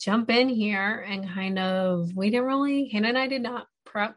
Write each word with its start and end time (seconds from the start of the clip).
jump 0.00 0.30
in 0.30 0.48
here 0.48 1.04
and 1.06 1.28
kind 1.28 1.58
of, 1.58 2.10
we 2.14 2.30
didn't 2.30 2.46
really, 2.46 2.88
Hannah 2.88 3.08
and 3.08 3.18
I 3.18 3.26
did 3.26 3.42
not 3.42 3.66
prep 3.84 4.16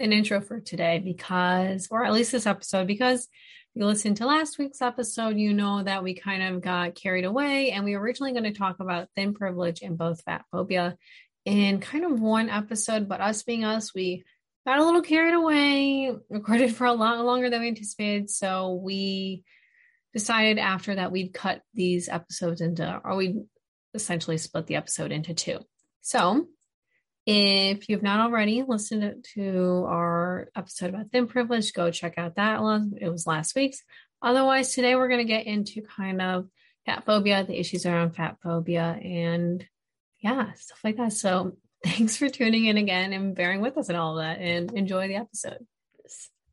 an 0.00 0.12
intro 0.12 0.40
for 0.40 0.60
today 0.60 0.98
because, 0.98 1.88
or 1.90 2.04
at 2.04 2.12
least 2.12 2.32
this 2.32 2.46
episode, 2.46 2.86
because 2.86 3.28
you 3.74 3.86
listened 3.86 4.16
to 4.16 4.26
last 4.26 4.58
week's 4.58 4.82
episode, 4.82 5.36
you 5.36 5.54
know 5.54 5.82
that 5.82 6.02
we 6.02 6.14
kind 6.14 6.42
of 6.42 6.60
got 6.60 6.96
carried 6.96 7.24
away 7.24 7.70
and 7.70 7.84
we 7.84 7.96
were 7.96 8.02
originally 8.02 8.32
going 8.32 8.44
to 8.44 8.52
talk 8.52 8.80
about 8.80 9.08
thin 9.14 9.32
privilege 9.32 9.82
and 9.82 9.96
both 9.96 10.22
fat 10.22 10.44
phobia 10.50 10.96
in 11.44 11.78
kind 11.78 12.04
of 12.04 12.20
one 12.20 12.50
episode, 12.50 13.08
but 13.08 13.20
us 13.20 13.44
being 13.44 13.64
us, 13.64 13.94
we 13.94 14.24
got 14.66 14.80
a 14.80 14.84
little 14.84 15.02
carried 15.02 15.34
away, 15.34 16.12
recorded 16.28 16.74
for 16.74 16.86
a 16.86 16.92
lot 16.92 17.24
longer 17.24 17.50
than 17.50 17.60
we 17.60 17.68
anticipated. 17.68 18.30
So 18.30 18.80
we 18.82 19.44
decided 20.12 20.58
after 20.58 20.96
that 20.96 21.12
we'd 21.12 21.32
cut 21.32 21.62
these 21.72 22.08
episodes 22.08 22.60
into, 22.60 23.00
or 23.04 23.14
we 23.14 23.44
essentially 23.94 24.38
split 24.38 24.66
the 24.66 24.76
episode 24.76 25.12
into 25.12 25.34
two. 25.34 25.58
So 26.00 26.46
if 27.26 27.88
you've 27.88 28.02
not 28.02 28.20
already 28.20 28.62
listened 28.66 29.24
to 29.34 29.84
our 29.86 30.48
episode 30.56 30.90
about 30.90 31.10
thin 31.10 31.26
privilege, 31.26 31.72
go 31.72 31.90
check 31.90 32.14
out 32.16 32.36
that 32.36 32.62
one. 32.62 32.94
It 33.00 33.08
was 33.08 33.26
last 33.26 33.54
week's. 33.54 33.82
Otherwise, 34.22 34.74
today 34.74 34.96
we're 34.96 35.08
going 35.08 35.26
to 35.26 35.32
get 35.32 35.46
into 35.46 35.82
kind 35.82 36.20
of 36.20 36.48
fat 36.86 37.04
phobia, 37.04 37.44
the 37.44 37.58
issues 37.58 37.86
around 37.86 38.16
fat 38.16 38.36
phobia, 38.42 38.98
and 39.02 39.64
yeah, 40.20 40.52
stuff 40.52 40.80
like 40.82 40.96
that. 40.96 41.12
So 41.12 41.56
thanks 41.84 42.16
for 42.16 42.28
tuning 42.28 42.66
in 42.66 42.76
again 42.76 43.12
and 43.12 43.34
bearing 43.34 43.60
with 43.60 43.78
us 43.78 43.88
and 43.88 43.98
all 43.98 44.18
of 44.18 44.24
that 44.24 44.40
and 44.40 44.72
enjoy 44.72 45.08
the 45.08 45.16
episode. 45.16 45.66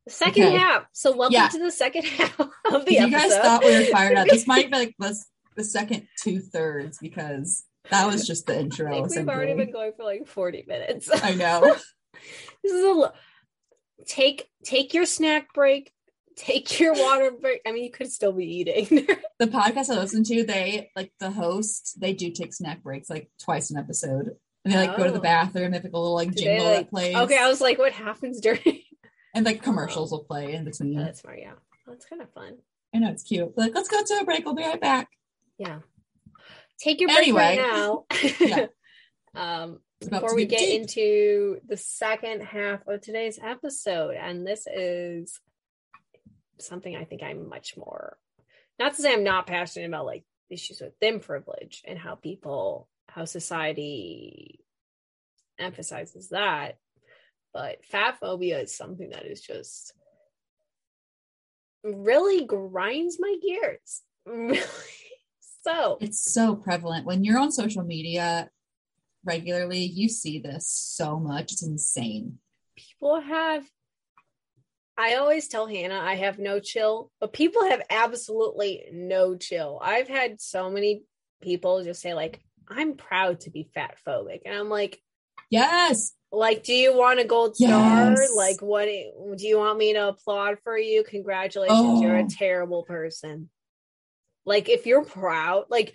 Second 0.08 0.44
okay. 0.44 0.56
half. 0.56 0.84
So 0.92 1.14
welcome 1.14 1.34
yeah. 1.34 1.48
to 1.48 1.58
the 1.58 1.70
second 1.70 2.04
half 2.06 2.40
of 2.40 2.86
the 2.86 2.94
you 2.94 3.00
episode. 3.00 3.04
You 3.04 3.10
guys 3.10 3.36
thought 3.36 3.64
we 3.64 3.78
were 3.78 3.84
fired 3.84 4.16
up. 4.16 4.26
This 4.26 4.46
might 4.46 4.70
be 4.70 4.76
like 4.76 4.94
the, 4.98 5.22
the 5.58 5.64
second 5.64 6.06
two 6.22 6.40
thirds 6.40 6.98
because 6.98 7.64
that 7.90 8.06
was 8.06 8.26
just 8.26 8.46
the 8.46 8.58
intro. 8.58 8.90
I 8.90 9.06
think 9.08 9.16
we've 9.16 9.28
already 9.28 9.54
been 9.54 9.72
going 9.72 9.92
for 9.96 10.04
like 10.04 10.26
40 10.26 10.64
minutes. 10.66 11.10
I 11.22 11.34
know. 11.34 11.60
this 12.62 12.72
is 12.72 12.84
a 12.84 13.12
take 14.06 14.48
take 14.64 14.94
your 14.94 15.04
snack 15.04 15.52
break, 15.52 15.92
take 16.36 16.78
your 16.78 16.94
water 16.94 17.32
break. 17.32 17.60
I 17.66 17.72
mean, 17.72 17.84
you 17.84 17.90
could 17.90 18.10
still 18.10 18.32
be 18.32 18.46
eating. 18.46 19.06
the 19.38 19.46
podcast 19.46 19.90
I 19.90 19.98
listen 19.98 20.24
to, 20.24 20.44
they 20.44 20.90
like 20.94 21.12
the 21.18 21.30
host, 21.30 22.00
they 22.00 22.12
do 22.12 22.30
take 22.30 22.54
snack 22.54 22.82
breaks 22.82 23.10
like 23.10 23.30
twice 23.42 23.70
an 23.70 23.78
episode. 23.78 24.36
And 24.64 24.74
they 24.74 24.78
like 24.78 24.90
oh. 24.90 24.96
go 24.96 25.04
to 25.04 25.12
the 25.12 25.18
oh. 25.18 25.22
bathroom, 25.22 25.70
they 25.70 25.76
have 25.76 25.84
like 25.84 25.92
a 25.92 25.98
little 25.98 26.14
like 26.14 26.34
do 26.34 26.44
jingle 26.44 26.66
like, 26.66 26.76
that 26.86 26.90
plays. 26.90 27.16
Okay, 27.16 27.38
I 27.38 27.48
was 27.48 27.60
like, 27.60 27.78
what 27.78 27.92
happens 27.92 28.40
during 28.40 28.82
and 29.34 29.44
like 29.44 29.58
oh. 29.58 29.64
commercials 29.64 30.12
will 30.12 30.24
play 30.24 30.54
in 30.54 30.64
between. 30.64 30.98
Oh, 30.98 31.04
that's 31.04 31.20
smart, 31.20 31.38
yeah. 31.40 31.52
That's 31.86 32.04
kind 32.06 32.22
of 32.22 32.30
fun. 32.32 32.58
I 32.94 32.98
know 32.98 33.10
it's 33.10 33.22
cute. 33.22 33.56
Like, 33.56 33.74
let's 33.74 33.88
go 33.88 34.02
to 34.02 34.18
a 34.20 34.24
break. 34.24 34.44
We'll 34.44 34.54
be 34.54 34.62
right 34.62 34.80
back. 34.80 35.08
Yeah. 35.58 35.80
Take 36.80 37.00
your 37.00 37.08
break 37.08 37.18
anyway. 37.18 37.40
right 37.40 37.58
now. 37.58 38.04
yeah. 38.40 38.66
um, 39.34 39.80
before 40.00 40.34
we 40.34 40.46
get 40.46 40.60
deep. 40.60 40.80
into 40.80 41.60
the 41.66 41.76
second 41.76 42.42
half 42.42 42.86
of 42.86 43.00
today's 43.00 43.38
episode, 43.42 44.14
and 44.14 44.46
this 44.46 44.66
is 44.66 45.40
something 46.60 46.94
I 46.94 47.04
think 47.04 47.22
I'm 47.22 47.48
much 47.48 47.76
more 47.76 48.16
not 48.78 48.94
to 48.94 49.02
say 49.02 49.12
I'm 49.12 49.24
not 49.24 49.46
passionate 49.46 49.86
about 49.86 50.06
like 50.06 50.24
issues 50.50 50.80
with 50.80 50.92
thin 51.00 51.20
privilege 51.20 51.82
and 51.86 51.98
how 51.98 52.14
people 52.14 52.88
how 53.08 53.24
society 53.24 54.60
emphasizes 55.58 56.30
that 56.30 56.78
but 57.52 57.84
fat 57.84 58.18
phobia 58.20 58.60
is 58.60 58.76
something 58.76 59.10
that 59.10 59.26
is 59.26 59.40
just 59.40 59.92
really 61.82 62.44
grinds 62.44 63.18
my 63.18 63.36
gears. 63.42 64.02
so 65.68 65.98
it's 66.00 66.32
so 66.32 66.56
prevalent 66.56 67.06
when 67.06 67.24
you're 67.24 67.38
on 67.38 67.52
social 67.52 67.82
media 67.82 68.48
regularly, 69.24 69.80
you 69.80 70.08
see 70.08 70.38
this 70.38 70.66
so 70.66 71.18
much. 71.18 71.52
It's 71.52 71.62
insane. 71.62 72.38
People 72.76 73.20
have 73.20 73.64
I 74.96 75.14
always 75.14 75.46
tell 75.46 75.66
Hannah 75.66 76.00
I 76.00 76.16
have 76.16 76.38
no 76.38 76.58
chill, 76.58 77.10
but 77.20 77.32
people 77.32 77.64
have 77.68 77.82
absolutely 77.88 78.84
no 78.92 79.36
chill. 79.36 79.78
I've 79.82 80.08
had 80.08 80.40
so 80.40 80.70
many 80.70 81.04
people 81.40 81.84
just 81.84 82.00
say 82.00 82.14
like 82.14 82.40
I'm 82.68 82.94
proud 82.94 83.40
to 83.40 83.50
be 83.50 83.70
fat 83.74 83.96
phobic 84.06 84.40
and 84.44 84.54
I'm 84.56 84.68
like 84.68 85.00
yes 85.50 86.12
like, 86.30 86.62
do 86.62 86.74
you 86.74 86.94
want 86.94 87.20
a 87.20 87.24
gold 87.24 87.56
star? 87.56 88.10
Yes. 88.10 88.32
Like, 88.36 88.60
what 88.60 88.84
do 88.84 89.46
you 89.46 89.58
want 89.58 89.78
me 89.78 89.94
to 89.94 90.08
applaud 90.08 90.58
for 90.62 90.76
you? 90.76 91.02
Congratulations, 91.04 91.78
oh. 91.80 92.02
you're 92.02 92.18
a 92.18 92.24
oh. 92.24 92.28
terrible 92.30 92.82
person. 92.82 93.48
Like, 94.48 94.68
if 94.68 94.86
you're 94.86 95.04
proud, 95.04 95.66
like, 95.68 95.94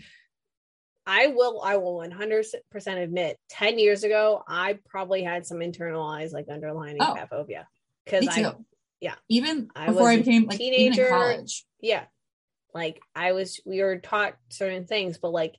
I 1.06 1.28
will, 1.28 1.62
I 1.62 1.78
will 1.78 1.98
100% 1.98 2.54
admit, 2.86 3.38
10 3.50 3.80
years 3.80 4.04
ago, 4.04 4.44
I 4.48 4.78
probably 4.88 5.24
had 5.24 5.46
some 5.46 5.58
internalized, 5.58 6.34
like, 6.34 6.48
underlying 6.50 6.98
oh. 7.00 7.16
fat 7.16 7.30
phobia. 7.30 7.68
Because 8.06 8.28
I, 8.30 8.54
yeah. 9.02 9.16
Even 9.28 9.70
before 9.86 10.10
I, 10.10 10.14
I 10.14 10.18
became 10.18 10.46
like 10.46 10.58
teenager, 10.58 11.10
college. 11.10 11.66
Yeah. 11.82 12.04
Like, 12.74 13.02
I 13.16 13.34
was, 13.34 13.60
we 13.66 13.82
were 13.82 13.98
taught 13.98 14.36
certain 14.50 14.86
things, 14.86 15.18
but 15.18 15.32
like, 15.32 15.56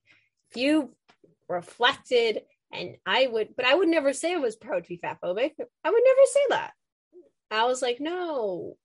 if 0.50 0.62
you 0.62 0.94
reflected 1.48 2.42
and 2.72 2.96
I 3.04 3.26
would, 3.26 3.54
but 3.56 3.66
I 3.66 3.74
would 3.74 3.88
never 3.88 4.12
say 4.12 4.34
I 4.34 4.38
was 4.38 4.56
proud 4.56 4.84
to 4.84 4.88
be 4.88 4.96
fat 4.96 5.18
phobic. 5.22 5.52
I 5.84 5.90
would 5.90 6.02
never 6.04 6.20
say 6.26 6.40
that. 6.50 6.72
I 7.50 7.64
was 7.66 7.82
like, 7.82 7.98
no, 8.00 8.76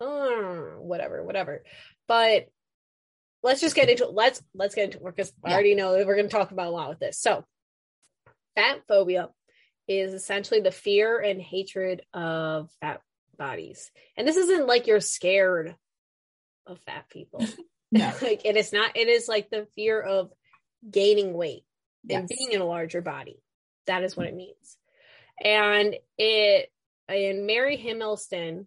uh, 0.00 0.78
whatever, 0.78 1.22
whatever. 1.22 1.62
But 2.08 2.48
let's 3.42 3.60
just 3.60 3.76
get 3.76 3.88
into 3.88 4.06
let's 4.06 4.42
let's 4.54 4.74
get 4.74 4.84
into 4.84 4.98
it 4.98 5.16
because 5.16 5.32
I 5.44 5.52
already 5.52 5.74
know 5.74 5.96
that 5.96 6.06
we're 6.06 6.16
going 6.16 6.28
to 6.28 6.36
talk 6.36 6.50
about 6.50 6.68
a 6.68 6.70
lot 6.70 6.88
with 6.88 6.98
this. 6.98 7.18
So, 7.18 7.44
fat 8.54 8.82
phobia 8.88 9.28
is 9.88 10.14
essentially 10.14 10.60
the 10.60 10.70
fear 10.70 11.18
and 11.18 11.40
hatred 11.40 12.02
of 12.12 12.70
fat 12.80 13.00
bodies, 13.36 13.90
and 14.16 14.26
this 14.26 14.36
isn't 14.36 14.66
like 14.66 14.86
you're 14.86 15.00
scared 15.00 15.74
of 16.66 16.78
fat 16.80 17.08
people. 17.08 17.44
no. 17.92 18.12
like 18.22 18.44
it 18.44 18.56
is 18.56 18.72
not. 18.72 18.96
It 18.96 19.08
is 19.08 19.26
like 19.26 19.50
the 19.50 19.66
fear 19.74 20.00
of 20.00 20.30
gaining 20.88 21.32
weight 21.32 21.64
and 22.08 22.28
being 22.28 22.52
in 22.52 22.60
a 22.60 22.66
larger 22.66 23.02
body. 23.02 23.42
That 23.86 24.04
is 24.04 24.16
what 24.16 24.26
it 24.26 24.34
means. 24.36 24.76
And 25.44 25.96
it 26.16 26.70
and 27.08 27.46
Mary 27.46 27.76
Himmelstein, 27.76 28.66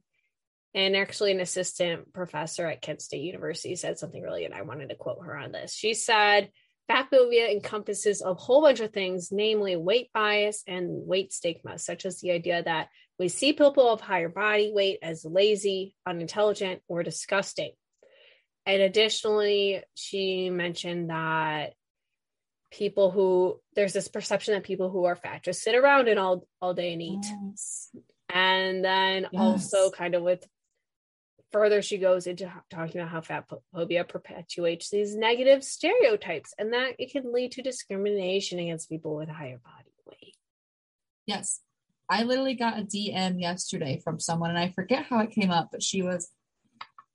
and 0.75 0.95
actually 0.95 1.31
an 1.31 1.39
assistant 1.39 2.11
professor 2.13 2.65
at 2.65 2.81
Kent 2.81 3.01
State 3.01 3.21
University, 3.21 3.75
said 3.75 3.99
something 3.99 4.21
really, 4.21 4.45
and 4.45 4.53
I 4.53 4.63
wanted 4.63 4.89
to 4.89 4.95
quote 4.95 5.23
her 5.23 5.37
on 5.37 5.51
this. 5.51 5.73
She 5.73 5.93
said, 5.93 6.49
Fat 6.87 7.07
phobia 7.09 7.49
encompasses 7.49 8.21
a 8.21 8.33
whole 8.33 8.61
bunch 8.61 8.81
of 8.81 8.91
things, 8.91 9.29
namely 9.31 9.77
weight 9.77 10.11
bias 10.13 10.63
and 10.67 11.07
weight 11.07 11.31
stigma, 11.31 11.79
such 11.79 12.05
as 12.05 12.19
the 12.19 12.31
idea 12.31 12.61
that 12.61 12.89
we 13.17 13.29
see 13.29 13.53
people 13.53 13.87
of 13.87 14.01
higher 14.01 14.27
body 14.27 14.71
weight 14.73 14.99
as 15.01 15.23
lazy, 15.23 15.95
unintelligent, 16.05 16.81
or 16.89 17.03
disgusting. 17.03 17.71
And 18.65 18.81
additionally, 18.81 19.81
she 19.93 20.49
mentioned 20.49 21.09
that 21.09 21.73
people 22.71 23.11
who 23.11 23.59
there's 23.75 23.93
this 23.93 24.07
perception 24.07 24.53
that 24.53 24.63
people 24.63 24.89
who 24.89 25.05
are 25.05 25.15
fat 25.15 25.43
just 25.43 25.61
sit 25.61 25.75
around 25.75 26.07
and 26.07 26.19
all 26.19 26.47
all 26.59 26.73
day 26.73 26.91
and 26.93 27.03
eat 27.03 27.23
yes. 27.23 27.89
and 28.29 28.83
then 28.83 29.27
yes. 29.31 29.39
also 29.39 29.91
kind 29.91 30.15
of 30.15 30.23
with 30.23 30.43
further 31.53 31.81
she 31.81 31.97
goes 31.97 32.27
into 32.27 32.51
talking 32.69 32.99
about 32.99 33.11
how 33.11 33.21
fat 33.21 33.45
phobia 33.71 34.03
perpetuates 34.03 34.89
these 34.89 35.15
negative 35.15 35.63
stereotypes 35.63 36.53
and 36.57 36.73
that 36.73 36.93
it 36.99 37.11
can 37.11 37.31
lead 37.31 37.51
to 37.51 37.61
discrimination 37.61 38.59
against 38.59 38.89
people 38.89 39.15
with 39.15 39.29
higher 39.29 39.61
body 39.63 39.93
weight 40.05 40.35
yes 41.25 41.61
i 42.09 42.23
literally 42.23 42.55
got 42.55 42.79
a 42.79 42.83
dm 42.83 43.39
yesterday 43.39 44.01
from 44.03 44.19
someone 44.19 44.49
and 44.49 44.59
i 44.59 44.69
forget 44.69 45.05
how 45.05 45.19
it 45.19 45.31
came 45.31 45.51
up 45.51 45.69
but 45.71 45.81
she 45.81 46.01
was 46.01 46.29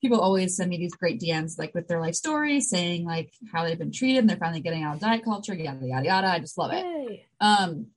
people 0.01 0.21
always 0.21 0.57
send 0.57 0.71
me 0.71 0.77
these 0.77 0.95
great 0.95 1.21
DMs, 1.21 1.59
like 1.59 1.75
with 1.75 1.89
their 1.89 2.01
life 2.01 2.15
stories, 2.15 2.71
saying 2.71 3.05
like 3.05 3.33
how 3.53 3.65
they've 3.65 3.79
been 3.79 3.93
treated 3.93 4.19
and 4.19 4.31
they're 4.31 4.37
finally 4.37 4.61
getting 4.61 4.85
out 4.85 4.95
of 4.95 5.01
diet 5.01 5.25
culture, 5.25 5.55
yada 5.55 5.85
yada 5.85 6.07
yada. 6.07 6.29
I 6.29 6.39
just 6.39 6.57
love 6.57 6.73
it. 6.73 6.85
Yay. 6.85 7.27
Um, 7.41 7.89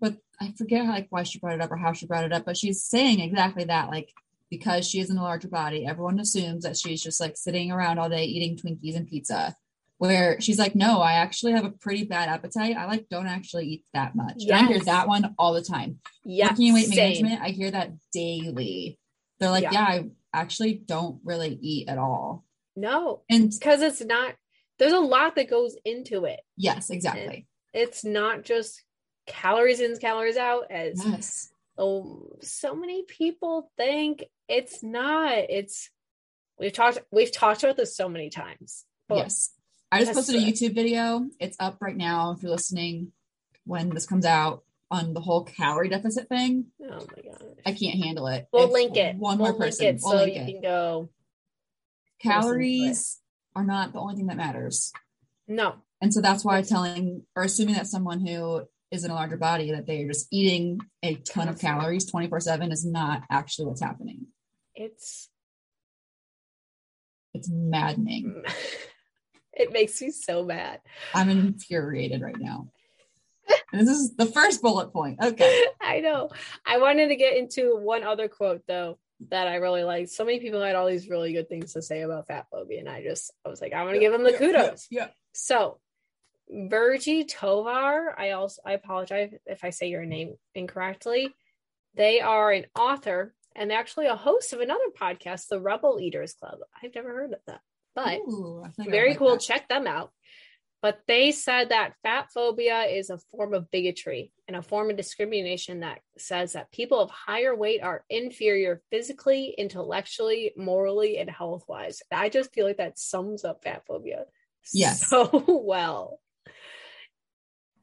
but 0.00 0.16
I 0.40 0.52
forget 0.56 0.84
how, 0.86 0.92
like 0.92 1.08
why 1.10 1.22
she 1.22 1.38
brought 1.38 1.54
it 1.54 1.60
up 1.60 1.70
or 1.70 1.76
how 1.76 1.92
she 1.92 2.06
brought 2.06 2.24
it 2.24 2.32
up, 2.32 2.44
but 2.44 2.56
she's 2.56 2.82
saying 2.82 3.20
exactly 3.20 3.64
that, 3.64 3.90
like 3.90 4.10
because 4.56 4.86
she 4.88 5.00
is 5.00 5.10
in 5.10 5.16
a 5.18 5.22
larger 5.22 5.48
body, 5.48 5.86
everyone 5.86 6.18
assumes 6.20 6.62
that 6.64 6.76
she's 6.76 7.02
just 7.02 7.20
like 7.20 7.36
sitting 7.36 7.70
around 7.72 7.98
all 7.98 8.08
day 8.08 8.24
eating 8.24 8.56
Twinkies 8.56 8.96
and 8.96 9.08
pizza. 9.08 9.54
where 9.98 10.40
she's 10.40 10.58
like, 10.58 10.74
No, 10.74 11.00
I 11.00 11.14
actually 11.14 11.52
have 11.52 11.64
a 11.64 11.70
pretty 11.70 12.04
bad 12.04 12.28
appetite. 12.28 12.76
I 12.76 12.86
like 12.86 13.08
don't 13.08 13.26
actually 13.26 13.66
eat 13.66 13.84
that 13.94 14.14
much. 14.14 14.42
And 14.42 14.52
I 14.52 14.66
hear 14.66 14.80
that 14.80 15.08
one 15.08 15.34
all 15.38 15.52
the 15.54 15.62
time. 15.62 15.98
Yeah. 16.24 16.50
Working 16.50 16.68
in 16.68 16.74
weight 16.74 16.86
same. 16.86 16.96
management, 16.96 17.42
I 17.42 17.48
hear 17.50 17.70
that 17.70 17.92
daily. 18.12 18.98
They're 19.38 19.50
like, 19.50 19.62
Yeah. 19.64 19.72
Yeah, 19.72 19.84
I 19.84 20.04
actually 20.32 20.74
don't 20.74 21.20
really 21.24 21.58
eat 21.60 21.88
at 21.88 21.98
all. 21.98 22.44
No, 22.76 23.22
And 23.30 23.50
because 23.50 23.82
it's 23.82 24.04
not. 24.04 24.34
There's 24.80 24.92
a 24.92 24.98
lot 24.98 25.36
that 25.36 25.48
goes 25.48 25.76
into 25.84 26.24
it. 26.24 26.40
yes, 26.56 26.90
exactly. 26.90 27.46
It's 27.72 28.04
not 28.04 28.42
just 28.42 28.82
calories 29.26 29.80
in, 29.80 29.96
calories 29.98 30.36
out, 30.36 30.64
as 30.70 31.00
Yes. 31.06 31.50
Oh, 31.78 32.36
so 32.40 32.74
many 32.74 33.04
people 33.04 33.70
think. 33.76 34.24
It's 34.48 34.82
not. 34.82 35.34
It's 35.48 35.90
we've 36.58 36.72
talked 36.72 37.00
we've 37.10 37.32
talked 37.32 37.62
about 37.62 37.76
this 37.76 37.96
so 37.96 38.08
many 38.08 38.30
times. 38.30 38.84
But 39.08 39.18
yes. 39.18 39.50
I 39.92 40.00
just 40.00 40.14
posted 40.14 40.36
a 40.36 40.38
uh, 40.38 40.42
YouTube 40.42 40.74
video. 40.74 41.26
It's 41.38 41.56
up 41.60 41.78
right 41.80 41.96
now 41.96 42.32
if 42.32 42.42
you're 42.42 42.50
listening 42.50 43.12
when 43.64 43.90
this 43.90 44.06
comes 44.06 44.24
out 44.24 44.64
on 44.90 45.14
the 45.14 45.20
whole 45.20 45.44
calorie 45.44 45.88
deficit 45.88 46.28
thing. 46.28 46.66
Oh 46.82 46.86
my 46.86 47.22
gosh. 47.22 47.48
I 47.64 47.72
can't 47.72 48.02
handle 48.02 48.26
it. 48.28 48.46
We'll 48.52 48.66
If 48.66 48.72
link 48.72 48.96
it. 48.96 49.16
One 49.16 49.38
we'll 49.38 49.52
more 49.52 49.58
person. 49.58 49.86
It 49.86 50.00
we'll 50.02 50.18
so 50.18 50.24
you 50.24 50.40
it. 50.40 50.46
can 50.46 50.60
go. 50.62 51.10
Calories 52.20 53.20
are 53.54 53.64
not 53.64 53.92
the 53.92 54.00
only 54.00 54.16
thing 54.16 54.26
that 54.26 54.36
matters. 54.36 54.92
No, 55.46 55.74
And 56.00 56.12
so 56.12 56.20
that's 56.20 56.44
why 56.44 56.62
telling 56.62 57.22
or 57.36 57.42
assuming 57.42 57.74
that 57.74 57.86
someone 57.86 58.26
who 58.26 58.66
is 58.94 59.04
in 59.04 59.10
a 59.10 59.14
larger 59.14 59.36
body 59.36 59.72
that 59.72 59.86
they 59.86 60.02
are 60.02 60.08
just 60.08 60.28
eating 60.30 60.80
a 61.02 61.16
ton 61.16 61.48
of 61.48 61.58
calories 61.58 62.06
24 62.06 62.40
7 62.40 62.72
is 62.72 62.84
not 62.84 63.22
actually 63.30 63.66
what's 63.66 63.82
happening. 63.82 64.26
it's 64.74 65.28
It's 67.34 67.50
maddening. 67.50 68.42
it 69.52 69.72
makes 69.72 70.00
me 70.00 70.10
so 70.10 70.44
mad. 70.44 70.80
I'm 71.12 71.28
infuriated 71.28 72.22
right 72.22 72.38
now. 72.38 72.68
This 73.72 73.88
is 73.88 74.14
the 74.16 74.26
first 74.26 74.62
bullet 74.62 74.92
point. 74.92 75.18
Okay. 75.22 75.66
I 75.80 76.00
know. 76.00 76.30
I 76.64 76.78
wanted 76.78 77.08
to 77.08 77.16
get 77.16 77.36
into 77.36 77.76
one 77.76 78.04
other 78.04 78.28
quote 78.28 78.62
though 78.66 78.98
that 79.30 79.48
I 79.48 79.56
really 79.56 79.84
liked. 79.84 80.10
So 80.10 80.24
many 80.24 80.40
people 80.40 80.62
had 80.62 80.76
all 80.76 80.86
these 80.86 81.08
really 81.08 81.32
good 81.32 81.48
things 81.48 81.72
to 81.72 81.82
say 81.82 82.02
about 82.02 82.26
fat 82.26 82.46
phobia, 82.50 82.80
and 82.80 82.88
I 82.88 83.02
just 83.02 83.32
I 83.44 83.48
was 83.48 83.60
like, 83.60 83.72
I 83.72 83.82
want 83.82 83.94
to 83.94 84.00
give 84.00 84.12
them 84.12 84.22
the 84.22 84.32
Yeah, 84.32 84.38
kudos. 84.38 84.86
Yeah. 84.90 85.08
So 85.32 85.78
Virgie 86.50 87.24
Tovar, 87.24 88.14
I 88.18 88.32
also 88.32 88.60
I 88.64 88.72
apologize 88.72 89.32
if 89.46 89.64
I 89.64 89.70
say 89.70 89.88
your 89.88 90.04
name 90.04 90.34
incorrectly. 90.54 91.34
They 91.94 92.20
are 92.20 92.50
an 92.50 92.66
author 92.78 93.34
and 93.56 93.72
actually 93.72 94.06
a 94.06 94.16
host 94.16 94.52
of 94.52 94.60
another 94.60 94.84
podcast, 95.00 95.48
the 95.48 95.60
Rebel 95.60 95.98
Eaters 96.00 96.34
Club. 96.34 96.58
I've 96.82 96.94
never 96.94 97.10
heard 97.10 97.32
of 97.32 97.40
that, 97.46 97.60
but 97.94 98.18
Ooh, 98.18 98.62
I 98.64 98.68
think 98.70 98.88
I 98.88 98.90
very 98.90 99.10
like 99.10 99.18
cool. 99.18 99.32
that. 99.32 99.40
Check 99.40 99.68
them 99.68 99.86
out. 99.86 100.10
But 100.82 101.00
they 101.06 101.32
said 101.32 101.70
that 101.70 101.94
fat 102.02 102.28
phobia 102.34 102.82
is 102.82 103.08
a 103.08 103.16
form 103.30 103.54
of 103.54 103.70
bigotry 103.70 104.32
and 104.46 104.54
a 104.54 104.60
form 104.60 104.90
of 104.90 104.98
discrimination 104.98 105.80
that 105.80 106.00
says 106.18 106.52
that 106.52 106.72
people 106.72 107.00
of 107.00 107.08
higher 107.08 107.56
weight 107.56 107.82
are 107.82 108.04
inferior 108.10 108.82
physically, 108.90 109.54
intellectually, 109.56 110.52
morally, 110.58 111.16
and 111.16 111.30
health 111.30 111.64
wise. 111.68 112.02
I 112.12 112.28
just 112.28 112.52
feel 112.52 112.66
like 112.66 112.76
that 112.76 112.98
sums 112.98 113.46
up 113.46 113.64
fat 113.64 113.84
phobia 113.86 114.26
Yes. 114.72 115.06
so 115.08 115.44
well. 115.46 116.20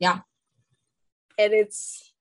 Yeah. 0.01 0.19
And 1.37 1.53
it's 1.53 2.11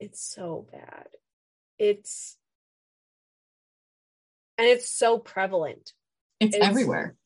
it's 0.00 0.20
so 0.20 0.66
bad. 0.72 1.06
It's 1.78 2.36
and 4.58 4.66
it's 4.66 4.88
so 4.90 5.18
prevalent. 5.18 5.92
It's, 6.40 6.56
It's- 6.56 6.68
everywhere. 6.68 7.16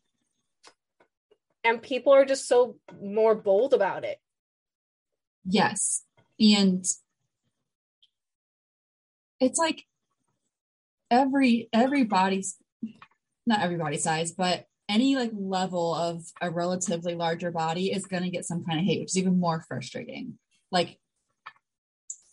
and 1.64 1.80
people 1.80 2.12
are 2.12 2.24
just 2.26 2.46
so 2.46 2.76
more 3.02 3.34
bold 3.34 3.72
about 3.72 4.04
it. 4.04 4.18
Yes. 5.44 6.04
And 6.38 6.84
it's 9.40 9.58
like 9.58 9.84
every 11.10 11.68
every 11.72 12.04
body's 12.04 12.56
not 13.46 13.60
every 13.60 13.76
body 13.76 13.96
size, 13.98 14.32
but 14.32 14.66
any 14.88 15.16
like 15.16 15.30
level 15.34 15.94
of 15.94 16.22
a 16.40 16.50
relatively 16.50 17.14
larger 17.14 17.50
body 17.50 17.92
is 17.92 18.06
gonna 18.06 18.30
get 18.30 18.44
some 18.44 18.64
kind 18.64 18.78
of 18.78 18.84
hate, 18.84 19.00
which 19.00 19.10
is 19.10 19.18
even 19.18 19.40
more 19.40 19.64
frustrating. 19.66 20.38
Like 20.70 20.98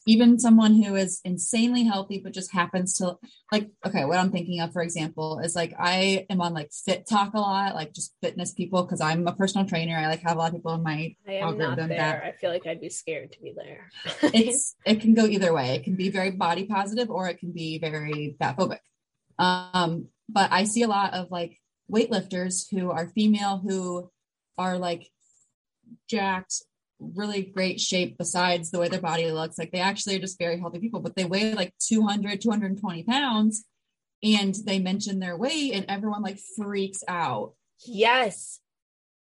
even 0.05 0.37
someone 0.37 0.81
who 0.81 0.95
is 0.95 1.21
insanely 1.23 1.83
healthy 1.83 2.19
but 2.19 2.33
just 2.33 2.51
happens 2.51 2.95
to 2.95 3.17
like 3.51 3.69
okay 3.85 4.05
what 4.05 4.17
i'm 4.17 4.31
thinking 4.31 4.59
of 4.59 4.71
for 4.73 4.81
example 4.81 5.39
is 5.39 5.55
like 5.55 5.73
i 5.79 6.25
am 6.29 6.41
on 6.41 6.53
like 6.53 6.69
FitTok 6.71 7.33
a 7.33 7.39
lot 7.39 7.75
like 7.75 7.93
just 7.93 8.13
fitness 8.21 8.53
people 8.53 8.83
because 8.83 9.01
i'm 9.01 9.25
a 9.27 9.33
personal 9.33 9.65
trainer 9.67 9.97
i 9.97 10.07
like 10.07 10.21
have 10.21 10.35
a 10.35 10.39
lot 10.39 10.49
of 10.49 10.55
people 10.55 10.73
in 10.73 10.83
my 10.83 11.15
I 11.27 11.33
am 11.33 11.57
not 11.57 11.61
algorithm 11.61 11.89
there. 11.89 11.97
that- 11.97 12.23
I 12.23 12.31
feel 12.33 12.49
like 12.49 12.67
I'd 12.67 12.81
be 12.81 12.89
scared 12.89 13.31
to 13.33 13.41
be 13.41 13.53
there. 13.55 13.89
it's 14.33 14.75
it 14.85 14.99
can 15.01 15.13
go 15.13 15.25
either 15.25 15.53
way. 15.53 15.75
It 15.75 15.83
can 15.83 15.95
be 15.95 16.09
very 16.09 16.31
body 16.31 16.65
positive 16.65 17.09
or 17.09 17.27
it 17.29 17.39
can 17.39 17.51
be 17.51 17.79
very 17.79 18.35
fat 18.39 18.57
phobic. 18.57 18.79
Um, 19.39 20.07
but 20.29 20.51
I 20.51 20.65
see 20.65 20.83
a 20.83 20.87
lot 20.87 21.13
of 21.13 21.31
like 21.31 21.57
weightlifters 21.91 22.65
who 22.71 22.91
are 22.91 23.09
female 23.09 23.57
who 23.65 24.09
are 24.57 24.77
like 24.77 25.09
jacked, 26.09 26.55
really 26.99 27.41
great 27.43 27.79
shape 27.79 28.17
besides 28.17 28.71
the 28.71 28.79
way 28.79 28.87
their 28.87 29.01
body 29.01 29.29
looks. 29.31 29.57
Like 29.57 29.71
they 29.71 29.79
actually 29.79 30.15
are 30.15 30.19
just 30.19 30.39
very 30.39 30.59
healthy 30.59 30.79
people, 30.79 30.99
but 31.01 31.15
they 31.15 31.25
weigh 31.25 31.53
like 31.53 31.73
200, 31.87 32.41
220 32.41 33.03
pounds 33.03 33.65
and 34.23 34.55
they 34.65 34.79
mention 34.79 35.19
their 35.19 35.35
weight 35.37 35.73
and 35.73 35.85
everyone 35.89 36.21
like 36.21 36.39
freaks 36.57 37.03
out. 37.07 37.53
yes. 37.85 38.59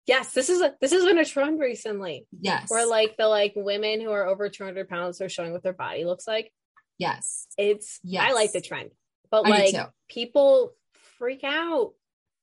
Yes, 0.06 0.32
this 0.32 0.49
is 0.49 0.62
a 0.62 0.75
this 0.81 0.90
has 0.93 1.04
been 1.04 1.19
a 1.19 1.25
trend 1.26 1.61
recently 1.61 2.26
Yes. 2.40 2.70
where 2.70 2.87
like 2.87 3.19
the 3.19 3.26
like 3.28 3.52
women 3.54 4.00
who 4.00 4.11
are 4.11 4.26
over 4.26 4.49
200 4.49 4.88
pounds 4.88 5.20
are 5.20 5.28
showing 5.28 5.52
what 5.52 5.62
their 5.62 5.75
body 5.75 6.06
looks 6.06 6.26
like. 6.26 6.50
yes. 6.96 7.46
It's 7.58 8.00
I 8.19 8.32
like 8.32 8.52
the 8.52 8.62
trend. 8.62 8.88
But 9.31 9.46
I 9.46 9.50
like 9.50 9.75
people 10.08 10.72
freak 11.19 11.44
out. 11.44 11.93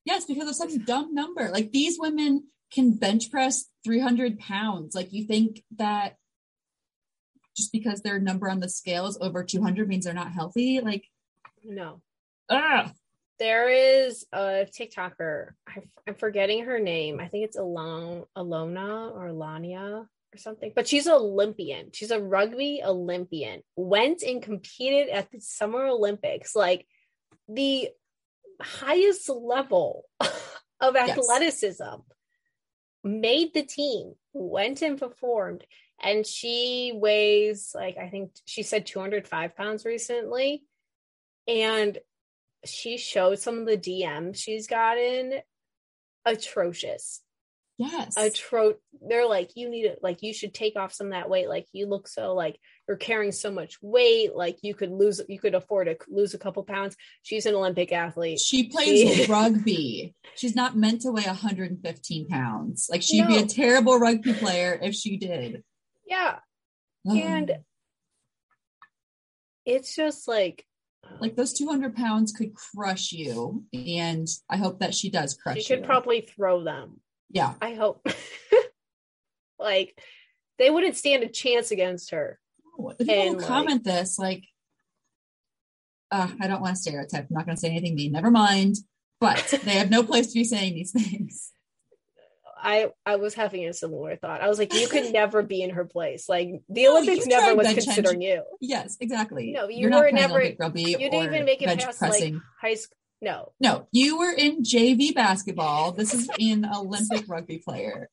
Yes, 0.06 0.24
because 0.24 0.48
of 0.48 0.54
some 0.54 0.78
dumb 0.84 1.14
number. 1.14 1.50
Like 1.50 1.72
these 1.72 1.98
women 1.98 2.44
can 2.72 2.92
bench 2.92 3.30
press 3.30 3.66
300 3.84 4.38
pounds. 4.38 4.94
Like 4.94 5.12
you 5.12 5.24
think 5.24 5.62
that 5.76 6.16
just 7.56 7.72
because 7.72 8.00
their 8.02 8.18
number 8.18 8.48
on 8.48 8.60
the 8.60 8.68
scale 8.68 9.06
is 9.06 9.18
over 9.20 9.42
200 9.42 9.88
means 9.88 10.04
they're 10.04 10.14
not 10.14 10.32
healthy? 10.32 10.80
Like, 10.80 11.04
No. 11.64 12.00
ah, 12.48 12.92
There 13.38 13.68
is 13.68 14.26
a 14.32 14.66
TikToker. 14.70 15.48
I, 15.66 15.82
I'm 16.06 16.14
forgetting 16.14 16.64
her 16.66 16.78
name. 16.78 17.18
I 17.18 17.28
think 17.28 17.44
it's 17.46 17.56
Alon, 17.56 18.24
Alona 18.36 19.12
or 19.12 19.30
Lania 19.30 20.06
or 20.34 20.38
something. 20.38 20.72
But 20.76 20.86
she's 20.86 21.06
an 21.06 21.14
Olympian. 21.14 21.90
She's 21.92 22.10
a 22.10 22.20
rugby 22.20 22.82
Olympian. 22.84 23.62
Went 23.74 24.22
and 24.22 24.42
competed 24.42 25.08
at 25.08 25.30
the 25.32 25.40
Summer 25.40 25.86
Olympics, 25.86 26.54
like 26.54 26.86
the 27.48 27.88
highest 28.60 29.28
level 29.28 30.04
of 30.20 30.94
Yes. 30.94 31.10
athleticism. 31.18 32.00
Made 33.04 33.54
the 33.54 33.62
team. 33.62 34.14
Went 34.32 34.82
and 34.82 34.98
performed. 34.98 35.64
And 36.02 36.26
she 36.26 36.92
weighs 36.94 37.72
like 37.74 37.96
I 37.96 38.08
think 38.08 38.32
she 38.44 38.62
said 38.62 38.86
205 38.86 39.56
pounds 39.56 39.84
recently. 39.84 40.64
And 41.48 41.98
she 42.64 42.98
showed 42.98 43.38
some 43.38 43.58
of 43.60 43.66
the 43.66 43.78
DMs 43.78 44.36
she's 44.36 44.66
gotten 44.66 45.34
atrocious. 46.24 47.22
Yes. 47.78 48.14
Atro 48.16 48.74
they're 49.08 49.28
like, 49.28 49.50
you 49.54 49.68
need 49.68 49.84
it, 49.86 49.98
like 50.02 50.22
you 50.22 50.32
should 50.32 50.54
take 50.54 50.76
off 50.76 50.92
some 50.92 51.08
of 51.08 51.12
that 51.12 51.28
weight. 51.28 51.48
Like 51.48 51.66
you 51.72 51.86
look 51.86 52.08
so 52.08 52.34
like 52.34 52.58
you're 52.88 52.96
carrying 52.96 53.32
so 53.32 53.50
much 53.50 53.76
weight, 53.82 54.34
like 54.34 54.58
you 54.62 54.74
could 54.74 54.90
lose 54.90 55.20
you 55.28 55.38
could 55.38 55.54
afford 55.54 55.86
to 55.88 55.96
lose 56.08 56.34
a 56.34 56.38
couple 56.38 56.62
pounds. 56.64 56.96
She's 57.22 57.46
an 57.46 57.54
Olympic 57.54 57.92
athlete. 57.92 58.40
she 58.40 58.68
plays 58.68 59.14
She- 59.14 59.26
rugby. 59.30 60.14
She's 60.36 60.56
not 60.56 60.76
meant 60.76 61.02
to 61.02 61.12
weigh 61.12 61.24
115 61.24 62.28
pounds. 62.28 62.88
Like 62.90 63.02
she'd 63.02 63.26
be 63.28 63.38
a 63.38 63.46
terrible 63.46 63.98
rugby 63.98 64.32
player 64.34 64.78
if 64.82 64.94
she 64.94 65.16
did. 65.16 65.62
Yeah. 66.06 66.36
And 67.04 67.58
it's 69.64 69.94
just 69.94 70.26
like 70.28 70.64
like 71.20 71.36
those 71.36 71.52
200 71.52 71.94
pounds 71.94 72.32
could 72.32 72.52
crush 72.54 73.12
you. 73.12 73.64
And 73.72 74.26
I 74.50 74.56
hope 74.56 74.80
that 74.80 74.94
she 74.94 75.10
does 75.10 75.34
crush 75.34 75.58
she 75.62 75.74
could 75.74 75.80
you. 75.80 75.86
probably 75.86 76.20
throw 76.22 76.64
them. 76.64 77.00
Yeah. 77.30 77.54
I 77.60 77.74
hope. 77.74 78.06
like 79.58 79.98
they 80.58 80.70
wouldn't 80.70 80.96
stand 80.96 81.22
a 81.22 81.28
chance 81.28 81.70
against 81.70 82.10
her. 82.10 82.38
People 82.98 83.14
And, 83.14 83.30
who 83.34 83.36
like- 83.38 83.46
comment 83.46 83.84
this, 83.84 84.18
like, 84.18 84.44
uh, 86.10 86.28
I 86.40 86.46
don't 86.46 86.60
want 86.60 86.76
to 86.76 86.80
stereotype. 86.82 87.26
I'm 87.28 87.34
not 87.34 87.46
going 87.46 87.56
to 87.56 87.60
say 87.60 87.68
anything 87.70 87.94
mean. 87.94 88.12
Never 88.12 88.30
mind. 88.30 88.76
But 89.20 89.54
they 89.64 89.72
have 89.72 89.90
no 89.90 90.02
place 90.02 90.28
to 90.28 90.34
be 90.34 90.44
saying 90.44 90.74
these 90.74 90.92
things. 90.92 91.52
I 92.62 92.88
I 93.04 93.16
was 93.16 93.34
having 93.34 93.66
a 93.66 93.72
similar 93.72 94.16
thought. 94.16 94.40
I 94.40 94.48
was 94.48 94.58
like, 94.58 94.74
you 94.74 94.88
could 94.88 95.12
never 95.12 95.42
be 95.42 95.62
in 95.62 95.70
her 95.70 95.84
place. 95.84 96.28
Like 96.28 96.62
the 96.68 96.88
Olympics 96.88 97.26
never 97.26 97.54
was 97.54 97.66
considering 97.72 98.20
you. 98.22 98.42
Yes, 98.60 98.96
exactly. 99.00 99.52
No, 99.52 99.68
you 99.68 99.88
You're 99.88 99.90
were 99.90 100.10
never- 100.10 100.42
You 100.42 100.54
didn't 100.56 101.24
even 101.24 101.44
make 101.44 101.62
it 101.62 101.78
past 101.78 101.98
pressing. 101.98 102.34
like 102.34 102.42
high 102.60 102.74
school. 102.74 102.96
No. 103.22 103.52
No, 103.60 103.88
you 103.92 104.18
were 104.18 104.32
in 104.32 104.62
JV 104.62 105.14
basketball. 105.14 105.92
This 105.92 106.12
is 106.12 106.28
in 106.38 106.66
Olympic 106.66 107.28
rugby 107.28 107.58
player. 107.58 108.10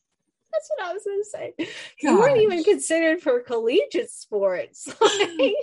That's 0.51 0.69
what 0.69 0.87
I 0.87 0.93
was 0.93 1.03
going 1.03 1.19
to 1.19 1.29
say. 1.29 1.73
You 2.01 2.19
weren't 2.19 2.41
even 2.41 2.63
considered 2.63 3.21
for 3.21 3.41
collegiate 3.41 4.11
sports. 4.11 4.87
like, 5.01 5.55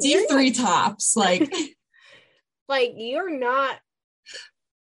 D 0.00 0.26
three 0.28 0.50
tops. 0.50 1.14
Like 1.16 1.52
like 2.68 2.94
you're 2.96 3.30
not 3.30 3.78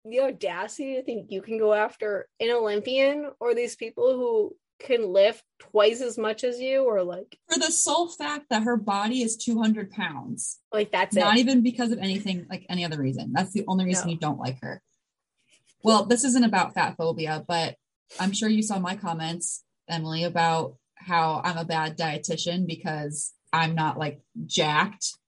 the 0.04 0.20
audacity 0.20 0.94
to 0.94 1.02
think 1.02 1.30
you 1.30 1.40
can 1.40 1.58
go 1.58 1.72
after 1.72 2.28
an 2.38 2.50
Olympian 2.50 3.30
or 3.40 3.54
these 3.54 3.74
people 3.74 4.12
who 4.12 4.54
can 4.80 5.12
lift 5.12 5.44
twice 5.58 6.00
as 6.00 6.18
much 6.18 6.44
as 6.44 6.60
you 6.60 6.84
or 6.84 7.02
like 7.02 7.38
for 7.48 7.58
the 7.58 7.70
sole 7.70 8.08
fact 8.08 8.46
that 8.50 8.64
her 8.64 8.76
body 8.76 9.22
is 9.22 9.36
200 9.36 9.90
pounds. 9.90 10.58
like 10.72 10.90
that's 10.90 11.14
Not 11.14 11.36
it. 11.36 11.40
even 11.40 11.62
because 11.62 11.92
of 11.92 11.98
anything 11.98 12.46
like 12.50 12.66
any 12.68 12.84
other 12.84 13.00
reason. 13.00 13.32
That's 13.32 13.52
the 13.52 13.64
only 13.68 13.84
reason 13.84 14.06
No. 14.08 14.12
you 14.12 14.18
don't 14.18 14.38
like 14.38 14.60
her. 14.62 14.82
Well, 15.82 16.04
this 16.04 16.24
isn't 16.24 16.44
about 16.44 16.74
fat 16.74 16.96
phobia, 16.96 17.44
but 17.46 17.76
I'm 18.18 18.32
sure 18.32 18.48
you 18.48 18.62
saw 18.62 18.78
my 18.78 18.96
comments, 18.96 19.64
Emily, 19.88 20.24
about 20.24 20.76
how 20.96 21.40
I'm 21.44 21.56
a 21.58 21.64
bad 21.64 21.96
dietitian 21.98 22.66
because 22.66 23.32
I'm 23.52 23.74
not 23.74 23.98
like 23.98 24.20
jacked. 24.46 25.18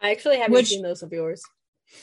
I 0.00 0.10
actually 0.12 0.38
haven't 0.38 0.52
Which- 0.54 0.68
seen 0.68 0.82
those 0.82 1.02
of 1.02 1.12
yours. 1.12 1.42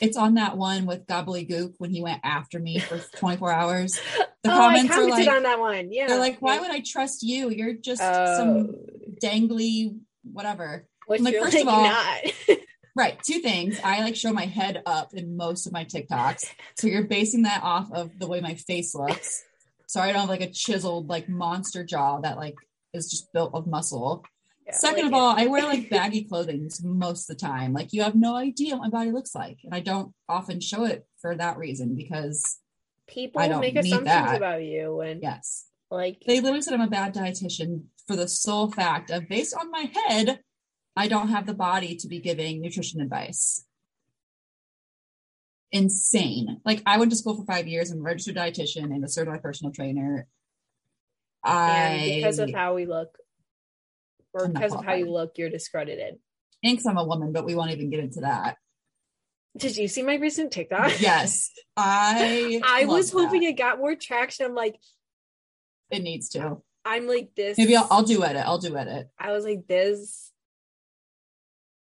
It's 0.00 0.16
on 0.16 0.34
that 0.34 0.56
one 0.56 0.86
with 0.86 1.06
Gobbledygook 1.06 1.74
when 1.78 1.90
he 1.90 2.02
went 2.02 2.20
after 2.24 2.58
me 2.58 2.78
for 2.78 2.98
24 3.18 3.52
hours. 3.52 4.00
The 4.42 4.50
oh, 4.50 4.54
I 4.54 4.74
comments 4.86 4.96
are 4.96 5.08
like, 5.08 5.28
on 5.28 5.42
that 5.44 5.60
one. 5.60 5.92
Yeah. 5.92 6.08
they're 6.08 6.18
like, 6.18 6.38
why 6.40 6.58
would 6.58 6.70
I 6.70 6.80
trust 6.80 7.22
you? 7.22 7.50
You're 7.50 7.74
just 7.74 8.02
Oh, 8.02 8.36
some 8.36 8.74
dangly 9.22 9.96
whatever. 10.24 10.86
which 11.06 11.20
like, 11.20 11.34
you're 11.34 11.44
first 11.44 11.54
like 11.54 11.62
of 11.62 11.68
all- 11.68 11.82
not. 11.84 12.20
Right. 12.94 13.18
Two 13.22 13.38
things. 13.38 13.80
I 13.82 14.00
like 14.02 14.16
show 14.16 14.34
my 14.34 14.44
head 14.44 14.82
up 14.84 15.14
in 15.14 15.34
most 15.38 15.66
of 15.66 15.72
my 15.72 15.86
TikToks. 15.86 16.44
So 16.78 16.88
you're 16.88 17.04
basing 17.04 17.44
that 17.44 17.62
off 17.62 17.90
of 17.90 18.18
the 18.18 18.26
way 18.26 18.42
my 18.42 18.54
face 18.54 18.94
looks. 18.94 19.42
Sorry, 19.86 20.10
I 20.10 20.12
don't 20.12 20.20
have 20.22 20.28
like 20.28 20.42
a 20.42 20.50
chiseled 20.50 21.08
like 21.08 21.26
monster 21.26 21.84
jaw 21.84 22.20
that 22.20 22.36
like 22.36 22.54
is 22.92 23.10
just 23.10 23.32
built 23.32 23.54
of 23.54 23.66
muscle. 23.66 24.24
Second 24.72 25.04
like 25.04 25.06
of 25.06 25.14
all. 25.14 25.34
I 25.36 25.46
wear 25.46 25.62
like 25.62 25.90
baggy 25.90 26.24
clothing 26.24 26.70
most 26.82 27.28
of 27.28 27.36
the 27.36 27.46
time. 27.46 27.72
Like 27.72 27.92
you 27.92 28.02
have 28.02 28.14
no 28.14 28.34
idea 28.36 28.76
what 28.76 28.84
my 28.84 28.88
body 28.90 29.10
looks 29.10 29.34
like. 29.34 29.58
And 29.64 29.74
I 29.74 29.80
don't 29.80 30.12
often 30.28 30.60
show 30.60 30.84
it 30.84 31.06
for 31.20 31.34
that 31.36 31.58
reason 31.58 31.94
because 31.94 32.58
people 33.06 33.40
I 33.40 33.48
don't 33.48 33.60
make 33.60 33.76
assumptions 33.76 34.06
that. 34.06 34.36
about 34.36 34.62
you 34.62 35.00
and 35.00 35.22
yes. 35.22 35.66
like 35.90 36.22
They 36.26 36.40
literally 36.40 36.62
said 36.62 36.74
I'm 36.74 36.80
a 36.80 36.88
bad 36.88 37.14
dietitian 37.14 37.84
for 38.06 38.16
the 38.16 38.28
sole 38.28 38.70
fact 38.70 39.10
of 39.10 39.28
based 39.28 39.54
on 39.58 39.70
my 39.70 39.90
head, 39.94 40.40
I 40.96 41.08
don't 41.08 41.28
have 41.28 41.46
the 41.46 41.54
body 41.54 41.96
to 41.96 42.08
be 42.08 42.20
giving 42.20 42.60
nutrition 42.60 43.00
advice. 43.00 43.64
Insane. 45.70 46.60
Like 46.64 46.82
I 46.84 46.98
went 46.98 47.10
to 47.12 47.16
school 47.16 47.36
for 47.36 47.44
five 47.44 47.66
years 47.66 47.90
and 47.90 48.02
registered 48.02 48.36
dietitian 48.36 48.84
and 48.84 49.04
a 49.04 49.08
certified 49.08 49.42
personal 49.42 49.72
trainer. 49.72 50.26
I 51.44 51.70
and 51.70 52.16
because 52.16 52.38
of 52.38 52.52
how 52.52 52.74
we 52.74 52.86
look 52.86 53.16
or 54.34 54.48
because 54.48 54.74
of 54.74 54.84
how 54.84 54.94
you 54.94 55.10
look, 55.10 55.36
you're 55.36 55.50
discredited. 55.50 56.18
'cause 56.64 56.86
I'm 56.86 56.96
a 56.98 57.04
woman, 57.04 57.32
but 57.32 57.44
we 57.44 57.54
won't 57.54 57.72
even 57.72 57.90
get 57.90 58.00
into 58.00 58.20
that. 58.20 58.56
Did 59.56 59.76
you 59.76 59.88
see 59.88 60.02
my 60.02 60.14
recent 60.14 60.52
TikTok? 60.52 61.00
Yes, 61.00 61.50
I. 61.76 62.60
I 62.64 62.86
was 62.86 63.10
hoping 63.10 63.42
it 63.42 63.52
got 63.52 63.78
more 63.78 63.94
traction. 63.94 64.46
I'm 64.46 64.54
like, 64.54 64.78
it 65.90 66.02
needs 66.02 66.30
to. 66.30 66.58
I'm 66.84 67.06
like 67.06 67.34
this. 67.36 67.58
Maybe 67.58 67.76
I'll, 67.76 67.86
I'll 67.90 68.02
do 68.02 68.24
edit. 68.24 68.44
I'll 68.46 68.58
do 68.58 68.76
edit. 68.76 69.08
I 69.18 69.32
was 69.32 69.44
like, 69.44 69.66
this. 69.66 70.30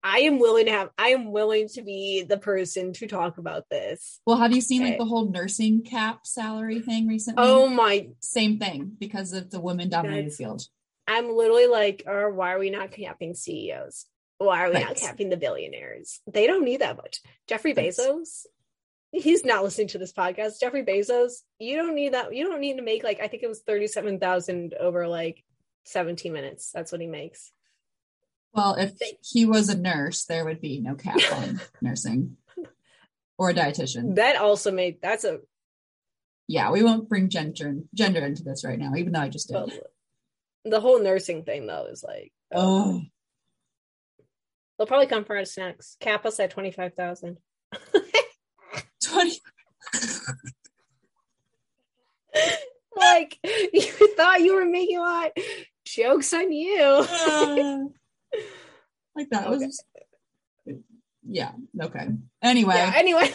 I 0.06 0.20
am 0.22 0.40
willing 0.40 0.66
to 0.66 0.72
have. 0.72 0.90
I 0.98 1.10
am 1.10 1.32
willing 1.32 1.70
to 1.70 1.82
be 1.82 2.24
the 2.24 2.38
person 2.38 2.92
to 2.94 3.08
talk 3.08 3.38
about 3.38 3.70
this. 3.70 4.20
Well, 4.26 4.38
have 4.38 4.54
you 4.54 4.60
seen 4.60 4.84
like 4.84 4.98
the 4.98 5.06
whole 5.06 5.30
nursing 5.30 5.84
cap 5.84 6.26
salary 6.26 6.82
thing 6.82 7.08
recently? 7.08 7.42
Oh 7.46 7.68
my! 7.68 8.10
same 8.20 8.60
thing 8.60 8.98
because 9.00 9.32
of 9.32 9.50
the 9.52 9.62
women 9.62 9.88
dominated 9.90 10.34
field. 10.34 10.68
I'm 11.08 11.36
literally 11.36 11.68
like, 11.68 12.04
or 12.08 12.32
why 12.32 12.54
are 12.54 12.60
we 12.60 12.70
not 12.70 12.92
capping 12.92 13.34
CEOs? 13.34 14.06
Why 14.38 14.66
are 14.66 14.72
we 14.74 14.80
not 14.80 14.96
capping 14.96 15.30
the 15.30 15.38
billionaires? 15.38 16.20
They 16.32 16.48
don't 16.48 16.66
need 16.66 16.82
that 16.82 16.98
much. 16.98 17.20
Jeffrey 17.48 17.74
Right. 17.74 17.90
Bezos, 17.92 18.46
he's 19.12 19.46
not 19.46 19.64
listening 19.64 19.88
to 19.90 19.98
this 19.98 20.12
podcast. 20.14 20.60
Jeffrey 20.60 20.84
Bezos, 20.84 21.42
you 21.60 21.76
don't 21.78 21.96
need 21.96 22.14
that. 22.14 22.36
You 22.36 22.46
don't 22.50 22.60
need 22.62 22.78
to 22.78 22.84
make 22.84 23.04
like 23.04 23.20
I 23.22 23.28
think 23.28 23.44
it 23.44 23.48
was 23.48 23.62
thirty-seven 23.62 24.20
thousand 24.20 24.74
over 24.74 25.08
like 25.08 25.44
seventeen 25.86 26.34
minutes. 26.34 26.72
That's 26.74 26.92
what 26.92 27.02
he 27.02 27.08
makes. 27.08 27.52
Well, 28.54 28.76
if 28.76 28.94
he 29.22 29.46
was 29.46 29.70
a 29.70 29.78
nurse, 29.78 30.26
there 30.26 30.46
would 30.46 30.62
be 30.62 30.80
no 30.80 30.96
cap 30.96 31.20
on 31.34 31.62
nursing 31.82 32.38
or 33.38 33.50
a 33.50 33.54
dietitian. 33.54 34.16
That 34.16 34.36
also 34.38 34.72
made 34.72 35.02
that's 35.02 35.24
a 35.24 35.40
Yeah, 36.48 36.72
we 36.72 36.84
won't 36.84 37.08
bring 37.10 37.30
gender 37.30 37.76
gender 37.94 38.26
into 38.26 38.44
this 38.44 38.66
right 38.66 38.80
now, 38.80 38.94
even 38.96 39.14
though 39.14 39.22
I 39.22 39.30
just 39.30 39.48
did. 39.48 39.56
well, 39.56 39.70
the 40.66 40.80
whole 40.80 41.00
nursing 41.02 41.44
thing 41.44 41.68
though 41.68 41.86
is 41.86 42.04
like 42.04 42.32
Oh, 42.54 43.02
they'll 44.78 44.88
probably 44.88 45.08
come 45.08 45.26
for 45.26 45.38
us 45.38 45.58
next. 45.58 46.00
Cap 46.00 46.26
us 46.26 46.40
at 46.40 46.52
twenty 46.52 46.72
five 46.72 46.94
thousand. 46.96 47.38
20. 49.04 49.40
like 52.96 53.38
you 53.44 54.16
thought 54.16 54.42
you 54.42 54.56
were 54.56 54.66
making 54.66 54.98
a 54.98 55.02
lot. 55.02 55.32
Jokes 55.86 56.34
on 56.34 56.52
you. 56.52 56.80
Uh, 56.82 57.80
like 59.16 59.30
that 59.30 59.48
Okay. 59.48 59.66
was. 59.66 59.84
Yeah. 61.28 61.52
Okay. 61.82 62.08
Anyway, 62.42 62.76
Yeah. 62.76 62.94
Anyway, 62.96 63.34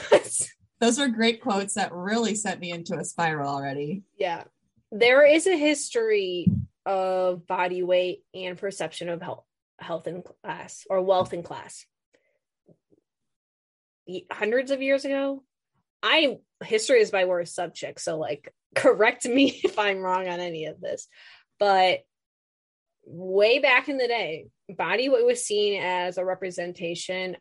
those 0.81 0.99
were 0.99 1.09
great 1.09 1.41
quotes 1.41 1.75
that 1.75 1.93
really 1.93 2.35
sent 2.35 2.61
me 2.61 2.71
into 2.71 2.97
a 2.99 3.05
spiral 3.05 3.49
already. 3.49 4.03
yeah, 4.19 4.45
there 4.93 5.25
is 5.27 5.47
a 5.47 5.57
history 5.57 6.47
of 6.89 7.47
body 7.47 7.83
weight 7.83 8.25
and 8.35 8.57
perception 8.57 9.11
of 9.11 9.21
health, 9.21 9.45
health 9.79 10.07
in 10.07 10.23
class 10.23 10.85
or 10.89 11.03
wealth 11.03 11.35
in 11.35 11.43
class. 11.43 11.85
Hundreds 14.33 14.71
of 14.71 14.81
years 14.81 15.05
ago, 15.05 15.45
I 16.03 16.39
history 16.65 17.01
is 17.01 17.13
my 17.13 17.27
worst 17.27 17.55
subject, 17.55 18.01
so 18.01 18.19
like 18.19 18.53
correct 18.75 19.27
me 19.27 19.61
if 19.65 19.79
I'm 19.79 19.99
wrong 19.99 20.27
on 20.29 20.41
any 20.41 20.65
of 20.65 20.81
this, 20.81 21.07
but 21.61 22.01
way 23.05 23.59
back 23.59 23.89
in 23.89 23.99
the 23.99 24.09
day, 24.09 24.47
body 24.69 25.11
weight 25.11 25.27
was 25.27 25.45
seen 25.45 25.83
as 25.83 26.17
a 26.19 26.25
representation 26.25 27.37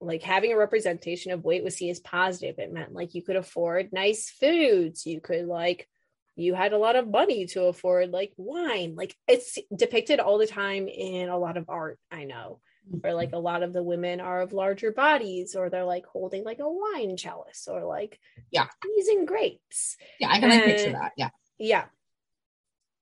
like 0.00 0.22
having 0.22 0.52
a 0.52 0.58
representation 0.58 1.32
of 1.32 1.44
weight 1.44 1.64
was 1.64 1.76
seen 1.76 1.90
as 1.90 2.00
positive. 2.00 2.58
It 2.58 2.72
meant 2.72 2.92
like 2.92 3.14
you 3.14 3.22
could 3.22 3.36
afford 3.36 3.92
nice 3.92 4.28
foods. 4.28 5.06
You 5.06 5.20
could 5.20 5.46
like 5.46 5.88
you 6.36 6.54
had 6.54 6.72
a 6.72 6.78
lot 6.78 6.96
of 6.96 7.08
money 7.08 7.46
to 7.46 7.64
afford 7.64 8.10
like 8.10 8.32
wine. 8.36 8.94
Like 8.96 9.14
it's 9.28 9.58
depicted 9.74 10.20
all 10.20 10.38
the 10.38 10.46
time 10.46 10.88
in 10.88 11.28
a 11.28 11.38
lot 11.38 11.56
of 11.56 11.66
art, 11.68 11.98
I 12.10 12.24
know. 12.24 12.60
Or 13.02 13.12
like 13.14 13.32
a 13.32 13.38
lot 13.38 13.62
of 13.62 13.72
the 13.72 13.82
women 13.82 14.20
are 14.20 14.40
of 14.42 14.52
larger 14.52 14.92
bodies, 14.92 15.56
or 15.56 15.70
they're 15.70 15.84
like 15.84 16.06
holding 16.06 16.44
like 16.44 16.58
a 16.58 16.70
wine 16.70 17.16
chalice, 17.16 17.66
or 17.70 17.84
like 17.84 18.18
Yeah. 18.50 18.66
squeezing 18.82 19.24
grapes. 19.24 19.96
Yeah, 20.20 20.28
I 20.30 20.40
can 20.40 20.48
like 20.48 20.64
picture 20.64 20.90
Uh, 20.90 20.92
that. 21.00 21.12
Yeah. 21.16 21.30
Yeah. 21.58 21.86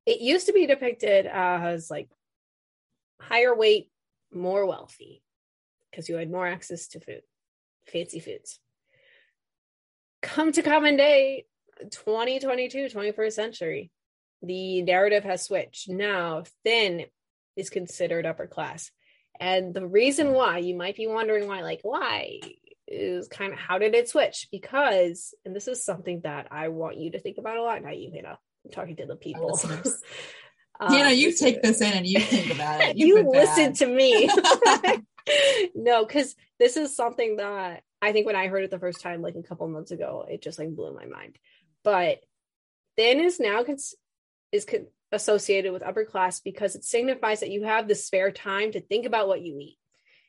It 0.07 0.21
used 0.21 0.47
to 0.47 0.53
be 0.53 0.67
depicted 0.67 1.27
as 1.27 1.91
like 1.91 2.09
higher 3.21 3.55
weight, 3.55 3.91
more 4.33 4.67
wealthy, 4.67 5.23
because 5.91 6.09
you 6.09 6.17
had 6.17 6.31
more 6.31 6.47
access 6.47 6.89
to 6.89 7.01
food, 7.01 7.23
fancy 7.87 8.21
foods. 8.21 8.61
Come 10.23 10.53
to 10.53 10.62
common 10.62 10.97
day, 10.97 11.47
2022, 11.91 12.87
21st 12.87 13.33
century, 13.33 13.91
the 14.43 14.83
narrative 14.83 15.25
has 15.25 15.45
switched. 15.45 15.89
Now, 15.89 16.45
thin 16.65 17.07
is 17.57 17.71
considered 17.71 18.27
upper 18.27 18.47
class. 18.47 18.91
And 19.41 19.75
the 19.75 19.87
reason 19.87 20.33
why, 20.33 20.59
you 20.59 20.77
might 20.77 20.97
be 20.97 21.07
wondering 21.07 21.49
why, 21.49 21.62
like, 21.62 21.81
why 21.83 22.41
is 22.87 23.29
kind 23.29 23.53
of 23.53 23.59
how 23.59 23.79
did 23.79 23.95
it 23.95 24.09
switch? 24.09 24.49
Because, 24.53 25.35
and 25.45 25.55
this 25.55 25.69
is 25.69 25.85
something 25.85 26.21
that 26.25 26.49
I 26.51 26.69
want 26.69 26.99
you 26.99 27.12
to 27.12 27.21
think 27.21 27.39
about 27.39 27.57
a 27.57 27.62
lot, 27.62 27.83
Now, 27.83 27.91
you, 27.91 28.12
Hannah. 28.15 28.39
I'm 28.65 28.71
talking 28.71 28.97
to 28.97 29.07
the 29.07 29.17
people. 29.17 29.51
listeners. 29.51 30.01
Uh, 30.81 30.91
Hannah, 30.91 31.12
you 31.12 31.33
take 31.33 31.62
this 31.62 31.81
in 31.81 31.93
and 31.93 32.07
you 32.07 32.19
think 32.19 32.53
about 32.53 32.81
it. 32.81 32.97
You've 32.97 33.19
you 33.25 33.31
listen 33.31 33.73
to 33.75 33.87
me. 33.87 34.29
no, 35.77 36.05
because 36.05 36.35
this 36.59 36.77
is 36.77 36.97
something 36.97 37.37
that 37.37 37.83
I 38.01 38.11
think 38.11 38.27
when 38.27 38.35
I 38.35 38.49
heard 38.49 38.65
it 38.65 38.71
the 38.71 38.81
first 38.81 39.01
time, 39.01 39.23
like 39.23 39.37
a 39.37 39.43
couple 39.43 39.69
months 39.69 39.93
ago, 39.93 40.25
it 40.29 40.43
just 40.43 40.59
like 40.59 40.75
blew 40.75 40.93
my 40.93 41.07
mind. 41.07 41.39
But 41.85 42.21
thin 42.97 43.21
is 43.21 43.41
now 43.41 43.65
cons- 43.65 43.95
is 44.51 44.65
con- 44.65 44.87
associated 45.11 45.73
with 45.73 45.83
upper 45.83 46.05
class 46.05 46.41
because 46.41 46.75
it 46.75 46.85
signifies 46.85 47.41
that 47.41 47.51
you 47.51 47.65
have 47.65 47.89
the 47.89 47.95
spare 47.95 48.31
time 48.31 48.73
to 48.73 48.81
think 48.81 49.07
about 49.07 49.29
what 49.29 49.43
you 49.43 49.59
eat. 49.59 49.79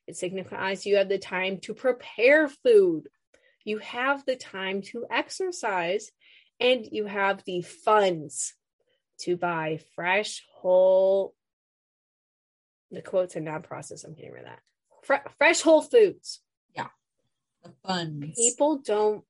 It 0.08 0.18
signifies 0.18 0.86
you 0.86 0.98
have 0.98 1.10
the 1.10 1.18
time 1.18 1.60
to 1.62 1.74
prepare 1.74 2.50
food. 2.50 3.08
You 3.64 3.78
have 3.78 4.26
the 4.26 4.36
time 4.36 4.82
to 4.92 5.06
exercise, 5.10 6.12
and 6.60 6.86
you 6.92 7.06
have 7.06 7.44
the 7.46 7.62
funds 7.62 8.54
to 9.20 9.38
buy 9.38 9.80
fresh, 9.96 10.44
whole 10.54 11.34
the 12.92 13.02
quotes 13.02 13.36
are 13.36 13.42
non-processed. 13.42 14.06
I'm 14.06 14.14
getting 14.14 14.34
rid 14.34 14.44
of 14.44 14.50
that. 14.50 14.60
Fre- 15.02 15.30
fresh 15.38 15.62
whole 15.62 15.82
foods. 15.82 16.42
Yeah. 16.76 16.90
The 17.64 17.72
funds. 17.86 18.38
people 18.38 18.78
don't 18.78 19.24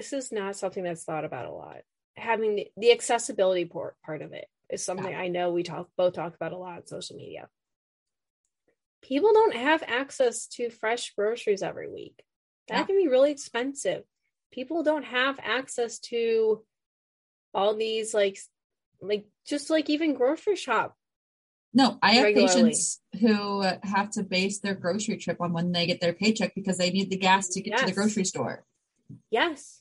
this 0.00 0.14
is 0.14 0.32
not 0.32 0.56
something 0.56 0.82
that's 0.82 1.04
thought 1.04 1.26
about 1.26 1.44
a 1.44 1.50
lot 1.52 1.78
having 2.16 2.56
the, 2.56 2.66
the 2.78 2.90
accessibility 2.90 3.66
part, 3.66 3.96
part 4.04 4.22
of 4.22 4.32
it 4.32 4.46
is 4.70 4.82
something 4.82 5.14
i 5.14 5.28
know 5.28 5.50
we 5.52 5.62
talk 5.62 5.88
both 5.98 6.14
talk 6.14 6.34
about 6.34 6.52
a 6.52 6.56
lot 6.56 6.78
on 6.78 6.86
social 6.86 7.16
media 7.16 7.48
people 9.02 9.30
don't 9.34 9.54
have 9.54 9.82
access 9.86 10.46
to 10.46 10.70
fresh 10.70 11.12
groceries 11.14 11.62
every 11.62 11.90
week 11.90 12.22
that 12.68 12.78
Yeah. 12.78 12.84
can 12.86 12.96
be 12.96 13.08
really 13.08 13.30
expensive 13.30 14.04
people 14.50 14.82
don't 14.82 15.04
have 15.04 15.38
access 15.42 15.98
to 15.98 16.64
all 17.52 17.76
these 17.76 18.14
like 18.14 18.38
like 19.02 19.26
just 19.46 19.68
like 19.68 19.90
even 19.90 20.14
grocery 20.14 20.56
shop 20.56 20.96
No, 21.74 21.98
I 22.02 22.12
have 22.14 22.24
Regularly. 22.24 22.70
patients 22.70 23.00
who 23.20 23.62
have 23.82 24.10
to 24.12 24.22
base 24.22 24.60
their 24.60 24.74
grocery 24.74 25.18
trip 25.18 25.40
on 25.40 25.52
when 25.52 25.72
they 25.72 25.86
get 25.86 26.00
their 26.00 26.14
paycheck 26.14 26.54
because 26.54 26.78
they 26.78 26.90
need 26.90 27.10
the 27.10 27.16
gas 27.16 27.48
to 27.50 27.60
get 27.60 27.76
to 27.78 27.86
the 27.86 27.92
grocery 27.92 28.24
store. 28.24 28.64
Yes. 29.30 29.79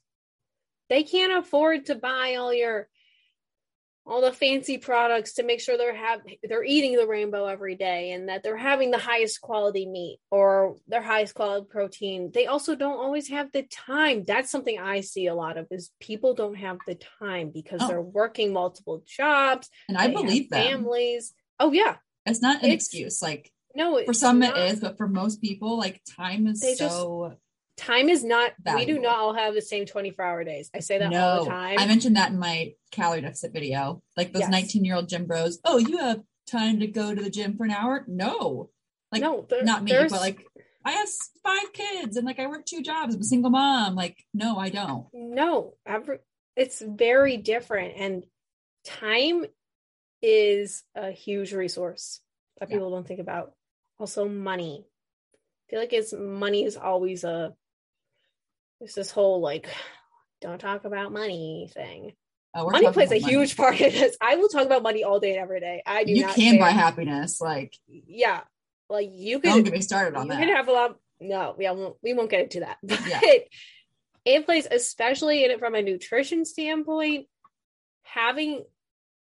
They 0.89 1.03
can't 1.03 1.37
afford 1.37 1.85
to 1.87 1.95
buy 1.95 2.35
all 2.35 2.53
your 2.53 2.87
all 4.05 4.21
the 4.21 4.31
fancy 4.33 4.79
products 4.79 5.33
to 5.33 5.43
make 5.43 5.59
sure 5.59 5.77
they're 5.77 5.93
have 5.95 6.21
they're 6.41 6.63
eating 6.63 6.95
the 6.97 7.05
rainbow 7.05 7.45
every 7.45 7.75
day 7.75 8.11
and 8.11 8.27
that 8.27 8.41
they're 8.41 8.57
having 8.57 8.89
the 8.89 8.97
highest 8.97 9.39
quality 9.39 9.85
meat 9.85 10.17
or 10.31 10.77
their 10.87 11.03
highest 11.03 11.35
quality 11.35 11.67
protein. 11.69 12.31
They 12.33 12.47
also 12.47 12.75
don't 12.75 12.97
always 12.97 13.27
have 13.29 13.51
the 13.51 13.63
time. 13.63 14.23
That's 14.25 14.49
something 14.49 14.79
I 14.79 15.01
see 15.01 15.27
a 15.27 15.35
lot 15.35 15.57
of 15.57 15.67
is 15.69 15.91
people 15.99 16.33
don't 16.33 16.55
have 16.55 16.79
the 16.87 16.95
time 17.19 17.51
because 17.51 17.81
Oh. 17.83 17.87
they're 17.87 18.01
working 18.01 18.51
multiple 18.51 19.03
jobs. 19.05 19.69
And 19.87 19.95
I 19.97 20.07
believe 20.07 20.49
them. 20.49 20.63
families. 20.63 21.33
Oh 21.59 21.71
yeah. 21.71 21.97
It's 22.25 22.41
not 22.41 22.59
an 22.63 22.65
It's- 22.71 22.85
excuse. 22.87 23.21
Like 23.21 23.51
No, 23.75 24.03
for 24.05 24.13
some 24.15 24.39
not. 24.39 24.57
it 24.57 24.73
is, 24.73 24.79
but 24.79 24.97
for 24.97 25.07
most 25.07 25.39
people, 25.39 25.77
like 25.77 26.01
time 26.17 26.47
is 26.47 26.61
They 26.61 26.73
just- 26.73 26.95
so 26.95 27.35
time 27.79 28.09
is 28.09 28.23
not 28.23 28.51
we 28.75 28.85
do 28.85 28.99
not 28.99 29.17
all 29.17 29.33
have 29.33 29.53
the 29.53 29.61
same 29.61 29.85
24 29.85 30.23
hour 30.25 30.43
days. 30.43 30.69
I 30.75 30.79
say 30.79 30.97
that 30.99 31.13
all 31.13 31.43
the 31.45 31.49
time. 31.49 31.79
I 31.79 31.85
mentioned 31.87 32.15
that 32.17 32.31
in 32.31 32.39
my 32.39 32.73
calorie 32.91 33.21
deficit 33.21 33.53
video. 33.53 34.01
Like 34.17 34.33
those 34.33 34.41
Yes. 34.41 34.51
19 34.51 34.85
year 34.85 34.95
old 34.95 35.09
gym 35.09 35.25
bros. 35.25 35.59
Oh, 35.63 35.77
you 35.77 35.97
have 35.97 36.21
time 36.47 36.79
to 36.81 36.87
go 36.87 37.13
to 37.15 37.21
the 37.21 37.29
gym 37.29 37.55
for 37.57 37.63
an 37.65 37.71
hour? 37.71 38.03
No. 38.07 38.69
Like 39.11 39.21
no, 39.21 39.45
there- 39.49 39.63
not 39.63 39.83
me, 39.83 39.91
but 39.91 40.11
like 40.19 40.45
I 40.85 40.91
have 40.91 41.09
five 41.43 41.73
kids 41.73 42.15
and 42.17 42.25
like 42.25 42.39
I 42.39 42.47
work 42.47 42.65
two 42.65 42.81
jobs. 42.81 43.15
I'm 43.15 43.21
a 43.21 43.23
single 43.23 43.49
mom. 43.51 43.95
Like, 43.95 44.17
no, 44.33 44.57
I 44.57 44.69
don't. 44.69 45.07
no 45.13 45.75
every, 45.85 46.19
it's 46.55 46.81
very 46.81 47.37
different 47.37 47.93
and 47.97 48.25
time 48.85 49.45
is 50.21 50.83
a 50.95 51.11
huge 51.11 51.53
resource 51.53 52.21
that 52.59 52.69
Yeah. 52.69 52.75
people 52.75 52.91
don't 52.91 53.07
think 53.07 53.19
about 53.19 53.53
also 53.99 54.27
money 54.27 54.85
i 55.33 55.37
feel 55.69 55.79
like 55.79 55.93
it's 55.93 56.13
money 56.13 56.63
is 56.65 56.75
always 56.77 57.23
a 57.23 57.53
it's 58.81 58.95
this 58.95 59.11
whole 59.11 59.41
like 59.41 59.67
don't 60.41 60.59
talk 60.59 60.85
about 60.85 61.11
money 61.11 61.69
thing 61.73 62.13
oh, 62.55 62.65
we're 62.65 62.71
money 62.71 62.91
plays 62.91 63.11
a 63.11 63.19
money. 63.19 63.23
huge 63.33 63.57
part 63.57 63.79
in 63.79 63.91
this 63.91 64.17
i 64.21 64.35
will 64.35 64.49
talk 64.49 64.65
about 64.65 64.83
money 64.83 65.03
all 65.03 65.19
day 65.19 65.31
and 65.31 65.39
every 65.39 65.59
day 65.59 65.81
i 65.85 66.03
do 66.03 66.11
You 66.13 66.25
not 66.25 66.35
can 66.35 66.59
buy 66.59 66.69
happiness. 66.69 67.41
Like, 67.41 67.75
yeah 67.87 68.41
like 68.89 69.09
you 69.13 69.39
don't 69.39 69.63
get 69.63 69.73
me 69.73 69.81
started 69.81 70.15
on 70.17 70.25
you 70.25 70.31
that. 70.31 70.39
You 70.39 70.45
can 70.47 70.55
have 70.55 70.67
a 70.67 70.71
lot 70.71 70.95
no 71.19 71.55
yeah 71.59 71.73
we 71.73 71.81
won't, 71.81 71.95
we 72.01 72.13
won't 72.13 72.29
get 72.29 72.43
into 72.43 72.61
that 72.61 72.77
but 72.83 73.05
Yeah. 73.05 73.19
it 74.25 74.45
plays 74.45 74.67
especially 74.69 75.43
in 75.45 75.51
it 75.51 75.59
from 75.59 75.75
a 75.75 75.81
nutrition 75.81 76.45
standpoint 76.45 77.27
having 78.03 78.63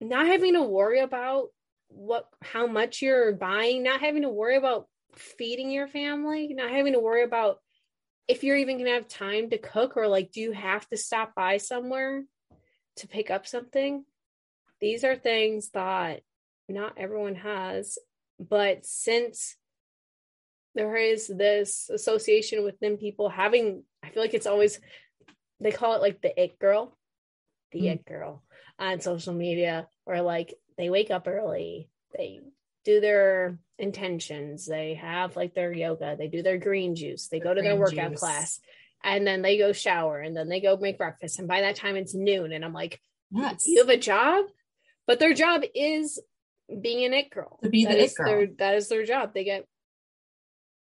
not 0.01 0.27
having 0.27 0.55
to 0.55 0.63
worry 0.63 1.01
about 1.01 1.49
what 1.89 2.27
how 2.43 2.67
much 2.67 3.03
you're 3.03 3.33
buying 3.33 3.83
not 3.83 4.01
having 4.01 4.23
to 4.23 4.29
worry 4.29 4.57
about 4.57 4.89
feeding 5.15 5.71
your 5.71 5.87
family 5.87 6.49
not 6.55 6.71
having 6.71 6.95
to 6.95 6.99
worry 7.01 7.23
about 7.23 7.59
if 8.29 8.45
you're 8.45 8.57
even 8.57 8.79
gonna 8.79 8.91
have 8.91 9.09
time 9.09 9.50
to 9.50 9.59
cook 9.59 9.97
or 9.97 10.09
like 10.09 10.31
do 10.33 10.41
you 10.41 10.52
have 10.52 10.88
to 10.88 10.97
stop 10.97 11.35
by 11.35 11.57
somewhere 11.57 12.25
to 12.97 13.09
pick 13.09 13.31
up 13.31 13.47
something 13.47 14.05
these 14.81 15.05
are 15.05 15.16
things 15.16 15.70
that 15.70 16.23
not 16.68 16.94
everyone 16.99 17.35
has 17.35 17.99
but 18.38 18.85
since 18.85 19.57
there 20.75 20.97
is 20.97 21.27
this 21.27 21.90
association 21.90 22.64
within 22.64 22.97
people 22.97 23.29
having 23.29 23.83
i 24.03 24.09
feel 24.09 24.23
like 24.23 24.35
it's 24.35 24.47
always 24.47 24.81
they 25.61 25.73
call 25.73 25.94
it 25.94 26.03
like 26.03 26.20
the 26.23 26.42
it 26.42 26.59
girl 26.59 26.97
the 27.73 27.83
Mm. 27.83 27.92
it 27.94 28.05
girl 28.05 28.42
on 28.79 29.01
social 29.01 29.33
media 29.35 29.88
or 30.07 30.20
like 30.23 30.55
they 30.77 30.90
wake 30.90 31.11
up 31.11 31.27
early 31.29 31.88
they 32.16 32.40
do 32.85 33.01
their 33.01 33.59
intentions 33.79 34.66
they 34.66 34.95
have 34.95 35.37
like 35.37 35.55
their 35.55 35.73
yoga 35.73 36.16
they 36.18 36.29
do 36.29 36.42
their 36.42 36.59
green 36.59 36.95
juice 36.95 37.29
they 37.29 37.38
Their 37.38 37.49
go 37.49 37.55
to 37.55 37.62
their 37.62 37.77
workout 37.77 38.11
juice. 38.12 38.21
class 38.21 38.61
and 39.05 39.27
then 39.27 39.42
they 39.42 39.59
go 39.59 39.73
shower 39.73 40.21
and 40.21 40.37
then 40.37 40.49
they 40.49 40.61
go 40.61 40.77
make 40.77 40.99
breakfast 40.99 41.38
and 41.38 41.49
by 41.49 41.62
that 41.62 41.77
time 41.77 41.97
it's 41.97 42.14
noon 42.14 42.53
and 42.53 42.64
i'm 42.64 42.73
like 42.73 43.01
Yes. 43.35 43.64
you 43.66 43.79
have 43.81 43.88
a 43.88 43.97
job 43.97 44.45
but 45.07 45.18
their 45.18 45.33
job 45.35 45.62
is 45.75 46.21
being 46.81 47.05
an 47.05 47.14
it 47.14 47.31
girl 47.31 47.59
To 47.62 47.71
be 47.71 47.85
the 47.85 47.90
That 47.92 47.99
it 47.99 48.05
is 48.05 48.14
their- 48.14 48.47
girl. 48.47 48.55
that 48.59 48.75
is 48.77 48.88
their 48.88 49.05
job 49.05 49.33
they 49.35 49.45
get 49.45 49.66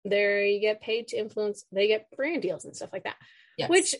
there 0.06 0.44
you 0.46 0.60
get 0.60 0.82
paid 0.82 1.08
to 1.10 1.18
influence 1.18 1.66
they 1.72 1.88
get 1.88 2.08
brand 2.16 2.42
deals 2.42 2.66
and 2.66 2.76
stuff 2.76 2.90
like 2.94 3.04
that 3.06 3.16
Yes. 3.58 3.70
which 3.70 3.96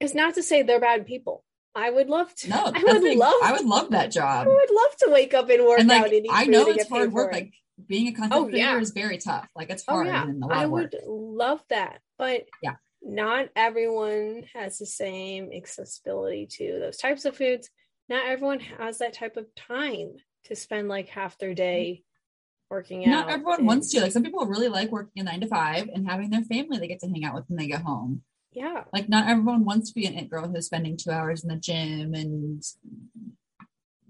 is 0.00 0.14
not 0.14 0.34
to 0.34 0.42
say 0.42 0.62
they're 0.62 0.80
bad 0.80 1.06
people 1.06 1.44
i 1.74 1.90
would 1.90 2.08
love 2.08 2.34
to 2.34 2.48
no, 2.48 2.64
i 2.74 2.82
would 2.84 3.16
love 3.16 3.34
I 3.42 3.52
would 3.52 3.66
love 3.66 3.90
that 3.90 4.10
job. 4.18 4.46
i 4.46 4.50
would 4.50 4.70
love 4.74 4.96
to 5.00 5.10
wake 5.10 5.34
up 5.34 5.48
and 5.50 5.64
work 5.64 5.80
And 5.80 5.90
out 5.90 6.02
like 6.02 6.12
and 6.12 6.24
eat 6.26 6.30
I 6.32 6.44
know 6.46 6.66
it's 6.68 6.88
hard 6.88 7.12
work. 7.12 7.32
it. 7.32 7.34
Like 7.36 7.52
being 7.86 8.08
a 8.08 8.12
content 8.12 8.32
Oh, 8.34 8.44
creator 8.44 8.58
yeah. 8.58 8.78
is 8.78 8.90
very 8.90 9.16
tough. 9.18 9.48
Like 9.56 9.70
it's 9.70 9.84
Oh 9.88 9.94
hard 9.94 10.08
yeah, 10.08 10.22
and 10.24 10.42
a 10.44 10.46
lot 10.46 10.56
I 10.58 10.66
would 10.66 10.94
love 11.06 11.62
that, 11.70 12.00
but 12.18 12.44
Yeah. 12.62 12.74
not 13.02 13.48
everyone 13.56 14.44
has 14.54 14.76
the 14.78 14.84
same 14.86 15.50
accessibility 15.50 16.46
to 16.58 16.78
those 16.78 16.98
types 16.98 17.24
of 17.24 17.36
foods. 17.36 17.70
Not 18.10 18.26
everyone 18.26 18.60
has 18.60 18.98
that 18.98 19.14
type 19.14 19.36
of 19.38 19.46
time 19.54 20.12
to 20.44 20.56
spend 20.56 20.88
like 20.88 21.08
half 21.08 21.38
their 21.38 21.54
day 21.54 22.02
mm-hmm. 22.02 22.74
working 22.74 23.06
out. 23.06 23.10
Not 23.10 23.30
everyone 23.30 23.60
and- 23.60 23.66
wants 23.68 23.90
to. 23.92 24.00
Like 24.02 24.12
some 24.12 24.24
people 24.24 24.44
really 24.44 24.68
like 24.68 24.90
working 24.90 25.20
a 25.22 25.24
nine 25.24 25.40
to 25.40 25.46
five 25.46 25.88
and 25.94 26.06
having 26.06 26.28
their 26.30 26.42
family 26.42 26.78
they 26.78 26.88
get 26.88 27.00
to 27.00 27.08
hang 27.08 27.24
out 27.24 27.34
with 27.34 27.44
when 27.48 27.56
they 27.56 27.66
get 27.68 27.80
home. 27.82 28.22
Yeah, 28.52 28.84
Like 28.92 29.08
not 29.08 29.28
everyone 29.28 29.64
wants 29.64 29.88
to 29.88 29.94
be 29.94 30.06
an 30.06 30.14
it 30.14 30.28
girl 30.28 30.48
who's 30.48 30.66
spending 30.66 30.96
two 30.96 31.10
hours 31.10 31.44
in 31.44 31.48
the 31.48 31.56
gym 31.56 32.14
and 32.14 32.62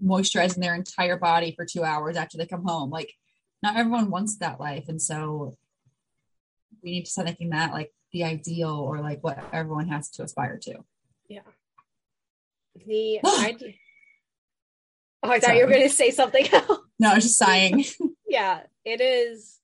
moisturizing 0.02 0.62
their 0.62 0.74
entire 0.74 1.16
body 1.16 1.52
for 1.54 1.66
two 1.66 1.84
hours 1.84 2.16
after 2.16 2.38
they 2.38 2.46
come 2.46 2.64
home. 2.64 2.90
Like 2.90 3.12
not 3.62 3.76
everyone 3.76 4.10
wants 4.10 4.36
that 4.38 4.58
life. 4.58 4.88
And 4.88 5.00
so 5.00 5.54
we 6.82 6.90
need 6.92 7.04
to 7.04 7.10
start 7.10 7.26
making 7.26 7.50
that 7.50 7.72
like 7.72 7.92
the 8.12 8.24
ideal 8.24 8.76
or 8.76 9.00
like 9.00 9.22
what 9.22 9.38
everyone 9.52 9.88
has 9.88 10.08
to 10.12 10.22
aspire 10.22 10.58
to. 10.62 10.78
Yeah. 11.28 11.40
The 12.74 13.20
idea. 13.40 13.74
Oh, 15.22 15.30
I 15.30 15.38
thought 15.38 15.56
you 15.56 15.64
were 15.66 15.70
going 15.70 15.82
to 15.82 15.94
say 15.94 16.10
something 16.10 16.48
else. 16.52 16.80
No, 16.98 17.10
I 17.10 17.14
was 17.16 17.24
just 17.24 17.38
sighing. 17.38 17.84
yeah, 18.28 18.60
it 18.86 19.02
is 19.02 19.59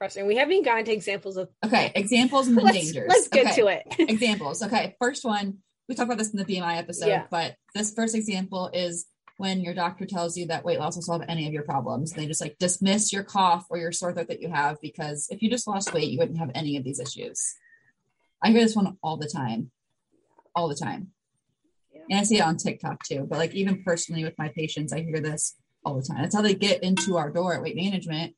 frustrating. 0.00 0.26
We 0.26 0.36
haven't 0.36 0.52
even 0.52 0.64
gotten 0.64 0.86
to 0.86 0.92
examples 0.92 1.36
of. 1.36 1.50
Okay, 1.64 1.92
examples 1.94 2.48
and 2.48 2.56
then 2.56 2.64
Let's, 2.64 2.78
dangers. 2.78 3.06
let's 3.08 3.28
get 3.28 3.46
okay. 3.48 3.60
to 3.60 3.66
it. 3.68 3.86
examples. 4.10 4.62
Okay, 4.62 4.96
first 4.98 5.24
one, 5.26 5.58
we 5.88 5.94
talked 5.94 6.06
about 6.08 6.16
this 6.18 6.32
in 6.32 6.38
the 6.38 6.44
BMI 6.46 6.78
episode, 6.78 7.08
Yeah. 7.08 7.26
but 7.30 7.54
this 7.74 7.92
first 7.92 8.14
example 8.14 8.70
is 8.72 9.06
when 9.36 9.60
your 9.60 9.74
doctor 9.74 10.06
tells 10.06 10.36
you 10.38 10.46
that 10.46 10.64
weight 10.64 10.78
loss 10.78 10.96
will 10.96 11.02
solve 11.02 11.22
any 11.28 11.46
of 11.46 11.52
your 11.52 11.62
problems. 11.64 12.12
They 12.12 12.26
just 12.26 12.40
like 12.40 12.56
dismiss 12.58 13.12
your 13.12 13.24
cough 13.24 13.66
or 13.68 13.76
your 13.76 13.92
sore 13.92 14.12
throat 14.12 14.28
that 14.28 14.40
you 14.40 14.50
have 14.50 14.80
because 14.80 15.28
if 15.30 15.42
you 15.42 15.50
just 15.50 15.68
lost 15.68 15.92
weight, 15.92 16.10
you 16.10 16.18
wouldn't 16.18 16.38
have 16.38 16.50
any 16.54 16.76
of 16.78 16.84
these 16.84 16.98
issues. 16.98 17.54
I 18.42 18.50
hear 18.50 18.62
this 18.62 18.76
one 18.76 18.96
all 19.02 19.18
the 19.18 19.28
time, 19.28 19.70
all 20.54 20.68
the 20.68 20.74
time. 20.74 21.08
Yeah. 21.94 22.02
And 22.08 22.20
I 22.20 22.22
see 22.22 22.38
it 22.38 22.42
on 22.42 22.56
TikTok 22.56 23.04
too, 23.04 23.26
but 23.28 23.38
like 23.38 23.54
even 23.54 23.82
personally 23.84 24.24
with 24.24 24.38
my 24.38 24.48
patients, 24.48 24.94
I 24.94 25.00
hear 25.00 25.20
this 25.20 25.56
all 25.84 25.96
the 25.96 26.02
time. 26.02 26.22
That's 26.22 26.34
how 26.34 26.42
they 26.42 26.54
get 26.54 26.82
into 26.82 27.18
our 27.18 27.30
door 27.30 27.54
at 27.54 27.62
weight 27.62 27.76
management 27.76 28.34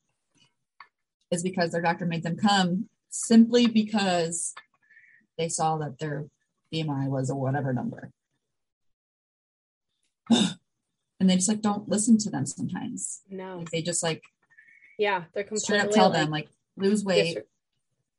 is 1.32 1.42
because 1.42 1.72
their 1.72 1.82
doctor 1.82 2.04
made 2.04 2.22
them 2.22 2.36
come 2.36 2.88
simply 3.08 3.66
because 3.66 4.54
they 5.38 5.48
saw 5.48 5.78
that 5.78 5.98
their 5.98 6.26
BMI 6.72 7.08
was 7.08 7.30
a 7.30 7.34
whatever 7.34 7.72
number. 7.72 8.10
and 10.30 10.58
they 11.20 11.36
just 11.36 11.48
like 11.48 11.62
don't 11.62 11.88
listen 11.88 12.18
to 12.18 12.30
them 12.30 12.46
sometimes. 12.46 13.22
No, 13.28 13.58
Like, 13.58 13.70
they 13.70 13.82
just 13.82 14.02
like 14.02 14.22
yeah, 14.98 15.24
they're 15.34 15.44
straight 15.56 15.80
completely 15.80 15.88
up 15.88 15.90
tell 15.90 16.10
like, 16.10 16.20
them 16.20 16.30
like 16.30 16.48
lose 16.76 17.02
weight. 17.02 17.38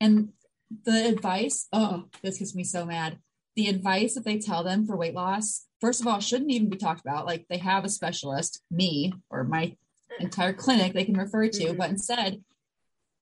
And 0.02 0.30
the 0.86 1.08
advice, 1.08 1.68
oh, 1.72 2.06
this 2.24 2.40
gets 2.40 2.56
me 2.56 2.64
so 2.64 2.86
mad. 2.86 3.20
The 3.56 3.68
advice 3.68 4.16
that 4.16 4.26
they 4.26 4.40
tell 4.40 4.64
them 4.64 4.88
for 4.88 4.98
weight 4.98 5.14
loss, 5.14 5.68
first 5.80 6.02
of 6.02 6.08
all, 6.08 6.20
shouldn't 6.20 6.50
even 6.52 6.70
be 6.70 6.78
talked 6.78 7.02
about. 7.02 7.28
Like 7.28 7.46
they 7.48 7.60
have 7.60 7.86
a 7.86 7.90
specialist, 7.90 8.62
me 8.72 9.14
or 9.30 9.44
my 9.44 9.76
entire 10.20 10.54
clinic 10.54 10.94
they 10.94 11.06
can 11.06 11.16
refer 11.18 11.48
to, 11.48 11.66
Mhm. 11.66 11.78
but 11.78 11.90
instead, 11.92 12.44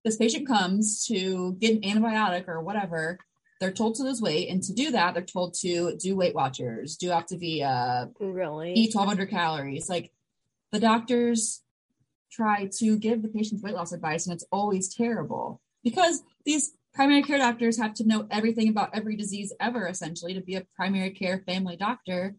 this 0.03 0.17
patient 0.17 0.47
comes 0.47 1.05
to 1.07 1.53
get 1.59 1.75
an 1.75 1.81
antibiotic 1.81 2.47
or 2.47 2.61
whatever. 2.61 3.19
They're 3.59 3.71
told 3.71 3.95
to 3.95 4.03
lose 4.03 4.21
weight, 4.21 4.49
and 4.49 4.63
to 4.63 4.73
do 4.73 4.91
that, 4.91 5.13
they're 5.13 5.23
told 5.23 5.53
to 5.61 5.95
do 5.95 6.15
Weight 6.15 6.33
Watchers, 6.33 6.97
do 6.97 7.09
Optavia, 7.09 8.11
really. 8.19 8.73
eat 8.73 8.95
1200 8.95 9.29
calories. 9.29 9.87
Like 9.87 10.11
the 10.71 10.79
doctors 10.79 11.61
try 12.31 12.69
to 12.79 12.97
give 12.97 13.21
the 13.21 13.27
patients 13.27 13.61
weight 13.61 13.75
loss 13.75 13.91
advice, 13.91 14.25
and 14.25 14.33
it's 14.33 14.45
always 14.51 14.93
terrible. 14.93 15.61
because 15.83 16.23
these 16.45 16.73
primary 16.93 17.23
care 17.23 17.37
doctors 17.37 17.77
have 17.77 17.93
to 17.95 18.07
know 18.07 18.27
everything 18.29 18.69
about 18.69 18.89
every 18.93 19.15
disease 19.15 19.53
ever, 19.59 19.87
essentially, 19.87 20.33
to 20.33 20.41
be 20.41 20.55
a 20.55 20.65
primary 20.75 21.11
care 21.11 21.39
family 21.45 21.75
doctor. 21.75 22.35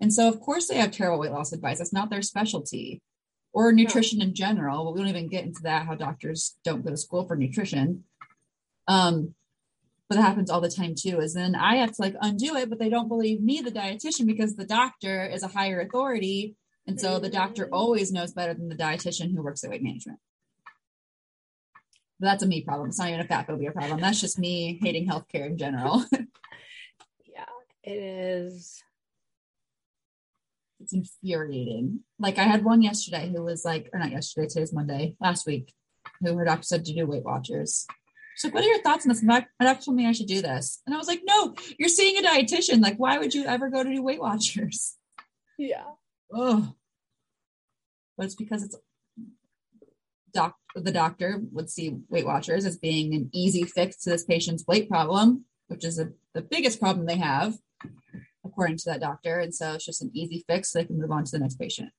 And 0.00 0.12
so, 0.12 0.28
of 0.28 0.40
course, 0.40 0.68
they 0.68 0.76
have 0.76 0.90
terrible 0.90 1.18
weight 1.20 1.32
loss 1.32 1.52
advice. 1.52 1.78
That's 1.78 1.92
not 1.92 2.10
their 2.10 2.22
specialty 2.22 3.02
or 3.52 3.72
nutrition 3.72 4.22
in 4.22 4.34
general. 4.34 4.84
But 4.84 4.94
we 4.94 5.00
don't 5.00 5.08
even 5.08 5.28
get 5.28 5.44
into 5.44 5.62
that, 5.62 5.86
how 5.86 5.94
doctors 5.94 6.56
don't 6.64 6.84
go 6.84 6.90
to 6.90 6.96
school 6.96 7.26
for 7.26 7.36
nutrition. 7.36 8.04
Um, 8.88 9.34
but 10.08 10.16
that 10.16 10.22
happens 10.22 10.50
all 10.50 10.60
the 10.60 10.70
time 10.70 10.94
too, 10.96 11.20
is 11.20 11.34
then 11.34 11.54
I 11.54 11.76
have 11.76 11.90
to 11.92 12.02
like 12.02 12.16
undo 12.20 12.56
it, 12.56 12.68
but 12.68 12.78
they 12.78 12.88
don't 12.88 13.08
believe 13.08 13.40
me, 13.40 13.60
the 13.60 13.70
dietitian, 13.70 14.26
because 14.26 14.56
the 14.56 14.64
doctor 14.66 15.24
is 15.24 15.42
a 15.44 15.48
higher 15.48 15.80
authority. 15.80 16.56
And 16.86 17.00
so 17.00 17.20
the 17.20 17.28
doctor 17.28 17.66
Mm. 17.66 17.72
always 17.72 18.10
knows 18.10 18.32
better 18.32 18.52
than 18.54 18.68
the 18.68 18.74
dietitian 18.74 19.32
who 19.32 19.42
works 19.42 19.62
at 19.62 19.70
weight 19.70 19.82
management. 19.82 20.18
But 22.18 22.26
that's 22.26 22.42
a 22.42 22.46
me 22.46 22.62
problem. 22.62 22.88
It's 22.88 22.98
not 22.98 23.08
even 23.08 23.20
a 23.20 23.24
fat 23.24 23.46
phobia 23.46 23.70
problem. 23.70 24.00
That's 24.00 24.20
just 24.20 24.38
me 24.38 24.78
hating 24.82 25.06
healthcare 25.06 25.46
in 25.46 25.56
general. 25.58 26.04
Yeah, 27.24 27.44
it 27.84 27.96
is. 27.96 28.82
It's 30.80 30.92
infuriating. 30.92 32.00
Like 32.18 32.38
I 32.38 32.44
had 32.44 32.64
one 32.64 32.82
yesterday 32.82 33.30
who 33.34 33.42
was 33.42 33.64
like, 33.64 33.90
or 33.92 33.98
not 33.98 34.10
yesterday, 34.10 34.48
today's 34.48 34.72
Monday, 34.72 35.14
last 35.20 35.46
week, 35.46 35.72
who 36.20 36.36
her 36.36 36.44
doctor 36.44 36.62
said 36.62 36.84
to 36.86 36.94
do 36.94 37.06
Weight 37.06 37.24
Watchers. 37.24 37.86
She's 38.36 38.44
like, 38.44 38.54
what 38.54 38.64
are 38.64 38.68
your 38.68 38.82
thoughts 38.82 39.04
on 39.04 39.10
this? 39.10 39.22
My 39.22 39.46
my 39.58 39.66
doctor 39.66 39.84
told 39.84 39.96
me 39.96 40.06
I 40.06 40.12
should 40.12 40.26
do 40.26 40.40
this. 40.40 40.80
And 40.86 40.94
I 40.94 40.98
was 40.98 41.08
like, 41.08 41.20
no, 41.24 41.54
you're 41.78 41.88
seeing 41.88 42.16
a 42.16 42.26
dietitian. 42.26 42.80
Like, 42.80 42.96
why 42.96 43.18
would 43.18 43.34
you 43.34 43.44
ever 43.44 43.68
go 43.68 43.84
to 43.84 43.90
do 43.90 44.02
Weight 44.02 44.20
Watchers? 44.20 44.96
Yeah. 45.58 45.84
Oh. 46.32 46.74
But 48.16 48.26
it's 48.26 48.34
because 48.34 48.62
it's 48.62 48.76
doc 50.32 50.56
the 50.74 50.92
doctor 50.92 51.42
would 51.52 51.68
see 51.68 51.98
Weight 52.08 52.26
Watchers 52.26 52.64
as 52.64 52.78
being 52.78 53.14
an 53.14 53.30
easy 53.32 53.64
fix 53.64 53.96
to 54.02 54.10
this 54.10 54.24
patient's 54.24 54.66
weight 54.66 54.88
problem, 54.88 55.44
which 55.66 55.84
is 55.84 55.98
a, 55.98 56.10
the 56.32 56.42
biggest 56.42 56.80
problem 56.80 57.06
they 57.06 57.16
have, 57.16 57.54
according 58.50 58.76
to 58.78 58.90
that 58.90 59.00
doctor. 59.00 59.38
And 59.38 59.54
so 59.54 59.74
it's 59.74 59.86
just 59.86 60.02
an 60.02 60.10
easy 60.14 60.44
fix 60.48 60.70
so 60.70 60.78
they 60.78 60.84
can 60.84 60.98
move 60.98 61.10
on 61.10 61.24
to 61.24 61.32
the 61.32 61.38
next 61.38 61.58
patient. 61.58 61.90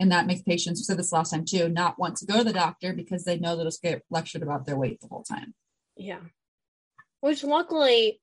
And 0.00 0.10
that 0.10 0.26
makes 0.26 0.42
patients, 0.42 0.80
we 0.80 0.84
said 0.84 0.98
this 0.98 1.12
last 1.12 1.30
time 1.30 1.44
too, 1.44 1.68
not 1.68 1.98
want 1.98 2.16
to 2.16 2.26
go 2.26 2.38
to 2.38 2.44
the 2.44 2.52
doctor 2.52 2.92
because 2.92 3.24
they 3.24 3.38
know 3.38 3.54
they'll 3.54 3.66
just 3.66 3.82
get 3.82 4.02
lectured 4.10 4.42
about 4.42 4.66
their 4.66 4.76
weight 4.76 5.00
the 5.00 5.06
whole 5.06 5.22
time. 5.22 5.54
Yeah. 5.96 6.20
Which 7.20 7.44
luckily 7.44 8.20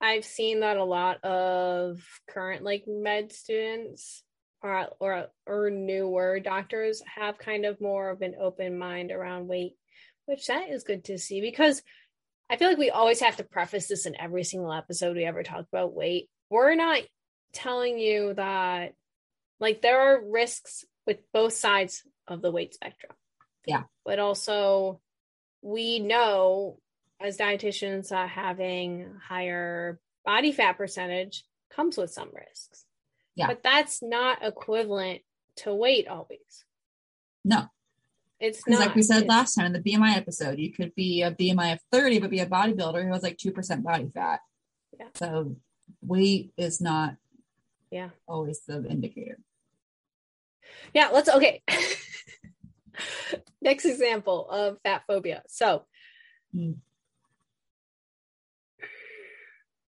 I've 0.00 0.24
seen 0.24 0.60
that 0.60 0.76
a 0.76 0.84
lot 0.84 1.22
of 1.24 2.02
current 2.28 2.62
like 2.62 2.84
med 2.86 3.32
students 3.32 4.22
or 4.62 4.88
or 5.00 5.26
or 5.46 5.70
newer 5.70 6.40
doctors 6.40 7.02
have 7.16 7.38
kind 7.38 7.64
of 7.64 7.80
more 7.80 8.10
of 8.10 8.22
an 8.22 8.34
open 8.40 8.78
mind 8.78 9.10
around 9.10 9.48
weight, 9.48 9.74
which 10.26 10.46
that 10.46 10.70
is 10.70 10.84
good 10.84 11.04
to 11.04 11.18
see 11.18 11.40
because 11.40 11.82
I 12.50 12.56
feel 12.56 12.68
like 12.68 12.78
we 12.78 12.90
always 12.90 13.20
have 13.20 13.36
to 13.36 13.44
preface 13.44 13.88
this 13.88 14.04
in 14.06 14.20
every 14.20 14.44
single 14.44 14.72
episode 14.72 15.16
we 15.16 15.24
ever 15.24 15.42
talk 15.42 15.66
about 15.72 15.94
weight. 15.94 16.28
We're 16.52 16.74
not 16.74 17.00
telling 17.54 17.98
you 17.98 18.34
that 18.34 18.92
like 19.58 19.80
there 19.80 19.98
are 20.00 20.22
risks 20.22 20.84
with 21.06 21.18
both 21.32 21.54
sides 21.54 22.02
of 22.28 22.42
the 22.42 22.50
weight 22.50 22.74
spectrum. 22.74 23.12
Yeah. 23.66 23.84
But 24.04 24.18
also 24.18 25.00
we 25.62 25.98
know 25.98 26.78
as 27.22 27.38
dietitians 27.38 28.10
that 28.10 28.28
having 28.28 29.14
higher 29.26 29.98
body 30.26 30.52
fat 30.52 30.74
percentage 30.76 31.44
comes 31.70 31.96
with 31.96 32.10
some 32.12 32.28
risks. 32.34 32.84
Yeah. 33.34 33.46
But 33.46 33.62
that's 33.62 34.02
not 34.02 34.44
equivalent 34.44 35.22
to 35.58 35.74
weight 35.74 36.06
always. 36.06 36.66
No, 37.46 37.64
It's 38.40 38.68
not. 38.68 38.78
like 38.78 38.94
we 38.94 39.02
said 39.02 39.26
last 39.26 39.54
time 39.54 39.66
in 39.66 39.72
the 39.72 39.80
BMI 39.80 40.16
episode, 40.16 40.58
you 40.58 40.70
could 40.70 40.94
be 40.94 41.22
a 41.22 41.30
BMI 41.32 41.72
of 41.72 41.80
30, 41.90 42.18
but 42.18 42.30
be 42.30 42.40
a 42.40 42.46
bodybuilder 42.46 43.02
who 43.04 43.12
has 43.12 43.22
like 43.22 43.38
2% 43.38 43.82
body 43.82 44.10
fat. 44.14 44.40
Yeah. 44.98 45.06
So 45.14 45.56
weight 46.02 46.52
is 46.56 46.80
not 46.80 47.16
Yeah. 47.90 48.10
always 48.26 48.60
the 48.66 48.84
indicator. 48.88 49.38
Yeah, 50.94 51.08
let's 51.12 51.28
okay. 51.28 51.62
Next 53.62 53.84
example 53.84 54.48
of 54.50 54.78
fat 54.82 55.02
phobia. 55.06 55.42
So 55.48 55.84
hmm. 56.52 56.72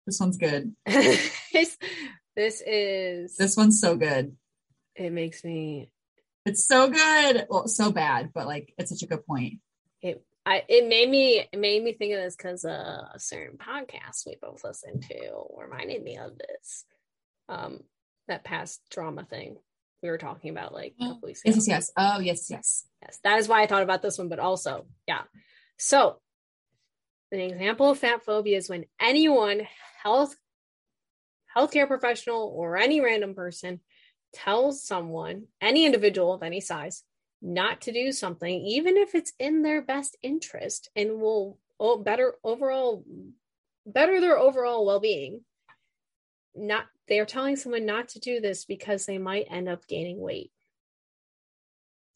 This 0.06 0.20
one's 0.20 0.36
good. 0.36 0.74
this, 0.86 1.78
this 2.36 2.62
is 2.66 3.36
This 3.36 3.56
one's 3.56 3.80
so 3.80 3.96
good. 3.96 4.36
it 4.94 5.10
makes 5.10 5.42
me 5.44 5.90
It's 6.44 6.66
so 6.66 6.90
good. 6.90 7.46
Well, 7.48 7.66
so 7.68 7.90
bad, 7.90 8.30
but 8.34 8.46
like 8.46 8.74
it's 8.76 8.90
such 8.90 9.02
a 9.02 9.06
good 9.06 9.24
point. 9.26 9.60
it 10.02 10.22
I 10.46 10.62
it 10.68 10.86
made 10.86 11.08
me 11.08 11.46
it 11.50 11.58
made 11.58 11.82
me 11.82 11.92
think 11.94 12.14
of 12.14 12.20
this 12.20 12.36
because 12.36 12.64
uh, 12.64 13.08
a 13.14 13.18
certain 13.18 13.58
podcast 13.58 14.26
we 14.26 14.36
both 14.40 14.62
listened 14.64 15.02
to 15.04 15.44
reminded 15.56 16.02
me 16.02 16.18
of 16.18 16.36
this. 16.38 16.84
Um 17.48 17.80
that 18.28 18.44
past 18.44 18.80
drama 18.90 19.24
thing 19.24 19.56
we 20.04 20.10
were 20.10 20.18
talking 20.18 20.50
about 20.50 20.74
like 20.74 20.94
a 21.00 21.04
couple 21.08 21.26
weeks 21.26 21.40
ago. 21.40 21.54
Yes, 21.54 21.66
yes. 21.66 21.92
Oh, 21.96 22.20
yes, 22.20 22.50
yes. 22.50 22.84
Yes, 23.02 23.18
that 23.24 23.38
is 23.38 23.48
why 23.48 23.62
I 23.62 23.66
thought 23.66 23.82
about 23.82 24.02
this 24.02 24.18
one, 24.18 24.28
but 24.28 24.38
also, 24.38 24.86
yeah. 25.08 25.22
So, 25.78 26.20
an 27.32 27.40
example 27.40 27.90
of 27.90 27.98
fat 27.98 28.22
phobia 28.22 28.58
is 28.58 28.68
when 28.68 28.84
anyone, 29.00 29.66
health, 30.02 30.36
healthcare 31.56 31.88
professional, 31.88 32.52
or 32.54 32.76
any 32.76 33.00
random 33.00 33.34
person 33.34 33.80
tells 34.34 34.84
someone, 34.84 35.44
any 35.60 35.86
individual 35.86 36.34
of 36.34 36.42
any 36.42 36.60
size, 36.60 37.02
not 37.44 37.82
to 37.82 37.92
do 37.92 38.10
something, 38.10 38.64
even 38.66 38.96
if 38.96 39.14
it's 39.14 39.32
in 39.38 39.62
their 39.62 39.82
best 39.82 40.16
interest 40.22 40.88
and 40.96 41.20
will 41.20 41.58
oh, 41.78 41.98
better 41.98 42.34
overall, 42.42 43.04
better 43.86 44.20
their 44.20 44.38
overall 44.38 44.86
well-being. 44.86 45.42
Not 46.56 46.86
they're 47.08 47.26
telling 47.26 47.56
someone 47.56 47.84
not 47.84 48.08
to 48.10 48.20
do 48.20 48.40
this 48.40 48.64
because 48.64 49.06
they 49.06 49.18
might 49.18 49.46
end 49.50 49.68
up 49.68 49.86
gaining 49.86 50.20
weight 50.20 50.50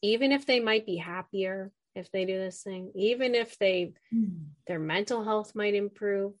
even 0.01 0.31
if 0.31 0.45
they 0.45 0.59
might 0.59 0.85
be 0.85 0.97
happier 0.97 1.71
if 1.95 2.11
they 2.11 2.25
do 2.25 2.37
this 2.37 2.61
thing 2.63 2.91
even 2.95 3.35
if 3.35 3.57
they 3.57 3.93
hmm. 4.11 4.25
their 4.67 4.79
mental 4.79 5.23
health 5.23 5.55
might 5.55 5.73
improve 5.73 6.33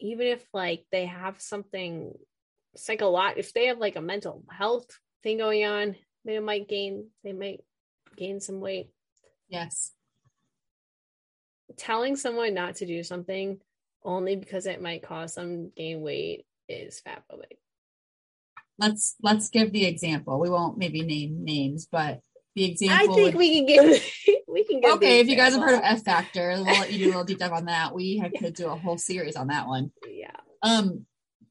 even 0.00 0.26
if 0.26 0.44
like 0.52 0.84
they 0.90 1.06
have 1.06 1.40
something 1.40 2.12
psychological 2.76 3.40
if 3.40 3.52
they 3.52 3.66
have 3.66 3.78
like 3.78 3.96
a 3.96 4.00
mental 4.00 4.44
health 4.50 4.86
thing 5.22 5.38
going 5.38 5.64
on 5.64 5.96
they 6.24 6.38
might 6.38 6.68
gain 6.68 7.08
they 7.24 7.32
might 7.32 7.60
gain 8.16 8.40
some 8.40 8.60
weight 8.60 8.90
Yes. 9.48 9.92
telling 11.76 12.16
someone 12.16 12.54
not 12.54 12.76
to 12.76 12.86
do 12.86 13.02
something 13.02 13.60
only 14.04 14.36
because 14.36 14.66
it 14.66 14.80
might 14.82 15.02
cause 15.02 15.34
them 15.34 15.72
gain 15.76 16.00
weight 16.00 16.46
is 16.68 17.00
fat 17.00 17.22
phobic 17.30 17.58
Let's 18.78 19.16
let's 19.22 19.48
give 19.48 19.72
the 19.72 19.86
example. 19.86 20.38
We 20.38 20.50
won't 20.50 20.76
maybe 20.76 21.00
name 21.00 21.44
names, 21.44 21.88
but 21.90 22.20
the 22.54 22.66
example. 22.66 22.94
i 22.94 23.06
think 23.14 23.16
would- 23.28 23.34
we 23.36 23.54
can 23.54 23.64
give 23.64 24.04
we 24.48 24.64
can 24.64 24.80
give 24.82 24.92
okay, 24.96 25.20
if 25.20 25.28
you 25.28 25.36
guys 25.36 25.54
have 25.54 25.62
heard 25.62 25.76
of. 25.78 25.80
F 25.82 26.02
Factor, 26.04 26.50
we'll 26.56 26.64
let 26.64 26.92
you 26.92 26.98
do 26.98 27.06
a 27.06 27.08
little 27.08 27.24
deep 27.24 27.38
dive 27.38 27.52
on 27.52 27.64
that. 27.66 27.94
We 27.94 28.18
have, 28.18 28.32
could 28.34 28.52
do 28.62 28.66
a 28.68 28.76
whole 28.76 28.98
series 28.98 29.34
on 29.34 29.46
that 29.46 29.66
one. 29.66 29.92
yeah 30.06 30.36
Um, 30.62 31.06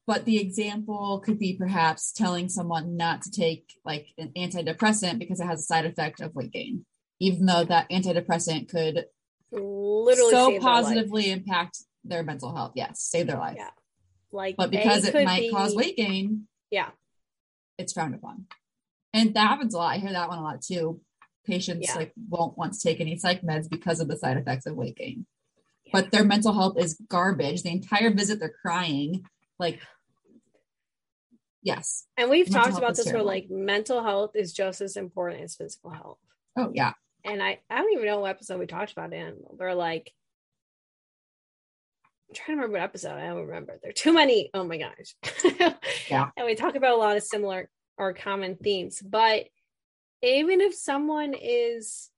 but 0.06 0.24
the 0.24 0.38
example 0.38 1.20
could 1.24 1.38
be 1.38 1.54
perhaps 1.56 2.12
telling 2.12 2.48
someone 2.48 2.96
not 2.96 3.22
to 3.22 3.30
take 3.30 3.64
like 3.84 4.06
an 4.18 4.32
antidepressant 4.36 5.18
because 5.18 5.40
it 5.40 5.46
has 5.46 5.60
a 5.60 5.64
side 5.64 5.84
effect 5.86 6.20
of 6.20 6.34
weight 6.34 6.52
gain, 6.52 6.84
even 7.20 7.46
though 7.46 7.64
that 7.64 7.90
antidepressant 7.90 8.68
could 8.68 9.06
literally 9.52 10.30
so 10.30 10.46
save 10.50 10.60
their 10.60 10.60
positively 10.60 11.30
impact 11.30 11.78
their 12.04 12.22
mental 12.22 12.54
health. 12.54 12.72
Yes, 12.76 13.00
save 13.02 13.26
their 13.26 13.38
life. 13.38 13.56
Yeah. 13.58 13.70
like 14.32 14.56
But 14.56 14.70
because 14.70 15.04
it 15.06 15.14
might 15.24 15.40
be- 15.40 15.50
cause 15.50 15.74
weight 15.74 15.96
gain, 15.96 16.46
yeah 16.70 16.90
it's 17.78 17.92
frowned 17.92 18.14
upon. 18.14 18.46
And 19.12 19.34
that 19.34 19.48
happens 19.48 19.74
a 19.74 19.78
lot. 19.78 19.94
I 19.94 19.98
hear 19.98 20.12
that 20.12 20.28
one 20.28 20.38
a 20.38 20.42
lot 20.42 20.62
too. 20.62 21.00
Patients 21.46 21.86
Yeah. 21.88 21.94
like 21.96 22.12
won't 22.28 22.56
want 22.56 22.72
to 22.74 22.80
take 22.80 23.00
any 23.00 23.16
psych 23.18 23.42
meds 23.42 23.68
because 23.68 24.00
of 24.00 24.08
the 24.08 24.16
side 24.16 24.36
effects 24.36 24.66
of 24.66 24.76
weight 24.76 24.96
gain. 24.96 25.26
But 25.92 26.10
their 26.10 26.24
mental 26.24 26.52
health 26.52 26.78
is 26.78 27.00
garbage. 27.08 27.62
The 27.62 27.70
entire 27.70 28.12
visit 28.12 28.40
they're 28.40 28.54
crying. 28.62 29.24
Like 29.58 29.80
yes. 31.66 32.06
And 32.16 32.30
we've 32.30 32.50
Mental 32.50 32.70
talked 32.70 32.78
about 32.78 32.92
is 32.92 33.04
this 33.04 33.12
where 33.12 33.22
like 33.22 33.50
mental 33.50 34.02
health 34.02 34.32
is 34.34 34.52
just 34.52 34.80
as 34.80 34.96
important 34.96 35.42
as 35.42 35.56
physical 35.56 35.90
health. 35.90 36.18
Oh 36.56 36.70
yeah. 36.72 36.92
And 37.24 37.42
I, 37.42 37.58
I 37.68 37.78
don't 37.78 37.92
even 37.92 38.06
know 38.06 38.20
what 38.20 38.30
episode 38.30 38.60
we 38.60 38.66
talked 38.66 38.92
about 38.92 39.12
it 39.12 39.16
in. 39.16 39.36
We're 39.50 39.74
like, 39.74 40.12
I'm 42.28 42.34
trying 42.34 42.56
to 42.56 42.62
remember 42.62 42.78
what 42.78 42.84
episode. 42.84 43.18
I 43.18 43.26
don't 43.26 43.46
remember. 43.46 43.78
There 43.82 43.90
are 43.90 43.92
too 43.92 44.12
many. 44.12 44.50
Oh 44.54 44.64
my 44.64 44.78
gosh. 44.78 45.74
Yeah. 46.08 46.30
And 46.36 46.46
we 46.46 46.54
talk 46.54 46.76
about 46.76 46.94
a 46.94 46.98
lot 46.98 47.16
of 47.16 47.24
similar 47.24 47.68
or 47.98 48.12
common 48.12 48.54
themes. 48.54 49.02
But 49.04 49.46
even 50.22 50.60
if 50.60 50.72
someone 50.74 51.34
is 51.34 52.10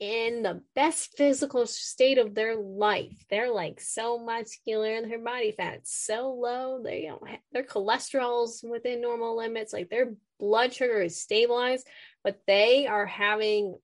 in 0.00 0.42
the 0.42 0.62
best 0.74 1.16
physical 1.16 1.66
state 1.66 2.16
of 2.16 2.34
their 2.34 2.56
life, 2.56 3.24
they're 3.28 3.52
like 3.52 3.80
so 3.80 4.18
muscular 4.18 4.94
and 4.94 5.10
their 5.10 5.18
body 5.18 5.52
fat's 5.52 5.94
so 5.94 6.32
low, 6.32 6.82
they 6.82 7.02
don't 7.02 7.28
have, 7.28 7.40
their 7.52 7.64
cholesterol's 7.64 8.64
within 8.68 9.02
normal 9.02 9.36
limits, 9.36 9.74
like 9.74 9.90
their 9.90 10.14
blood 10.38 10.72
sugar 10.72 11.02
is 11.02 11.20
stabilized, 11.20 11.86
but 12.24 12.40
they 12.46 12.86
are 12.86 13.06
having 13.06 13.76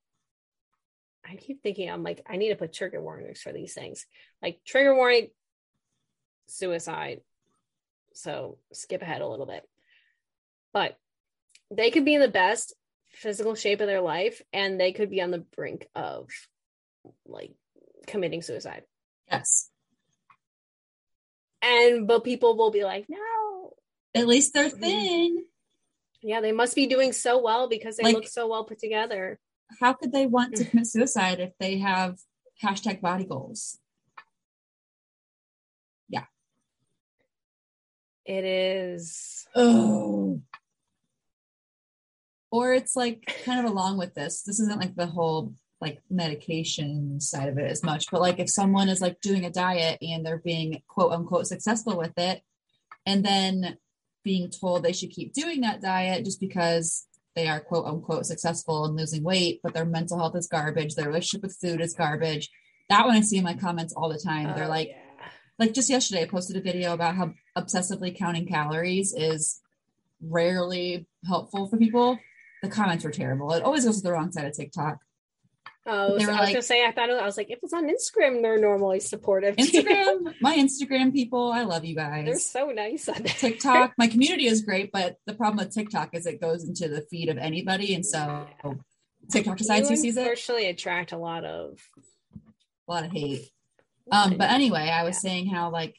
I 1.28 1.36
keep 1.36 1.62
thinking 1.62 1.90
I'm 1.90 2.02
like 2.02 2.22
I 2.26 2.36
need 2.36 2.50
to 2.50 2.56
put 2.56 2.72
trigger 2.72 3.02
warnings 3.02 3.42
for 3.42 3.52
these 3.52 3.74
things. 3.74 4.06
Like 4.40 4.60
trigger 4.64 4.94
warning, 4.94 5.28
suicide. 6.46 7.20
So 8.14 8.58
skip 8.72 9.02
ahead 9.02 9.22
a 9.22 9.28
little 9.28 9.46
bit. 9.46 9.68
But 10.72 10.96
they 11.70 11.90
could 11.90 12.04
be 12.04 12.14
in 12.14 12.20
the 12.20 12.28
best 12.28 12.74
physical 13.16 13.54
shape 13.54 13.80
of 13.80 13.86
their 13.86 14.00
life 14.02 14.42
and 14.52 14.78
they 14.78 14.92
could 14.92 15.10
be 15.10 15.20
on 15.22 15.30
the 15.30 15.38
brink 15.56 15.88
of 15.94 16.28
like 17.24 17.52
committing 18.06 18.42
suicide. 18.42 18.82
Yes. 19.30 19.70
And 21.62 22.06
but 22.06 22.24
people 22.24 22.56
will 22.56 22.70
be 22.70 22.84
like, 22.84 23.06
no. 23.08 23.72
At 24.14 24.26
least 24.26 24.52
they're 24.54 24.70
Mhm. 24.70 24.80
thin. 24.80 25.44
Yeah, 26.22 26.40
they 26.40 26.52
must 26.52 26.74
be 26.74 26.86
doing 26.86 27.12
so 27.12 27.42
well 27.42 27.68
because 27.68 27.96
they 27.96 28.04
Like- 28.04 28.14
look 28.14 28.28
so 28.28 28.46
well 28.48 28.64
put 28.64 28.78
together. 28.78 29.40
How 29.80 29.92
could 29.94 30.12
they 30.12 30.26
want 30.26 30.54
to 30.56 30.64
commit 30.64 30.86
suicide 30.86 31.40
if 31.40 31.52
they 31.58 31.78
have 31.78 32.18
hashtag 32.62 33.00
body 33.00 33.24
goals? 33.24 33.78
Yeah. 36.08 36.26
It 38.24 38.44
is 38.44 39.46
Oh. 39.54 40.40
Or 42.56 42.72
it's 42.72 42.96
like 42.96 43.42
kind 43.44 43.60
of 43.60 43.70
along 43.70 43.98
with 43.98 44.14
this. 44.14 44.40
This 44.40 44.60
isn't 44.60 44.80
like 44.80 44.96
the 44.96 45.04
whole 45.06 45.52
like 45.78 46.00
medication 46.08 47.20
side 47.20 47.50
of 47.50 47.58
it 47.58 47.70
as 47.70 47.82
much, 47.82 48.06
but 48.10 48.22
like 48.22 48.38
if 48.38 48.48
someone 48.48 48.88
is 48.88 49.02
like 49.02 49.20
doing 49.20 49.44
a 49.44 49.50
diet 49.50 49.98
and 50.00 50.24
they're 50.24 50.38
being 50.38 50.80
quote 50.88 51.12
unquote 51.12 51.46
successful 51.46 51.98
with 51.98 52.14
it, 52.16 52.40
and 53.04 53.22
then 53.22 53.76
being 54.24 54.48
told 54.48 54.82
they 54.82 54.94
should 54.94 55.10
keep 55.10 55.34
doing 55.34 55.60
that 55.60 55.82
diet 55.82 56.24
just 56.24 56.40
because 56.40 57.06
they 57.34 57.46
are 57.46 57.60
quote 57.60 57.84
unquote 57.84 58.24
successful 58.24 58.86
in 58.86 58.96
losing 58.96 59.22
weight, 59.22 59.60
but 59.62 59.74
their 59.74 59.84
mental 59.84 60.18
health 60.18 60.34
is 60.34 60.48
garbage, 60.48 60.94
their 60.94 61.08
relationship 61.08 61.42
with 61.42 61.58
food 61.60 61.82
is 61.82 61.92
garbage. 61.92 62.48
That 62.88 63.04
one 63.04 63.16
I 63.16 63.20
see 63.20 63.36
in 63.36 63.44
my 63.44 63.54
comments 63.54 63.92
all 63.94 64.08
the 64.08 64.18
time. 64.18 64.56
They're 64.56 64.64
oh, 64.64 64.68
like, 64.68 64.88
yeah. 64.88 65.28
like 65.58 65.74
just 65.74 65.90
yesterday 65.90 66.22
i 66.22 66.26
posted 66.26 66.56
a 66.56 66.62
video 66.62 66.94
about 66.94 67.16
how 67.16 67.34
obsessively 67.54 68.16
counting 68.16 68.46
calories 68.46 69.12
is 69.14 69.60
rarely 70.22 71.06
helpful 71.26 71.68
for 71.68 71.76
people 71.76 72.18
the 72.62 72.68
comments 72.68 73.04
were 73.04 73.10
terrible 73.10 73.52
it 73.52 73.62
always 73.62 73.84
goes 73.84 73.96
to 73.98 74.02
the 74.02 74.12
wrong 74.12 74.30
side 74.32 74.46
of 74.46 74.54
tiktok 74.56 74.98
Oh, 75.88 76.18
They 76.18 76.24
so 76.24 76.32
were 76.32 76.32
I 76.32 76.40
was 76.40 76.46
like- 76.46 76.54
gonna 76.54 76.62
say 76.62 76.84
I 76.84 76.90
thought 76.90 77.10
it, 77.10 77.12
I 77.12 77.24
was 77.24 77.36
like, 77.36 77.48
if 77.48 77.60
it's 77.62 77.72
on 77.72 77.88
Instagram, 77.88 78.42
they're 78.42 78.58
normally 78.58 78.98
supportive. 78.98 79.54
instagram 79.54 80.34
my 80.40 80.56
instagram 80.56 81.12
people 81.12 81.52
i 81.52 81.62
love 81.62 81.84
you 81.84 81.94
guys. 81.94 82.24
they're 82.24 82.38
so 82.40 82.70
nice 82.72 83.08
on 83.08 83.22
there. 83.22 83.32
tiktok 83.38 83.92
my 83.98 84.08
community 84.08 84.46
is 84.46 84.62
great 84.62 84.90
but 84.90 85.16
the 85.26 85.34
problem 85.34 85.64
with 85.64 85.72
tiktok 85.72 86.08
is 86.12 86.26
it 86.26 86.40
goes 86.40 86.64
into 86.64 86.88
the 86.88 87.02
feed 87.02 87.28
of 87.28 87.38
anybody 87.38 87.94
and 87.94 88.04
so 88.04 88.48
tiktok 89.30 89.56
decides 89.58 89.88
who 89.88 89.94
sees 89.94 90.16
it 90.16 90.20
unfortunately 90.22 90.66
attract 90.66 91.12
a 91.12 91.18
lot 91.18 91.44
of 91.44 91.78
a 92.88 92.92
lot 92.92 93.04
of 93.04 93.12
hate 93.12 93.48
Um, 94.10 94.36
but 94.38 94.50
anyway, 94.50 94.88
I 94.92 95.02
was 95.04 95.20
saying 95.20 95.46
how 95.48 95.70
like 95.70 95.94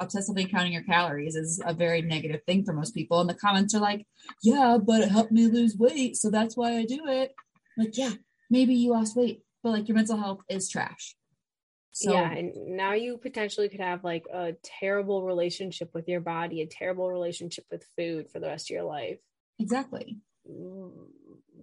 obsessively 0.00 0.50
counting 0.50 0.72
your 0.72 0.82
calories 0.82 1.36
is 1.36 1.60
a 1.64 1.74
very 1.74 2.02
negative 2.02 2.42
thing 2.46 2.64
for 2.64 2.72
most 2.72 2.94
people. 2.94 3.20
And 3.20 3.28
the 3.28 3.34
comments 3.34 3.74
are 3.74 3.80
like, 3.80 4.06
yeah, 4.42 4.78
but 4.80 5.00
it 5.00 5.10
helped 5.10 5.32
me 5.32 5.46
lose 5.46 5.76
weight. 5.76 6.16
So 6.16 6.30
that's 6.30 6.56
why 6.56 6.76
I 6.76 6.84
do 6.84 7.06
it. 7.06 7.34
Like, 7.76 7.96
yeah, 7.96 8.12
maybe 8.50 8.74
you 8.74 8.92
lost 8.92 9.16
weight, 9.16 9.42
but 9.62 9.70
like 9.70 9.88
your 9.88 9.96
mental 9.96 10.16
health 10.16 10.40
is 10.48 10.68
trash. 10.68 11.16
So 11.92 12.12
yeah, 12.12 12.30
and 12.32 12.76
now 12.76 12.92
you 12.92 13.18
potentially 13.18 13.68
could 13.68 13.80
have 13.80 14.04
like 14.04 14.26
a 14.32 14.52
terrible 14.62 15.24
relationship 15.24 15.90
with 15.94 16.08
your 16.08 16.20
body, 16.20 16.62
a 16.62 16.66
terrible 16.66 17.10
relationship 17.10 17.64
with 17.70 17.84
food 17.96 18.30
for 18.30 18.38
the 18.38 18.46
rest 18.46 18.70
of 18.70 18.74
your 18.74 18.84
life. 18.84 19.18
exactly. 19.58 20.18
Mm, 20.48 20.92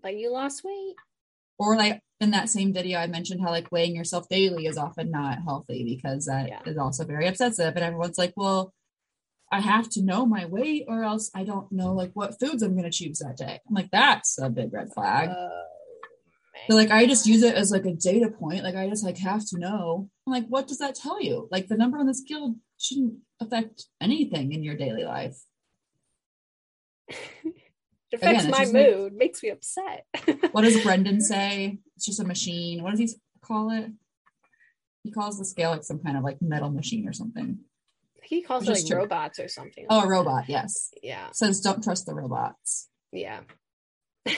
But 0.02 0.18
you 0.18 0.32
lost 0.32 0.64
weight. 0.64 0.96
Or 1.58 1.76
like 1.78 2.00
in 2.20 2.32
that 2.32 2.50
same 2.50 2.74
video, 2.74 3.00
I 3.00 3.08
mentioned 3.08 3.42
how 3.42 3.50
like 3.50 3.72
weighing 3.72 3.96
yourself 3.96 4.28
daily 4.30 4.66
is 4.66 4.78
often 4.78 5.12
not 5.12 5.40
healthy 5.44 5.84
because 5.84 6.26
that 6.26 6.50
is 6.66 6.76
Yeah. 6.76 6.82
also 6.82 7.06
very 7.06 7.28
obsessive. 7.28 7.76
And 7.76 7.84
everyone's 7.86 8.18
like, 8.18 8.34
well, 8.36 8.74
I 9.52 9.60
have 9.62 9.90
to 9.92 10.02
know 10.02 10.26
my 10.26 10.46
weight 10.46 10.86
or 10.88 11.04
else 11.04 11.30
I 11.36 11.44
don't 11.44 11.72
know 11.72 11.94
like 11.94 12.12
what 12.14 12.40
foods 12.40 12.64
I'm 12.64 12.72
going 12.76 12.90
to 12.90 12.90
choose 12.90 13.20
that 13.20 13.38
day. 13.38 13.60
I'm 13.68 13.76
like, 13.76 13.92
that's 13.92 14.38
a 14.40 14.50
big 14.50 14.74
red 14.74 14.92
flag. 14.94 15.30
Oh, 15.32 15.64
They're 16.68 16.78
like, 16.78 16.92
I 16.92 17.06
just 17.06 17.26
use 17.28 17.44
it 17.44 17.56
as 17.56 17.72
like 17.72 17.86
a 17.86 17.94
data 17.94 18.30
point. 18.30 18.64
Like 18.64 18.76
I 18.76 18.90
just 18.90 19.04
like 19.04 19.18
have 19.20 19.46
to 19.50 19.60
know. 19.60 20.10
I'm 20.26 20.34
like, 20.34 20.48
what 20.48 20.68
does 20.68 20.80
that 20.80 20.96
tell 20.96 21.22
you? 21.22 21.48
Like 21.52 21.68
the 21.68 21.78
number 21.78 21.98
on 22.00 22.08
the 22.08 22.14
scale 22.16 22.56
shouldn't 22.80 23.16
affect 23.40 23.86
anything 24.02 24.52
in 24.52 24.64
your 24.64 24.76
daily 24.76 25.04
life. 25.04 25.38
it 28.16 28.24
affects 28.24 28.44
Again, 28.44 28.52
my 28.52 28.60
just 28.60 28.74
like- 28.74 28.88
mood, 28.90 29.14
makes 29.14 29.44
me 29.44 29.50
upset. 29.50 30.06
What 30.52 30.62
does 30.64 30.82
Brendan 30.84 31.22
say? 31.22 31.78
It's 31.96 32.06
just 32.06 32.20
a 32.20 32.26
machine. 32.26 32.82
What 32.84 32.92
does 32.92 33.00
he 33.00 33.10
call 33.42 33.72
it? 33.72 33.92
He 35.04 35.12
calls 35.12 35.38
the 35.38 35.46
scale 35.46 35.70
like 35.72 35.84
some 35.84 36.00
kind 36.00 36.18
of 36.18 36.24
like 36.24 36.42
metal 36.42 36.70
machine 36.72 37.08
or 37.08 37.14
something. 37.14 37.60
he 38.24 38.42
calls 38.42 38.68
it 38.68 38.72
like 38.72 38.86
true. 38.88 38.98
robots 38.98 39.40
or 39.40 39.48
something. 39.48 39.86
Oh, 39.90 40.02
a 40.04 40.08
robot. 40.08 40.46
Yes. 40.48 40.90
yeah, 41.04 41.28
Says 41.32 41.62
don't 41.62 41.84
trust 41.84 42.06
the 42.08 42.14
robots. 42.16 42.90
yeah. 43.12 43.42
okay. 44.28 44.36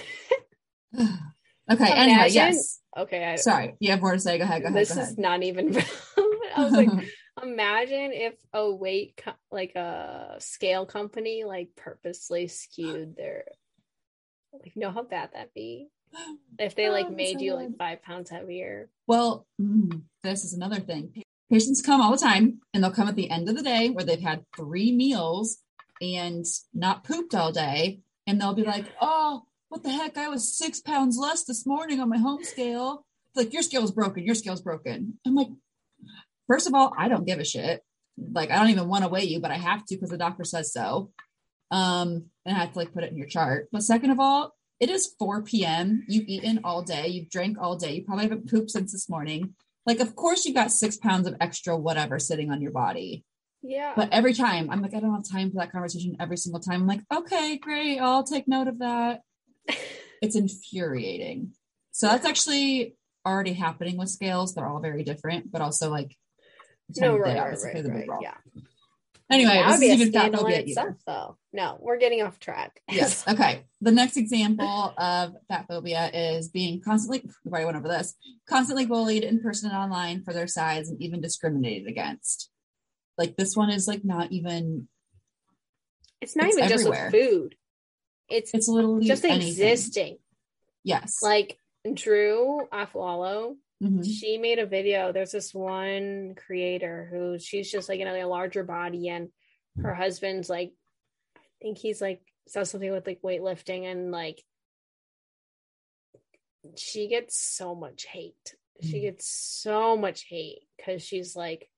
Anyway, 1.70 2.14
Imagine- 2.14 2.34
yes. 2.34 2.80
Okay, 2.98 3.24
I, 3.24 3.36
Sorry. 3.36 3.76
You 3.80 3.92
have 3.92 4.02
more 4.02 4.14
to 4.14 4.20
say. 4.20 4.38
Go 4.38 4.44
ahead. 4.44 4.62
Go 4.64 4.70
ahead. 4.70 4.80
this 4.80 4.94
Go 4.96 5.02
is 5.02 5.18
not 5.18 5.44
even. 5.44 5.78
I 6.56 6.64
was 6.64 6.72
like, 6.74 6.90
imagine 7.44 8.12
if 8.14 8.34
a 8.54 8.72
weight 8.74 9.22
co- 9.24 9.34
like 9.52 9.76
a 9.76 10.38
scale 10.40 10.86
company 10.88 11.44
like 11.46 11.70
purposely 11.76 12.48
skewed 12.48 13.16
their 13.16 13.44
like 14.64 14.76
know 14.76 14.92
how 14.92 15.04
bad 15.04 15.30
that'd 15.34 15.54
be 15.54 15.88
if 16.60 16.76
they 16.76 16.90
like 16.90 17.08
Oh, 17.10 17.12
made 17.12 17.38
so 17.40 17.44
you 17.44 17.54
like 17.54 17.78
five 17.78 18.02
pounds 18.04 18.30
heavier 18.30 18.90
Well, 19.08 19.46
mm, 19.62 20.02
this 20.24 20.44
is 20.44 20.54
another 20.54 20.80
thing. 20.80 21.24
Patients 21.50 21.82
come 21.82 22.02
all 22.02 22.12
the 22.12 22.18
time 22.18 22.60
and 22.74 22.84
they'll 22.84 22.92
come 22.92 23.08
at 23.08 23.16
the 23.16 23.30
end 23.30 23.48
of 23.48 23.56
the 23.56 23.64
day 23.64 23.90
where 23.90 24.04
they've 24.04 24.20
had 24.20 24.44
three 24.56 24.92
meals 24.92 25.60
and 26.02 26.46
not 26.74 27.04
pooped 27.06 27.34
all 27.34 27.52
day. 27.52 28.02
And 28.28 28.42
they'll 28.42 28.54
be 28.54 28.64
like, 28.64 28.86
oh, 29.00 29.44
what 29.70 29.84
the 29.84 29.92
heck? 29.92 30.18
I 30.18 30.28
was 30.28 30.58
six 30.58 30.82
pounds 30.82 31.18
less 31.18 31.46
this 31.46 31.66
morning 31.66 32.02
on 32.02 32.10
my 32.10 32.18
home 32.18 32.44
scale. 32.44 33.06
It's 33.30 33.38
like, 33.38 33.54
your 33.54 33.62
scale's 33.64 33.92
broken. 33.92 34.26
Your 34.26 34.36
scale's 34.36 34.62
broken. 34.62 35.18
I'm 35.26 35.36
like, 35.36 35.48
first 36.48 36.68
of 36.68 36.74
all, 36.74 36.94
I 36.98 37.08
don't 37.08 37.26
give 37.26 37.40
a 37.40 37.46
shit. 37.46 37.82
Like, 38.18 38.52
I 38.52 38.58
don't 38.58 38.70
even 38.70 38.90
want 38.90 39.06
to 39.06 39.10
weigh 39.10 39.24
you, 39.24 39.40
but 39.40 39.52
I 39.52 39.56
have 39.58 39.86
to 39.86 39.96
because 39.96 40.10
the 40.10 40.18
doctor 40.18 40.44
says 40.44 40.74
so. 40.74 41.12
Um, 41.72 42.26
and 42.46 42.56
I 42.56 42.60
have 42.60 42.74
to 42.74 42.80
like 42.80 42.94
put 42.94 43.04
it 43.04 43.12
in 43.12 43.18
your 43.18 43.28
chart. 43.28 43.68
But 43.72 43.84
second 43.84 44.12
of 44.12 44.20
all, 44.20 44.54
it 44.80 44.90
is 44.90 45.14
4 45.20 45.44
p.m. 45.44 46.04
You've 46.08 46.28
eaten 46.28 46.62
all 46.64 46.82
day. 46.84 47.08
You've 47.08 47.30
drank 47.30 47.58
all 47.60 47.76
day. 47.76 47.96
You 47.96 48.04
probably 48.04 48.26
haven't 48.26 48.50
pooped 48.50 48.72
since 48.72 48.92
this 48.92 49.10
morning. 49.10 49.56
Like, 49.86 50.00
of 50.00 50.16
course, 50.16 50.46
you've 50.46 50.56
got 50.56 50.72
six 50.72 50.98
pounds 50.98 51.28
of 51.28 51.36
extra 51.42 51.76
whatever 51.76 52.20
sitting 52.20 52.52
on 52.52 52.62
your 52.62 52.72
body. 52.72 53.24
yeah 53.62 53.94
But 53.96 54.10
every 54.12 54.34
time, 54.34 54.70
I'm 54.70 54.82
like, 54.82 54.94
I 54.94 55.00
don't 55.00 55.14
have 55.14 55.28
time 55.30 55.50
for 55.50 55.58
that 55.58 55.72
conversation 55.72 56.18
every 56.20 56.38
single 56.38 56.60
time. 56.60 56.82
I'm 56.82 56.88
like, 56.88 57.04
okay, 57.14 57.58
great. 57.58 58.00
I'll 58.00 58.24
take 58.24 58.48
note 58.48 58.68
of 58.68 58.80
that. 58.80 59.22
It's 60.20 60.36
infuriating. 60.36 61.52
So 61.92 62.08
that's 62.08 62.26
actually 62.26 62.96
already 63.24 63.54
happening 63.54 63.98
with 63.98 64.10
scales. 64.10 64.56
They're 64.56 64.66
all 64.66 64.80
very 64.80 65.04
different, 65.04 65.52
but 65.52 65.62
also 65.62 65.92
like, 65.92 66.18
no 66.96 67.16
right, 67.20 67.38
right, 67.38 67.86
right, 67.86 68.08
right, 68.08 68.20
yeah 68.20 68.34
Anyway, 69.30 69.56
that 69.56 69.72
would 69.72 69.80
be 69.82 69.90
a 69.90 69.94
even 69.96 70.12
fat 70.14 70.20
scandal 70.32 70.46
in 70.46 70.54
itself 70.54 70.88
either. 70.88 70.98
though 71.06 71.38
no 71.52 71.78
we're 71.82 71.98
getting 71.98 72.22
off 72.22 72.40
track 72.40 72.82
Yes. 72.90 73.28
Okay. 73.28 73.66
The 73.82 73.92
next 73.92 74.16
example 74.18 74.94
of 74.98 75.34
fat 75.50 75.66
phobia 75.68 76.10
is 76.14 76.48
being 76.50 76.82
constantly, 76.82 77.30
we 77.44 77.52
already 77.52 77.66
went 77.66 77.78
over 77.78 77.88
this, 77.90 78.16
constantly 78.48 78.86
bullied 78.86 79.24
in 79.24 79.40
person 79.42 79.70
and 79.70 79.78
online 79.78 80.24
for 80.24 80.34
their 80.34 80.48
size 80.48 80.90
and 80.90 81.02
even 81.02 81.20
discriminated 81.22 81.88
against. 81.88 82.50
Like 83.18 83.36
this 83.36 83.56
one 83.56 83.70
is 83.70 83.88
like 83.88 84.06
not 84.06 84.32
even, 84.32 84.88
it's 86.22 86.36
not 86.36 86.48
It's 86.48 86.58
even 86.58 86.72
everywhere. 86.72 87.12
just 87.12 87.14
with 87.14 87.22
food 87.30 87.56
it's 88.30 88.54
it's 88.54 88.68
literally 88.68 89.06
just 89.08 89.24
anything. 89.26 89.48
existing 89.50 90.18
Yes. 90.84 91.18
like 91.22 91.60
Drew 91.94 92.68
Afualo 92.74 93.56
Mhm. 93.82 94.04
she 94.04 94.38
made 94.38 94.60
a 94.60 94.66
video. 94.66 95.12
There's 95.12 95.32
this 95.32 95.54
one 95.54 96.34
creator 96.36 97.08
who 97.12 97.38
she's 97.38 97.70
just 97.72 97.90
like 97.90 98.00
in 98.00 98.08
a 98.08 98.26
larger 98.28 98.64
body, 98.64 99.10
and 99.10 99.32
her 99.82 99.94
husband's 99.94 100.50
like, 100.50 100.74
I 101.36 101.40
think 101.62 101.78
he's 101.78 102.02
like 102.02 102.22
does 102.54 102.70
something 102.72 102.92
with 102.92 103.06
like 103.06 103.22
weightlifting, 103.22 103.84
and 103.84 104.12
like 104.12 104.44
she 106.76 107.08
gets 107.08 107.38
so 107.38 107.76
much 107.76 108.06
hate. 108.06 108.56
She 108.82 108.98
Mm. 109.00 109.02
gets 109.02 109.28
so 109.28 109.96
much 109.98 110.24
hate 110.26 110.68
because 110.76 111.02
she's 111.04 111.36
like, 111.36 111.70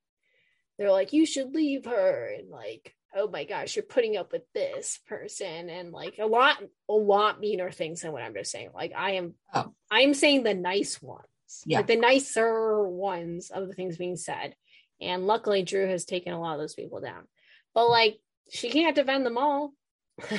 they're 0.77 0.91
like, 0.91 1.13
you 1.13 1.25
should 1.25 1.53
leave 1.53 1.85
her, 1.85 2.25
and 2.37 2.49
like, 2.49 2.95
oh 3.15 3.27
my 3.27 3.43
gosh, 3.43 3.75
you're 3.75 3.83
putting 3.83 4.15
up 4.17 4.31
with 4.31 4.43
this 4.53 4.99
person, 5.07 5.69
and 5.69 5.91
like 5.91 6.17
a 6.19 6.25
lot, 6.25 6.61
a 6.87 6.93
lot 6.93 7.39
meaner 7.39 7.71
things 7.71 8.01
than 8.01 8.11
what 8.11 8.21
I'm 8.21 8.33
just 8.33 8.51
saying. 8.51 8.71
Like, 8.73 8.93
I 8.95 9.11
am, 9.11 9.35
Oh. 9.53 9.73
I'm 9.91 10.13
saying 10.13 10.43
the 10.43 10.53
nice 10.53 11.01
ones 11.01 11.25
Yeah. 11.65 11.77
like 11.79 11.87
the 11.87 11.95
nicer 11.95 12.83
ones 12.87 13.49
of 13.49 13.67
the 13.67 13.73
things 13.73 13.97
being 13.97 14.17
said. 14.17 14.55
And 15.01 15.25
luckily, 15.27 15.63
Drew 15.63 15.87
has 15.87 16.05
taken 16.05 16.33
a 16.33 16.39
lot 16.41 16.53
of 16.55 16.59
those 16.59 16.73
people 16.75 16.99
down. 16.99 17.27
But 17.73 17.89
like, 17.89 18.19
she 18.51 18.69
can't 18.69 18.95
defend 18.95 19.25
them 19.25 19.37
all. 19.37 19.73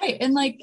Right. 0.00 0.16
And 0.20 0.34
like, 0.34 0.60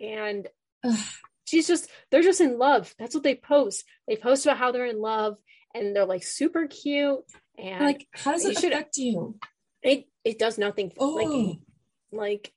and 0.00 0.48
ugh, 0.82 0.98
she's 1.44 1.68
just 1.68 1.88
they're 2.10 2.22
just 2.22 2.40
in 2.40 2.58
love 2.58 2.92
that's 2.98 3.14
what 3.14 3.22
they 3.22 3.36
post 3.36 3.84
they 4.08 4.16
post 4.16 4.44
about 4.46 4.56
how 4.58 4.72
they're 4.72 4.86
in 4.86 5.00
love 5.00 5.36
and 5.74 5.94
they're 5.94 6.06
like 6.06 6.24
super 6.24 6.66
cute 6.66 7.20
and 7.56 7.84
Like, 7.84 8.08
how 8.12 8.32
does 8.32 8.44
it 8.44 8.58
should- 8.58 8.72
affect 8.72 8.96
you? 8.96 9.38
it 9.82 10.06
it 10.24 10.40
does 10.40 10.58
nothing 10.58 10.90
Oh, 10.98 11.10
like 11.10 11.58
like 12.10 12.52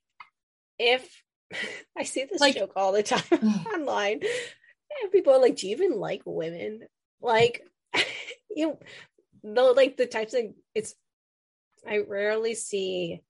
if 0.80 1.22
i 1.96 2.02
see 2.02 2.24
this 2.24 2.40
Like- 2.40 2.56
joke 2.56 2.72
all 2.74 2.90
the 2.90 3.04
time 3.04 3.22
online 3.74 4.22
and 5.02 5.12
people 5.12 5.32
are 5.32 5.40
like 5.40 5.56
do 5.56 5.68
you 5.68 5.76
even 5.76 5.98
like 5.98 6.22
women? 6.24 6.80
Like 7.20 7.62
you 8.50 8.78
know 9.42 9.72
like 9.72 9.96
the 9.96 10.06
types 10.06 10.34
of 10.34 10.42
it's 10.74 10.94
i 11.86 11.98
rarely 11.98 12.54
see 12.54 13.20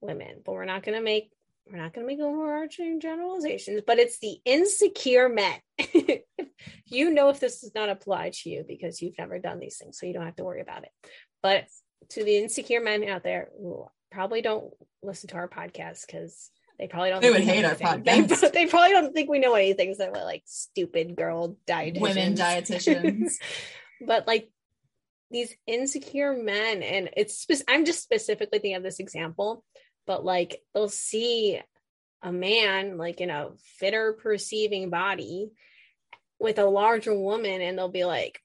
women 0.00 0.40
but 0.44 0.52
we're 0.52 0.64
not 0.64 0.82
gonna 0.82 1.02
make 1.02 1.30
we're 1.70 1.76
not 1.76 1.92
gonna 1.92 2.06
make 2.06 2.20
overarching 2.20 3.00
generalizations 3.00 3.82
but 3.86 3.98
it's 3.98 4.18
the 4.20 4.38
insecure 4.44 5.28
men. 5.28 5.58
You 6.86 7.10
know 7.10 7.28
if 7.28 7.40
this 7.40 7.60
does 7.60 7.74
not 7.74 7.88
apply 7.88 8.30
to 8.34 8.50
you 8.50 8.64
because 8.66 9.00
you've 9.00 9.18
never 9.18 9.38
done 9.38 9.58
these 9.58 9.78
things 9.78 9.98
so 9.98 10.06
you 10.06 10.12
don't 10.12 10.24
have 10.24 10.36
to 10.36 10.44
worry 10.44 10.60
about 10.60 10.84
it. 10.84 10.90
But 11.42 11.66
to 12.10 12.24
the 12.24 12.38
insecure 12.38 12.80
men 12.80 13.04
out 13.04 13.22
there 13.22 13.48
who 13.58 13.86
probably 14.10 14.42
don't 14.42 14.72
listen 15.02 15.28
to 15.30 15.36
our 15.36 15.48
podcast 15.48 16.06
because 16.06 16.50
they 16.78 16.86
probably 16.88 17.10
don't 17.10 17.20
They 17.22 17.28
think 17.32 17.38
would 17.46 17.54
hate 17.54 17.64
our 17.64 17.70
anything. 17.72 18.02
They, 18.02 18.20
podcast. 18.36 18.52
they 18.52 18.66
probably 18.72 18.90
don't 18.90 19.12
think 19.14 19.30
we 19.30 19.38
know 19.38 19.54
anything 19.54 19.94
so 19.94 20.10
we're 20.14 20.24
like 20.24 20.42
stupid 20.46 21.16
girl 21.16 21.56
dietitians 21.66 22.00
Women 22.00 22.34
dietitians. 22.34 23.32
but 24.06 24.26
like 24.26 24.50
these 25.30 25.54
insecure 25.66 26.34
men 26.36 26.82
and 26.82 27.10
it's 27.16 27.38
spe- 27.38 27.64
i'm 27.68 27.84
just 27.84 28.02
specifically 28.02 28.58
thinking 28.58 28.76
of 28.76 28.82
this 28.82 29.00
example 29.00 29.64
but 30.06 30.24
like 30.24 30.60
they'll 30.74 30.88
see 30.88 31.60
a 32.22 32.30
man 32.32 32.96
like 32.98 33.20
in 33.20 33.30
a 33.30 33.50
fitter 33.78 34.12
perceiving 34.12 34.90
body 34.90 35.50
with 36.38 36.58
a 36.58 36.64
larger 36.66 37.14
woman 37.18 37.60
and 37.62 37.76
they'll 37.78 37.88
be 37.88 38.04
like 38.04 38.40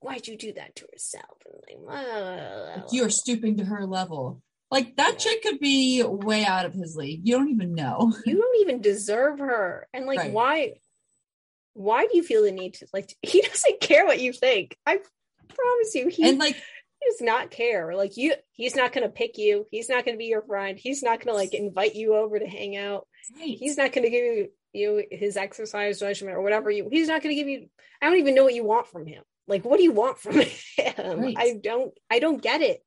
why'd 0.00 0.26
you 0.26 0.36
do 0.36 0.52
that 0.52 0.74
to 0.76 0.86
herself 0.92 1.38
and 1.46 1.84
like, 1.86 2.04
"Blah, 2.04 2.04
blah, 2.04 2.20
blah, 2.22 2.62
Like, 2.70 2.74
blah." 2.82 2.88
you 2.92 3.04
are 3.04 3.10
stooping 3.10 3.56
to 3.58 3.64
her 3.64 3.86
level. 3.86 4.42
Like 4.70 4.96
that 4.96 5.18
chick 5.18 5.42
could 5.42 5.60
be 5.60 6.02
way 6.02 6.44
out 6.44 6.64
of 6.66 6.74
his 6.74 6.96
league. 6.96 7.20
You 7.26 7.36
don't 7.38 7.50
even 7.50 7.74
know. 7.74 8.12
you 8.26 8.36
don't 8.40 8.60
even 8.62 8.80
deserve 8.80 9.38
her 9.38 9.86
and 9.92 10.06
like 10.06 10.18
Right. 10.18 10.32
why 10.32 10.72
why 11.74 12.06
do 12.06 12.16
you 12.16 12.22
feel 12.22 12.42
the 12.42 12.52
need 12.52 12.74
to 12.74 12.86
like 12.92 13.14
he 13.22 13.42
doesn't 13.42 13.80
care 13.80 14.06
what 14.06 14.18
you 14.20 14.32
think 14.32 14.76
i 14.86 14.96
promise 14.96 15.94
you 15.94 16.08
he 16.08 16.28
And 16.28 16.38
like, 16.38 16.56
does 17.06 17.20
not 17.20 17.50
care. 17.50 17.94
Like 17.94 18.16
you, 18.16 18.34
he's 18.52 18.74
not 18.74 18.92
going 18.92 19.04
to 19.06 19.12
pick 19.12 19.38
you. 19.38 19.66
He's 19.70 19.88
not 19.88 20.04
going 20.04 20.16
to 20.16 20.18
be 20.18 20.24
your 20.24 20.42
friend. 20.42 20.76
He's 20.76 21.02
not 21.04 21.18
going 21.20 21.28
to 21.28 21.34
like 21.34 21.54
invite 21.54 21.94
you 21.94 22.16
over 22.16 22.38
to 22.38 22.46
hang 22.46 22.76
out. 22.76 23.06
right. 23.38 23.56
He's 23.56 23.76
not 23.76 23.92
going 23.92 24.02
to 24.04 24.10
give 24.10 24.24
you, 24.24 24.48
you 24.72 25.04
his 25.10 25.36
exercise 25.36 26.02
regimen 26.02 26.34
or 26.34 26.42
whatever 26.42 26.68
you. 26.70 26.88
He's 26.90 27.06
not 27.06 27.22
going 27.22 27.34
to 27.36 27.40
give 27.40 27.48
you. 27.48 27.68
I 28.02 28.06
don't 28.08 28.18
even 28.18 28.34
know 28.34 28.42
what 28.42 28.54
you 28.54 28.64
want 28.64 28.88
from 28.88 29.06
him. 29.06 29.22
Like, 29.46 29.64
what 29.64 29.76
do 29.76 29.84
you 29.84 29.92
want 29.92 30.18
from 30.18 30.32
him? 30.76 31.20
Right. 31.20 31.36
I 31.38 31.60
don't. 31.62 31.92
I 32.10 32.18
don't 32.18 32.42
get 32.42 32.60
it. 32.62 32.82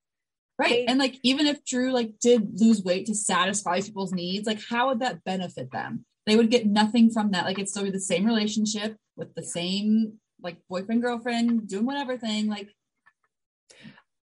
Right. 0.59 0.85
And 0.87 0.99
like, 0.99 1.17
even 1.23 1.47
if 1.47 1.63
Drew 1.65 1.91
like 1.91 2.19
did 2.19 2.59
lose 2.59 2.83
weight 2.83 3.05
to 3.07 3.15
satisfy 3.15 3.81
people's 3.81 4.11
needs, 4.13 4.45
like 4.45 4.59
how 4.69 4.89
would 4.89 4.99
that 4.99 5.23
benefit 5.23 5.71
them? 5.71 6.05
They 6.25 6.35
would 6.35 6.51
get 6.51 6.65
nothing 6.65 7.09
from 7.09 7.31
that. 7.31 7.45
Like 7.45 7.57
it'd 7.57 7.69
still 7.69 7.83
be 7.83 7.89
the 7.91 7.99
same 7.99 8.25
relationship 8.25 8.97
with 9.15 9.33
the 9.35 9.43
same 9.43 10.19
like 10.41 10.57
boyfriend, 10.69 11.01
girlfriend, 11.01 11.67
doing 11.67 11.85
whatever 11.85 12.17
thing. 12.17 12.47
Like, 12.47 12.69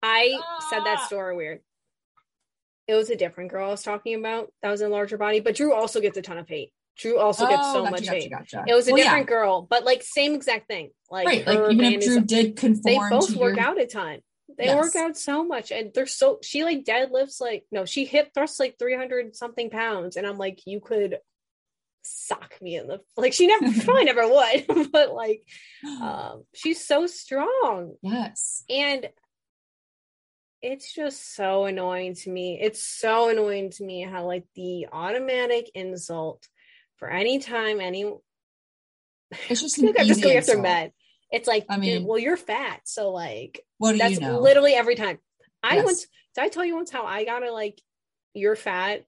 I 0.04 0.40
said 0.70 0.82
that 0.86 1.00
Ah. 1.02 1.06
story 1.08 1.36
weird. 1.36 1.62
It 2.88 2.94
was 2.94 3.10
a 3.10 3.16
different 3.16 3.50
girl 3.50 3.68
I 3.68 3.72
was 3.72 3.82
talking 3.82 4.14
about 4.16 4.54
that 4.62 4.70
was 4.70 4.82
in 4.82 4.92
larger 4.92 5.18
body, 5.18 5.40
but 5.40 5.56
Drew 5.56 5.74
also 5.74 6.00
gets 6.00 6.18
a 6.18 6.22
ton 6.22 6.38
of 6.38 6.48
hate. 6.48 6.72
Drew 6.98 7.20
also 7.20 7.48
gets 7.48 7.62
oh, 7.64 7.74
so 7.74 7.80
gotcha, 7.82 7.92
much 7.92 8.06
gotcha, 8.06 8.16
hate. 8.16 8.32
gotcha. 8.32 8.64
It 8.68 8.74
was 8.74 8.88
a 8.88 8.92
Well, 8.92 9.00
yeah. 9.00 9.06
different 9.06 9.28
girl, 9.28 9.68
but 9.70 9.84
like 9.84 10.04
same 10.04 10.34
exact 10.36 10.68
thing. 10.68 10.92
Like 11.10 11.26
right. 11.28 11.46
Like 11.46 11.72
even 11.72 11.94
if 11.94 12.06
Drew 12.06 12.22
did 12.22 12.56
conform 12.56 12.84
they 12.84 13.10
both 13.10 13.36
work 13.36 13.58
your, 13.58 13.66
out 13.66 13.82
a 13.82 13.86
ton. 13.86 14.20
They 14.58 14.66
Yes. 14.66 14.76
work 14.76 14.96
out 14.96 15.18
so 15.18 15.44
much, 15.44 15.72
and 15.72 15.92
they're 15.94 16.06
so. 16.06 16.40
She 16.42 16.64
like 16.64 16.86
deadlifts 16.86 17.42
like 17.42 17.66
no, 17.72 17.86
she 17.86 18.06
hip 18.06 18.34
thrusts 18.34 18.60
like 18.60 18.78
three 18.80 18.96
hundred 18.96 19.36
something 19.36 19.70
pounds, 19.70 20.16
and 20.16 20.26
I'm 20.26 20.38
like, 20.38 20.62
you 20.66 20.80
could 20.80 21.20
sock 22.04 22.54
me 22.62 22.78
in 22.78 22.88
the 22.88 23.02
like. 23.18 23.34
She 23.34 23.48
never 23.48 23.66
probably 23.84 24.06
never 24.06 24.28
would, 24.30 24.92
but 24.92 25.14
like, 25.14 25.44
um, 26.02 26.44
she's 26.54 26.86
so 26.86 27.06
strong, 27.08 27.96
yes. 28.02 28.64
and 28.70 29.10
it's 30.62 30.94
just 30.94 31.36
so 31.36 31.66
annoying 31.66 32.16
to 32.16 32.30
me. 32.32 32.58
It's 32.60 32.82
so 32.82 33.30
annoying 33.30 33.70
to 33.72 33.84
me 33.84 34.02
how 34.02 34.26
like 34.26 34.46
the 34.56 34.88
automatic 34.92 35.70
insult 35.76 36.48
for 36.98 37.10
any 37.10 37.40
time 37.40 37.80
any 37.82 38.06
It's 39.50 39.62
just 39.62 39.78
I 39.78 39.82
feel 39.82 39.88
like 39.90 40.00
I'm 40.00 40.08
just 40.08 40.24
going 40.24 40.38
after 40.38 40.58
men. 40.60 40.92
It's 41.36 41.48
like, 41.48 41.66
I 41.70 41.76
dude, 41.76 41.82
mean- 41.84 42.06
well, 42.06 42.18
you're 42.20 42.38
fat, 42.38 42.82
so 42.86 43.12
like 43.12 43.60
What 43.78 43.92
do 43.94 43.98
that's 44.00 44.14
you 44.16 44.20
know? 44.22 44.40
literally 44.40 44.74
every 44.74 44.96
time. 44.96 45.20
I 45.62 45.76
Yes. 45.76 45.86
once 45.86 46.02
did 46.36 46.44
I 46.46 46.50
tell 46.50 46.64
you 46.66 46.76
once 46.76 46.92
how 46.92 47.06
I 47.06 47.26
got 47.26 47.44
a 47.46 47.52
like 47.52 47.82
you're 48.34 48.56
fat 48.56 49.06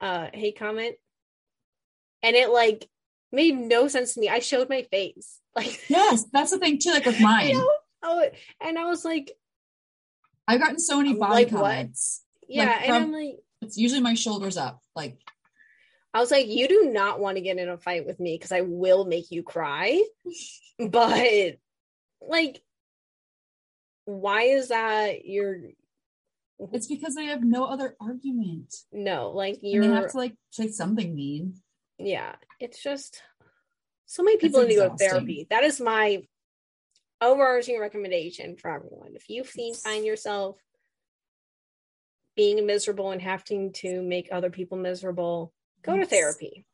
uh 0.00 0.28
hate 0.32 0.58
comment 0.58 0.96
and 2.22 2.36
it 2.36 2.50
like 2.50 2.88
made 3.32 3.56
no 3.56 3.88
sense 3.88 4.14
to 4.14 4.20
me. 4.20 4.28
I 4.28 4.38
showed 4.38 4.68
my 4.68 4.82
face. 4.90 5.40
Like 5.56 5.88
yes, 5.88 6.24
that's 6.32 6.50
the 6.50 6.58
thing 6.58 6.78
too. 6.80 6.90
Like 6.90 7.06
with 7.06 7.18
you 7.20 7.26
mine, 7.26 7.54
know? 7.58 7.70
Oh, 8.02 8.26
and 8.60 8.76
I 8.78 8.84
was 8.86 9.04
like, 9.04 9.30
I've 10.48 10.60
gotten 10.60 10.78
so 10.80 10.96
many 10.98 11.14
body 11.14 11.44
like, 11.44 11.52
what? 11.52 11.60
comments. 11.62 12.24
yeah, 12.48 12.64
Like, 12.66 12.76
and 12.76 12.86
from- 12.88 13.02
I'm 13.04 13.12
like 13.12 13.36
It's 13.62 13.76
usually 13.78 14.00
my 14.00 14.14
shoulders 14.14 14.56
up. 14.56 14.80
Like, 14.96 15.16
I 16.12 16.18
was 16.20 16.30
like, 16.32 16.48
you 16.48 16.66
do 16.68 16.90
not 16.92 17.20
want 17.20 17.36
to 17.36 17.40
get 17.40 17.58
in 17.58 17.68
a 17.68 17.78
fight 17.78 18.04
with 18.04 18.18
me 18.20 18.36
because 18.36 18.50
I 18.52 18.60
will 18.62 19.04
make 19.06 19.30
you 19.30 19.42
cry. 19.42 20.02
But 20.78 21.58
like, 22.28 22.62
why 24.04 24.42
is 24.42 24.68
that 24.68 25.24
your 25.24 25.58
it's 26.72 26.86
because 26.86 27.14
they 27.14 27.26
have 27.26 27.42
no 27.42 27.64
other 27.64 27.96
argument. 28.00 28.74
no? 28.92 29.30
Like 29.30 29.58
you're 29.62 29.82
have 29.82 30.12
to 30.12 30.16
like 30.16 30.34
say 30.50 30.68
something 30.68 31.14
mean. 31.14 31.54
yeah 31.98 32.34
it's 32.60 32.82
just 32.82 33.22
so 34.06 34.22
many 34.22 34.36
people 34.36 34.62
need 34.62 34.74
to 34.74 34.74
go 34.74 34.88
to 34.90 34.96
therapy 34.96 35.46
that 35.50 35.64
is 35.64 35.80
my 35.80 36.22
overarching 37.20 37.80
recommendation 37.80 38.56
for 38.56 38.70
everyone 38.70 39.12
if 39.14 39.30
you 39.30 39.44
find, 39.44 39.76
find 39.76 40.04
yourself 40.04 40.56
being 42.36 42.66
miserable 42.66 43.12
and 43.12 43.22
having 43.22 43.72
to 43.72 44.02
make 44.02 44.28
other 44.30 44.50
people 44.50 44.76
miserable 44.76 45.52
go 45.82 45.96
to 45.96 46.04
therapy 46.04 46.66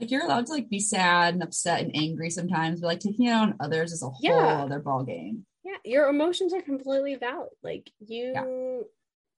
Like 0.00 0.10
you're 0.10 0.24
allowed 0.24 0.46
to 0.46 0.52
like 0.52 0.68
be 0.68 0.80
sad 0.80 1.34
and 1.34 1.42
upset 1.42 1.80
and 1.80 1.96
angry 1.96 2.28
sometimes, 2.30 2.80
but 2.80 2.88
like 2.88 3.00
taking 3.00 3.26
it 3.26 3.30
out 3.30 3.48
on 3.48 3.56
others 3.60 3.92
is 3.92 4.02
a 4.02 4.06
whole 4.10 4.18
Yeah. 4.20 4.62
other 4.64 4.78
ball 4.80 5.04
game. 5.04 5.46
yeah 5.64 5.76
your 5.84 6.08
emotions 6.08 6.52
are 6.54 6.62
completely 6.62 7.14
valid 7.16 7.48
like 7.62 7.90
you 8.06 8.86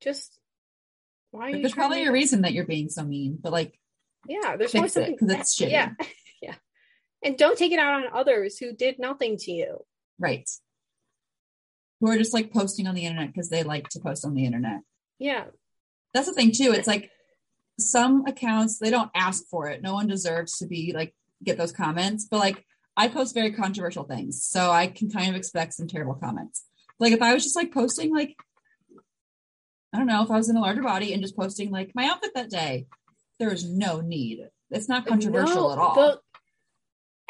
just 0.00 0.38
why 1.30 1.40
are 1.40 1.44
Like, 1.46 1.54
you 1.56 1.62
there's 1.62 1.74
probably 1.74 2.02
to- 2.04 2.10
a 2.10 2.12
reason 2.12 2.42
that 2.42 2.52
you're 2.52 2.66
being 2.66 2.88
so 2.88 3.02
mean, 3.04 3.38
but 3.40 3.52
like 3.52 3.78
yeah 4.26 4.56
there's 4.56 4.74
always 4.74 4.96
it, 4.96 5.16
it's 5.20 5.56
shitty. 5.60 5.70
yeah 5.70 5.92
yeah 6.42 6.54
and 7.24 7.36
don't 7.38 7.56
take 7.58 7.72
it 7.72 7.78
out 7.78 7.94
on 8.04 8.12
others 8.12 8.58
who 8.58 8.72
did 8.72 8.98
nothing 8.98 9.36
to 9.38 9.52
you 9.52 9.84
right. 10.18 10.48
Who 12.00 12.08
are 12.10 12.18
just 12.18 12.34
like 12.34 12.52
posting 12.52 12.86
on 12.86 12.94
the 12.94 13.06
internet 13.06 13.28
because 13.28 13.48
they 13.48 13.62
like 13.64 13.88
to 13.90 14.00
post 14.00 14.24
on 14.24 14.34
the 14.34 14.44
internet. 14.44 14.80
yeah 15.18 15.44
That's 16.14 16.26
the 16.28 16.32
thing 16.34 16.52
too. 16.52 16.72
It's 16.72 16.86
like 16.86 17.10
some 17.78 18.26
accounts 18.26 18.78
they 18.78 18.90
don't 18.90 19.10
ask 19.14 19.44
for 19.50 19.68
it. 19.68 19.82
No 19.82 19.94
one 19.94 20.06
deserves 20.06 20.58
to 20.58 20.66
be 20.66 20.92
like 20.94 21.14
get 21.44 21.56
those 21.56 21.72
comments, 21.72 22.26
but 22.30 22.38
like 22.40 22.64
I 22.96 23.08
post 23.08 23.34
very 23.34 23.52
controversial 23.52 24.04
things, 24.04 24.42
so 24.42 24.70
I 24.70 24.88
can 24.88 25.08
kind 25.10 25.30
of 25.30 25.36
expect 25.36 25.74
some 25.74 25.86
terrible 25.86 26.14
comments. 26.14 26.64
Like 26.98 27.12
if 27.12 27.22
I 27.22 27.32
was 27.34 27.44
just 27.44 27.56
like 27.56 27.72
posting 27.72 28.12
like 28.14 28.36
I 29.94 29.98
don't 29.98 30.06
know, 30.06 30.22
if 30.22 30.30
I 30.30 30.36
was 30.36 30.48
in 30.50 30.56
a 30.56 30.60
larger 30.60 30.82
body 30.82 31.12
and 31.12 31.22
just 31.22 31.36
posting 31.36 31.70
like 31.70 31.92
my 31.94 32.06
outfit 32.06 32.32
that 32.34 32.50
day, 32.50 32.86
there 33.38 33.52
is 33.52 33.64
no 33.64 34.00
need. 34.00 34.40
It's 34.70 34.88
not 34.88 35.06
controversial 35.06 35.68
No, 35.68 35.72
at 35.72 35.78
all. 35.78 35.94
the- 35.94 36.20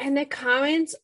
and 0.01 0.17
the 0.17 0.25
comments 0.25 0.95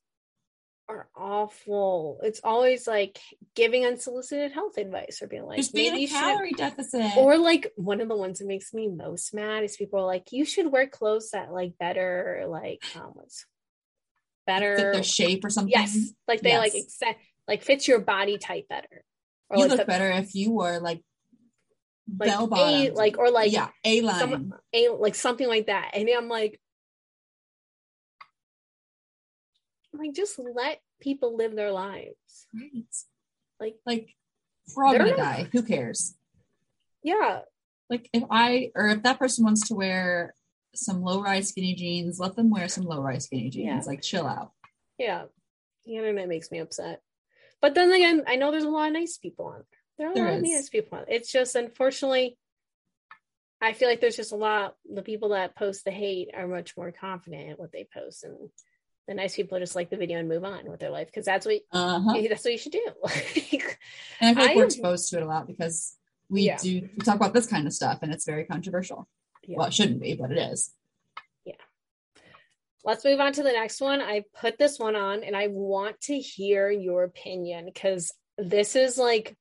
are 0.87 1.07
awful. 1.15 2.19
It's 2.23 2.41
always 2.43 2.87
like 2.87 3.19
giving 3.55 3.85
unsolicited 3.85 4.51
health 4.51 4.77
advice 4.77 5.19
or 5.21 5.27
being 5.27 5.45
like, 5.45 5.57
just 5.57 5.73
be 5.73 5.87
in 5.87 5.93
maybe 5.93 5.97
a 5.97 6.01
you 6.01 6.07
should. 6.07 6.17
calorie 6.19 6.51
deficit. 6.51 7.17
Or 7.17 7.37
like 7.37 7.71
one 7.75 8.01
of 8.01 8.07
the 8.07 8.15
ones 8.15 8.39
that 8.39 8.47
makes 8.47 8.73
me 8.73 8.87
most 8.87 9.33
mad 9.33 9.63
is 9.63 9.77
people 9.77 9.99
are 9.99 10.05
like, 10.05 10.31
you 10.31 10.45
should 10.45 10.71
wear 10.71 10.87
clothes 10.87 11.31
that 11.31 11.51
like 11.51 11.77
better, 11.79 12.45
like 12.47 12.83
um, 12.95 13.11
what's 13.13 13.45
better. 14.45 14.75
fit 14.77 14.93
their 14.93 15.03
shape 15.03 15.43
or 15.43 15.49
something. 15.49 15.71
yes, 15.71 16.11
like 16.27 16.41
they 16.41 16.57
like 16.57 16.73
Yes. 16.73 16.83
accept, 16.85 17.19
like 17.47 17.63
fits 17.63 17.87
your 17.87 17.99
body 17.99 18.37
type 18.37 18.67
better. 18.69 19.03
Or 19.49 19.57
you 19.57 19.63
like 19.63 19.71
look 19.71 19.79
the- 19.79 19.85
better 19.85 20.11
if 20.11 20.35
you 20.35 20.51
were 20.51 20.79
like, 20.79 21.01
like 22.19 22.29
bell 22.29 22.47
a 22.53 22.91
like 22.91 23.17
or 23.17 23.31
like 23.31 23.51
yeah, 23.51 23.69
a 23.83 24.01
line. 24.01 24.19
some 24.19 24.53
a 24.73 24.89
like 24.89 25.15
something 25.15 25.47
like 25.47 25.65
that. 25.67 25.91
And 25.95 26.07
I'm 26.07 26.29
like, 26.29 26.59
like, 29.97 30.13
just 30.13 30.39
let 30.39 30.79
people 31.01 31.35
live 31.35 31.55
their 31.55 31.71
lives. 31.71 32.47
Right. 32.53 32.85
Like- 33.59 33.79
like 33.85 34.15
we're 34.75 34.85
all 34.85 34.93
gonna 34.97 35.09
not- 35.11 35.17
die. 35.17 35.49
Who 35.51 35.61
cares? 35.63 36.15
Yeah, 37.03 37.41
Like 37.89 38.09
if 38.13 38.23
I 38.31 38.71
or 38.73 38.87
if 38.87 39.03
that 39.03 39.19
person 39.19 39.45
wants 39.45 39.67
to 39.67 39.75
wear 39.75 40.33
some 40.73 41.01
low 41.03 41.21
rise 41.21 41.49
skinny 41.49 41.73
jeans. 41.75 42.19
Let 42.19 42.35
them 42.35 42.49
wear 42.49 42.67
some 42.67 42.83
low 42.85 42.99
rise 43.01 43.25
skinny 43.25 43.49
jeans. 43.49 43.65
Yeah. 43.65 43.81
Like 43.85 44.01
chill 44.01 44.27
out. 44.27 44.51
Yeah. 44.97 45.25
The 45.85 45.95
internet 45.97 46.27
makes 46.27 46.51
me 46.51 46.59
upset. 46.59 47.01
But 47.61 47.75
then 47.75 47.91
again, 47.93 48.23
I 48.27 48.35
know 48.35 48.51
there's 48.51 48.63
a 48.63 48.69
lot 48.69 48.87
of 48.87 48.93
nice 48.93 49.17
people 49.17 49.45
on 49.45 49.63
there. 49.97 50.13
There 50.13 50.25
are 50.25 50.27
a 50.27 50.31
lot 50.31 50.37
of 50.39 50.43
nice 50.43 50.69
people 50.69 50.97
on 50.97 51.05
It's 51.07 51.31
just 51.31 51.55
unfortunately 51.55 52.37
I 53.61 53.73
feel 53.73 53.87
like 53.87 54.01
there's 54.01 54.17
just 54.17 54.33
a 54.33 54.35
lot 54.35 54.75
the 54.91 55.01
people 55.01 55.29
that 55.29 55.55
post 55.55 55.85
the 55.85 55.91
hate 55.91 56.31
are 56.33 56.47
much 56.47 56.75
more 56.75 56.91
confident 56.91 57.51
at 57.51 57.59
what 57.59 57.71
they 57.71 57.87
post 57.93 58.23
and 58.23 58.49
the 59.07 59.13
nice 59.13 59.35
people 59.35 59.59
just 59.59 59.75
like 59.75 59.89
the 59.89 59.97
video 59.97 60.19
and 60.19 60.27
move 60.27 60.43
on 60.43 60.69
with 60.69 60.79
their 60.79 60.89
life 60.89 61.07
because 61.07 61.25
that's 61.25 61.45
what 61.45 61.61
Uh 61.71 61.99
huh. 61.99 62.21
that's 62.29 62.43
what 62.43 62.51
you 62.53 62.57
should 62.57 62.71
do. 62.71 62.85
Like, 63.03 63.77
And 64.19 64.29
I 64.29 64.33
feel 64.33 64.43
like 64.43 64.51
I 64.51 64.55
we're 64.55 64.65
exposed 64.65 65.09
to 65.11 65.17
it 65.17 65.23
a 65.23 65.27
lot 65.27 65.47
because 65.47 65.95
we 66.29 66.41
Yeah. 66.43 66.57
do 66.57 66.81
we 66.81 67.03
talk 67.03 67.15
about 67.15 67.33
this 67.33 67.45
kind 67.47 67.67
of 67.67 67.73
stuff 67.73 67.99
and 68.01 68.11
it's 68.11 68.25
very 68.25 68.45
controversial. 68.45 69.07
Yeah. 69.43 69.57
Well, 69.59 69.67
it 69.67 69.73
shouldn't 69.73 70.01
be, 70.01 70.15
but 70.15 70.31
it 70.31 70.37
is. 70.39 70.73
Yeah. 71.45 71.53
Let's 72.83 73.05
move 73.05 73.19
on 73.19 73.33
to 73.33 73.43
the 73.43 73.51
next 73.51 73.79
one. 73.81 74.01
I 74.01 74.23
put 74.39 74.57
this 74.57 74.79
one 74.79 74.95
on 74.95 75.23
and 75.23 75.35
I 75.35 75.47
want 75.47 76.01
to 76.01 76.17
hear 76.17 76.69
your 76.71 77.03
opinion 77.03 77.65
because 77.65 78.11
this 78.37 78.75
is 78.75 78.97
like, 78.97 79.35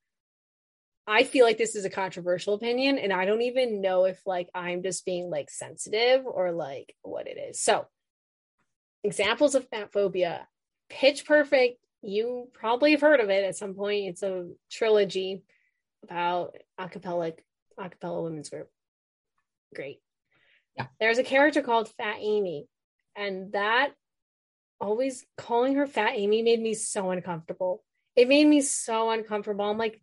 I 1.07 1.25
feel 1.25 1.45
like 1.45 1.59
this 1.59 1.75
is 1.75 1.85
a 1.85 1.91
controversial 1.91 2.55
opinion 2.55 2.99
and 2.99 3.13
I 3.13 3.25
don't 3.27 3.43
even 3.43 3.81
know 3.83 4.05
if 4.05 4.19
like 4.27 4.49
I'm 4.55 4.83
just 4.83 5.05
being 5.05 5.29
like 5.31 5.51
sensitive 5.51 6.25
or 6.27 6.53
like 6.53 6.95
what 7.03 7.27
it 7.27 7.39
is. 7.39 7.61
So, 7.61 7.87
examples 9.05 9.55
of 9.55 9.69
fat 9.69 9.93
phobia 9.93 10.49
Pitch 10.91 11.25
Perfect. 11.25 11.79
You 12.03 12.49
probably 12.53 12.91
have 12.93 13.01
heard 13.01 13.21
of 13.21 13.31
it 13.31 13.45
at 13.45 13.57
some 13.57 13.75
point. 13.75 14.09
It's 14.09 14.23
a 14.23 14.51
trilogy 14.71 15.43
about 16.03 16.55
acapella, 16.79 17.33
acapella 17.81 18.25
women's 18.25 18.51
group. 18.51 18.69
Great. 19.75 20.01
Yeah. 20.77 20.87
There's 21.01 21.19
a 21.19 21.25
character 21.25 21.63
called 21.63 21.89
Fat 21.97 22.17
Amy 22.21 22.67
and 23.17 23.53
that 23.53 23.93
always 24.81 25.25
calling 25.39 25.77
her 25.77 25.87
fat 25.87 26.13
amy 26.15 26.43
made 26.43 26.61
me 26.61 26.75
so 26.75 27.11
uncomfortable 27.11 27.83
it 28.17 28.29
made 28.29 28.47
me 28.47 28.61
so 28.61 29.11
uncomfortable 29.11 29.65
i'm 29.65 29.79
like 29.79 30.01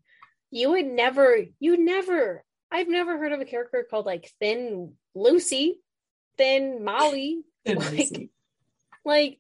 you 0.50 0.72
would 0.72 0.86
never 0.86 1.38
you 1.60 1.78
never 1.84 2.44
i've 2.72 2.88
never 2.88 3.18
heard 3.18 3.32
of 3.34 3.42
a 3.42 3.46
character 3.46 3.86
called 3.90 4.06
like 4.06 4.32
thin 4.40 4.94
lucy 5.14 5.80
thin 6.38 6.84
molly 6.84 7.42
Good 7.66 7.78
Like- 7.80 7.92
Lucy. 7.92 8.30
Like 9.06 9.40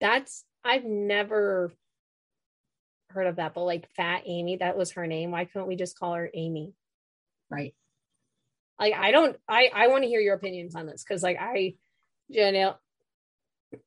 that's 0.00 0.44
i've 0.64 0.84
never 0.84 1.72
heard 3.10 3.26
of 3.26 3.36
that 3.36 3.54
but 3.54 3.64
like 3.64 3.88
fat 3.94 4.22
amy 4.26 4.56
that 4.56 4.76
was 4.76 4.92
her 4.92 5.06
name 5.06 5.30
why 5.30 5.44
couldn't 5.44 5.68
we 5.68 5.76
just 5.76 5.98
call 5.98 6.14
her 6.14 6.30
amy 6.34 6.72
right. 7.50 7.74
like 8.78 8.94
i 8.94 9.10
don't 9.10 9.36
i 9.48 9.70
i 9.74 9.86
want 9.88 10.02
to 10.02 10.08
hear 10.08 10.20
your 10.20 10.34
opinions 10.34 10.74
on 10.74 10.86
this 10.86 11.02
because 11.02 11.22
like 11.22 11.38
i 11.40 11.74
janelle 12.34 12.76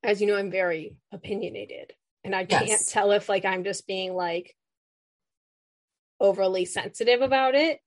as 0.03 0.19
you 0.21 0.27
know 0.27 0.37
i'm 0.37 0.51
very 0.51 0.95
opinionated 1.11 1.93
and 2.23 2.35
i 2.35 2.45
can't 2.45 2.67
Yes. 2.67 2.91
tell 2.91 3.11
if 3.11 3.29
like 3.29 3.45
i'm 3.45 3.63
just 3.63 3.85
being 3.87 4.13
like 4.13 4.55
overly 6.19 6.65
sensitive 6.65 7.21
about 7.21 7.55
it 7.55 7.79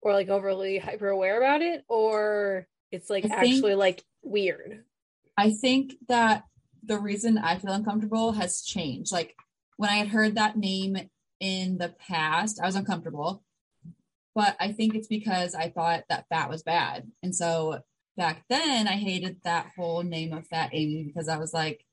or 0.00 0.12
like 0.12 0.28
overly 0.28 0.78
hyper 0.78 1.08
aware 1.08 1.38
about 1.38 1.62
it 1.62 1.84
or 1.88 2.66
it's 2.90 3.08
like 3.08 3.24
I 3.24 3.28
think- 3.28 3.54
actually 3.56 3.74
like 3.74 4.02
weird 4.22 4.84
I 5.36 5.50
think 5.50 5.94
that 6.08 6.44
the 6.82 6.98
reason 6.98 7.38
I 7.38 7.58
feel 7.58 7.72
uncomfortable 7.72 8.32
has 8.32 8.62
changed. 8.62 9.12
Like 9.12 9.36
when 9.76 9.90
I 9.90 9.96
had 9.96 10.08
heard 10.08 10.34
that 10.34 10.56
name 10.56 10.96
in 11.40 11.78
the 11.78 11.90
past, 11.90 12.60
I 12.60 12.66
was 12.66 12.76
uncomfortable. 12.76 13.42
But 14.34 14.56
I 14.58 14.72
think 14.72 14.94
it's 14.94 15.08
because 15.08 15.54
I 15.54 15.68
thought 15.68 16.04
that 16.08 16.26
fat 16.28 16.48
was 16.48 16.62
bad. 16.62 17.10
And 17.22 17.34
so 17.34 17.80
back 18.16 18.44
then 18.48 18.88
I 18.88 18.92
hated 18.92 19.38
that 19.44 19.70
whole 19.76 20.02
name 20.02 20.32
of 20.32 20.46
Fat 20.46 20.70
Amy 20.72 21.04
because 21.04 21.28
I 21.28 21.36
was 21.36 21.52
like, 21.52 21.84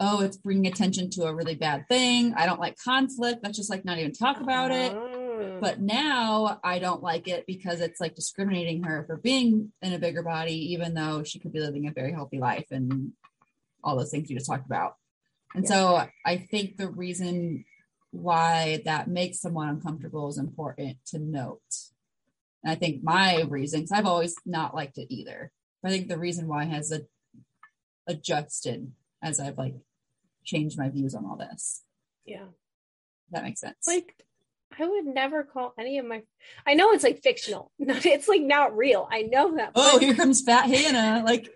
oh, 0.00 0.22
it's 0.22 0.36
bringing 0.36 0.66
attention 0.66 1.10
to 1.10 1.24
a 1.24 1.34
really 1.34 1.54
bad 1.54 1.86
thing. 1.88 2.34
I 2.34 2.46
don't 2.46 2.60
like 2.60 2.76
conflict. 2.78 3.40
Let's 3.42 3.56
just 3.56 3.70
like 3.70 3.84
not 3.84 3.98
even 3.98 4.12
talk 4.12 4.40
about 4.40 4.70
it. 4.70 4.92
But 5.64 5.80
now 5.80 6.60
I 6.62 6.78
don't 6.78 7.02
like 7.02 7.26
it 7.26 7.46
because 7.46 7.80
it's 7.80 7.98
like 7.98 8.14
discriminating 8.14 8.82
her 8.82 9.02
for 9.06 9.16
being 9.16 9.72
in 9.80 9.94
a 9.94 9.98
bigger 9.98 10.22
body, 10.22 10.74
even 10.74 10.92
though 10.92 11.24
she 11.24 11.38
could 11.38 11.54
be 11.54 11.60
living 11.60 11.86
a 11.86 11.90
very 11.90 12.12
healthy 12.12 12.38
life 12.38 12.66
and 12.70 13.12
all 13.82 13.96
those 13.96 14.10
things 14.10 14.28
you 14.28 14.36
just 14.36 14.46
talked 14.46 14.66
about. 14.66 14.96
And 15.54 15.66
so 15.66 16.06
I 16.26 16.36
think 16.36 16.76
the 16.76 16.90
reason 16.90 17.64
why 18.10 18.82
that 18.84 19.08
makes 19.08 19.40
someone 19.40 19.70
uncomfortable 19.70 20.28
is 20.28 20.36
important 20.36 20.98
to 21.06 21.18
note. 21.18 21.62
And 22.62 22.70
I 22.70 22.74
think 22.74 23.02
my 23.02 23.40
reasons, 23.48 23.90
I've 23.90 24.04
always 24.04 24.36
not 24.44 24.74
liked 24.74 24.98
it 24.98 25.06
either. 25.08 25.50
But 25.82 25.92
I 25.92 25.92
think 25.92 26.08
the 26.08 26.18
reason 26.18 26.46
why 26.46 26.64
has 26.64 26.92
a, 26.92 27.06
adjusted 28.06 28.92
as 29.22 29.40
I've 29.40 29.56
like 29.56 29.76
changed 30.44 30.76
my 30.76 30.90
views 30.90 31.14
on 31.14 31.24
all 31.24 31.36
this. 31.38 31.84
yeah 32.26 32.48
that 33.30 33.44
makes 33.44 33.60
sense. 33.60 33.86
like 33.86 34.14
I 34.78 34.86
would 34.86 35.04
never 35.04 35.44
call 35.44 35.74
any 35.78 35.98
of 35.98 36.06
my 36.06 36.22
I 36.66 36.74
know 36.74 36.92
it's 36.92 37.04
like 37.04 37.22
fictional. 37.22 37.70
It's 37.78 38.28
like 38.28 38.42
not 38.42 38.76
real. 38.76 39.08
I 39.10 39.22
know 39.22 39.56
that. 39.56 39.72
oh, 39.74 39.94
but 39.94 40.02
here 40.02 40.14
comes 40.14 40.42
Fat 40.42 40.66
Hannah. 40.66 41.24
Like, 41.24 41.48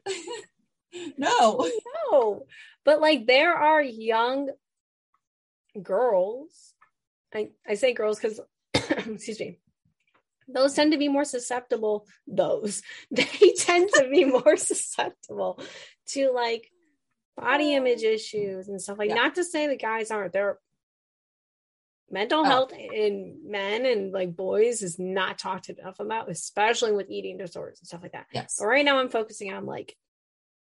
no. 1.16 1.68
no. 2.12 2.46
But 2.84 3.00
like 3.00 3.26
there 3.26 3.54
are 3.54 3.82
young 3.82 4.50
girls. 5.80 6.74
I, 7.34 7.50
I 7.66 7.74
say 7.74 7.92
girls 7.92 8.18
because 8.18 8.40
excuse 8.74 9.40
me. 9.40 9.58
Those 10.50 10.72
tend 10.72 10.92
to 10.92 10.98
be 10.98 11.08
more 11.08 11.26
susceptible. 11.26 12.06
Those 12.26 12.82
they 13.10 13.52
tend 13.58 13.90
to 13.94 14.08
be 14.10 14.24
more 14.24 14.56
susceptible 14.56 15.60
to 16.08 16.32
like 16.32 16.70
body 17.36 17.74
image 17.74 18.02
issues 18.02 18.68
and 18.68 18.80
stuff 18.80 18.98
like. 18.98 19.10
Yeah. 19.10 19.16
Not 19.16 19.34
to 19.34 19.44
say 19.44 19.66
the 19.66 19.76
guys 19.76 20.10
aren't. 20.10 20.32
There 20.32 20.58
mental 22.11 22.40
Oh. 22.40 22.44
health 22.44 22.72
in 22.72 23.40
men 23.44 23.84
and 23.86 24.12
like 24.12 24.34
boys 24.34 24.82
is 24.82 24.98
not 24.98 25.38
talked 25.38 25.68
enough 25.68 26.00
about, 26.00 26.30
especially 26.30 26.92
with 26.92 27.11
eating 27.11 27.36
disorders 27.38 27.80
and 27.80 27.86
stuff 27.88 28.02
like 28.02 28.12
that. 28.12 28.26
Yes. 28.32 28.56
But 28.59 28.66
right 28.66 28.84
now 28.84 28.98
I'm 28.98 29.09
focusing 29.11 29.52
on 29.52 29.66
like 29.66 29.96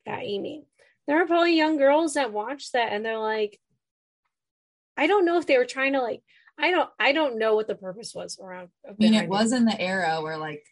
that 0.05 0.21
Amy. 0.23 0.65
There 1.07 1.21
are 1.21 1.27
probably 1.27 1.57
young 1.57 1.77
girls 1.77 2.13
that 2.13 2.31
watch 2.31 2.71
that 2.73 2.91
and 2.91 3.03
they're 3.03 3.17
like, 3.17 3.59
I 4.97 5.07
don't 5.07 5.25
know 5.25 5.37
if 5.37 5.47
they 5.47 5.57
were 5.57 5.65
trying 5.65 5.93
to 5.93 6.01
like, 6.01 6.21
I 6.59 6.69
don't, 6.71 6.89
I 6.99 7.11
don't 7.11 7.39
know 7.39 7.55
what 7.55 7.67
the 7.67 7.75
purpose 7.75 8.13
was 8.13 8.37
around. 8.39 8.69
I 8.87 8.93
mean, 8.99 9.15
it 9.15 9.27
was 9.29 9.51
in 9.51 9.65
the 9.65 9.79
era 9.79 10.21
where, 10.21 10.37
like, 10.37 10.63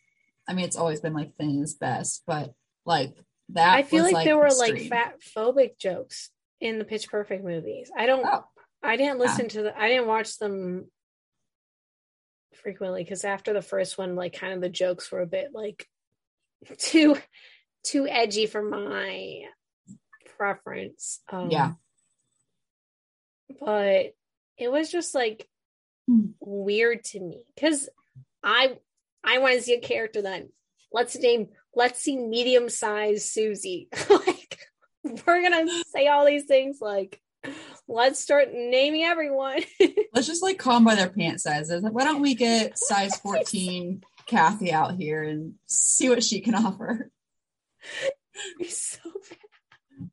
I 0.47 0.53
mean, 0.53 0.65
it's 0.65 0.76
always 0.76 0.99
been 1.01 1.13
like 1.13 1.34
thin 1.36 1.63
is 1.63 1.76
best, 1.76 2.24
but 2.28 2.53
like 2.86 3.15
that. 3.49 3.74
I 3.76 3.82
feel 3.84 4.03
was, 4.03 4.13
like, 4.13 4.26
there 4.26 4.38
were 4.38 4.49
like 4.51 4.82
fat 4.88 5.15
phobic 5.36 5.80
jokes 5.80 6.30
in 6.59 6.78
the 6.78 6.86
Pitch 6.86 7.09
Perfect 7.09 7.43
movies. 7.43 7.89
I 7.97 8.05
don't, 8.05 8.24
Oh, 8.26 8.43
I 8.82 8.95
didn't 8.97 9.19
listen 9.19 9.49
to 9.49 9.63
the, 9.63 9.77
I 9.77 9.89
didn't 9.89 10.07
watch 10.07 10.38
them 10.38 10.89
frequently 12.63 13.03
because 13.03 13.23
after 13.25 13.53
the 13.53 13.61
first 13.61 13.97
one, 13.97 14.15
like 14.15 14.34
kind 14.34 14.53
of 14.53 14.61
the 14.61 14.69
jokes 14.69 15.11
were 15.11 15.21
a 15.21 15.27
bit 15.27 15.49
like 15.53 15.86
too, 16.77 17.17
too 17.84 18.07
edgy 18.07 18.45
for 18.45 18.61
my 18.61 19.41
preference. 20.38 21.19
Um, 21.30 21.49
Yeah. 21.51 21.71
But 23.59 24.13
it 24.57 24.71
was 24.71 24.91
just 24.91 25.15
like 25.15 25.47
Hmm. 26.07 26.32
weird 26.39 27.03
to 27.05 27.19
me 27.19 27.43
because 27.53 27.88
I, 28.43 28.77
I 29.23 29.38
want 29.38 29.55
to 29.57 29.61
see 29.61 29.75
a 29.75 29.80
character 29.80 30.23
then. 30.23 30.49
Let's 30.91 31.15
name, 31.15 31.49
let's 31.75 31.99
see 31.99 32.17
medium 32.17 32.67
sized 32.69 33.27
Susie. 33.27 33.89
like, 34.09 34.57
we're 35.03 35.41
going 35.47 35.67
to 35.67 35.84
say 35.93 36.07
all 36.07 36.25
these 36.25 36.45
things 36.45 36.80
like, 36.82 37.21
let's 37.90 38.20
start 38.20 38.50
naming 38.54 39.04
everyone. 39.04 39.62
let's 40.14 40.28
just 40.28 40.44
like 40.44 40.58
call 40.58 40.76
them 40.76 40.86
by 40.86 40.96
their 40.96 41.10
pant 41.10 41.42
sizes. 41.42 41.84
Why 41.84 42.04
don't 42.06 42.22
we 42.22 42.36
get 42.36 42.78
size 42.78 43.18
14 43.18 44.02
Kathy 44.28 44.72
out 44.72 44.96
here 44.96 45.24
and 45.24 45.56
see 45.66 46.08
what 46.08 46.24
she 46.24 46.40
can 46.40 46.56
offer? 46.56 47.10
so 48.68 49.00
bad. 49.04 49.38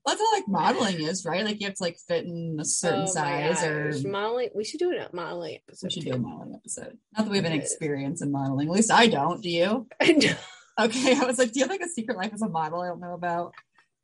That's 0.05 0.21
how 0.21 0.33
like 0.33 0.49
modeling 0.49 1.01
is, 1.01 1.25
right? 1.25 1.45
Like 1.45 1.61
you 1.61 1.67
have 1.67 1.77
to 1.77 1.83
like 1.83 1.97
fit 2.09 2.25
in 2.25 2.57
a 2.59 2.65
certain 2.65 3.03
Oh 3.03 3.07
size 3.07 3.63
or 3.63 3.93
modeling. 4.09 4.49
We 4.53 4.65
should 4.65 4.81
do 4.81 4.91
a 4.91 5.09
modeling 5.13 5.53
we 5.53 5.61
episode. 5.69 5.93
should 5.93 6.05
do 6.05 6.13
a 6.15 6.19
modeling 6.19 6.55
episode. 6.57 6.99
Not 7.17 7.25
that 7.27 7.31
we 7.31 7.37
have 7.37 7.45
an 7.47 7.53
experience 7.53 8.21
in 8.21 8.33
modeling. 8.33 8.67
At 8.69 8.75
least 8.75 8.91
I 8.91 9.07
don't. 9.07 9.41
Do 9.41 9.49
you? 9.49 9.87
too. 10.03 10.35
Okay. 10.81 11.15
I 11.17 11.25
was 11.25 11.39
like, 11.39 11.53
do 11.53 11.61
you 11.61 11.65
have 11.65 11.71
like 11.71 11.83
a 11.83 11.89
secret 11.89 12.17
life 12.17 12.33
as 12.35 12.43
a 12.43 12.49
model 12.49 12.81
I 12.81 12.89
don't 12.89 13.01
know 13.01 13.15
about? 13.15 13.55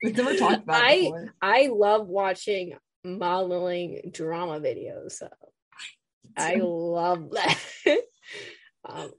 We've 0.02 0.16
never 0.16 0.36
talked 0.36 0.62
about 0.62 0.82
it 0.82 0.86
I- 0.86 1.00
before. 1.00 1.34
I 1.42 1.68
love 1.72 2.06
watching 2.06 2.74
modeling 3.04 4.10
drama 4.12 4.60
videos. 4.60 5.12
So 5.12 5.28
I 6.36 6.56
love 6.62 7.30
that. 7.32 7.58
um, 8.84 9.12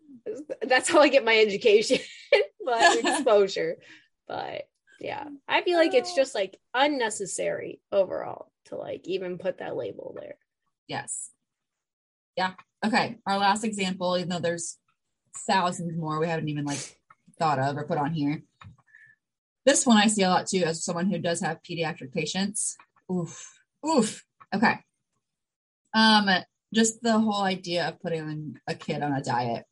that's 0.61 0.89
how 0.89 0.99
I 0.99 1.09
get 1.09 1.25
my 1.25 1.37
education, 1.37 1.99
but 2.65 2.97
exposure. 3.05 3.77
But 4.27 4.67
yeah, 4.99 5.25
I 5.47 5.61
feel 5.61 5.77
like 5.77 5.93
it's 5.93 6.15
just 6.15 6.33
like 6.33 6.57
unnecessary 6.73 7.81
overall 7.91 8.51
to 8.65 8.75
like 8.75 9.07
even 9.07 9.37
put 9.37 9.59
that 9.59 9.75
label 9.75 10.15
there. 10.19 10.35
Yes. 10.87 11.31
Yeah. 12.37 12.53
Okay. 12.85 13.17
Our 13.27 13.37
last 13.37 13.63
example, 13.63 14.17
even 14.17 14.29
though 14.29 14.39
there's 14.39 14.77
thousands 15.47 15.97
more 15.97 16.19
we 16.19 16.27
haven't 16.27 16.49
even 16.49 16.65
like 16.65 16.97
thought 17.39 17.59
of 17.59 17.77
or 17.77 17.83
put 17.85 17.97
on 17.97 18.13
here. 18.13 18.43
This 19.65 19.85
one 19.85 19.97
I 19.97 20.07
see 20.07 20.23
a 20.23 20.29
lot 20.29 20.47
too, 20.47 20.63
as 20.63 20.83
someone 20.83 21.09
who 21.09 21.17
does 21.17 21.41
have 21.41 21.63
pediatric 21.63 22.13
patients. 22.13 22.75
Oof, 23.11 23.52
oof. 23.85 24.23
Okay. 24.53 24.79
Um, 25.93 26.29
just 26.73 27.01
the 27.01 27.19
whole 27.19 27.43
idea 27.43 27.87
of 27.87 28.01
putting 28.01 28.57
a 28.67 28.75
kid 28.75 29.01
on 29.01 29.13
a 29.13 29.23
diet. 29.23 29.65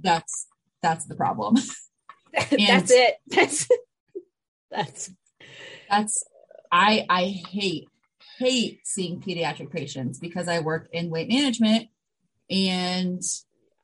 That's 0.00 0.48
that's 0.82 1.06
the 1.06 1.14
problem. 1.14 1.56
that's 2.32 2.90
it. 2.90 3.16
That's 3.26 3.68
that's 4.70 5.10
that's 5.90 6.24
I 6.70 7.04
I 7.10 7.24
hate 7.26 7.88
hate 8.38 8.80
seeing 8.84 9.20
pediatric 9.20 9.70
patients 9.70 10.18
because 10.18 10.48
I 10.48 10.60
work 10.60 10.88
in 10.92 11.10
weight 11.10 11.28
management 11.28 11.88
and 12.50 13.20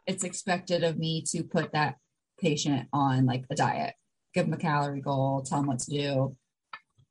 it's 0.06 0.24
expected 0.24 0.82
of 0.82 0.98
me 0.98 1.22
to 1.28 1.42
put 1.42 1.72
that 1.72 1.96
patient 2.40 2.88
on 2.90 3.26
like 3.26 3.44
a 3.50 3.54
diet, 3.54 3.94
give 4.32 4.46
them 4.46 4.54
a 4.54 4.56
calorie 4.56 5.02
goal, 5.02 5.42
tell 5.42 5.58
them 5.58 5.66
what 5.66 5.80
to 5.80 5.90
do. 5.90 6.36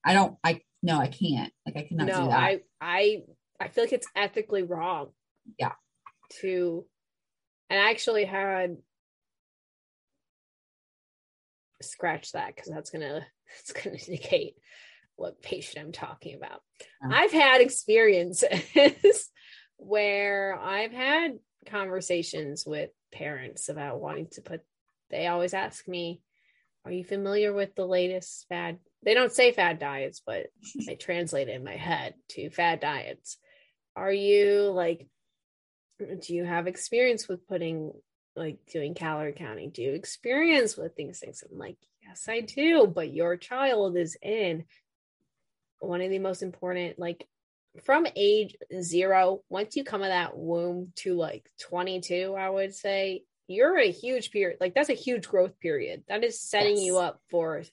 I 0.03 0.13
don't 0.13 0.37
I 0.43 0.61
no, 0.83 0.99
I 0.99 1.07
can't. 1.07 1.51
Like 1.65 1.77
I 1.77 1.83
cannot 1.83 2.07
no, 2.07 2.23
do 2.23 2.29
that. 2.29 2.39
I 2.39 2.59
I 2.79 3.23
I 3.59 3.67
feel 3.69 3.83
like 3.83 3.93
it's 3.93 4.07
ethically 4.15 4.63
wrong. 4.63 5.09
Yeah. 5.57 5.73
To 6.41 6.85
and 7.69 7.79
I 7.79 7.89
actually 7.89 8.25
had 8.25 8.77
scratch 11.81 12.31
that 12.31 12.55
because 12.55 12.71
that's 12.71 12.89
gonna 12.89 13.25
it's 13.59 13.71
gonna 13.71 13.97
indicate 14.07 14.55
what 15.15 15.41
patient 15.41 15.83
I'm 15.83 15.91
talking 15.91 16.35
about. 16.35 16.61
Oh. 17.03 17.09
I've 17.11 17.31
had 17.31 17.61
experiences 17.61 19.29
where 19.77 20.57
I've 20.59 20.91
had 20.91 21.39
conversations 21.65 22.63
with 22.65 22.91
parents 23.11 23.69
about 23.69 23.99
wanting 23.99 24.27
to 24.33 24.41
put 24.41 24.61
they 25.09 25.27
always 25.27 25.53
ask 25.53 25.87
me, 25.87 26.21
Are 26.85 26.91
you 26.91 27.03
familiar 27.03 27.53
with 27.53 27.75
the 27.75 27.85
latest 27.85 28.45
fad? 28.49 28.79
They 29.03 29.13
don't 29.13 29.31
say 29.31 29.51
fad 29.51 29.79
diets, 29.79 30.21
but 30.25 30.47
I 30.89 30.95
translate 30.95 31.49
it 31.49 31.55
in 31.55 31.63
my 31.63 31.75
head 31.75 32.13
to 32.29 32.49
fad 32.49 32.79
diets. 32.79 33.37
Are 33.95 34.11
you 34.11 34.71
like, 34.71 35.07
do 35.99 36.35
you 36.35 36.45
have 36.45 36.67
experience 36.67 37.27
with 37.27 37.47
putting 37.47 37.91
like 38.35 38.59
doing 38.71 38.93
calorie 38.93 39.33
counting? 39.33 39.71
Do 39.71 39.81
you 39.81 39.93
experience 39.93 40.77
with 40.77 40.95
these 40.95 41.19
things? 41.19 41.43
I'm 41.49 41.57
like, 41.57 41.77
yes, 42.03 42.25
I 42.29 42.41
do, 42.41 42.87
but 42.87 43.11
your 43.11 43.35
child 43.35 43.97
is 43.97 44.15
in 44.21 44.65
one 45.79 46.01
of 46.01 46.09
the 46.09 46.19
most 46.19 46.43
important, 46.43 46.99
like 46.99 47.27
from 47.83 48.07
age 48.15 48.55
zero, 48.81 49.41
once 49.49 49.75
you 49.75 49.83
come 49.83 50.01
of 50.01 50.09
that 50.09 50.37
womb 50.37 50.91
to 50.97 51.15
like 51.15 51.49
22, 51.61 52.35
I 52.37 52.49
would 52.49 52.73
say 52.73 53.23
you're 53.47 53.77
a 53.77 53.91
huge 53.91 54.31
period. 54.31 54.57
Like 54.59 54.73
that's 54.73 54.89
a 54.89 54.93
huge 54.93 55.27
growth 55.27 55.59
period. 55.59 56.03
That 56.07 56.23
is 56.23 56.39
setting 56.39 56.75
Yes. 56.77 56.85
you 56.85 56.97
up 56.97 57.21
for 57.29 57.63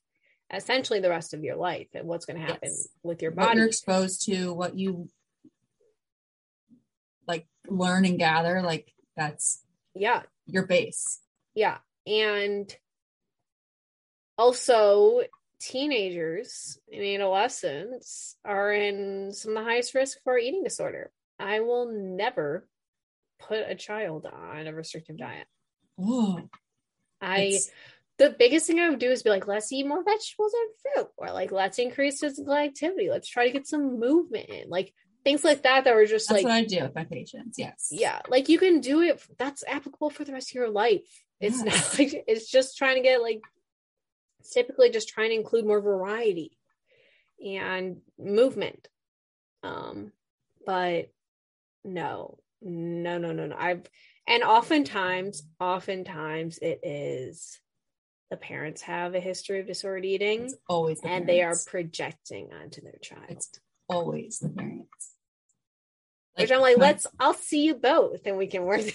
essentially 0.52 1.00
the 1.00 1.10
rest 1.10 1.34
of 1.34 1.42
your 1.42 1.56
life 1.56 1.88
and 1.94 2.06
what's 2.06 2.26
going 2.26 2.38
to 2.38 2.46
happen 2.46 2.70
Yes. 2.70 2.88
with 3.02 3.22
your 3.22 3.32
what 3.32 3.46
body. 3.46 3.58
you're 3.58 3.66
exposed 3.66 4.24
to, 4.26 4.52
what 4.52 4.78
you 4.78 5.08
like 7.26 7.46
learn 7.68 8.04
and 8.04 8.18
gather, 8.18 8.62
like 8.62 8.92
that's 9.16 9.62
yeah. 9.94 10.22
your 10.46 10.66
base. 10.66 11.20
Yeah. 11.54 11.78
And 12.06 12.74
also, 14.36 15.22
teenagers 15.60 16.78
and 16.92 17.02
adolescents 17.02 18.36
are 18.44 18.72
in 18.72 19.32
some 19.32 19.56
of 19.56 19.64
the 19.64 19.70
highest 19.70 19.94
risk 19.94 20.18
for 20.24 20.36
eating 20.38 20.62
disorder. 20.62 21.10
I 21.38 21.60
will 21.60 21.90
never 21.90 22.68
put 23.40 23.60
a 23.66 23.74
child 23.74 24.26
on 24.26 24.66
a 24.66 24.74
restrictive 24.74 25.16
diet. 25.16 25.46
Oh, 26.00 26.48
I 27.20 27.58
the 28.18 28.30
biggest 28.38 28.66
thing 28.66 28.78
I 28.78 28.88
would 28.90 28.98
do 28.98 29.10
is 29.10 29.22
be 29.22 29.30
like, 29.30 29.46
let's 29.48 29.72
eat 29.72 29.86
more 29.86 30.04
vegetables 30.04 30.52
and 30.54 30.70
fruit, 30.94 31.10
or 31.16 31.32
like 31.32 31.50
let's 31.52 31.78
increase 31.78 32.20
physical 32.20 32.54
activity. 32.54 33.10
Let's 33.10 33.28
try 33.28 33.46
to 33.46 33.52
get 33.52 33.66
some 33.66 33.98
movement 33.98 34.48
in, 34.48 34.68
like 34.68 34.92
things 35.24 35.42
like 35.42 35.62
that. 35.62 35.84
That 35.84 35.94
were 35.94 36.06
just 36.06 36.28
that's 36.28 36.38
like 36.38 36.44
what 36.44 36.52
I 36.52 36.64
do 36.64 36.82
with 36.82 36.94
my 36.94 37.04
patients. 37.04 37.58
Yes. 37.58 37.88
yeah 37.90 38.20
like 38.28 38.48
you 38.48 38.58
can 38.58 38.80
do 38.80 39.00
it 39.02 39.22
that's 39.38 39.64
applicable 39.66 40.10
for 40.10 40.24
the 40.24 40.32
rest 40.32 40.50
of 40.50 40.54
your 40.54 40.70
life 40.70 41.02
it's 41.40 41.62
Yes. 41.64 41.92
not 41.92 41.98
like 41.98 42.24
it's 42.26 42.50
just 42.50 42.76
trying 42.76 42.96
to 42.96 43.02
get 43.02 43.20
like 43.22 43.40
it's 44.40 44.50
typically 44.50 44.90
just 44.90 45.08
trying 45.08 45.30
to 45.30 45.36
include 45.36 45.66
more 45.66 45.80
variety 45.80 46.56
and 47.44 47.98
movement 48.18 48.88
um 49.62 50.12
but 50.66 51.10
no 51.84 52.38
no 52.64 53.18
no 53.18 53.32
no 53.32 53.46
no 53.46 53.56
i've 53.58 53.82
and 54.26 54.42
oftentimes 54.42 55.42
oftentimes 55.60 56.58
it 56.58 56.80
is 56.82 57.60
the 58.30 58.36
parents 58.36 58.82
have 58.82 59.14
a 59.14 59.20
history 59.20 59.60
of 59.60 59.66
disordered 59.66 60.04
eating 60.04 60.44
It's 60.44 60.56
always 60.68 61.00
the 61.00 61.08
and 61.08 61.28
they 61.28 61.42
are 61.42 61.54
projecting 61.66 62.50
onto 62.52 62.80
their 62.80 62.98
child 63.02 63.24
It's 63.28 63.60
always 63.88 64.38
the 64.38 64.48
parents. 64.48 65.12
which 66.36 66.50
i'm 66.50 66.60
like 66.60 66.78
let's 66.78 67.06
i'll 67.20 67.34
see 67.34 67.64
you 67.64 67.74
both 67.74 68.26
and 68.26 68.36
we 68.38 68.46
can 68.46 68.64
work 68.64 68.80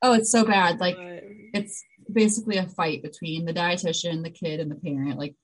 Oh, 0.00 0.12
it's 0.12 0.30
so 0.30 0.44
bad. 0.44 0.78
Like 0.78 0.96
it's 0.98 1.82
basically 2.12 2.56
a 2.58 2.66
fight 2.68 3.02
between 3.02 3.44
the 3.44 3.52
dietitian, 3.52 4.22
the 4.22 4.30
kid, 4.30 4.60
and 4.60 4.70
the 4.70 4.76
parent. 4.76 5.18
Like 5.18 5.34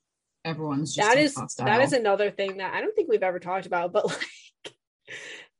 everyone's 0.45 0.95
just 0.95 1.07
that 1.07 1.15
like, 1.17 1.25
is 1.25 1.35
hostile. 1.35 1.65
that 1.65 1.81
is 1.81 1.91
another 1.93 2.31
thing 2.31 2.57
that 2.57 2.73
I 2.73 2.79
don't 2.81 2.95
think 2.95 3.09
we've 3.09 3.23
ever 3.23 3.39
talked 3.39 3.65
about, 3.65 3.91
but 3.91 4.05
like 4.63 4.73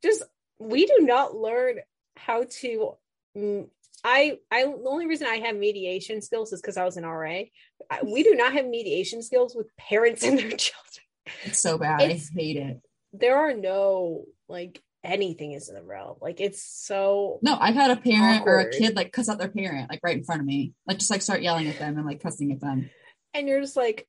just 0.01 0.23
we 0.59 0.85
do 0.85 0.99
not 1.01 1.35
learn 1.35 1.79
how 2.17 2.45
to 2.61 2.93
mm, 3.37 3.67
I 4.03 4.37
I 4.51 4.63
the 4.63 4.83
only 4.89 5.07
reason 5.07 5.27
I 5.27 5.37
have 5.37 5.55
mediation 5.55 6.21
skills 6.21 6.53
is 6.53 6.61
because 6.61 6.77
I 6.77 6.83
was 6.85 6.97
an 6.97 7.05
RA. 7.05 7.43
We 8.03 8.23
do 8.23 8.35
not 8.35 8.53
have 8.53 8.65
mediation 8.65 9.21
skills 9.21 9.55
with 9.55 9.67
parents 9.77 10.23
and 10.23 10.37
their 10.37 10.49
children. 10.57 11.05
It's 11.43 11.59
so 11.59 11.77
bad. 11.77 12.01
It's- 12.01 12.29
I 12.35 12.39
hate 12.39 12.57
it. 12.57 12.81
There 13.13 13.37
are 13.37 13.53
no 13.53 14.25
like 14.49 14.81
anything 15.03 15.53
is 15.53 15.69
in 15.69 15.75
the 15.75 15.81
realm. 15.83 16.17
Like 16.21 16.41
it's 16.41 16.61
so 16.61 17.39
No, 17.41 17.57
I've 17.59 17.75
had 17.75 17.91
a 17.91 17.95
parent 17.95 18.43
or 18.45 18.59
a 18.59 18.69
kid 18.71 18.95
like 18.95 19.11
cuss 19.13 19.29
out 19.29 19.37
their 19.37 19.49
parent 19.49 19.89
like 19.89 20.01
right 20.03 20.17
in 20.17 20.23
front 20.23 20.41
of 20.41 20.47
me, 20.47 20.73
like 20.87 20.97
just 20.99 21.11
like 21.11 21.21
start 21.21 21.41
yelling 21.41 21.67
at 21.67 21.79
them 21.79 21.97
and 21.97 22.05
like 22.05 22.21
cussing 22.21 22.51
at 22.51 22.59
them. 22.59 22.89
and 23.33 23.47
you're 23.47 23.61
just 23.61 23.75
like 23.77 24.07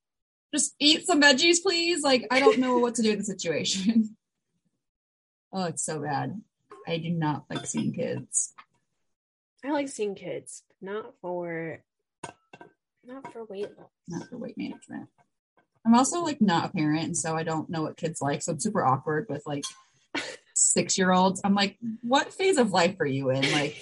Just 0.55 0.75
eat 0.81 1.07
some 1.07 1.21
veggies, 1.23 1.63
please. 1.63 2.03
Like 2.03 2.27
I 2.31 2.41
don't 2.41 2.59
know 2.59 2.79
what 2.79 2.97
to 2.97 3.03
do 3.03 3.13
in 3.13 3.19
the 3.19 3.25
situation. 3.25 4.17
oh, 5.53 5.65
it's 5.65 5.85
so 5.85 6.01
bad. 6.01 6.41
I 6.87 6.99
do 6.99 7.11
not 7.11 7.45
like 7.51 7.67
seeing 7.67 7.93
kids. 7.93 8.55
I 9.65 9.71
like 9.71 9.89
seeing 9.89 10.15
kids, 10.15 10.63
not 10.81 11.15
for 11.21 11.83
not 13.05 13.33
for 13.33 13.45
weight 13.45 13.71
loss. 13.77 13.89
not 14.09 14.29
for 14.29 14.39
weight 14.39 14.57
management. 14.57 15.09
I'm 15.85 15.95
also 15.95 16.23
like 16.23 16.41
not 16.41 16.67
a 16.67 16.73
parent, 16.73 17.05
and 17.05 17.17
so 17.17 17.37
I 17.37 17.43
don't 17.43 17.71
know 17.71 17.83
what 17.83 17.97
kids 17.97 18.21
like. 18.21 18.43
So 18.43 18.53
I'm 18.53 18.61
super 18.61 18.85
awkward 18.85 19.27
with 19.29 19.43
like 19.47 19.65
six 20.55 20.99
year 20.99 21.13
olds. 21.13 21.41
I'm 21.45 21.55
like, 21.55 21.79
what 22.03 22.33
phase 22.33 22.59
of 22.59 22.73
life 22.73 22.97
are 23.01 23.07
you 23.07 23.31
in? 23.31 23.43
Like, 23.53 23.77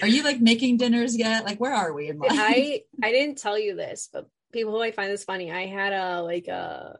are 0.00 0.08
you 0.08 0.22
like 0.22 0.40
making 0.40 0.76
dinners 0.76 1.16
yet? 1.16 1.44
Like, 1.44 1.58
where 1.60 1.74
are 1.74 1.92
we 1.92 2.08
in 2.08 2.18
life? 2.18 2.30
I 2.32 2.82
I 3.02 3.10
didn't 3.12 3.38
tell 3.38 3.58
you 3.58 3.74
this, 3.76 4.08
but 4.12 4.28
people 4.52 4.78
might 4.78 4.94
find 4.94 5.10
this 5.10 5.24
funny. 5.24 5.50
I 5.50 5.66
had 5.66 5.92
a 5.92 6.22
like 6.22 6.48
a 6.48 6.96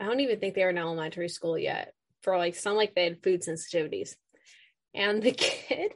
I 0.00 0.04
don't 0.04 0.20
even 0.20 0.38
think 0.38 0.54
they 0.54 0.64
were 0.64 0.70
in 0.70 0.78
elementary 0.78 1.28
school 1.28 1.58
yet. 1.58 1.94
For 2.28 2.36
like 2.36 2.56
sound 2.56 2.76
like 2.76 2.94
they 2.94 3.04
had 3.04 3.22
food 3.22 3.40
sensitivities. 3.40 4.14
And 4.94 5.22
the 5.22 5.32
kid, 5.46 5.92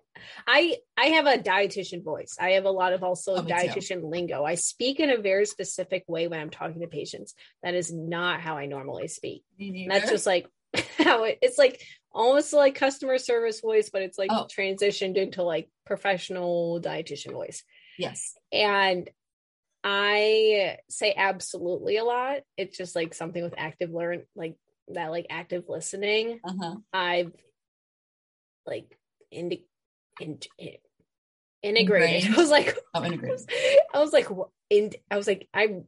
I 0.46 0.78
I 0.96 1.06
have 1.08 1.26
a 1.26 1.36
dietitian 1.36 2.02
voice. 2.02 2.36
I 2.40 2.52
have 2.52 2.64
a 2.64 2.70
lot 2.70 2.94
of 2.94 3.02
also 3.02 3.36
Oh, 3.36 3.42
dietitian 3.42 4.10
lingo. 4.10 4.42
I 4.42 4.54
speak 4.54 4.98
in 4.98 5.10
a 5.10 5.18
very 5.20 5.44
specific 5.44 6.04
way 6.08 6.28
when 6.28 6.40
I'm 6.40 6.48
talking 6.48 6.80
to 6.80 6.86
patients. 6.86 7.34
That 7.62 7.74
is 7.74 7.92
not 7.92 8.40
how 8.40 8.56
I 8.56 8.64
normally 8.64 9.08
speak. 9.08 9.44
Me 9.58 9.66
And 9.66 9.74
neither. 9.74 10.00
that's 10.00 10.10
just 10.10 10.26
like 10.26 10.46
how 10.96 11.24
it, 11.24 11.38
it's 11.42 11.58
like 11.58 11.82
almost 12.12 12.54
like 12.54 12.76
customer 12.76 13.18
service 13.18 13.60
voice, 13.60 13.90
but 13.92 14.00
it's 14.00 14.16
like 14.16 14.30
Oh. 14.30 14.46
transitioned 14.46 15.16
into 15.18 15.42
like 15.42 15.68
professional 15.84 16.80
dietitian 16.80 17.32
voice 17.32 17.62
yes. 17.98 18.34
and 18.50 19.10
I 19.84 20.78
say 20.88 21.12
absolutely 21.16 21.96
a 21.96 22.04
lot. 22.04 22.38
It's 22.56 22.78
just 22.78 22.94
like 22.94 23.14
something 23.14 23.42
with 23.42 23.54
active 23.58 23.90
learn, 23.90 24.22
like 24.36 24.54
that, 24.88 25.10
like 25.10 25.26
active 25.30 25.64
listening. 25.68 26.40
Uh 26.44 26.52
huh. 26.60 26.76
I've 26.92 27.32
like 28.66 28.96
indi- 29.30 29.66
in, 30.20 30.38
in- 30.58 30.76
integrated. 31.62 32.24
Ingrained. 32.24 32.34
I 32.38 32.40
was 32.40 32.50
like, 32.50 32.76
Oh, 32.94 33.04
integrated. 33.04 33.50
I 33.94 34.00
was 34.00 34.12
like, 34.12 34.28
in, 34.70 34.90
I 35.10 35.16
was 35.16 35.26
like, 35.26 35.48
I'm 35.54 35.84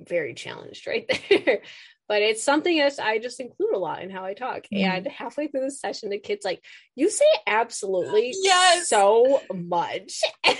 very 0.00 0.34
challenged 0.34 0.86
right 0.86 1.06
there. 1.30 1.60
But 2.08 2.22
it's 2.22 2.44
something 2.44 2.78
that 2.78 3.00
I 3.00 3.18
just 3.18 3.40
include 3.40 3.74
a 3.74 3.78
lot 3.78 4.02
in 4.02 4.10
how 4.10 4.24
I 4.24 4.34
talk. 4.34 4.66
Mhm. 4.72 4.80
And 4.84 5.06
halfway 5.08 5.48
through 5.48 5.62
the 5.62 5.70
session, 5.72 6.10
the 6.10 6.18
kid's 6.20 6.44
like, 6.44 6.62
"You 6.94 7.10
say 7.10 7.24
absolutely 7.48 8.32
Yes. 8.42 8.88
so 8.88 9.42
much." 9.52 10.20
And 10.44 10.56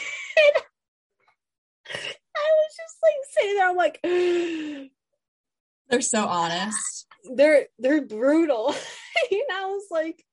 I 2.36 2.50
was 2.52 2.76
just 2.76 2.96
like 3.02 3.14
sitting 3.30 3.54
there. 3.54 3.68
I'm 3.68 3.76
like, 3.76 4.00
They're 5.88 6.00
so 6.00 6.26
honest. 6.26 7.05
They're 7.34 7.66
they're 7.78 8.02
brutal. 8.02 8.68
and 9.30 9.40
I 9.52 9.66
was 9.66 9.86
like, 9.90 10.24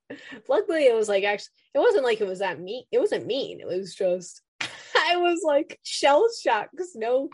luckily 0.48 0.86
it 0.86 0.94
was 0.94 1.08
like 1.08 1.24
actually 1.24 1.52
it 1.74 1.78
wasn't 1.78 2.04
like 2.04 2.20
it 2.20 2.26
was 2.26 2.40
that 2.40 2.60
mean. 2.60 2.84
It 2.92 2.98
wasn't 2.98 3.26
mean. 3.26 3.60
It 3.60 3.66
was 3.66 3.94
just 3.94 4.42
I 4.60 5.16
was 5.16 5.40
like 5.44 5.78
shell 5.82 6.26
shocked 6.42 6.70
because 6.72 6.94
no 6.94 7.30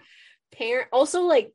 parent 0.52 0.88
also 0.92 1.22
like 1.22 1.52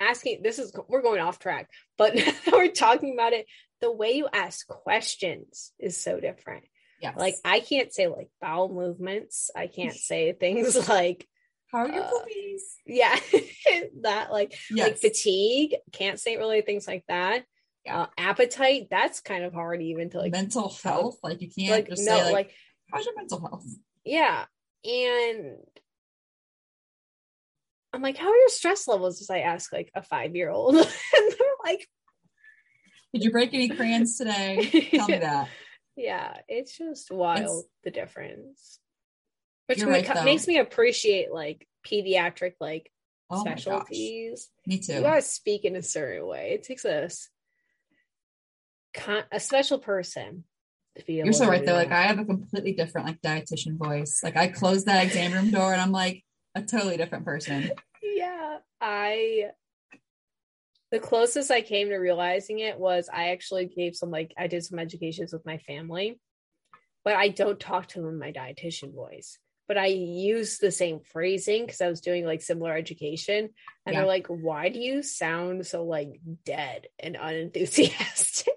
asking 0.00 0.42
this 0.42 0.58
is 0.58 0.72
we're 0.88 1.02
going 1.02 1.20
off 1.20 1.38
track 1.38 1.70
but 1.96 2.14
we're 2.52 2.70
talking 2.70 3.14
about 3.14 3.32
it 3.32 3.46
the 3.80 3.90
way 3.90 4.12
you 4.12 4.28
ask 4.32 4.66
questions 4.66 5.72
is 5.78 5.96
so 6.00 6.20
different 6.20 6.64
Yes. 7.00 7.16
like 7.18 7.34
i 7.44 7.60
can't 7.60 7.92
say 7.92 8.06
like 8.08 8.28
bowel 8.40 8.72
movements 8.72 9.50
i 9.54 9.66
can't 9.66 9.94
say 9.94 10.32
things 10.32 10.88
like 10.88 11.26
how 11.74 11.80
are 11.86 11.88
your 11.88 12.04
uh, 12.04 12.10
poopies? 12.10 12.60
yeah 12.86 13.18
that 14.02 14.30
like 14.30 14.54
Yes. 14.70 14.88
like 14.88 14.98
fatigue 14.98 15.74
can't 15.92 16.20
say 16.20 16.36
really 16.36 16.60
things 16.62 16.86
like 16.86 17.04
that 17.08 17.44
Yeah. 17.84 18.02
uh, 18.02 18.06
appetite 18.16 18.86
that's 18.90 19.20
kind 19.20 19.44
of 19.44 19.52
hard 19.52 19.82
even 19.82 20.10
to 20.10 20.18
like 20.18 20.32
mental 20.32 20.72
health. 20.82 21.18
Like 21.22 21.42
you 21.42 21.50
can't 21.50 21.70
like 21.70 21.88
just 21.88 22.04
no 22.06 22.16
say 22.16 22.24
like, 22.24 22.32
like 22.32 22.54
how's 22.92 23.04
your 23.04 23.16
mental 23.16 23.40
health? 23.40 23.66
yeah 24.04 24.44
and 24.84 25.56
i'm 27.92 28.02
like 28.02 28.16
how 28.18 28.28
are 28.28 28.36
your 28.36 28.48
stress 28.48 28.86
levels 28.86 29.20
as 29.22 29.30
i 29.30 29.38
ask 29.38 29.72
like 29.72 29.90
a 29.94 30.02
five 30.02 30.36
year 30.36 30.50
old 30.50 30.74
and 30.76 30.84
they're 30.84 31.56
like 31.64 31.88
Did 33.12 33.24
you 33.24 33.30
break 33.30 33.54
any 33.54 33.68
crayons 33.68 34.18
today? 34.18 34.88
Tell 34.92 35.08
me 35.08 35.18
that. 35.28 35.48
yeah 35.96 36.34
it's 36.48 36.76
just 36.76 37.10
wild 37.10 37.38
It's- 37.40 37.64
the 37.84 37.90
difference 37.90 38.78
which 39.66 39.82
right, 39.82 40.06
though. 40.06 40.24
makes 40.24 40.46
me 40.46 40.58
appreciate 40.58 41.32
like 41.32 41.66
pediatric 41.86 42.52
like 42.60 42.90
Oh 43.30 43.40
specialties 43.40 44.50
Me 44.66 44.76
you 44.76 44.82
too. 44.82 45.00
gotta 45.00 45.22
speak 45.22 45.64
in 45.64 45.76
a 45.76 45.82
certain 45.82 46.26
way 46.26 46.52
it 46.52 46.62
takes 46.62 46.84
a 46.84 47.08
con- 48.92 49.24
a 49.32 49.40
special 49.40 49.78
person 49.78 50.44
to 50.96 51.04
be 51.04 51.14
You're 51.14 51.32
so 51.32 51.48
right 51.48 51.64
though. 51.64 51.72
Like. 51.74 51.90
I 51.90 52.02
have 52.02 52.18
a 52.18 52.24
completely 52.24 52.72
different 52.72 53.06
like 53.08 53.20
dietitian 53.20 53.76
voice. 53.76 54.20
Like 54.22 54.36
I 54.36 54.46
close 54.48 54.84
that 54.84 55.04
exam 55.04 55.32
room 55.32 55.50
door 55.50 55.72
and 55.72 55.80
I'm 55.80 55.90
like 55.90 56.22
a 56.54 56.62
totally 56.62 56.96
different 56.96 57.24
person. 57.24 57.70
yeah 58.02 58.58
i 58.80 59.46
the 60.92 60.98
closest 60.98 61.50
i 61.50 61.62
came 61.62 61.88
to 61.88 61.96
realizing 61.96 62.58
it 62.58 62.78
was 62.78 63.08
i 63.12 63.30
actually 63.30 63.64
gave 63.64 63.96
some 63.96 64.10
like 64.10 64.32
i 64.36 64.46
did 64.46 64.62
some 64.62 64.78
educations 64.78 65.32
with 65.32 65.44
my 65.46 65.56
family 65.58 66.20
but 67.02 67.14
i 67.16 67.28
don't 67.28 67.58
talk 67.58 67.88
to 67.88 68.00
them 68.00 68.10
in 68.10 68.18
my 68.18 68.30
dietitian 68.30 68.94
voice 68.94 69.38
but 69.68 69.78
i 69.78 69.86
use 69.86 70.58
the 70.58 70.70
same 70.70 71.00
phrasing 71.00 71.64
because 71.64 71.80
i 71.80 71.88
was 71.88 72.00
doing 72.00 72.24
like 72.24 72.42
similar 72.42 72.74
education 72.76 73.48
and 73.86 73.92
Yeah. 73.94 74.00
they're 74.00 74.06
like 74.08 74.26
why 74.28 74.68
do 74.68 74.78
you 74.78 75.02
sound 75.02 75.66
so 75.66 75.84
like 75.84 76.20
dead 76.44 76.86
and 76.98 77.16
unenthusiastic 77.16 78.48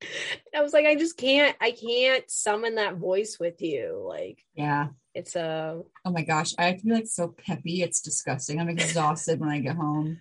and 0.00 0.10
i 0.56 0.62
was 0.62 0.72
like 0.72 0.86
i 0.86 0.94
just 0.94 1.16
can't 1.16 1.56
i 1.60 1.70
can't 1.70 2.30
summon 2.30 2.76
that 2.76 2.96
voice 2.96 3.38
with 3.40 3.60
you 3.62 4.04
like 4.08 4.38
Yeah. 4.54 4.88
it's 5.14 5.36
a 5.36 5.80
Oh 6.04 6.10
my 6.12 6.22
gosh. 6.22 6.52
I 6.58 6.64
have 6.66 6.78
to 6.78 6.84
be 6.84 6.92
like 6.92 7.06
so 7.08 7.34
peppy. 7.46 7.82
It's 7.82 8.00
disgusting. 8.00 8.60
I'm 8.60 8.68
exhausted 8.68 9.40
when 9.40 9.48
I 9.48 9.58
get 9.58 9.74
home. 9.74 10.20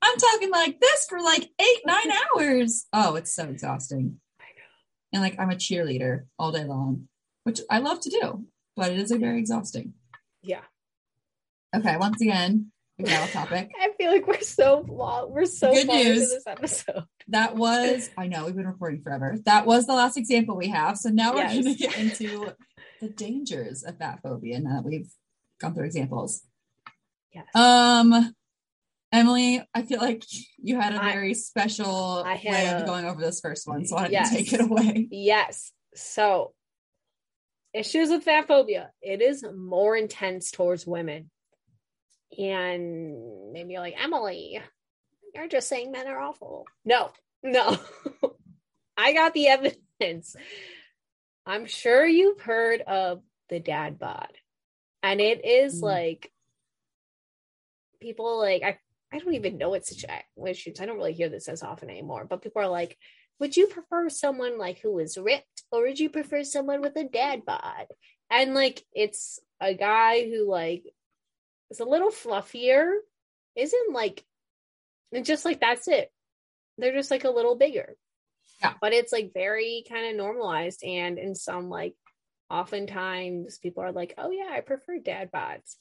I'm 0.00 0.16
talking 0.16 0.48
like 0.50 0.78
this 0.78 1.06
for 1.08 1.18
like 1.20 1.50
eight, 1.60 1.80
nine 1.84 2.10
hours. 2.12 2.86
Oh, 2.92 3.16
it's 3.16 3.34
so 3.34 3.44
exhausting. 3.48 4.20
I 4.40 4.44
know. 4.54 5.14
And 5.14 5.22
like 5.22 5.40
I'm 5.40 5.50
a 5.50 5.56
cheerleader 5.56 6.26
all 6.38 6.52
day 6.52 6.62
long, 6.62 7.08
which 7.42 7.60
I 7.68 7.78
love 7.80 7.98
to 8.02 8.10
do, 8.10 8.44
but 8.76 8.92
it 8.92 8.98
is 8.98 9.10
a 9.10 9.18
very 9.18 9.38
exhausting. 9.38 9.94
yeah 10.42 10.60
Okay, 11.76 11.96
once 11.96 12.20
again, 12.20 12.70
the 12.98 13.04
gal 13.04 13.26
topic. 13.26 13.68
I 13.80 13.90
feel 13.98 14.12
like 14.12 14.28
we're 14.28 14.40
so 14.42 14.84
long. 14.88 15.32
We're 15.32 15.44
so 15.46 15.72
Good 15.72 15.88
news. 15.88 16.30
this 16.30 16.46
episode. 16.46 17.02
That 17.28 17.56
was, 17.56 18.08
I 18.16 18.28
know 18.28 18.44
we've 18.44 18.54
been 18.54 18.68
recording 18.68 19.02
forever. 19.02 19.36
That 19.44 19.66
was 19.66 19.86
the 19.86 19.92
last 19.94 20.16
example 20.16 20.56
we 20.56 20.68
have. 20.68 20.96
So 20.98 21.08
now 21.08 21.34
we're 21.34 21.48
going 21.48 21.64
to 21.64 21.74
get 21.74 21.98
into 21.98 22.52
the 23.00 23.08
dangers 23.08 23.82
of 23.82 23.98
fat 23.98 24.20
phobia 24.22 24.60
now 24.60 24.82
that 24.82 24.84
we've 24.88 25.10
gone 25.60 25.74
through 25.74 25.86
examples. 25.86 26.42
Yes. 27.34 27.46
Um, 27.56 28.32
Emily, 29.10 29.60
I 29.74 29.82
feel 29.82 29.98
like 29.98 30.22
you 30.58 30.80
had 30.80 30.94
a 30.94 30.98
very 31.00 31.34
special 31.34 32.22
I 32.24 32.40
way 32.44 32.68
of 32.70 32.86
going 32.86 33.04
over 33.04 33.20
this 33.20 33.40
first 33.40 33.66
one. 33.66 33.84
So 33.86 33.96
why 33.96 34.02
don't 34.02 34.12
Yes. 34.12 34.30
you 34.32 34.38
take 34.38 34.52
it 34.52 34.60
away? 34.60 35.08
yes. 35.10 35.72
So, 35.96 36.52
issues 37.74 38.10
with 38.10 38.22
fat 38.24 38.46
phobia. 38.46 38.90
It 39.02 39.20
is 39.20 39.44
more 39.54 39.96
intense 39.96 40.50
towards 40.50 40.86
women. 40.86 41.30
And 42.38 43.52
maybe 43.52 43.72
you're 43.74 43.82
like, 43.82 43.96
Emily, 44.02 44.60
you're 45.34 45.48
just 45.48 45.68
saying 45.68 45.92
men 45.92 46.06
are 46.06 46.18
awful. 46.20 46.64
No, 46.84 47.10
no. 47.42 47.78
I 48.96 49.12
got 49.12 49.34
the 49.34 49.48
evidence. 49.48 50.36
I'm 51.46 51.66
sure 51.66 52.06
you've 52.06 52.40
heard 52.40 52.80
of 52.80 53.20
the 53.50 53.60
dad 53.60 53.98
bod. 53.98 54.32
And 55.02 55.20
it 55.20 55.44
is 55.44 55.80
Mm. 55.80 55.84
like 55.84 56.32
people 58.00 58.38
like 58.38 58.62
I 58.62 58.78
I 59.12 59.18
don't 59.18 59.34
even 59.34 59.58
know 59.58 59.70
what 59.70 59.86
situations. 59.86 60.80
I 60.80 60.86
don't 60.86 60.96
really 60.96 61.12
hear 61.12 61.28
this 61.28 61.48
as 61.48 61.62
often 61.62 61.88
anymore. 61.90 62.26
But 62.28 62.42
people 62.42 62.62
are 62.62 62.68
like, 62.68 62.98
would 63.40 63.56
you 63.56 63.66
prefer 63.66 64.08
someone 64.08 64.58
like 64.58 64.80
who 64.80 64.98
is 64.98 65.18
ripped, 65.18 65.62
or 65.70 65.82
would 65.82 65.98
you 65.98 66.10
prefer 66.10 66.44
someone 66.44 66.80
with 66.80 66.96
a 66.96 67.04
dad 67.04 67.44
bod? 67.44 67.86
And 68.30 68.54
like 68.54 68.84
it's 68.92 69.40
a 69.60 69.74
guy 69.74 70.28
who 70.28 70.48
like 70.48 70.84
is 71.70 71.80
a 71.80 71.84
little 71.84 72.10
fluffier, 72.10 72.92
isn't 73.56 73.92
like 73.92 74.24
and 75.12 75.24
just 75.24 75.44
like 75.44 75.60
that's 75.60 75.88
it. 75.88 76.10
They're 76.78 76.94
just 76.94 77.10
like 77.10 77.24
a 77.24 77.30
little 77.30 77.56
bigger. 77.56 77.94
Yeah. 78.60 78.74
But 78.80 78.92
it's 78.92 79.12
like 79.12 79.32
very 79.34 79.84
kind 79.88 80.06
of 80.06 80.16
normalized 80.16 80.82
and 80.84 81.18
in 81.18 81.34
some 81.34 81.68
like 81.68 81.94
oftentimes 82.50 83.58
people 83.58 83.82
are 83.82 83.92
like, 83.92 84.14
oh 84.18 84.30
yeah, 84.30 84.48
I 84.50 84.60
prefer 84.60 84.98
dad 84.98 85.30
bods. 85.32 85.76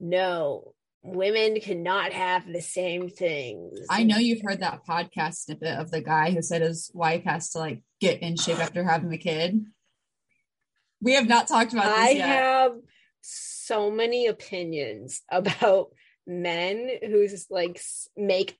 No, 0.00 0.74
women 1.04 1.60
cannot 1.60 2.12
have 2.12 2.50
the 2.50 2.62
same 2.62 3.08
things. 3.10 3.78
I 3.90 4.04
know 4.04 4.16
you've 4.16 4.40
heard 4.42 4.60
that 4.60 4.86
podcast 4.88 5.34
snippet 5.34 5.78
of 5.78 5.90
the 5.90 6.00
guy 6.00 6.30
who 6.30 6.40
said 6.42 6.62
his 6.62 6.90
wife 6.94 7.24
has 7.24 7.50
to 7.50 7.58
like 7.58 7.82
get 8.00 8.22
in 8.22 8.36
shape 8.36 8.58
after 8.58 8.82
having 8.82 9.10
the 9.10 9.18
kid. 9.18 9.64
We 11.02 11.12
have 11.12 11.28
not 11.28 11.46
talked 11.46 11.74
about 11.74 11.84
this 11.94 11.98
I 11.98 12.10
yet. 12.12 12.28
have 12.28 12.72
so 13.20 13.90
many 13.90 14.26
opinions 14.26 15.20
about 15.30 15.88
men 16.26 16.88
who 17.02 17.28
just 17.28 17.50
like 17.50 17.78
make 18.16 18.56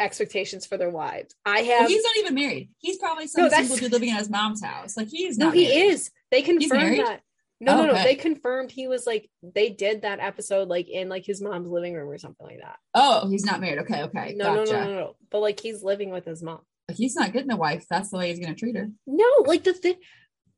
expectations 0.00 0.66
for 0.66 0.76
their 0.76 0.90
wives. 0.90 1.34
I 1.44 1.60
have 1.60 1.80
Well, 1.82 1.88
he's 1.88 2.02
not 2.02 2.16
even 2.18 2.34
married. 2.34 2.70
He's 2.78 2.98
probably 2.98 3.28
some 3.28 3.44
No, 3.44 3.48
single 3.50 3.76
dude 3.76 3.92
living 3.92 4.08
in 4.08 4.16
his 4.16 4.28
mom's 4.28 4.62
house. 4.62 4.96
Like 4.96 5.08
he's 5.08 5.38
no, 5.38 5.46
not 5.46 5.54
he 5.54 5.68
married. 5.68 5.86
is. 5.92 6.10
They 6.32 6.42
confirmed 6.42 6.98
that. 6.98 7.20
No, 7.60 7.76
no, 7.76 7.86
no. 7.86 7.92
Okay. 7.92 8.04
They 8.04 8.14
confirmed 8.16 8.70
he 8.70 8.86
was 8.86 9.06
like 9.06 9.30
they 9.42 9.70
did 9.70 10.02
that 10.02 10.20
episode 10.20 10.68
like 10.68 10.88
in 10.88 11.08
like 11.08 11.24
his 11.24 11.40
mom's 11.40 11.68
living 11.68 11.94
room 11.94 12.08
or 12.08 12.18
something 12.18 12.46
like 12.46 12.60
that. 12.60 12.76
Oh, 12.94 13.28
he's 13.28 13.44
not 13.44 13.60
married. 13.60 13.78
Okay, 13.80 14.02
okay. 14.02 14.34
No, 14.36 14.56
gotcha. 14.56 14.72
no, 14.72 14.80
no, 14.80 14.86
no, 14.86 14.94
no. 14.94 15.16
But 15.30 15.40
like 15.40 15.60
he's 15.60 15.82
living 15.82 16.10
with 16.10 16.26
his 16.26 16.42
mom. 16.42 16.60
He's 16.92 17.16
not 17.16 17.32
getting 17.32 17.50
a 17.50 17.56
wife. 17.56 17.86
That's 17.88 18.10
the 18.10 18.18
way 18.18 18.28
he's 18.28 18.40
gonna 18.40 18.54
treat 18.54 18.76
her. 18.76 18.90
No, 19.06 19.26
like 19.46 19.64
the 19.64 19.72
thing. 19.72 19.96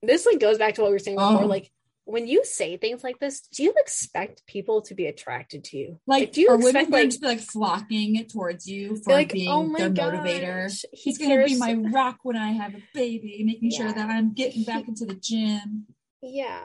This 0.03 0.27
like 0.27 0.41
goes 0.41 0.59
back 0.59 0.75
to 0.75 0.83
what 0.83 0.89
we 0.89 0.95
were 0.95 0.99
saying 0.99 1.19
before. 1.19 1.45
Oh. 1.45 1.47
Like 1.47 1.71
when 2.05 2.27
you 2.27 2.45
say 2.45 2.77
things 2.77 3.05
like 3.05 3.21
this, 3.21 3.43
do 3.43 3.63
you 3.63 3.75
expect 3.77 4.45
people 4.47 4.83
to 4.83 4.95
be 4.95 5.07
attracted 5.07 5.65
to 5.65 5.77
you? 5.77 6.01
Like, 6.07 6.33
do 6.33 6.41
you 6.41 6.55
expect 6.55 6.91
like 6.91 7.11
to 7.11 7.19
be 7.21 7.27
like 7.27 7.41
flocking 7.41 8.27
towards 8.27 8.67
you 8.67 8.97
for 8.97 9.13
like, 9.13 9.33
being 9.33 9.51
oh 9.51 9.73
their 9.77 9.91
gosh, 9.91 10.15
motivator? 10.15 10.87
he 10.93 11.11
He's 11.11 11.19
gonna 11.19 11.45
be 11.45 11.57
my 11.57 11.75
rock 11.75 12.19
when 12.23 12.37
I 12.37 12.53
have 12.53 12.75
a 12.75 12.83
baby, 12.93 13.43
making 13.45 13.71
sure 13.71 13.93
that 13.93 14.11
I'm 14.11 14.33
getting 14.33 14.65
back 14.65 14.89
into 14.89 15.05
the 15.05 15.15
gym. 15.15 15.87
yeah 16.23 16.63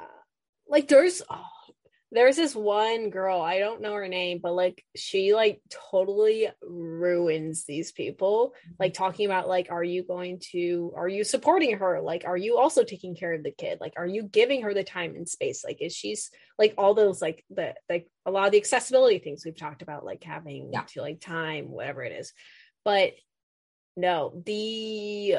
like 0.68 0.88
there's 0.88 1.22
oh, 1.30 1.46
there's 2.12 2.36
this 2.36 2.56
one 2.56 3.10
girl 3.10 3.42
i 3.42 3.58
don't 3.58 3.82
know 3.82 3.94
her 3.94 4.08
name 4.08 4.40
but 4.40 4.54
like 4.54 4.86
she 4.96 5.34
like 5.34 5.60
totally 5.92 6.48
ruins 6.62 7.66
these 7.66 7.92
people. 7.92 8.54
Mm-hmm. 8.56 8.74
Like 8.80 8.94
talking 8.94 9.26
about 9.26 9.48
like 9.48 9.68
are 9.70 9.84
you 9.84 10.04
going 10.04 10.40
to 10.52 10.94
are 10.96 11.08
you 11.08 11.24
supporting 11.24 11.78
her? 11.78 12.02
Like 12.02 12.24
are 12.26 12.38
you 12.38 12.58
also 12.58 12.84
taking 12.84 13.16
care 13.16 13.34
of 13.34 13.44
the 13.44 13.52
kid? 13.52 13.80
Like 13.82 13.94
are 13.98 14.08
you 14.08 14.24
giving 14.24 14.64
her 14.64 14.74
the 14.74 14.84
time 14.84 15.16
and 15.16 15.28
space? 15.28 15.64
Like 15.64 15.82
is 15.82 15.96
she's 15.96 16.32
like 16.58 16.74
all 16.78 16.94
those 16.94 17.22
like 17.22 17.44
the 17.50 17.74
like 17.90 18.08
a 18.26 18.32
lot 18.32 18.46
of 18.46 18.52
the 18.52 18.58
accessibility 18.58 19.20
things 19.20 19.44
we've 19.46 19.58
talked 19.58 19.82
about 19.82 20.06
like 20.06 20.24
having 20.24 20.70
Yeah. 20.72 20.84
to 20.90 21.02
like 21.02 21.20
time 21.20 21.70
whatever 21.70 22.04
it 22.04 22.12
is. 22.14 22.34
But 22.86 23.14
no 23.96 24.42
the 24.46 25.36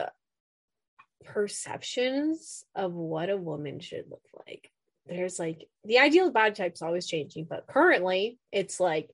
perceptions 1.25 2.65
of 2.75 2.93
what 2.93 3.31
a 3.31 3.37
woman 3.37 3.81
should 3.81 4.05
look 4.11 4.23
like. 4.47 4.71
There's 5.07 5.39
like 5.39 5.69
the 5.85 5.99
ideal 5.99 6.31
body 6.31 6.55
type 6.55 6.75
is 6.75 6.83
always 6.83 7.07
changing, 7.07 7.45
but 7.45 7.67
currently 7.67 8.39
it's 8.53 8.81
like 8.81 9.11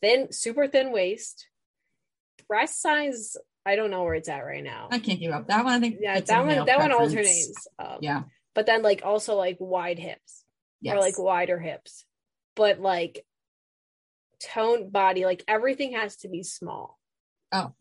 thin, 0.00 0.32
super 0.32 0.68
thin 0.68 0.92
waist, 0.92 1.46
breast 2.48 2.80
size. 2.80 3.36
I 3.66 3.76
don't 3.76 3.90
know 3.90 4.04
where 4.04 4.14
it's 4.14 4.28
at 4.28 4.44
right 4.44 4.62
now. 4.62 4.88
I 4.92 4.98
can't 4.98 5.18
give 5.18 5.32
up 5.32 5.48
that 5.48 5.64
one. 5.64 5.74
I 5.74 5.80
think 5.80 5.96
Yeah, 6.00 6.20
that 6.20 6.46
one 6.46 6.66
that 6.66 6.78
one 6.78 6.92
alternates. 6.92 7.66
Um, 7.78 7.98
Yeah. 8.00 8.22
but 8.54 8.66
then 8.66 8.82
like 8.82 9.02
also 9.04 9.34
like 9.36 9.56
wide 9.58 9.98
hips 9.98 10.44
Yes. 10.80 10.94
or 10.96 11.00
like 11.00 11.18
wider 11.18 11.58
hips, 11.58 12.04
but 12.54 12.78
like 12.78 13.24
toned 14.40 14.92
body, 14.92 15.24
like 15.24 15.42
everything 15.48 15.92
has 15.92 16.16
to 16.18 16.28
be 16.28 16.42
small. 16.42 16.98
Oh. 17.52 17.72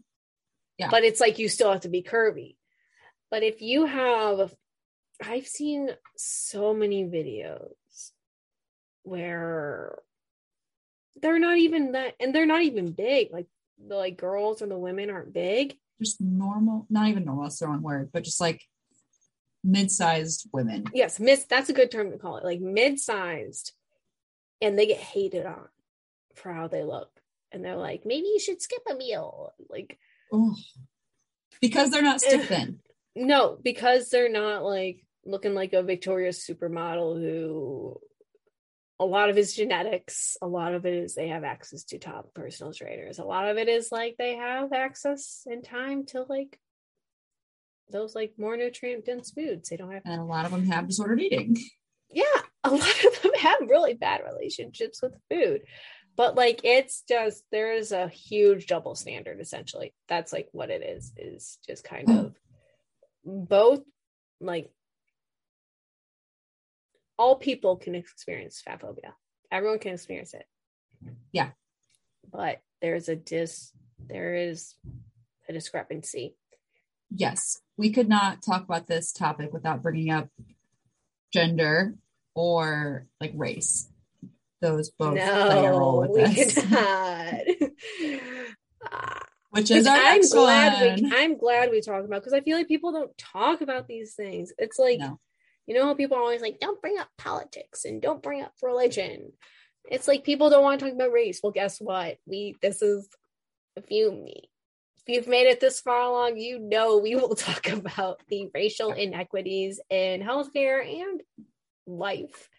Yeah. 0.78 0.88
But 0.90 1.04
it's 1.04 1.20
like 1.20 1.38
you 1.38 1.50
still 1.50 1.72
have 1.72 1.82
to 1.82 1.90
be 1.90 2.02
curvy. 2.02 2.56
But 3.30 3.44
if 3.44 3.62
you 3.62 3.86
have, 3.86 4.54
I've 5.26 5.48
seen 5.48 5.90
so 6.18 6.74
many 6.74 7.04
videos 7.06 7.72
where 9.04 10.00
they're 11.22 11.40
not 11.40 11.58
even 11.58 11.94
that 11.94 12.16
and 12.20 12.34
they're 12.34 12.46
not 12.46 12.62
even 12.64 12.92
big 12.92 13.30
like 13.32 13.48
the 13.86 13.96
like 13.96 14.18
girls 14.18 14.62
or 14.62 14.68
the 14.68 14.78
women 14.78 15.10
aren't 15.10 15.34
big 15.34 15.76
Just 16.02 16.20
normal, 16.22 16.86
not 16.90 17.08
even 17.10 17.26
normal, 17.26 17.44
that's 17.44 17.60
the 17.60 17.68
wrong 17.68 17.82
word, 17.82 18.10
but 18.12 18.24
just 18.24 18.42
like 18.42 18.62
mid-sized 19.64 20.50
women. 20.52 20.84
yes 20.94 21.20
miss 21.22 21.46
that's 21.46 21.70
a 21.70 21.74
good 21.74 21.90
term 21.90 22.12
to 22.12 22.18
call 22.18 22.36
it 22.38 22.44
like 22.44 22.60
mid-sized 22.60 23.72
and 24.62 24.78
they 24.78 24.86
get 24.86 24.98
hated 25.00 25.46
on 25.46 25.68
for 26.36 26.52
how 26.52 26.68
they 26.68 26.84
look 26.84 27.10
and 27.52 27.64
they're 27.64 27.78
like 27.78 28.06
maybe 28.06 28.28
you 28.28 28.40
should 28.40 28.62
skip 28.62 28.82
a 28.92 28.96
meal 28.96 29.54
like 29.70 29.98
Ugh. 30.34 30.56
Because 31.62 31.92
they're 31.92 32.02
not 32.02 32.16
eh, 32.16 32.28
stick 32.28 32.42
thin. 32.44 32.80
no 33.16 33.58
because 33.64 34.10
they're 34.10 34.32
not 34.32 34.64
like 34.66 35.06
looking 35.26 35.54
like 35.54 35.74
a 35.74 35.84
victoria's 35.84 36.40
supermodel 36.40 37.20
who 37.20 38.00
a 39.00 39.06
lot 39.06 39.30
of 39.30 39.36
his 39.36 39.54
genetics 39.54 40.38
a 40.42 40.48
lot 40.48 40.74
of 40.74 40.86
it 40.86 40.94
is 40.94 41.16
they 41.16 41.30
have 41.30 41.44
access 41.44 41.84
to 41.84 41.98
top 41.98 42.34
personal 42.34 42.74
trainers 42.74 43.20
a 43.20 43.24
lot 43.24 43.50
of 43.50 43.58
it 43.58 43.68
is 43.68 43.92
like 43.92 44.16
they 44.18 44.36
have 44.36 44.72
access 44.72 45.44
and 45.46 45.64
time 45.64 46.06
to 46.06 46.24
like 46.24 46.60
those 47.92 48.16
like 48.16 48.34
more 48.38 48.58
nutrient 48.58 49.06
dense 49.06 49.32
foods 49.32 49.70
they 49.70 49.78
don't 49.78 49.92
have 49.92 50.02
And 50.06 50.20
a 50.20 50.26
lot 50.26 50.46
of 50.46 50.52
them 50.52 50.66
have 50.66 50.88
disordered 50.88 51.22
eating. 51.22 51.58
yeah, 52.10 52.24
a 52.64 52.70
lot 52.72 53.06
of 53.06 53.22
them 53.22 53.34
have 53.40 53.70
really 53.70 53.94
bad 53.94 54.22
relationships 54.26 55.02
with 55.02 55.14
food. 55.30 55.62
But 56.16 56.36
like 56.36 56.62
it's 56.64 57.04
just 57.08 57.44
there 57.52 57.74
is 57.74 57.92
a 57.92 58.08
huge 58.08 58.68
double 58.68 58.96
standard 58.96 59.40
essentially. 59.40 59.94
That's 60.08 60.34
like 60.34 60.50
what 60.52 60.70
it 60.70 60.84
is, 60.84 61.14
is 61.18 61.58
just 61.66 61.84
kind 61.84 62.08
hmm. 62.08 62.18
of 62.18 62.36
both 63.26 63.82
like 64.42 64.72
all 67.18 67.36
people 67.36 67.78
can 67.78 67.96
experience 67.96 68.62
fat 68.62 68.82
phobia. 68.82 69.14
Everyone 69.52 69.80
can 69.80 69.94
experience 69.94 70.34
it. 70.34 70.46
Yeah. 71.32 71.50
But 72.32 72.60
there's 72.82 73.10
a 73.10 73.16
dis 73.16 73.72
there 74.08 74.36
is 74.36 74.76
a 75.48 75.54
discrepancy. 75.54 76.36
Yes, 77.16 77.62
we 77.78 77.92
could 77.92 78.10
not 78.10 78.42
talk 78.42 78.64
about 78.64 78.88
this 78.88 79.14
topic 79.14 79.54
without 79.54 79.82
bringing 79.82 80.10
up 80.10 80.30
gender 81.32 81.96
or 82.34 83.08
like 83.22 83.32
race. 83.36 83.90
Those 84.62 84.90
both 84.90 85.20
play 85.20 85.66
a 85.66 85.72
role 85.72 86.00
with 86.00 86.12
we 86.12 86.24
this, 86.24 86.56
which 89.50 89.72
is 89.72 89.86
our 89.86 89.98
I'm 89.98 90.16
next 90.16 90.32
glad 90.32 91.02
one. 91.02 91.04
we 91.04 91.18
I'm 91.18 91.38
glad 91.38 91.70
we 91.70 91.82
talk 91.82 92.06
about 92.06 92.22
because 92.22 92.34
I 92.34 92.40
feel 92.42 92.58
like 92.58 92.70
people 92.70 92.94
don't 92.94 93.16
talk 93.18 93.62
about 93.62 93.88
these 93.88 94.16
things. 94.16 94.54
It's 94.58 94.80
like 94.80 95.00
No. 95.00 95.20
You 95.66 95.76
know 95.76 95.86
how 95.86 95.94
people 95.94 96.18
are 96.18 96.22
always 96.22 96.42
like, 96.42 96.60
don't 96.60 96.82
bring 96.82 96.98
up 96.98 97.10
politics 97.18 97.86
and 97.86 98.02
don't 98.02 98.24
bring 98.24 98.42
up 98.42 98.54
religion. 98.62 99.32
It's 99.90 100.08
like 100.08 100.24
people 100.24 100.50
don't 100.50 100.64
want 100.64 100.80
to 100.80 100.86
talk 100.86 100.96
about 100.96 101.12
race. 101.12 101.40
Well, 101.44 101.52
guess 101.52 101.80
what? 101.80 102.18
We 102.26 102.56
this 102.62 102.82
is 102.82 103.08
if 103.76 103.90
you 103.90 104.12
me 104.12 104.50
if 105.06 105.14
you've 105.14 105.28
made 105.28 105.48
it 105.48 105.60
this 105.60 105.82
far 105.82 106.02
along, 106.02 106.38
you 106.38 106.60
know 106.60 106.98
we 106.98 107.16
will 107.16 107.36
talk 107.36 107.70
about 107.70 108.22
the 108.30 108.50
racial 108.54 108.92
inequities 108.92 109.80
in 109.90 110.22
healthcare 110.22 110.86
and 111.02 111.22
life. 111.86 112.50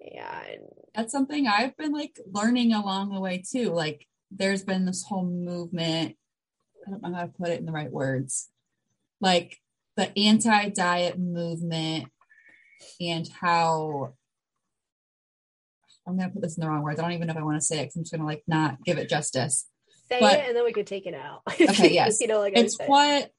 And 0.00 0.62
That's 0.94 1.12
something 1.12 1.46
I've 1.46 1.76
been 1.76 1.92
like 1.92 2.18
learning 2.26 2.72
along 2.72 3.12
the 3.12 3.20
way 3.20 3.44
too. 3.48 3.70
Like 3.70 4.06
there's 4.30 4.64
been 4.64 4.84
this 4.84 5.04
whole 5.04 5.24
movement. 5.24 6.16
I 6.86 6.90
don't 6.90 7.02
know 7.02 7.14
how 7.14 7.22
to 7.22 7.28
put 7.28 7.50
it 7.50 7.60
in 7.60 7.66
the 7.66 7.72
right 7.72 7.92
words. 7.92 8.48
Like 9.20 9.60
the 9.96 10.16
anti-diet 10.18 11.18
movement 11.18 12.06
and 13.00 13.28
how 13.40 14.14
I'm 16.06 16.16
gonna 16.18 16.30
put 16.30 16.42
this 16.42 16.56
in 16.56 16.62
the 16.62 16.68
wrong 16.68 16.82
words. 16.82 16.98
I 16.98 17.02
don't 17.02 17.12
even 17.12 17.26
know 17.28 17.32
if 17.32 17.38
I 17.38 17.42
want 17.44 17.56
to 17.60 17.64
say 17.64 17.78
it 17.78 17.82
because 17.84 17.96
I'm 17.96 18.02
just 18.02 18.12
gonna 18.12 18.24
like 18.26 18.42
not 18.46 18.82
give 18.84 18.98
it 18.98 19.08
justice. 19.08 19.68
say 20.08 20.18
But- 20.20 20.38
it 20.40 20.48
and 20.48 20.56
then 20.56 20.64
we 20.64 20.72
could 20.72 20.86
take 20.86 21.06
it 21.06 21.14
out. 21.14 21.42
Okay, 21.60 21.92
yes. 21.92 22.20
you 22.20 22.26
know, 22.26 22.40
like 22.40 22.56
it's 22.56 22.76
what 22.86 23.30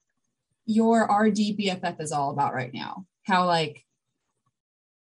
your 0.66 1.04
RD 1.04 1.38
BFF 1.60 1.99
is 1.99 2.12
all 2.12 2.32
about 2.32 2.54
right 2.54 2.74
now. 2.74 3.06
How 3.24 3.45
like 3.45 3.84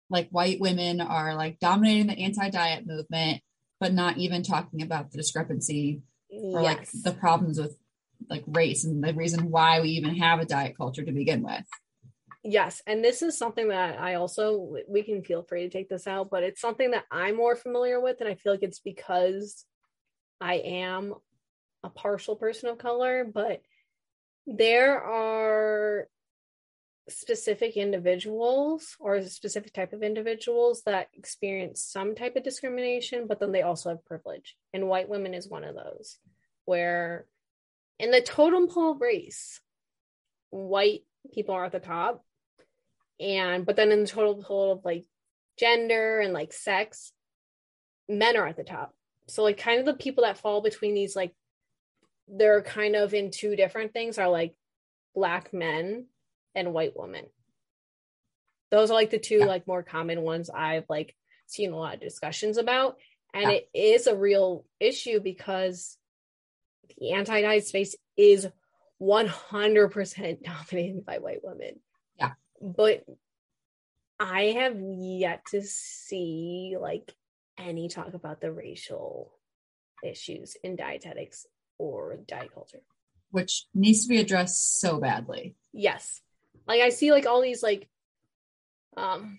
like 0.09 0.29
white 0.31 0.59
women 0.61 1.01
are 1.01 1.35
like 1.35 1.59
dominating 1.61 2.09
the 2.09 2.19
anti-diet 2.19 2.87
movement, 2.87 3.43
but 3.79 3.93
not 3.93 4.19
even 4.19 4.43
talking 4.43 4.83
about 4.83 5.11
the 5.11 5.19
discrepancy 5.19 6.03
or 6.31 6.63
like 6.63 6.89
the 6.91 7.13
problems 7.13 7.61
with 7.61 7.77
like 8.29 8.45
race 8.47 8.85
and 8.85 9.03
the 9.03 9.14
reason 9.14 9.51
why 9.51 9.81
we 9.81 9.91
even 9.91 10.16
have 10.16 10.41
a 10.41 10.45
diet 10.45 10.77
culture 10.77 11.05
to 11.05 11.12
begin 11.12 11.43
with. 11.43 11.64
Yes, 12.43 12.81
and 12.87 13.05
this 13.05 13.23
is 13.23 13.37
something 13.37 13.68
that 13.68 14.01
I 14.01 14.14
also 14.14 14.77
we 14.89 15.03
can 15.03 15.23
feel 15.23 15.43
free 15.43 15.62
to 15.62 15.68
take 15.68 15.89
this 15.89 16.07
out, 16.07 16.31
but 16.31 16.43
it's 16.43 16.61
something 16.61 16.93
that 16.93 17.05
I'm 17.11 17.37
more 17.37 17.55
familiar 17.55 18.01
with, 18.01 18.21
and 18.21 18.29
I 18.29 18.35
feel 18.35 18.53
like 18.53 18.62
it's 18.62 18.81
because 18.81 19.64
I 20.41 20.55
am 20.55 21.14
a 21.83 21.91
partial 21.91 22.37
person 22.37 22.71
of 22.71 22.79
color, 22.79 23.25
but 23.25 23.61
there 24.47 25.03
are 25.03 26.09
specific 27.09 27.77
individuals 27.77 28.97
or 29.01 29.16
a 29.16 29.29
specific 29.29 29.73
type 29.73 29.93
of 29.93 30.03
individuals 30.03 30.83
that 30.87 31.09
experience 31.14 31.83
some 31.83 32.14
type 32.14 32.37
of 32.37 32.45
discrimination, 32.45 33.27
but 33.27 33.41
then 33.41 33.53
they 33.53 33.62
also 33.62 33.91
have 33.91 34.05
privilege. 34.05 34.57
And 34.73 34.89
white 34.89 35.09
women 35.09 35.35
is 35.35 35.49
one 35.49 35.64
of 35.64 35.75
those 35.75 36.18
where 36.64 37.27
in 38.01 38.11
the 38.11 38.21
totem 38.23 38.67
pole 38.69 38.95
race, 38.95 39.61
white 40.51 41.03
people 41.33 41.55
are 41.55 41.67
at 41.67 41.73
the 41.73 41.81
top. 41.81 42.25
And 43.21 43.67
but 43.67 43.77
then 43.77 43.93
in 43.93 44.01
the 44.01 44.07
total 44.09 44.43
pole 44.43 44.73
of 44.73 44.85
like 44.85 45.05
gender 45.59 46.21
and 46.21 46.33
like 46.33 46.53
sex, 46.53 47.13
men 48.09 48.37
are 48.37 48.47
at 48.47 48.57
the 48.57 48.65
top. 48.65 48.95
So 49.29 49.43
like 49.43 49.59
kind 49.59 49.79
of 49.81 49.87
the 49.87 49.95
people 49.95 50.25
that 50.25 50.39
fall 50.39 50.63
between 50.63 50.95
these 50.95 51.15
like 51.15 51.35
they're 52.27 52.63
kind 52.63 52.97
of 52.97 53.13
in 53.13 53.31
two 53.31 53.55
different 53.57 53.93
things 53.93 54.19
are 54.19 54.29
like 54.29 54.55
black 55.15 55.53
men 55.53 56.07
and 56.55 56.73
white 56.73 56.93
women. 56.97 57.27
Those 58.71 58.91
are 58.91 58.95
like 58.95 59.11
the 59.11 59.19
two 59.19 59.39
Yeah. 59.41 59.47
like 59.47 59.67
more 59.67 59.83
common 59.83 60.23
ones 60.23 60.49
I've 60.49 60.87
like 60.89 61.15
seen 61.47 61.73
a 61.73 61.77
lot 61.77 61.95
of 61.95 62.01
discussions 62.01 62.57
about. 62.57 62.97
And 63.35 63.51
Yeah. 63.51 63.59
it 63.59 63.69
is 63.75 64.07
a 64.07 64.17
real 64.17 64.65
issue 64.79 65.21
because 65.21 65.99
the 66.99 67.12
anti-diet 67.12 67.66
space 67.66 67.97
is 68.16 68.49
100% 69.01 70.43
dominated 70.43 71.05
by 71.05 71.18
white 71.18 71.41
women. 71.43 71.80
Yeah. 72.18 72.32
But 72.61 73.05
I 74.18 74.43
have 74.59 74.76
yet 74.78 75.47
to 75.53 75.62
see 75.62 76.76
like 76.78 77.14
any 77.59 77.88
talk 77.88 78.14
about 78.14 78.41
the 78.41 78.53
racial 78.53 79.32
issues 80.05 80.57
in 80.62 80.76
dietetics 80.76 81.47
or 81.78 82.18
diet 82.26 82.53
culture. 82.53 82.82
Which 83.30 83.66
needs 83.74 84.03
to 84.03 84.09
be 84.09 84.18
addressed 84.18 84.80
so 84.80 84.99
badly. 84.99 85.57
Yes. 85.72 86.20
Like 86.66 86.82
I 86.82 86.91
see 86.91 87.12
like 87.12 87.26
all 87.26 87.41
these 87.41 87.62
like 87.62 87.88
um 88.97 89.38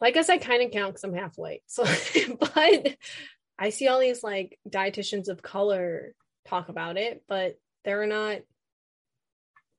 well, 0.00 0.08
I 0.08 0.12
guess 0.12 0.30
I 0.30 0.38
kind 0.38 0.62
of 0.62 0.70
count 0.70 0.92
because 0.92 1.04
I'm 1.04 1.14
half 1.14 1.36
white. 1.36 1.62
So 1.66 1.84
but 2.38 2.96
I 3.58 3.70
see 3.70 3.88
all 3.88 3.98
these 4.00 4.22
like 4.22 4.58
dietitians 4.68 5.28
of 5.28 5.42
color 5.42 6.14
talk 6.46 6.68
about 6.68 6.96
it, 6.96 7.22
but 7.28 7.58
they're 7.84 8.06
not 8.06 8.40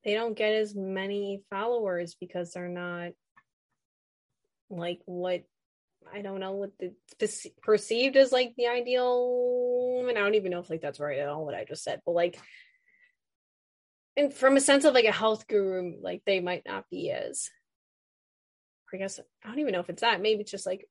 they 0.04 0.14
don't 0.16 0.36
get 0.36 0.54
as 0.54 0.76
many 0.76 1.44
followers 1.50 2.16
because 2.20 2.52
they're 2.52 2.68
not 2.68 3.12
like 4.70 5.00
what 5.06 5.44
I 6.14 6.22
don't 6.22 6.40
know 6.40 6.54
what 6.54 6.72
the 6.80 6.94
perceived 7.62 8.18
as 8.18 8.32
like 8.32 8.54
the 8.58 8.68
ideal 8.68 10.06
and 10.10 10.18
I 10.18 10.22
don't 10.22 10.36
even 10.36 10.52
know 10.52 10.60
if 10.60 10.70
like 10.70 10.82
that's 10.82 11.00
right 11.00 11.20
at 11.20 11.30
all 11.30 11.46
what 11.46 11.56
I 11.56 11.66
just 11.66 11.84
said, 11.84 12.02
but 12.06 12.14
like 12.14 12.40
and 14.18 14.34
from 14.34 14.58
a 14.58 14.62
sense 14.62 14.84
of 14.84 14.94
like 14.94 15.06
a 15.06 15.12
health 15.12 15.48
guru, 15.48 15.94
like 16.02 16.24
they 16.26 16.40
might 16.40 16.64
not 16.66 16.90
be 16.90 17.12
as 17.12 17.50
I 18.94 18.98
guess 18.98 19.20
I 19.44 19.48
don't 19.48 19.60
even 19.60 19.72
know 19.72 19.80
if 19.80 19.90
it's 19.90 20.02
that. 20.02 20.22
Maybe 20.22 20.42
it's 20.42 20.52
just 20.52 20.66
like 20.66 20.88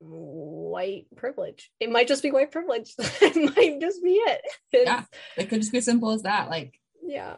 white 0.00 1.06
privilege. 1.16 1.70
It 1.80 1.90
might 1.90 2.08
just 2.08 2.22
be 2.22 2.30
white 2.30 2.52
privilege. 2.52 2.94
it 2.98 3.56
might 3.56 3.80
just 3.80 4.02
be 4.02 4.10
it. 4.14 4.40
It's- 4.72 4.86
Yeah. 4.86 5.04
It 5.36 5.48
could 5.48 5.60
just 5.60 5.72
be 5.72 5.78
as 5.78 5.84
simple 5.84 6.10
as 6.12 6.22
that. 6.22 6.48
Like 6.50 6.78
Yeah. 7.02 7.36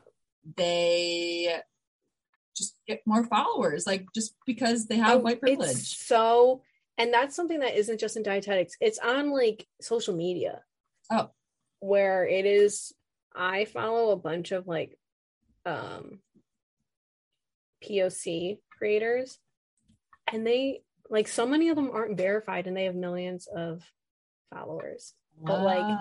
they 0.56 1.60
just 2.56 2.76
get 2.86 3.00
more 3.06 3.24
followers, 3.24 3.86
like 3.86 4.06
just 4.14 4.34
because 4.46 4.86
they 4.86 4.96
have 4.96 5.16
Oh, 5.16 5.18
white 5.18 5.40
privilege. 5.40 5.70
It's 5.70 5.96
so 6.06 6.62
and 6.98 7.14
that's 7.14 7.34
something 7.34 7.60
that 7.60 7.76
isn't 7.78 7.98
just 8.00 8.16
in 8.18 8.22
dietetics. 8.22 8.76
It's 8.80 8.98
on 8.98 9.30
like 9.30 9.66
social 9.80 10.14
media. 10.14 10.62
Oh. 11.10 11.30
Where 11.78 12.26
it 12.26 12.44
is 12.44 12.92
I 13.34 13.64
follow 13.64 14.10
a 14.10 14.16
bunch 14.16 14.52
of 14.52 14.66
like 14.66 14.98
um 15.64 16.18
POC 17.82 18.58
creators 18.76 19.38
and 20.30 20.46
they 20.46 20.82
like 21.10 21.28
so 21.28 21.46
many 21.46 21.68
of 21.68 21.76
them 21.76 21.90
aren't 21.92 22.16
verified 22.16 22.66
and 22.66 22.76
they 22.76 22.84
have 22.84 22.94
millions 22.94 23.46
of 23.54 23.82
followers. 24.52 25.14
but, 25.42 25.62
like, 25.62 25.98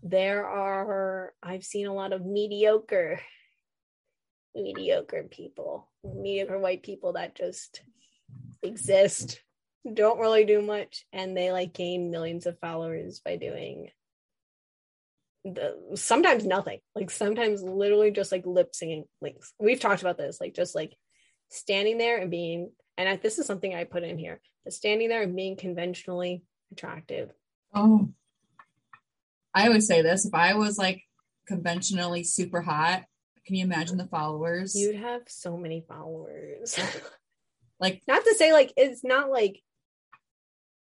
there 0.00 0.46
are 0.46 1.34
i've 1.42 1.64
seen 1.64 1.88
a 1.88 1.92
lot 1.92 2.12
of 2.12 2.24
mediocre 2.24 3.20
mediocre 4.54 5.24
people 5.24 5.90
mediocre 6.04 6.56
white 6.56 6.84
people 6.84 7.14
that 7.14 7.34
just 7.34 7.82
exist 8.62 9.40
don't 9.92 10.20
really 10.20 10.44
do 10.44 10.62
much 10.62 11.04
and 11.12 11.36
they 11.36 11.50
like 11.50 11.72
gain 11.74 12.12
millions 12.12 12.46
of 12.46 12.58
followers 12.60 13.20
by 13.24 13.36
doing 13.36 13.90
the 15.44 15.96
sometimes 15.96 16.44
nothing. 16.44 16.80
Like 16.94 17.10
sometimes 17.10 17.62
literally 17.62 18.10
just 18.10 18.32
like 18.32 18.46
lip 18.46 18.74
singing 18.74 19.04
links. 19.20 19.52
We've 19.58 19.80
talked 19.80 20.02
about 20.02 20.18
this 20.18 20.40
like 20.40 20.54
just 20.54 20.74
like 20.74 20.94
standing 21.48 21.98
there 21.98 22.18
and 22.18 22.30
being 22.30 22.72
and 22.98 23.08
I, 23.08 23.16
this 23.16 23.38
is 23.38 23.46
something 23.46 23.74
i 23.74 23.84
put 23.84 24.02
in 24.02 24.18
here 24.18 24.40
standing 24.68 25.08
there 25.08 25.22
and 25.22 25.34
being 25.34 25.56
conventionally 25.56 26.42
attractive 26.72 27.30
Oh, 27.74 28.10
I 29.54 29.66
always 29.66 29.86
say 29.86 30.02
this: 30.02 30.24
if 30.26 30.34
I 30.34 30.54
was 30.54 30.78
like 30.78 31.02
conventionally 31.46 32.22
super 32.24 32.60
hot, 32.62 33.04
can 33.46 33.56
you 33.56 33.64
imagine 33.64 33.96
the 33.98 34.06
followers? 34.06 34.74
you'd 34.74 34.96
have 34.96 35.22
so 35.26 35.56
many 35.56 35.84
followers 35.88 36.78
like, 37.80 38.02
not 38.08 38.24
to 38.24 38.34
say 38.34 38.52
like 38.52 38.72
it's 38.76 39.02
not 39.04 39.30
like 39.30 39.60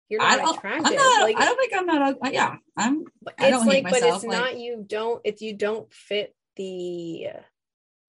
you're 0.09 0.21
I 0.21 0.35
not 0.35 0.45
don't, 0.45 0.57
attractive 0.57 0.85
I'm 0.85 0.95
not, 0.95 1.21
like 1.23 1.37
I 1.37 1.45
don't 1.45 1.57
think 1.57 1.73
I'm 1.75 1.85
not. 1.87 2.01
uh, 2.23 2.29
Yeah, 2.31 2.55
I'm. 2.77 3.05
But 3.21 3.33
I 3.39 3.47
it's 3.47 3.57
don't 3.57 3.67
hate 3.71 3.83
like, 3.83 3.93
but 3.93 4.03
it's 4.03 4.23
like- 4.23 4.37
not 4.39 4.59
you 4.59 4.83
don't 4.87 5.21
If 5.23 5.41
you 5.41 5.55
don't 5.55 5.91
fit 5.93 6.35
the 6.55 7.27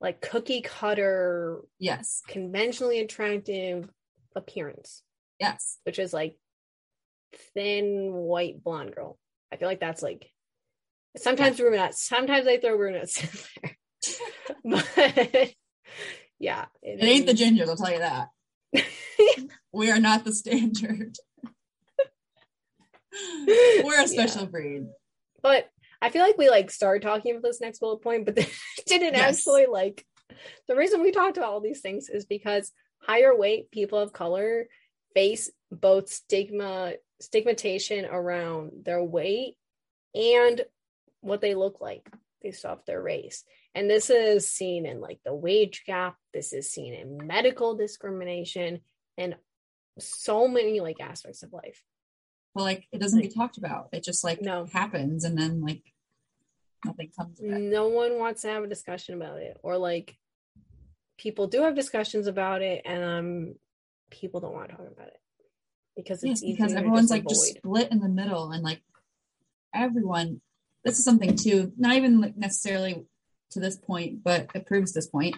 like 0.01 0.21
cookie 0.21 0.61
cutter 0.63 1.61
Yes, 1.79 2.23
conventionally 2.29 3.01
attractive 3.01 3.89
appearance, 4.35 5.03
yes. 5.41 5.79
which 5.85 5.99
is 5.99 6.13
like 6.13 6.37
thin 7.55 8.13
white 8.13 8.63
blonde 8.63 8.95
girl. 8.95 9.19
I 9.53 9.57
feel 9.57 9.69
like 9.69 9.81
that's 9.81 10.03
like 10.03 10.31
sometimes 11.17 11.57
brunettes, 11.59 12.07
sometimes 12.07 12.47
I 12.47 12.59
throw 12.59 12.77
brunettes 12.77 13.23
in 13.23 13.31
there. 13.63 13.77
but 15.35 15.53
yeah, 16.39 16.67
It 16.83 17.03
ain't 17.03 17.27
the 17.27 17.33
gingers. 17.33 17.69
I'll 17.69 17.77
tell 17.77 17.93
you 17.93 17.99
that. 18.01 18.29
we 19.73 19.91
are 19.91 20.01
not 20.01 20.25
the 20.25 20.33
standard. 20.35 21.17
We're 23.85 24.03
a 24.03 24.09
special 24.09 24.43
Yeah. 24.43 24.49
breed. 24.49 24.87
but 25.43 25.71
I 26.03 26.11
feel 26.11 26.23
like 26.23 26.39
we 26.39 26.51
like 26.51 26.71
started 26.71 27.03
talking 27.03 27.33
about 27.33 27.43
this 27.43 27.61
next 27.61 27.79
bullet 27.81 28.03
point, 28.03 28.25
but 28.27 28.37
then 28.37 28.47
didn't 28.87 29.15
Yes. 29.15 29.39
actually 29.39 29.67
like 29.67 30.05
the 30.69 30.77
reason 30.77 31.03
we 31.03 31.13
talked 31.13 31.37
about 31.37 31.51
all 31.51 31.61
these 31.61 31.81
things 31.81 32.09
is 32.09 32.25
because 32.25 32.73
higher 32.99 33.35
weight 33.37 33.71
people 33.71 33.99
of 33.99 34.13
color 34.13 34.67
face 35.15 35.51
both 35.71 36.09
stigma 36.09 36.95
stigmatization 37.21 38.05
around 38.05 38.73
their 38.85 39.03
weight 39.03 39.57
and 40.15 40.63
what 41.21 41.41
they 41.41 41.55
look 41.55 41.81
like 41.81 42.09
based 42.43 42.67
off 42.67 42.85
their 42.85 43.03
race. 43.03 43.43
And 43.75 43.89
this 43.91 44.11
is 44.11 44.51
seen 44.51 44.87
in 44.87 45.01
like 45.01 45.21
the 45.25 45.35
wage 45.35 45.85
gap, 45.87 46.17
this 46.35 46.53
is 46.53 46.71
seen 46.71 46.95
in 46.95 47.27
medical 47.27 47.75
discrimination 47.75 48.81
and 49.17 49.37
so 49.99 50.47
many 50.47 50.81
like 50.81 51.01
aspects 51.01 51.43
of 51.43 51.53
life. 51.53 51.83
But 52.57 52.63
like, 52.63 52.89
it 52.91 53.01
doesn't 53.01 53.21
get 53.21 53.35
talked 53.35 53.59
about. 53.59 53.91
It 53.93 54.03
just 54.03 54.25
like 54.25 54.41
No. 54.41 54.65
happens, 54.65 55.25
and 55.25 55.37
then 55.39 55.61
like 55.61 55.83
nothing 56.85 57.11
comes 57.15 57.39
no 57.41 57.89
one 57.89 58.19
wants 58.19 58.43
to 58.43 58.49
have 58.49 58.65
a 58.65 58.69
discussion 58.69 59.15
about 59.15 59.39
it 59.39 59.59
or 59.63 59.77
like 59.77 60.17
people 61.19 61.49
do 61.49 61.63
have 61.63 61.75
discussions 61.75 62.29
about 62.29 62.63
it 62.63 62.83
and 62.85 63.03
um 63.03 63.55
people 64.11 64.41
don't 64.41 64.53
want 64.53 64.71
to 64.71 64.77
talk 64.77 64.87
about 64.87 65.09
it 65.09 65.21
because 65.97 66.23
it's 66.23 66.43
easy 66.43 66.53
because 66.53 66.75
everyone's 66.75 67.11
like 67.11 67.27
just 67.27 67.57
split 67.57 67.91
in 67.91 68.01
the 68.01 68.09
middle, 68.09 68.53
and 68.53 68.63
like 68.63 68.83
everyone. 69.75 70.41
This 70.85 70.99
is 70.99 71.05
something 71.05 71.35
too, 71.35 71.73
not 71.77 71.97
even 71.97 72.21
like 72.21 72.37
necessarily 72.37 73.05
to 73.51 73.61
this 73.61 73.77
point, 73.77 74.23
but 74.23 74.49
it 74.55 74.67
proves 74.67 74.93
this 74.93 75.09
point. 75.09 75.37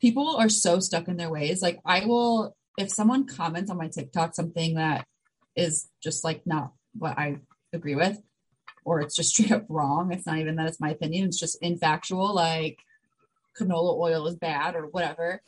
People 0.00 0.36
are 0.36 0.48
so 0.48 0.78
stuck 0.78 1.08
in 1.08 1.16
their 1.16 1.30
ways. 1.30 1.60
Like 1.62 1.80
I 1.84 2.04
will, 2.04 2.54
if 2.78 2.90
someone 2.90 3.26
comments 3.26 3.70
on 3.70 3.78
my 3.78 3.88
TikTok 3.88 4.34
something 4.34 4.76
that 4.76 5.04
is 5.56 5.88
just 6.02 6.24
like 6.24 6.42
not 6.46 6.72
what 6.96 7.18
I 7.18 7.38
agree 7.72 7.94
with, 7.94 8.20
or 8.84 9.00
it's 9.00 9.16
just 9.16 9.30
straight 9.34 9.52
up 9.52 9.66
wrong. 9.68 10.12
It's 10.12 10.26
not 10.26 10.38
even 10.38 10.56
that 10.56 10.66
it's 10.66 10.80
my 10.80 10.90
opinion. 10.90 11.26
It's 11.26 11.38
just 11.38 11.60
infactual, 11.62 12.34
like 12.34 12.78
canola 13.58 13.96
oil 13.98 14.26
is 14.26 14.36
bad 14.36 14.74
or 14.74 14.86
whatever. 14.86 15.40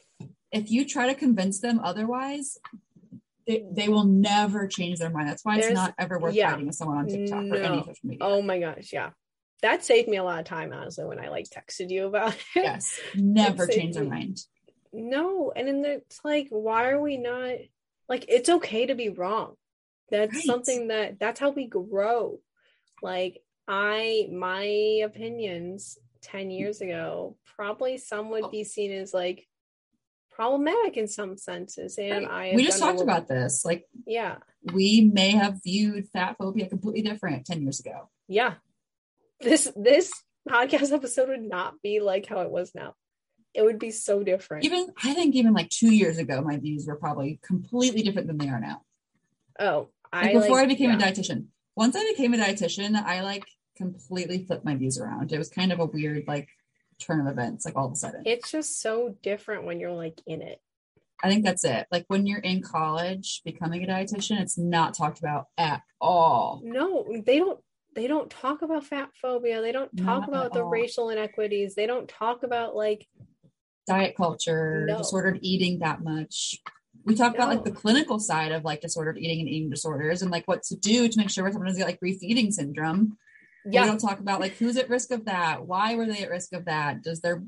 If 0.53 0.71
you 0.71 0.87
try 0.87 1.09
to 1.09 1.15
convince 1.15 1.61
them 1.61 1.81
otherwise, 1.83 2.59
they, 3.47 3.65
they 3.71 3.89
will 3.89 4.05
never 4.05 4.67
change 4.67 4.99
their 4.99 5.11
mind. 5.11 5.29
That's 5.29 5.45
why 5.45 5.59
it's 5.59 5.71
not 5.71 5.95
ever 5.99 6.19
worth 6.19 6.35
yeah. 6.35 6.51
fighting 6.51 6.67
with 6.67 6.77
someone 6.77 6.99
on 6.99 7.07
TikTok 7.07 7.45
or 7.45 7.57
any 7.57 7.81
social 7.81 7.95
media. 8.05 8.19
oh 8.21 8.43
my 8.43 8.59
gosh 8.59 8.93
yeah 8.93 9.11
that 9.63 9.85
saved 9.85 10.09
me 10.09 10.17
a 10.17 10.25
lot 10.25 10.39
of 10.39 10.45
time 10.45 10.73
honestly 10.73 11.05
when 11.05 11.19
i 11.19 11.29
like 11.29 11.47
texted 11.47 11.91
you 11.91 12.07
about 12.07 12.35
it 12.55 12.63
yes, 12.63 12.99
never 13.15 13.67
change 13.67 13.95
their 13.95 14.05
mind. 14.05 14.39
no 14.93 15.53
and 15.55 15.69
then 15.69 15.85
it's 15.85 16.21
like 16.25 16.49
why 16.51 16.91
are 16.91 17.01
we 17.01 17.17
not 17.17 17.55
like 18.09 18.25
it's 18.29 18.49
okay 18.49 18.87
to 18.87 18.95
be 18.95 19.09
wrong 19.09 19.55
that's 20.11 20.35
Right. 20.35 20.45
something 20.45 20.89
that 20.89 21.19
that's 21.19 21.41
how 21.41 21.51
we 21.51 21.67
grow 21.67 22.41
like 23.03 23.43
i 23.69 24.29
my 24.33 24.65
opinions 25.05 25.99
10 26.23 26.43
mm-hmm. 26.43 26.51
years 26.51 26.81
ago 26.81 27.37
probably 27.57 27.99
some 27.99 28.31
would 28.31 28.45
Oh. 28.45 28.51
be 28.51 28.65
seen 28.65 28.93
as 28.93 29.13
like 29.15 29.47
problematic 30.31 30.97
in 30.97 31.09
some 31.09 31.37
senses 31.37 31.99
and 31.99 32.27
Right. 32.27 32.53
i 32.53 32.57
We 32.57 32.65
just 32.65 32.79
talked 32.79 32.99
little- 32.99 33.11
about 33.11 33.27
this. 33.29 33.65
Like 33.65 33.87
yeah 34.07 34.37
we 34.73 35.11
may 35.13 35.31
have 35.31 35.61
viewed 35.63 36.09
fat 36.13 36.37
phobia 36.39 36.69
completely 36.69 37.03
different 37.03 37.47
10 37.47 37.63
years 37.63 37.81
ago. 37.81 38.09
yeah 38.29 38.55
this 39.41 39.71
this 39.77 40.13
podcast 40.49 40.93
episode 40.93 41.29
would 41.29 41.43
not 41.43 41.81
be 41.83 42.01
like 42.01 42.27
how 42.27 42.41
it 42.41 42.51
was 42.51 42.75
now 42.75 42.95
it 43.55 43.63
would 43.65 43.79
be 43.79 43.91
so 43.91 44.23
different 44.23 44.65
Even 44.65 44.89
I 45.03 45.15
think 45.15 45.35
even 45.35 45.55
like 45.55 45.71
two 45.71 45.91
years 45.93 46.19
ago, 46.19 46.43
my 46.43 46.59
views 46.59 46.87
were 46.87 46.97
probably 46.97 47.41
completely 47.43 48.03
different 48.03 48.29
than 48.29 48.37
they 48.37 48.49
are 48.51 48.61
now. 48.61 48.83
oh 49.59 49.89
i 50.25 50.33
before 50.33 50.57
like, 50.57 50.65
I 50.65 50.67
became 50.67 50.91
yeah. 50.91 50.97
a 50.99 51.01
dietitian. 51.01 51.47
Once 51.77 51.95
I 51.97 52.05
became 52.11 52.33
a 52.35 52.39
dietitian, 52.39 52.95
I 52.95 53.23
like 53.23 53.45
completely 53.77 54.45
flipped 54.45 54.65
my 54.65 54.75
views 54.75 54.99
around. 54.99 55.33
It 55.33 55.39
was 55.39 55.49
kind 55.51 55.73
of 55.73 55.81
a 55.81 55.85
weird 55.87 56.25
like 56.27 56.49
turn 56.99 57.21
of 57.21 57.27
events, 57.27 57.65
like 57.67 57.77
all 57.77 57.87
of 57.87 57.93
a 57.93 57.97
sudden. 57.97 58.23
it's 58.25 58.51
just 58.51 58.81
so 58.81 59.15
different 59.23 59.65
when 59.65 59.79
you're 59.81 59.93
like 59.93 60.21
in 60.27 60.41
it 60.43 60.61
I 61.23 61.31
think 61.31 61.45
that's 61.45 61.65
it. 61.65 61.87
Like 61.91 62.05
when 62.09 62.27
you're 62.27 62.41
in 62.41 62.61
college 62.63 63.41
becoming 63.45 63.83
a 63.83 63.87
dietitian, 63.87 64.39
it's 64.41 64.59
not 64.59 64.93
talked 64.95 65.19
about 65.19 65.47
at 65.57 65.83
all. 66.01 66.61
no 66.65 67.07
they 67.25 67.39
don't 67.39 67.59
they 67.95 68.07
don't 68.07 68.31
talk 68.31 68.61
about 68.61 68.85
fat 68.85 69.09
phobia 69.23 69.63
they 69.63 69.73
don't 69.73 69.97
talk 69.97 70.21
Not 70.21 70.29
about 70.29 70.53
the 70.53 70.63
all. 70.63 70.69
racial 70.69 71.09
inequities 71.09 71.75
they 71.75 71.87
don't 71.87 72.07
talk 72.09 72.43
about 72.43 72.77
like 72.77 73.07
Diet 73.87 74.15
culture, 74.17 74.85
No. 74.89 74.99
disordered 74.99 75.39
eating 75.43 75.79
that 75.79 76.03
much. 76.03 76.61
We 77.07 77.15
talk 77.15 77.35
about 77.35 77.49
like 77.49 77.65
the 77.65 77.71
clinical 77.71 78.19
side 78.19 78.51
of 78.51 78.65
like 78.65 78.81
disordered 78.81 79.17
eating 79.17 79.41
and 79.41 79.49
eating 79.49 79.71
disorders 79.71 80.23
and 80.23 80.31
like 80.31 80.47
what 80.47 80.65
to 80.65 80.77
do 80.77 81.09
to 81.09 81.19
make 81.19 81.31
sure 81.31 81.49
someone 81.51 81.69
doesn't 81.69 81.81
get 81.81 81.87
like 81.87 82.01
refeeding 82.01 82.53
syndrome. 82.53 83.17
Yeah. 83.65 83.83
We 83.83 83.87
don't 83.89 83.99
talk 83.99 84.19
about 84.19 84.41
like 84.41 84.57
who's 84.57 84.77
at 84.77 84.91
risk 84.91 85.13
of 85.13 85.25
that. 85.27 85.67
Why 85.67 85.95
were 85.95 86.07
they 86.07 86.19
at 86.25 86.31
risk 86.31 86.53
of 86.53 86.65
that? 86.65 87.03
Does 87.03 87.21
their 87.21 87.45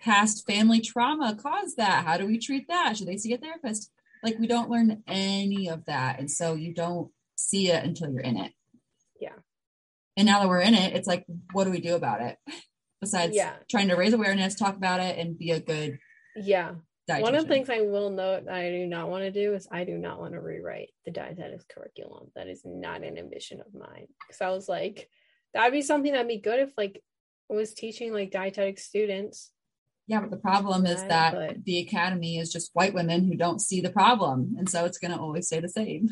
past 0.00 0.44
family 0.46 0.80
trauma 0.80 1.36
cause 1.36 1.76
that? 1.76 2.04
How 2.04 2.16
do 2.16 2.26
we 2.26 2.38
treat 2.38 2.66
that? 2.68 2.96
Should 2.96 3.06
they 3.06 3.16
see 3.16 3.32
a 3.32 3.38
therapist? 3.38 3.90
Like 4.24 4.38
we 4.38 4.48
don't 4.48 4.70
learn 4.70 5.02
any 5.06 5.68
of 5.68 5.84
that. 5.84 6.18
And 6.18 6.28
so 6.28 6.54
you 6.54 6.74
don't 6.74 7.10
see 7.36 7.70
it 7.70 7.84
until 7.84 8.10
you're 8.10 8.20
in 8.20 8.36
it. 8.36 8.52
Yeah. 9.20 9.34
And 10.16 10.26
now 10.26 10.40
that 10.40 10.48
we're 10.48 10.60
in 10.60 10.74
it, 10.74 10.94
it's 10.94 11.06
like, 11.06 11.24
what 11.52 11.64
do 11.64 11.70
we 11.70 11.80
do 11.80 11.94
about 11.94 12.22
it? 12.22 12.38
Besides 13.00 13.36
Yeah. 13.36 13.52
trying 13.70 13.88
to 13.88 13.94
raise 13.94 14.14
awareness, 14.14 14.54
talk 14.56 14.76
about 14.76 15.00
it, 15.00 15.18
and 15.18 15.38
be 15.38 15.52
a 15.52 15.60
good 15.60 15.98
yeah 16.38 16.72
dietitian. 17.08 17.22
one 17.22 17.34
of 17.34 17.42
the 17.42 17.48
things 17.48 17.70
i 17.70 17.80
will 17.80 18.10
note 18.10 18.44
that 18.46 18.54
i 18.54 18.70
do 18.70 18.86
not 18.86 19.08
want 19.08 19.22
to 19.22 19.30
do 19.30 19.54
is 19.54 19.68
i 19.70 19.84
do 19.84 19.96
not 19.96 20.18
want 20.18 20.32
to 20.32 20.40
rewrite 20.40 20.90
the 21.04 21.10
dietetics 21.10 21.64
curriculum 21.72 22.30
that 22.34 22.48
is 22.48 22.62
not 22.64 23.02
an 23.02 23.18
ambition 23.18 23.60
of 23.60 23.74
mine 23.74 24.06
because 24.26 24.40
i 24.40 24.48
was 24.50 24.68
like 24.68 25.08
that'd 25.54 25.72
be 25.72 25.82
something 25.82 26.12
that'd 26.12 26.28
be 26.28 26.38
good 26.38 26.60
if 26.60 26.70
like 26.76 27.02
I 27.50 27.54
was 27.54 27.72
teaching 27.74 28.12
like 28.12 28.30
dietetic 28.30 28.78
students 28.78 29.50
Yeah, 30.06 30.20
but 30.20 30.30
the 30.30 30.36
problem 30.36 30.86
is 30.86 31.02
that 31.04 31.32
but- 31.32 31.64
the 31.64 31.78
academy 31.78 32.38
is 32.38 32.52
just 32.52 32.70
white 32.74 32.94
women 32.94 33.24
who 33.24 33.36
don't 33.36 33.60
see 33.60 33.80
the 33.80 33.90
problem. 33.90 34.56
And 34.58 34.68
so 34.68 34.84
it's 34.84 34.98
going 34.98 35.12
to 35.12 35.18
always 35.18 35.46
stay 35.46 35.60
the 35.60 35.68
same. 35.68 36.10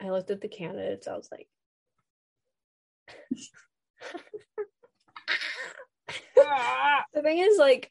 I 0.00 0.10
looked 0.10 0.30
at 0.30 0.40
the 0.40 0.48
candidates. 0.48 1.08
I 1.08 1.16
was 1.16 1.28
like, 1.32 1.48
the 7.14 7.22
thing 7.22 7.38
is, 7.38 7.58
like, 7.58 7.90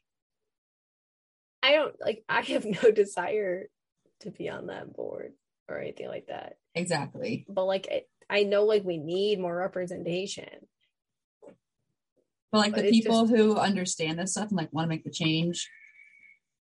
I 1.66 1.72
don't 1.72 1.94
like, 2.00 2.24
I 2.28 2.42
have 2.42 2.64
no 2.82 2.90
desire 2.92 3.68
to 4.20 4.30
be 4.30 4.48
on 4.48 4.68
that 4.68 4.94
board 4.94 5.32
or 5.68 5.80
anything 5.80 6.06
like 6.06 6.28
that. 6.28 6.58
Exactly. 6.74 7.44
But 7.48 7.64
like, 7.64 7.88
I, 7.90 8.02
I 8.30 8.42
know 8.44 8.64
like 8.64 8.84
we 8.84 8.98
need 8.98 9.40
more 9.40 9.56
representation. 9.56 10.48
But 12.52 12.58
like 12.58 12.74
But 12.74 12.84
the 12.84 12.90
people 12.90 13.26
who 13.26 13.56
understand 13.56 14.18
this 14.18 14.32
stuff 14.32 14.48
and 14.48 14.56
like 14.56 14.72
want 14.72 14.86
to 14.86 14.88
make 14.88 15.04
the 15.04 15.10
change, 15.10 15.68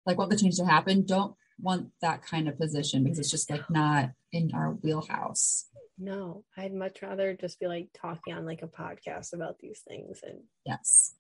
like 0.06 0.18
want 0.18 0.32
the 0.32 0.38
change 0.38 0.56
to 0.58 0.66
happen, 0.66 1.06
don't 1.06 1.36
want 1.60 1.90
that 2.02 2.24
kind 2.26 2.48
of 2.48 2.58
position 2.58 3.04
because 3.04 3.20
it's 3.20 3.32
just 3.32 3.50
like 3.50 3.70
not 3.70 4.12
in 4.32 4.52
our 4.54 4.72
wheelhouse. 4.72 5.66
No, 5.98 6.46
I'd 6.58 6.74
much 6.74 7.02
rather 7.02 7.34
just 7.34 7.60
be 7.60 7.68
like 7.68 7.90
talking 7.94 8.34
on 8.34 8.46
like 8.46 8.62
a 8.62 8.68
podcast 8.68 9.34
about 9.34 9.60
these 9.60 9.82
things 9.86 10.22
and 10.24 10.40
Yes. 10.66 11.16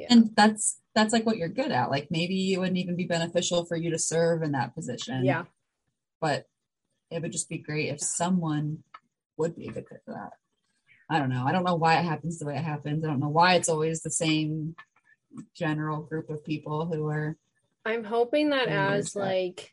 Yeah. 0.00 0.06
And 0.10 0.30
that's 0.34 0.80
that's 0.94 1.12
like 1.12 1.26
what 1.26 1.36
you're 1.36 1.48
good 1.48 1.70
at. 1.70 1.90
Like 1.90 2.08
maybe 2.10 2.52
it 2.52 2.58
wouldn't 2.58 2.78
even 2.78 2.96
be 2.96 3.04
beneficial 3.04 3.64
for 3.64 3.76
you 3.76 3.90
to 3.90 3.98
serve 3.98 4.42
in 4.42 4.52
that 4.52 4.74
position. 4.74 5.24
yeah. 5.24 5.44
But 6.20 6.46
it 7.10 7.22
would 7.22 7.32
just 7.32 7.48
be 7.48 7.58
great 7.58 7.88
if 7.88 8.00
someone 8.00 8.82
would 9.36 9.56
be 9.56 9.68
a 9.68 9.72
good 9.72 9.88
fit 9.88 10.02
for 10.04 10.14
that. 10.14 10.32
I 11.08 11.18
don't 11.18 11.30
know. 11.30 11.44
I 11.46 11.52
don't 11.52 11.64
know 11.64 11.74
why 11.74 11.98
it 11.98 12.04
happens 12.04 12.38
the 12.38 12.46
way 12.46 12.56
it 12.56 12.64
happens. 12.64 13.04
I 13.04 13.08
don't 13.08 13.20
know 13.20 13.28
why 13.28 13.54
it's 13.54 13.68
always 13.68 14.02
the 14.02 14.10
same 14.10 14.76
general 15.54 16.02
group 16.02 16.30
of 16.30 16.44
people 16.44 16.86
who 16.86 17.08
are 17.08 17.36
I'm 17.84 18.04
hoping 18.04 18.50
that 18.50 18.68
as 18.68 19.12
that. 19.12 19.20
like 19.20 19.72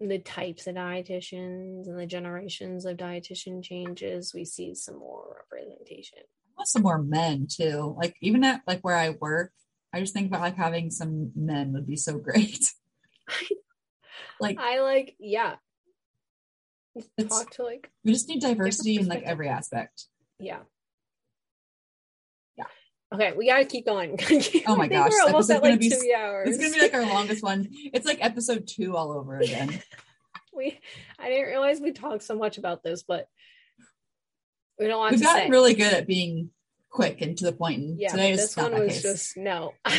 the 0.00 0.18
types 0.18 0.66
of 0.66 0.74
dietitians 0.74 1.86
and 1.86 1.98
the 1.98 2.06
generations 2.06 2.84
of 2.84 2.96
dietitian 2.96 3.62
changes, 3.62 4.34
we 4.34 4.44
see 4.44 4.74
some 4.74 4.98
more 4.98 5.44
representation. 5.50 6.20
Want 6.60 6.68
some 6.68 6.82
more 6.82 6.98
men 7.02 7.46
too. 7.50 7.94
Like 7.96 8.16
even 8.20 8.44
at 8.44 8.60
like 8.66 8.80
where 8.82 8.94
I 8.94 9.16
work, 9.18 9.50
I 9.94 10.00
just 10.00 10.12
think 10.12 10.26
about 10.26 10.42
like 10.42 10.56
having 10.56 10.90
some 10.90 11.32
men 11.34 11.72
would 11.72 11.86
be 11.86 11.96
so 11.96 12.18
great. 12.18 12.70
like 14.40 14.58
I 14.60 14.80
like, 14.80 15.16
yeah. 15.18 15.54
It's- 17.16 17.28
Talk 17.30 17.50
to 17.52 17.62
like, 17.62 17.90
we 18.04 18.12
just 18.12 18.28
need 18.28 18.42
diversity 18.42 18.96
in 18.96 19.08
like 19.08 19.22
every 19.22 19.48
aspect. 19.48 20.04
yeah. 20.38 20.58
Yeah. 22.58 22.64
Okay, 23.14 23.32
we 23.34 23.46
gotta 23.46 23.64
keep 23.64 23.86
going. 23.86 24.18
Oh 24.66 24.76
my 24.76 24.86
gosh, 24.86 25.12
we're 25.12 25.28
almost 25.28 25.50
at 25.50 25.62
like 25.62 25.80
be- 25.80 25.88
two 25.88 26.12
hours. 26.14 26.50
It's 26.50 26.58
gonna 26.58 26.74
be 26.74 26.82
like 26.82 26.92
our 26.92 27.06
longest 27.06 27.42
one. 27.42 27.68
It's 27.94 28.04
like 28.04 28.18
episode 28.22 28.66
two 28.66 28.98
all 28.98 29.12
over 29.12 29.38
again. 29.38 29.82
we. 30.52 30.78
I 31.18 31.30
didn't 31.30 31.46
realize 31.46 31.80
we 31.80 31.92
talked 31.92 32.22
so 32.22 32.34
much 32.34 32.58
about 32.58 32.82
this, 32.82 33.02
but 33.02 33.28
we 34.80 34.86
don't 34.86 34.98
want 34.98 35.12
We've 35.12 35.20
to 35.20 35.26
gotten 35.26 35.42
say. 35.44 35.50
really 35.50 35.74
good 35.74 35.92
at 35.92 36.06
being 36.06 36.50
quick 36.88 37.20
and 37.20 37.36
to 37.38 37.44
the 37.44 37.52
point, 37.52 37.78
and 37.80 38.00
yeah, 38.00 38.08
today 38.08 38.34
this 38.34 38.56
one 38.56 38.72
was 38.72 38.94
case. 38.94 39.02
just 39.02 39.36
no. 39.36 39.74
a 39.84 39.92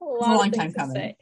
a 0.00 0.04
long 0.04 0.50
time 0.50 0.72
coming. 0.72 1.14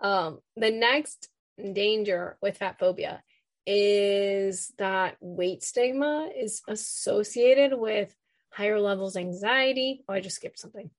Um, 0.00 0.40
the 0.56 0.70
next 0.70 1.28
danger 1.72 2.36
with 2.42 2.58
fat 2.58 2.78
phobia 2.78 3.22
is 3.66 4.72
that 4.78 5.16
weight 5.20 5.62
stigma 5.62 6.30
is 6.36 6.62
associated 6.68 7.78
with 7.78 8.14
higher 8.50 8.80
levels 8.80 9.16
of 9.16 9.20
anxiety. 9.20 10.04
Oh, 10.08 10.14
I 10.14 10.20
just 10.20 10.36
skipped 10.36 10.58
something. 10.58 10.90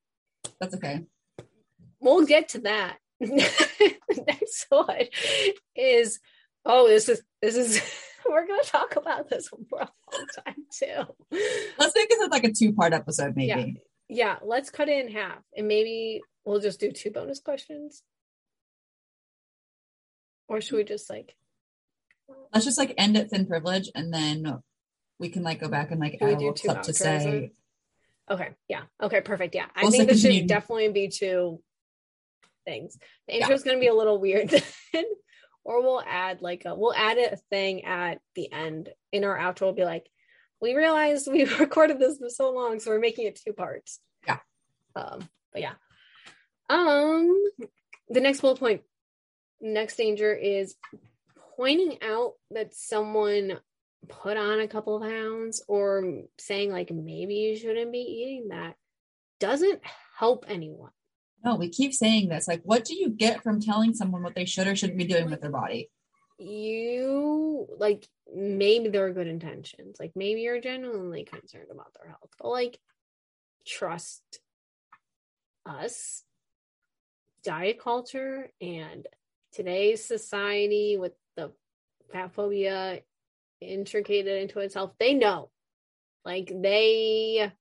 That's 0.60 0.74
okay. 0.76 1.04
We'll 2.00 2.26
get 2.26 2.50
to 2.50 2.60
that. 2.60 2.98
next 3.20 4.66
one 4.70 5.04
is 5.76 6.20
oh, 6.64 6.88
this 6.88 7.08
is 7.08 7.22
this 7.42 7.56
is 7.56 7.82
we're 8.28 8.46
gonna 8.46 8.62
talk 8.64 8.96
about 8.96 9.28
this 9.28 9.48
for 9.48 9.58
a 9.72 9.78
long 9.78 10.26
time 10.44 10.64
too. 10.72 11.36
Let's 11.78 11.94
make 11.96 12.08
this 12.08 12.28
like 12.30 12.44
a 12.44 12.52
two 12.52 12.72
part 12.72 12.92
episode, 12.92 13.34
maybe. 13.36 13.48
Yeah. 13.48 13.66
Yeah, 14.12 14.36
let's 14.42 14.70
cut 14.70 14.88
it 14.88 15.04
in 15.06 15.12
half 15.12 15.38
and 15.56 15.68
maybe 15.68 16.20
we'll 16.44 16.58
just 16.60 16.80
do 16.80 16.90
two 16.90 17.10
bonus 17.12 17.38
questions. 17.40 18.02
Or 20.48 20.60
should 20.60 20.76
we 20.76 20.84
just 20.84 21.08
like 21.08 21.36
Let's 22.52 22.64
just 22.64 22.78
like 22.78 22.94
end 22.98 23.16
at 23.16 23.30
thin 23.30 23.46
privilege, 23.46 23.90
and 23.94 24.12
then 24.12 24.60
we 25.18 25.28
can 25.28 25.42
like 25.42 25.60
go 25.60 25.68
back 25.68 25.90
and 25.90 26.00
like 26.00 26.18
add 26.20 26.28
a 26.28 26.32
do 26.32 26.36
little 26.38 26.52
two 26.54 26.68
clip 26.68 26.82
to 26.82 26.92
say. 26.94 27.52
Okay, 28.30 28.50
yeah. 28.68 28.82
Okay, 29.02 29.20
perfect. 29.20 29.54
Yeah. 29.54 29.66
I 29.74 29.82
Also 29.82 29.96
think 29.98 30.10
this 30.10 30.22
should 30.22 30.46
definitely 30.46 30.88
be 30.90 31.08
two 31.08 31.60
things. 32.64 32.96
The 33.26 33.34
Yeah. 33.34 33.40
intro 33.40 33.54
is 33.54 33.64
going 33.64 33.76
to 33.76 33.80
be 33.80 33.88
a 33.88 33.94
little 33.94 34.20
weird 34.20 34.48
then, 34.92 35.04
or 35.70 35.82
we'll 35.82 36.02
add 36.04 36.42
like 36.42 36.64
a 36.64 36.74
we'll 36.74 36.92
add 36.92 37.16
a 37.16 37.36
thing 37.48 37.84
at 37.84 38.18
the 38.34 38.50
end 38.52 38.88
in 39.12 39.22
our 39.22 39.38
outro. 39.38 39.62
We'll 39.62 39.72
be 39.74 39.84
like, 39.84 40.10
we 40.60 40.74
realized 40.74 41.28
we 41.30 41.44
recorded 41.60 42.00
this 42.00 42.18
for 42.18 42.28
so 42.28 42.50
long, 42.50 42.80
so 42.80 42.90
we're 42.90 42.98
making 42.98 43.28
it 43.28 43.36
two 43.36 43.52
parts. 43.52 44.00
Yeah. 44.26 44.38
Um, 44.96 45.28
but 45.52 45.62
yeah. 45.62 45.74
Um, 46.68 47.40
the 48.08 48.20
next 48.20 48.40
bullet 48.40 48.58
point, 48.58 48.82
next 49.60 49.94
danger 49.94 50.34
is 50.34 50.74
pointing 51.56 51.98
out 52.02 52.32
that 52.50 52.74
someone 52.74 53.60
put 54.08 54.36
on 54.36 54.58
a 54.58 54.66
couple 54.66 54.96
of 54.96 55.08
pounds 55.08 55.62
or 55.68 56.22
saying 56.36 56.72
like 56.72 56.90
maybe 56.90 57.34
you 57.34 57.56
shouldn't 57.56 57.92
be 57.92 57.98
eating 57.98 58.48
that 58.48 58.74
doesn't 59.38 59.80
help 60.18 60.46
anyone. 60.48 60.90
No, 61.44 61.56
we 61.56 61.68
keep 61.68 61.94
saying 61.94 62.28
this. 62.28 62.46
Like, 62.46 62.62
what 62.64 62.84
do 62.84 62.94
you 62.94 63.08
get 63.08 63.42
from 63.42 63.60
telling 63.60 63.94
someone 63.94 64.22
what 64.22 64.34
they 64.34 64.44
should 64.44 64.66
or 64.66 64.76
shouldn't 64.76 64.98
be 64.98 65.04
doing 65.04 65.30
with 65.30 65.40
their 65.40 65.50
body? 65.50 65.90
You 66.38 67.66
like 67.78 68.08
maybe 68.34 68.88
there 68.88 69.06
are 69.06 69.12
good 69.12 69.26
intentions, 69.26 69.96
like 70.00 70.12
maybe 70.14 70.40
you're 70.40 70.60
genuinely 70.60 71.24
concerned 71.24 71.68
about 71.70 71.92
their 71.94 72.08
health, 72.08 72.30
but 72.38 72.48
like 72.48 72.78
trust 73.66 74.22
us, 75.66 76.24
diet 77.44 77.78
culture, 77.78 78.50
and 78.60 79.06
today's 79.52 80.04
society 80.04 80.96
with 80.98 81.12
the 81.36 81.52
fat 82.12 82.32
phobia 82.32 83.00
intricated 83.60 84.40
into 84.40 84.60
itself. 84.60 84.92
They 84.98 85.14
know, 85.14 85.50
like 86.24 86.50
they 86.54 87.52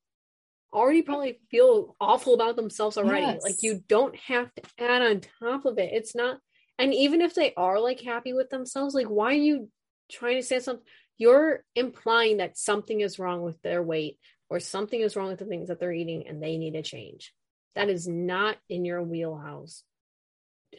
already 0.74 1.02
probably 1.02 1.40
feel 1.50 1.96
awful 2.00 2.34
about 2.34 2.56
themselves 2.56 2.98
already. 2.98 3.26
Yes. 3.26 3.44
Like 3.44 3.62
you 3.62 3.84
don't 3.88 4.16
have 4.16 4.54
to 4.56 4.62
add 4.78 5.02
on 5.02 5.22
top 5.40 5.66
of 5.66 5.78
it. 5.78 5.92
It's 5.94 6.16
not 6.16 6.40
and 6.78 6.94
even 6.94 7.22
if 7.22 7.36
they 7.36 7.54
are 7.56 7.80
like 7.80 8.00
happy 8.00 8.34
with 8.34 8.50
themselves, 8.50 8.96
like 8.96 9.08
why 9.08 9.32
are 9.32 9.34
you 9.34 9.70
trying 10.12 10.38
to 10.38 10.44
say 10.44 10.60
something? 10.60 10.86
You're 11.18 11.64
implying 11.76 12.38
that 12.38 12.58
something 12.58 13.02
is 13.02 13.20
wrong 13.20 13.42
with 13.42 13.62
their 13.62 13.84
weight 13.84 14.18
or 14.50 14.60
something 14.60 15.00
is 15.00 15.16
wrong 15.16 15.28
with 15.28 15.40
the 15.40 15.46
things 15.46 15.68
that 15.68 15.80
they're 15.80 15.92
eating 15.92 16.28
and 16.28 16.42
they 16.42 16.58
need 16.58 16.76
a 16.76 16.82
change. 16.82 17.34
That 17.76 17.90
is 17.90 18.08
not 18.08 18.58
in 18.70 18.86
your 18.86 19.04
wheelhouse. 19.04 19.84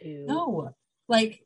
To 0.01 0.25
No, 0.27 0.75
like 1.09 1.45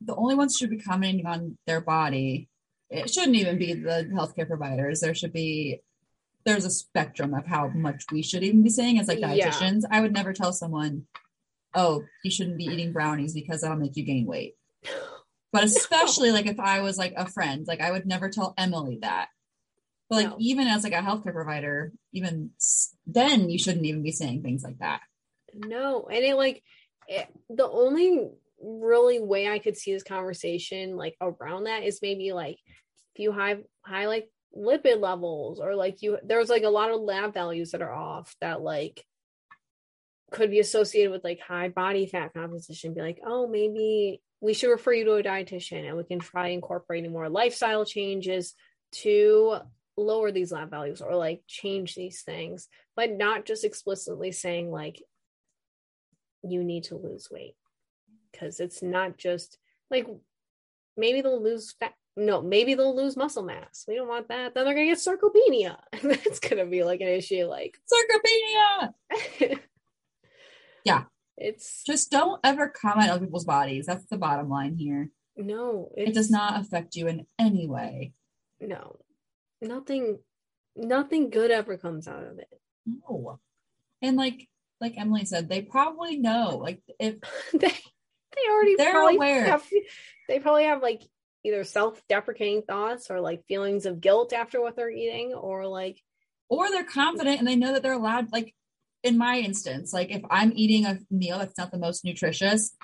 the 0.00 0.14
only 0.14 0.34
ones 0.34 0.56
should 0.56 0.70
be 0.70 0.78
commenting 0.78 1.26
on 1.26 1.56
their 1.66 1.80
body. 1.80 2.48
It 2.90 3.10
shouldn't 3.10 3.36
even 3.36 3.58
be 3.58 3.72
the 3.72 4.10
healthcare 4.12 4.46
providers. 4.46 5.00
There 5.00 5.14
should 5.14 5.32
be. 5.32 5.80
There's 6.44 6.64
a 6.64 6.70
spectrum 6.70 7.34
of 7.34 7.46
how 7.46 7.68
much 7.68 8.04
we 8.12 8.22
should 8.22 8.42
even 8.42 8.62
be 8.62 8.70
saying 8.70 8.98
as 8.98 9.08
like 9.08 9.20
Yeah. 9.20 9.50
dietitians. 9.50 9.82
I 9.90 10.00
would 10.00 10.12
never 10.12 10.32
tell 10.32 10.52
someone, 10.52 11.06
"Oh, 11.74 12.04
you 12.22 12.30
shouldn't 12.30 12.58
be 12.58 12.64
eating 12.66 12.92
brownies 12.92 13.32
because 13.34 13.62
that'll 13.62 13.78
make 13.78 13.96
you 13.96 14.04
gain 14.04 14.26
weight." 14.26 14.56
But 15.52 15.64
especially 15.64 16.32
like 16.32 16.46
if 16.46 16.60
I 16.60 16.80
was 16.80 16.98
like 16.98 17.14
a 17.16 17.26
friend, 17.28 17.66
like 17.66 17.80
I 17.80 17.90
would 17.90 18.06
never 18.06 18.28
tell 18.28 18.54
Emily 18.58 18.98
that. 19.02 19.28
But 20.10 20.16
like 20.16 20.30
No. 20.30 20.36
even 20.38 20.66
as 20.66 20.84
like 20.84 20.92
a 20.92 20.96
healthcare 20.96 21.32
provider, 21.32 21.92
even 22.12 22.50
then 23.06 23.48
you 23.48 23.58
shouldn't 23.58 23.86
even 23.86 24.02
be 24.02 24.12
saying 24.12 24.42
things 24.42 24.62
like 24.62 24.78
that. 24.78 25.00
No, 25.54 26.06
and 26.08 26.24
it 26.24 26.36
like 26.36 26.62
it, 27.08 27.26
the 27.48 27.68
only 27.68 28.28
really 28.60 29.20
way 29.20 29.48
I 29.48 29.58
could 29.58 29.76
see 29.76 29.92
this 29.92 30.02
conversation 30.02 30.96
like 30.96 31.16
around 31.20 31.64
that 31.64 31.84
is 31.84 32.00
maybe 32.02 32.32
like 32.32 32.58
if 33.14 33.20
you 33.20 33.32
have 33.32 33.62
high 33.82 34.06
like 34.06 34.28
lipid 34.56 35.00
levels 35.00 35.60
or 35.60 35.74
like 35.74 36.02
you 36.02 36.18
there's 36.24 36.48
like 36.48 36.62
a 36.62 36.68
lot 36.68 36.90
of 36.90 37.00
lab 37.00 37.34
values 37.34 37.72
that 37.72 37.82
are 37.82 37.92
off 37.92 38.34
that 38.40 38.60
like 38.60 39.04
could 40.30 40.50
be 40.50 40.60
associated 40.60 41.10
with 41.10 41.24
like 41.24 41.40
high 41.40 41.68
body 41.68 42.06
fat 42.06 42.32
composition 42.34 42.94
be 42.94 43.00
like 43.00 43.20
oh 43.26 43.46
maybe 43.48 44.20
we 44.40 44.54
should 44.54 44.70
refer 44.70 44.92
you 44.92 45.04
to 45.04 45.14
a 45.14 45.22
dietitian 45.22 45.86
and 45.86 45.96
we 45.96 46.04
can 46.04 46.18
try 46.18 46.48
incorporating 46.48 47.10
more 47.10 47.28
lifestyle 47.28 47.84
changes 47.84 48.54
to 48.92 49.56
lower 49.96 50.30
these 50.30 50.52
lab 50.52 50.70
values 50.70 51.00
or 51.00 51.14
like 51.14 51.42
change 51.46 51.94
these 51.94 52.22
things 52.22 52.68
but 52.96 53.10
not 53.10 53.44
just 53.44 53.64
explicitly 53.64 54.32
saying 54.32 54.70
like 54.70 55.02
you 56.42 56.62
need 56.62 56.84
to 56.84 56.96
lose 56.96 57.28
weight 57.30 57.54
because 58.30 58.60
it's 58.60 58.82
not 58.82 59.16
just 59.16 59.58
like 59.90 60.06
maybe 60.96 61.20
they'll 61.20 61.42
lose 61.42 61.74
fat 61.78 61.94
no 62.16 62.40
maybe 62.40 62.74
they'll 62.74 62.94
lose 62.96 63.16
muscle 63.16 63.42
mass 63.42 63.84
we 63.88 63.94
don't 63.96 64.08
want 64.08 64.28
that 64.28 64.54
then 64.54 64.64
they're 64.64 64.74
gonna 64.74 64.86
get 64.86 64.98
sarcopenia 64.98 65.76
that's 66.02 66.38
gonna 66.40 66.64
be 66.66 66.84
like 66.84 67.00
an 67.00 67.08
issue 67.08 67.44
like 67.46 67.76
Sarcopenia. 67.92 69.58
Yeah. 70.84 71.04
it's 71.38 71.82
Just 71.84 72.10
don't 72.10 72.40
ever 72.44 72.68
comment 72.68 73.10
on 73.10 73.20
people's 73.20 73.46
bodies. 73.46 73.86
That's 73.86 74.04
the 74.06 74.18
bottom 74.18 74.48
line 74.50 74.76
here. 74.76 75.10
no 75.36 75.90
It 75.96 76.12
does 76.14 76.30
not 76.30 76.60
affect 76.60 76.94
you 76.94 77.06
in 77.08 77.26
any 77.38 77.66
way. 77.66 78.12
no 78.60 78.98
nothing 79.60 80.18
nothing 80.76 81.30
good 81.30 81.50
ever 81.50 81.78
comes 81.78 82.06
out 82.06 82.22
of 82.24 82.38
it 82.38 82.48
No. 82.86 83.40
And 84.02 84.16
like 84.16 84.46
like 84.80 84.94
Emily 84.98 85.24
said, 85.24 85.48
they 85.48 85.62
probably 85.62 86.18
know. 86.18 86.58
Like 86.60 86.82
if 86.98 87.14
they 87.52 87.68
they 87.68 88.50
already 88.50 88.74
They're 88.76 89.08
aware. 89.08 89.44
have, 89.46 89.64
they 90.28 90.40
probably 90.40 90.64
have 90.64 90.82
like 90.82 91.00
either 91.44 91.62
self-deprecating 91.64 92.62
thoughts 92.62 93.10
or 93.10 93.20
like 93.20 93.46
feelings 93.46 93.86
of 93.86 94.00
guilt 94.00 94.32
after 94.32 94.60
what 94.60 94.76
they're 94.76 94.90
eating 94.90 95.34
or 95.34 95.66
like 95.66 96.00
or 96.48 96.70
they're 96.70 96.84
confident 96.84 97.38
and 97.38 97.46
they 97.46 97.56
know 97.56 97.72
that 97.72 97.82
they're 97.82 97.92
allowed 97.92 98.32
like 98.32 98.54
in 99.04 99.18
my 99.18 99.38
instance, 99.38 99.92
like 99.92 100.10
if 100.10 100.22
I'm 100.30 100.52
eating 100.56 100.86
a 100.86 100.98
meal 101.10 101.38
that's 101.38 101.58
not 101.58 101.70
the 101.70 101.78
most 101.78 102.04
nutritious, 102.04 102.74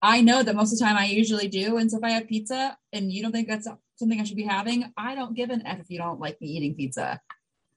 I 0.00 0.20
know 0.20 0.42
that 0.44 0.54
most 0.54 0.72
of 0.72 0.78
the 0.78 0.84
time 0.84 0.96
I 0.96 1.06
usually 1.06 1.48
do. 1.48 1.76
And 1.78 1.90
so 1.90 1.98
if 1.98 2.04
I 2.04 2.10
have 2.10 2.28
pizza 2.28 2.78
and 2.92 3.12
you 3.12 3.22
don't 3.22 3.32
think 3.32 3.48
that's 3.48 3.66
something 3.96 4.20
I 4.20 4.24
should 4.24 4.36
be 4.36 4.44
having, 4.44 4.92
I 4.96 5.16
don't 5.16 5.34
give 5.34 5.50
an 5.50 5.66
F 5.66 5.80
if 5.80 5.90
you 5.90 5.98
don't 5.98 6.20
like 6.20 6.40
me 6.40 6.46
eating 6.46 6.76
pizza. 6.76 7.20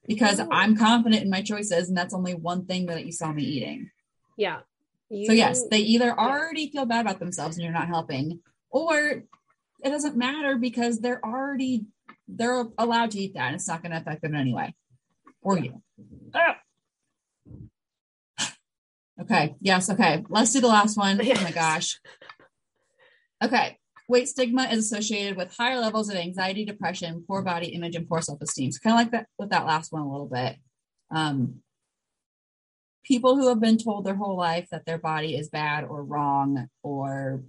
Because. 0.06 0.40
I'm 0.50 0.76
confident 0.76 1.22
in 1.22 1.30
my 1.30 1.42
choices 1.42 1.88
and 1.88 1.98
that's 1.98 2.14
only 2.14 2.34
one 2.34 2.66
thing 2.66 2.86
that 2.86 3.04
you 3.04 3.12
saw 3.12 3.32
me 3.32 3.42
eating. 3.42 3.90
yeah 4.36 4.60
So 5.10 5.32
yes, 5.32 5.64
they 5.68 5.78
either 5.78 6.16
already 6.16 6.70
feel 6.70 6.86
bad 6.86 7.00
about 7.00 7.18
themselves 7.18 7.56
and 7.56 7.64
you're 7.64 7.72
not 7.72 7.88
helping, 7.88 8.40
or 8.70 9.24
it 9.82 9.90
doesn't 9.90 10.16
matter 10.16 10.56
because 10.56 11.00
they're 11.00 11.24
already 11.24 11.86
they're 12.28 12.64
allowed 12.78 13.10
to 13.12 13.18
eat 13.18 13.34
that. 13.34 13.46
And 13.46 13.56
it's 13.56 13.68
not 13.68 13.82
going 13.82 13.92
to 13.92 13.98
affect 13.98 14.22
them 14.22 14.34
in 14.34 14.40
any 14.40 14.54
way. 14.54 14.74
Or 15.42 15.58
you. 15.58 15.82
Ah. 16.34 16.58
okay. 19.20 19.56
Yes. 19.60 19.90
Okay. 19.90 20.24
Let's 20.28 20.52
do 20.52 20.60
the 20.60 20.68
last 20.68 20.96
one. 20.96 21.20
Oh 21.20 21.42
my 21.42 21.50
gosh. 21.50 22.00
Okay. 23.42 23.78
Weight 24.08 24.28
stigma 24.28 24.68
is 24.70 24.84
associated 24.84 25.36
with 25.36 25.54
higher 25.56 25.80
levels 25.80 26.08
of 26.08 26.16
anxiety 26.16 26.64
depression 26.64 27.24
poor 27.26 27.42
body 27.42 27.68
image 27.68 27.96
and 27.96 28.08
poor 28.08 28.20
self-esteem. 28.20 28.70
So 28.70 28.78
kind 28.82 28.94
of 28.94 28.98
like 28.98 29.10
that 29.12 29.26
with 29.38 29.50
that 29.50 29.66
last 29.66 29.92
one 29.92 30.02
a 30.02 30.10
little 30.10 30.28
bit. 30.28 30.56
Um 31.10 31.56
people 33.04 33.36
who 33.36 33.48
have 33.48 33.60
been 33.60 33.78
told 33.78 34.04
their 34.04 34.14
whole 34.14 34.36
life 34.36 34.68
that 34.70 34.86
their 34.86 34.98
body 34.98 35.36
is 35.36 35.48
bad 35.48 35.84
or 35.84 36.04
wrong 36.04 36.68
or 36.84 37.42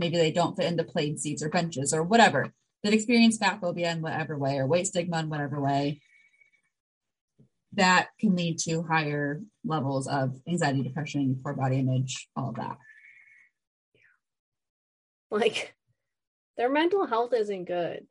maybe 0.00 0.16
they 0.16 0.32
don't 0.32 0.56
fit 0.56 0.66
into 0.66 0.82
plane 0.82 1.16
seats 1.16 1.42
or 1.42 1.48
benches 1.48 1.92
or 1.94 2.02
whatever 2.02 2.52
that 2.82 2.94
experience 2.94 3.36
fat 3.36 3.60
phobia 3.60 3.92
in 3.92 4.02
whatever 4.02 4.36
way 4.36 4.56
or 4.58 4.66
weight 4.66 4.86
stigma 4.86 5.20
in 5.20 5.28
whatever 5.28 5.60
way 5.60 6.00
that 7.74 8.08
can 8.18 8.34
lead 8.34 8.58
to 8.58 8.82
higher 8.82 9.40
levels 9.64 10.08
of 10.08 10.34
anxiety 10.48 10.82
depression 10.82 11.38
poor 11.44 11.54
body 11.54 11.78
image 11.78 12.28
all 12.34 12.48
of 12.48 12.56
that 12.56 12.78
Like 15.30 15.74
their 16.56 16.68
mental 16.68 17.06
health 17.06 17.32
isn't 17.32 17.66
good. 17.66 18.06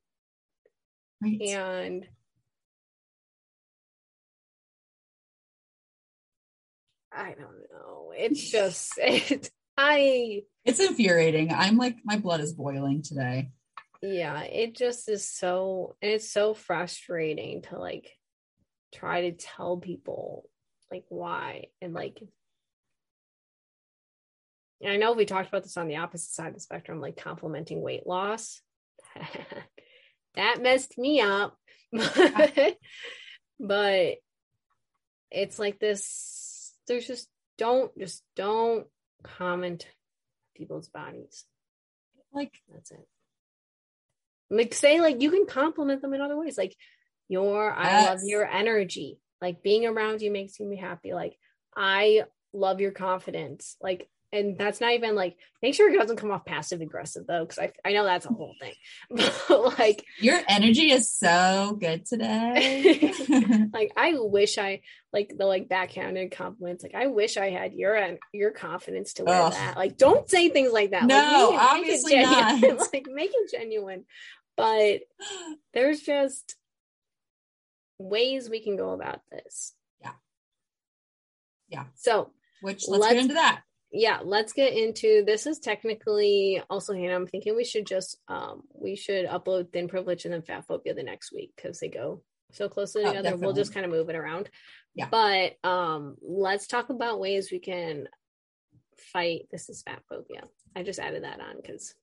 right 1.21 1.41
And 1.41 2.07
I 7.11 7.33
don't 7.33 7.63
know. 7.71 8.13
It's 8.15 8.49
just 8.49 8.93
it 8.97 9.49
I 9.81 10.41
it's 10.65 10.79
infuriating 10.79 11.53
i'm 11.53 11.77
like 11.77 11.95
my 12.03 12.17
blood 12.17 12.41
is 12.41 12.53
boiling 12.53 13.01
today 13.01 13.49
yeah, 14.01 14.41
it 14.43 14.75
just 14.75 15.09
is 15.09 15.29
so 15.29 15.95
and 16.01 16.11
it's 16.11 16.31
so 16.31 16.53
frustrating 16.53 17.63
to 17.63 17.77
like 17.77 18.09
try 18.93 19.29
to 19.29 19.31
tell 19.33 19.77
people 19.77 20.49
like 20.91 21.03
why 21.09 21.65
and 21.81 21.93
like 21.93 22.21
and 24.81 24.93
I 24.93 24.95
know 24.95 25.11
we 25.11 25.25
talked 25.25 25.49
about 25.49 25.63
this 25.63 25.75
on 25.75 25.89
the 25.89 25.97
opposite 25.97 26.31
side 26.31 26.47
of 26.47 26.53
the 26.53 26.61
spectrum, 26.61 27.01
like 27.01 27.21
complimenting 27.21 27.81
weight 27.81 28.07
loss. 28.07 28.61
that 30.35 30.61
messed 30.61 30.97
me 30.97 31.19
up. 31.19 31.57
but 33.59 34.15
it's 35.29 35.59
like 35.59 35.79
this 35.79 36.73
there's 36.87 37.05
just 37.05 37.27
don't 37.57 37.91
just 37.99 38.23
don't 38.37 38.87
comment 39.23 39.87
people's 40.55 40.89
bodies. 40.89 41.45
like 42.33 42.53
That's 42.71 42.91
it. 42.91 43.07
Like 44.49 44.73
say 44.73 44.99
like 44.99 45.21
you 45.21 45.31
can 45.31 45.45
compliment 45.45 46.01
them 46.01 46.13
in 46.13 46.21
other 46.21 46.37
ways. 46.37 46.57
Like 46.57 46.75
your 47.27 47.71
I 47.71 48.05
love 48.05 48.19
your 48.23 48.45
energy. 48.45 49.19
Like 49.41 49.63
being 49.63 49.85
around 49.85 50.21
you 50.21 50.31
makes 50.31 50.59
me 50.59 50.75
happy. 50.75 51.13
Like 51.13 51.37
I 51.75 52.23
love 52.51 52.81
your 52.81 52.91
confidence. 52.91 53.77
Like 53.81 54.09
and 54.31 54.57
that's 54.57 54.79
not 54.79 54.93
even 54.93 55.15
like 55.15 55.35
make 55.61 55.73
sure 55.73 55.89
it 55.89 55.97
doesn't 55.97 56.17
come 56.17 56.29
off 56.31 56.45
passive 56.45 56.81
aggressive 56.81 57.25
though, 57.27 57.43
because 57.45 57.57
I 57.59 57.71
I 57.83 57.93
know 57.93 58.03
that's 58.03 58.25
a 58.25 58.29
whole 58.33 58.55
thing. 58.59 58.73
But 59.47 59.79
like 59.79 60.05
your 60.19 60.39
energy 60.47 60.91
is 60.91 61.11
so 61.11 61.77
good 61.79 62.05
today 62.05 63.11
like 63.73 63.91
I 63.97 64.13
wish 64.17 64.57
I 64.57 64.81
like 65.11 65.33
the 65.37 65.45
like 65.45 65.67
backhanded 65.67 66.31
compliments. 66.31 66.83
Like 66.83 66.93
I 66.95 67.07
wish 67.07 67.37
I 67.37 67.49
had 67.49 67.73
your 67.73 67.95
en- 67.95 68.19
your 68.31 68.51
confidence 68.51 69.13
to 69.15 69.23
wear 69.23 69.41
Ugh. 69.41 69.53
that. 69.53 69.77
Like 69.77 69.97
don't 69.97 70.29
say 70.29 70.49
things 70.49 70.71
like 70.71 70.91
that. 70.91 71.05
No, 71.05 71.49
like, 71.51 71.59
obviously 71.71 72.11
genuine. 72.11 72.77
not. 72.77 72.93
like 72.93 73.07
make 73.11 73.31
it 73.33 73.51
genuine. 73.51 74.05
But 74.55 74.99
there's 75.73 76.01
just 76.01 76.55
ways 77.97 78.49
we 78.49 78.59
can 78.61 78.75
go 78.77 78.91
about 78.91 79.21
this. 79.31 79.73
Yeah. 80.01 80.11
Yeah. 81.69 81.83
So 81.95 82.31
which 82.61 82.87
let's, 82.87 83.01
Let's- 83.01 83.13
get 83.13 83.21
into 83.21 83.33
that 83.35 83.61
yeah, 83.91 84.19
let's 84.23 84.53
get 84.53 84.73
into 84.73 85.23
this. 85.25 85.47
Is 85.47 85.59
technically 85.59 86.61
also 86.69 86.93
Hannah. 86.93 87.15
I'm 87.15 87.27
thinking 87.27 87.55
we 87.55 87.63
should 87.65 87.87
just 87.87 88.17
um 88.27 88.61
we 88.73 88.95
should 88.95 89.25
upload 89.25 89.71
thin 89.71 89.87
privilege 89.87 90.25
and 90.25 90.33
then 90.33 90.43
fat 90.43 90.65
phobia 90.67 90.93
the 90.93 91.03
next 91.03 91.31
week 91.33 91.51
because 91.55 91.79
they 91.79 91.87
go 91.89 92.21
so 92.51 92.69
closely 92.69 93.03
Oh, 93.03 93.07
together. 93.13 93.35
We'll 93.35 93.53
just 93.53 93.73
kind 93.73 93.85
of 93.85 93.91
move 93.91 94.09
it 94.09 94.15
around. 94.15 94.49
Yeah. 94.95 95.07
But 95.09 95.55
um 95.67 96.17
let's 96.21 96.67
talk 96.67 96.89
about 96.89 97.19
ways 97.19 97.51
we 97.51 97.59
can 97.59 98.07
fight 99.11 99.47
this 99.51 99.69
is 99.69 99.81
fat 99.81 100.03
phobia. 100.07 100.43
I 100.75 100.83
just 100.83 100.99
added 100.99 101.23
that 101.23 101.39
on 101.39 101.55
because 101.61 101.95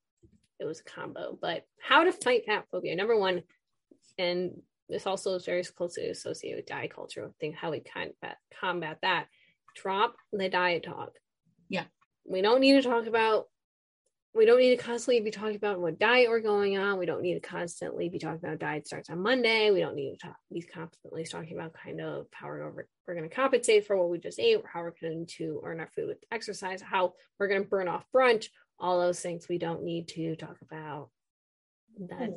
it 0.59 0.65
was 0.65 0.81
a 0.81 0.85
combo. 0.85 1.39
But 1.41 1.67
how 1.81 2.05
to 2.05 2.13
fight 2.13 2.47
fat 2.47 2.65
phobia. 2.71 2.97
Number 2.97 3.17
one, 3.17 3.43
and 4.19 4.53
this 4.89 5.07
also 5.07 5.35
is 5.35 5.45
very 5.45 5.63
closely 5.63 6.09
associated 6.09 6.59
with 6.59 6.67
diet 6.67 6.95
culture. 6.95 7.31
Think 7.41 7.55
how 7.55 7.71
we 7.71 7.81
combat 7.81 8.39
combat 8.61 8.99
that. 9.03 9.27
Drop 9.77 10.17
the 10.33 10.49
diet 10.49 10.85
talk. 10.85 11.13
Yeah. 11.69 11.85
We 12.25 12.43
don't 12.43 12.61
need 12.61 12.83
to 12.83 12.89
talk 12.89 13.07
about 13.07 13.47
we 14.37 14.45
don't 14.45 14.59
need 14.59 14.77
to 14.77 14.83
constantly 14.83 15.21
be 15.21 15.31
talking 15.31 15.57
about 15.57 15.81
what 15.81 15.99
diet 15.99 16.29
we're 16.29 16.41
going 16.41 16.77
on. 16.77 16.99
We 16.99 17.07
don't 17.07 17.23
need 17.23 17.35
to 17.35 17.41
constantly 17.41 18.11
be 18.11 18.19
talking 18.19 18.41
about 18.45 18.59
diet 18.59 18.87
starts 18.87 19.09
on 19.09 19.23
Monday. 19.23 19.71
We 19.71 19.81
don't 19.81 19.97
need 19.97 20.13
to 20.13 20.27
talk, 20.27 20.37
be 20.53 20.61
constantly 20.61 21.25
talking 21.25 21.59
about 21.59 21.73
kind 21.73 22.03
of 22.03 22.27
how 22.33 22.49
we're, 22.49 22.63
over, 22.63 22.87
we're 23.09 23.15
going 23.15 23.29
to 23.29 23.35
compensate 23.35 23.87
for 23.87 23.97
what 23.97 24.11
we 24.11 24.19
just 24.19 24.39
ate, 24.39 24.57
or 24.57 24.69
how 24.71 24.83
we're 24.83 24.93
going 25.01 25.27
to 25.39 25.63
earn 25.65 25.81
our 25.81 25.89
food 25.97 26.09
with 26.09 26.19
exercise, 26.31 26.83
how 26.83 27.15
we're 27.39 27.49
going 27.49 27.63
to 27.63 27.69
burn 27.69 27.89
off 27.89 28.05
brunch, 28.15 28.49
all 28.79 29.01
those 29.01 29.21
things 29.21 29.49
we 29.49 29.57
don't 29.57 29.83
need 29.83 30.09
to 30.09 30.37
talk 30.37 30.59
about. 30.61 31.09
That 32.11 32.31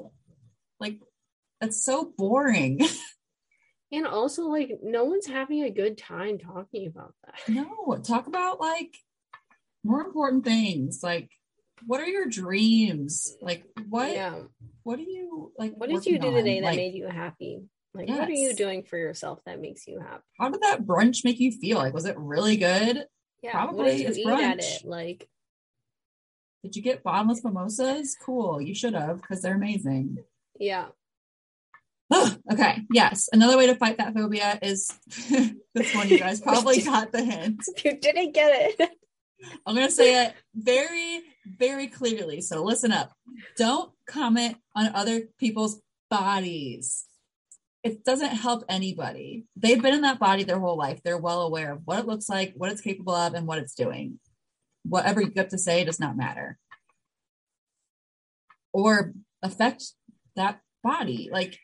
like 0.79 0.99
that's 1.59 1.83
so 1.83 2.13
boring 2.17 2.79
and 3.91 4.07
also 4.07 4.43
like 4.43 4.79
no 4.81 5.03
one's 5.03 5.27
having 5.27 5.63
a 5.63 5.69
good 5.69 5.97
time 5.97 6.37
talking 6.37 6.87
about 6.87 7.13
that. 7.25 7.53
no 7.53 7.97
talk 8.01 8.27
about 8.27 8.61
like 8.61 8.95
more 9.83 10.01
important 10.01 10.43
things 10.43 10.99
like 11.03 11.29
what 11.87 12.01
are 12.01 12.05
your 12.07 12.25
dreams 12.25 13.35
like 13.41 13.63
what 13.87 14.11
Yeah. 14.11 14.41
what 14.83 14.97
do 14.97 15.03
you 15.03 15.53
like 15.57 15.73
What 15.75 15.89
did 15.89 16.05
you 16.05 16.19
do 16.19 16.31
today 16.31 16.57
on? 16.57 16.63
that 16.63 16.69
Like, 16.69 16.75
made 16.77 16.93
you 16.95 17.07
happy? 17.07 17.61
Like, 17.93 18.07
what 18.09 18.27
are 18.27 18.31
you 18.31 18.53
doing 18.53 18.83
for 18.83 18.97
yourself 18.97 19.39
that 19.45 19.59
makes 19.61 19.87
you 19.87 19.99
happy? 19.99 20.23
how 20.39 20.49
did 20.49 20.61
that 20.61 20.85
brunch 20.85 21.23
make 21.23 21.39
you 21.39 21.51
feel 21.51 21.77
like 21.77 21.93
was 21.93 22.05
it 22.05 22.17
really 22.17 22.57
good 22.57 23.05
Yeah. 23.41 23.51
Probably 23.51 23.91
did 23.91 23.99
you 24.01 24.07
it's 24.09 24.19
brunch. 24.19 24.81
it? 24.81 24.85
Like, 24.85 25.27
did 26.63 26.75
you 26.75 26.81
get 26.81 27.03
bottomless 27.03 27.43
mimosas 27.43 28.17
cool 28.21 28.61
you 28.61 28.75
should 28.75 28.93
have 28.93 29.21
because 29.21 29.41
they're 29.41 29.55
amazing 29.55 30.17
yeah. 30.59 30.87
Oh, 32.11 32.35
okay 32.51 32.79
yes 32.91 33.29
another 33.31 33.55
way 33.55 33.67
to 33.67 33.75
fight 33.75 33.97
that 33.99 34.13
phobia 34.13 34.59
is 34.61 34.91
this 35.73 35.95
one 35.95 36.09
you 36.09 36.19
guys 36.19 36.41
probably 36.49 36.81
got 36.81 37.11
the 37.13 37.23
hint 37.23 37.61
You 37.85 37.97
didn't 37.97 38.33
get 38.33 38.51
it. 38.79 38.89
I'm 39.65 39.75
going 39.75 39.87
to 39.87 39.93
say 39.93 40.25
it 40.25 40.33
very, 40.55 41.21
very 41.45 41.87
clearly. 41.87 42.41
So 42.41 42.63
listen 42.63 42.91
up. 42.91 43.13
Don't 43.57 43.91
comment 44.07 44.57
on 44.75 44.93
other 44.93 45.21
people's 45.37 45.81
bodies. 46.09 47.05
It 47.83 48.03
doesn't 48.03 48.29
help 48.29 48.65
anybody. 48.67 49.45
They've 49.55 49.81
been 49.81 49.93
in 49.93 50.01
that 50.01 50.19
body 50.19 50.43
their 50.43 50.59
whole 50.59 50.77
life. 50.77 51.01
They're 51.03 51.17
well 51.17 51.41
aware 51.41 51.73
of 51.73 51.81
what 51.85 51.99
it 51.99 52.07
looks 52.07 52.27
like, 52.27 52.53
what 52.55 52.71
it's 52.71 52.81
capable 52.81 53.15
of, 53.15 53.33
and 53.33 53.47
what 53.47 53.59
it's 53.59 53.73
doing. 53.73 54.19
Whatever 54.83 55.21
you 55.21 55.31
have 55.37 55.49
to 55.49 55.57
say 55.57 55.83
does 55.83 55.99
not 55.99 56.17
matter 56.17 56.57
or 58.73 59.13
affect 59.41 59.83
that 60.35 60.59
body. 60.83 61.29
Like, 61.31 61.59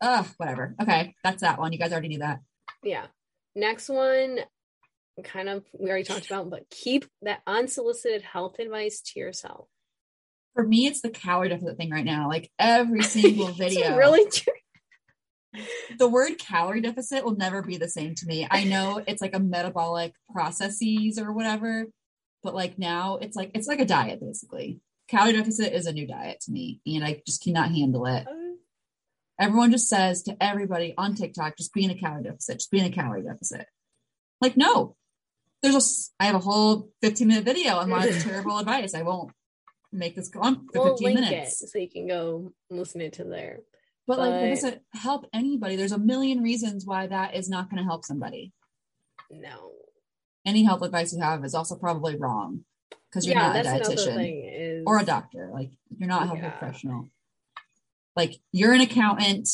ugh, 0.00 0.26
whatever. 0.36 0.74
Okay, 0.80 1.14
that's 1.22 1.42
that 1.42 1.58
one. 1.58 1.72
You 1.72 1.78
guys 1.78 1.92
already 1.92 2.08
knew 2.08 2.18
that. 2.18 2.40
Yeah. 2.82 3.06
Next 3.54 3.88
one, 3.88 4.40
kind 5.22 5.48
of, 5.48 5.64
we 5.72 5.90
already 5.90 6.04
talked 6.04 6.26
about, 6.26 6.50
but 6.50 6.68
keep 6.70 7.04
that 7.22 7.40
unsolicited 7.46 8.22
health 8.22 8.58
advice 8.58 9.00
to 9.00 9.20
yourself. 9.20 9.68
For 10.54 10.66
me, 10.66 10.86
it's 10.86 11.00
the 11.00 11.10
calorie 11.10 11.48
deficit 11.48 11.76
thing 11.76 11.90
right 11.90 12.04
now. 12.04 12.28
Like 12.28 12.50
every 12.58 13.02
single 13.02 13.46
video. 13.48 13.96
really 13.96 14.28
true. 14.30 14.52
the 15.98 16.08
word 16.08 16.38
calorie 16.38 16.80
deficit 16.80 17.24
will 17.24 17.36
never 17.36 17.62
be 17.62 17.76
the 17.76 17.88
same 17.88 18.14
to 18.16 18.26
me. 18.26 18.46
I 18.50 18.64
know 18.64 19.02
it's 19.06 19.22
like 19.22 19.34
a 19.34 19.40
metabolic 19.40 20.14
processes 20.32 21.18
or 21.18 21.32
whatever, 21.32 21.86
but 22.42 22.54
like 22.54 22.78
now 22.78 23.16
it's 23.16 23.36
like 23.36 23.50
it's 23.54 23.68
like 23.68 23.80
a 23.80 23.84
diet 23.84 24.20
basically. 24.20 24.80
Calorie 25.08 25.32
deficit 25.32 25.72
is 25.72 25.86
a 25.86 25.92
new 25.92 26.06
diet 26.06 26.40
to 26.42 26.52
me, 26.52 26.80
and 26.86 27.02
I 27.02 27.22
just 27.26 27.42
cannot 27.42 27.70
handle 27.70 28.04
it. 28.06 28.26
Oh. 28.28 28.56
Everyone 29.40 29.70
just 29.70 29.88
says 29.88 30.22
to 30.24 30.36
everybody 30.40 30.94
on 30.98 31.14
TikTok, 31.14 31.56
just 31.56 31.72
be 31.72 31.84
in 31.84 31.90
a 31.90 31.94
calorie 31.94 32.24
deficit, 32.24 32.58
just 32.58 32.70
be 32.70 32.80
in 32.80 32.86
a 32.86 32.90
calorie 32.90 33.22
deficit. 33.22 33.66
Like, 34.40 34.56
no, 34.56 34.96
there's 35.62 35.74
a, 35.74 36.22
I 36.22 36.26
have 36.26 36.34
a 36.36 36.40
whole 36.40 36.90
15 37.02 37.26
minute 37.28 37.44
video 37.44 37.74
on 37.76 37.90
why 37.90 38.06
it's 38.06 38.22
terrible 38.30 38.58
advice. 38.58 38.94
I 38.94 39.02
won't 39.02 39.32
make 39.92 40.14
this 40.16 40.28
go 40.28 40.40
on 40.40 40.66
for 40.72 40.80
We'll 40.84 40.96
15 40.96 41.04
link 41.14 41.20
minutes. 41.20 41.62
it 41.62 41.68
so 41.70 41.78
you 41.78 41.88
can 41.88 42.06
go 42.06 42.52
listen 42.70 43.00
it 43.00 43.14
to 43.14 43.24
there. 43.24 43.60
But 44.06 44.18
like, 44.18 44.30
But- 44.30 44.42
it 44.44 44.50
doesn't 44.50 44.82
help 44.94 45.26
anybody. 45.32 45.76
There's 45.76 45.92
a 45.92 45.98
million 45.98 46.42
reasons 46.42 46.86
why 46.86 47.06
that 47.06 47.34
is 47.34 47.48
not 47.48 47.70
going 47.70 47.78
to 47.82 47.88
help 47.88 48.04
somebody. 48.04 48.52
No. 49.30 49.72
Any 50.46 50.62
health 50.64 50.82
advice 50.82 51.12
you 51.12 51.20
have 51.20 51.44
is 51.44 51.54
also 51.54 51.76
probably 51.76 52.16
wrong. 52.16 52.64
because 53.10 53.26
you're 53.26 53.36
yeah, 53.36 53.52
not 53.52 53.56
a 53.66 53.68
dietitian 53.68 54.80
is 54.80 54.84
or 54.86 54.98
a 54.98 55.04
doctor. 55.04 55.50
Like 55.52 55.70
you're 55.98 56.08
not 56.08 56.22
a 56.22 56.26
health 56.26 56.38
Yeah. 56.40 56.50
professional. 56.50 57.08
Like 58.16 58.34
you're 58.52 58.72
an 58.72 58.80
accountant 58.80 59.48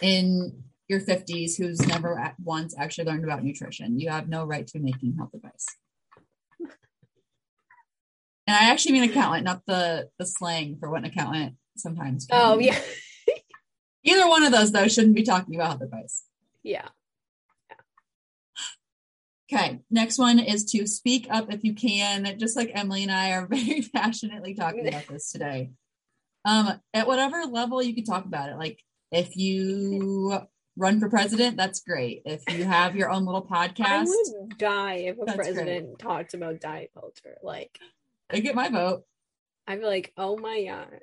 in 0.00 0.64
your 0.92 1.00
50s 1.00 1.56
who's 1.56 1.80
never 1.86 2.18
at 2.18 2.34
once 2.38 2.74
actually 2.78 3.06
learned 3.06 3.24
about 3.24 3.42
nutrition. 3.42 3.98
You 3.98 4.10
have 4.10 4.28
no 4.28 4.44
right 4.44 4.66
to 4.68 4.78
making 4.78 5.16
health 5.16 5.30
advice. 5.34 5.66
And 8.46 8.56
I 8.56 8.70
actually 8.70 8.92
mean 8.92 9.08
accountant, 9.08 9.44
not 9.44 9.62
the 9.66 10.10
the 10.18 10.26
slang 10.26 10.76
for 10.78 10.90
what 10.90 10.98
an 10.98 11.06
accountant 11.06 11.54
sometimes. 11.76 12.26
Oh 12.30 12.58
yeah. 12.58 12.78
Either 14.04 14.28
one 14.28 14.42
of 14.42 14.52
those 14.52 14.72
though 14.72 14.88
shouldn't 14.88 15.14
be 15.14 15.22
talking 15.22 15.54
about 15.54 15.68
health 15.68 15.82
advice. 15.82 16.24
Yeah. 16.62 16.88
Okay, 19.50 19.80
next 19.90 20.18
one 20.18 20.38
is 20.38 20.64
to 20.72 20.86
speak 20.86 21.26
up 21.30 21.52
if 21.52 21.62
you 21.62 21.74
can. 21.74 22.38
Just 22.38 22.56
like 22.56 22.72
Emily 22.74 23.02
and 23.02 23.12
I 23.12 23.32
are 23.32 23.46
very 23.50 23.82
passionately 23.94 24.54
talking 24.54 24.88
about 24.88 25.06
this 25.06 25.30
today. 25.30 25.70
Um, 26.44 26.80
at 26.92 27.06
whatever 27.06 27.44
level 27.44 27.82
you 27.82 27.94
can 27.94 28.04
talk 28.04 28.26
about 28.26 28.50
it. 28.50 28.58
Like 28.58 28.80
if 29.12 29.36
you 29.36 30.42
run 30.76 31.00
for 31.00 31.08
president, 31.08 31.56
that's 31.56 31.80
great. 31.80 32.22
If 32.24 32.42
you 32.56 32.64
have 32.64 32.96
your 32.96 33.10
own 33.10 33.24
little 33.24 33.44
podcast, 33.46 33.86
I 33.86 34.04
would 34.04 34.58
die 34.58 34.94
if 34.94 35.16
a 35.16 35.24
That's 35.24 35.36
great. 35.36 35.46
president 35.54 35.98
talked 35.98 36.34
about 36.34 36.60
diet 36.60 36.90
culture. 36.94 37.36
Like 37.42 37.78
I 38.30 38.40
get 38.40 38.54
my 38.54 38.68
vote. 38.68 39.04
I'd 39.66 39.80
be 39.80 39.86
like, 39.86 40.12
oh 40.16 40.36
my 40.36 40.64
gosh. 40.64 41.00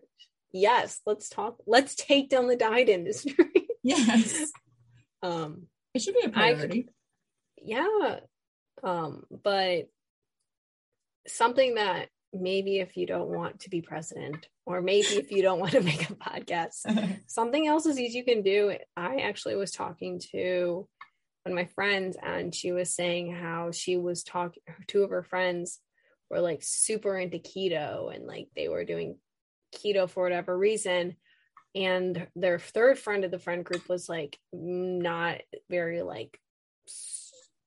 Yes, 0.52 1.00
let's 1.06 1.30
talk. 1.30 1.58
Let's 1.68 1.96
take 1.96 2.30
down 2.30 2.48
the 2.48 2.56
diet 2.56 2.90
industry. 2.90 3.36
Yes, 3.82 4.52
um, 5.24 5.68
it 5.94 6.02
should 6.02 6.14
be 6.16 6.20
a 6.26 6.28
I 6.28 6.32
priority. 6.32 6.90
yeah. 7.62 8.18
Um, 8.84 9.24
but 9.32 9.88
something 11.28 11.76
that 11.76 12.10
maybe 12.34 12.80
if 12.80 12.96
you 12.96 13.06
don't 13.06 13.30
want 13.30 13.62
to 13.62 13.70
be 13.70 13.82
president, 13.82 14.48
or 14.66 14.82
maybe 14.82 15.08
if 15.08 15.32
you 15.32 15.42
don't 15.42 15.60
want 15.60 15.72
to 15.74 15.82
make 15.82 16.10
a 16.10 16.16
podcast, 16.16 17.20
something 17.28 17.68
else 17.68 17.86
is 17.86 18.00
easy 18.00 18.18
you 18.18 18.26
can 18.26 18.42
do. 18.42 18.76
I 18.96 19.18
actually 19.18 19.56
was 19.56 19.72
talking 19.72 20.20
to 20.32 20.88
one 21.44 21.54
of 21.54 21.56
my 21.56 21.66
friends, 21.74 22.18
and 22.22 22.54
she 22.54 22.72
was 22.72 22.94
saying 22.94 23.34
how 23.34 23.72
she 23.72 23.98
was 23.98 24.24
talking. 24.24 24.62
Two 24.88 25.04
of 25.04 25.10
her 25.10 25.24
friends 25.24 25.80
were 26.30 26.42
like 26.42 26.60
super 26.62 27.18
into 27.18 27.40
keto, 27.40 28.14
and 28.14 28.26
like 28.26 28.48
they 28.56 28.68
were 28.68 28.86
doing 28.86 29.18
keto 29.76 30.10
for 30.10 30.24
whatever 30.24 30.58
reason. 30.58 31.16
And 31.76 32.28
their 32.36 32.60
third 32.60 32.98
friend 32.98 33.24
of 33.24 33.32
the 33.32 33.40
friend 33.40 33.64
group 33.64 33.88
was 33.88 34.10
like 34.10 34.38
not 34.52 35.42
very 35.70 36.02
like 36.02 36.40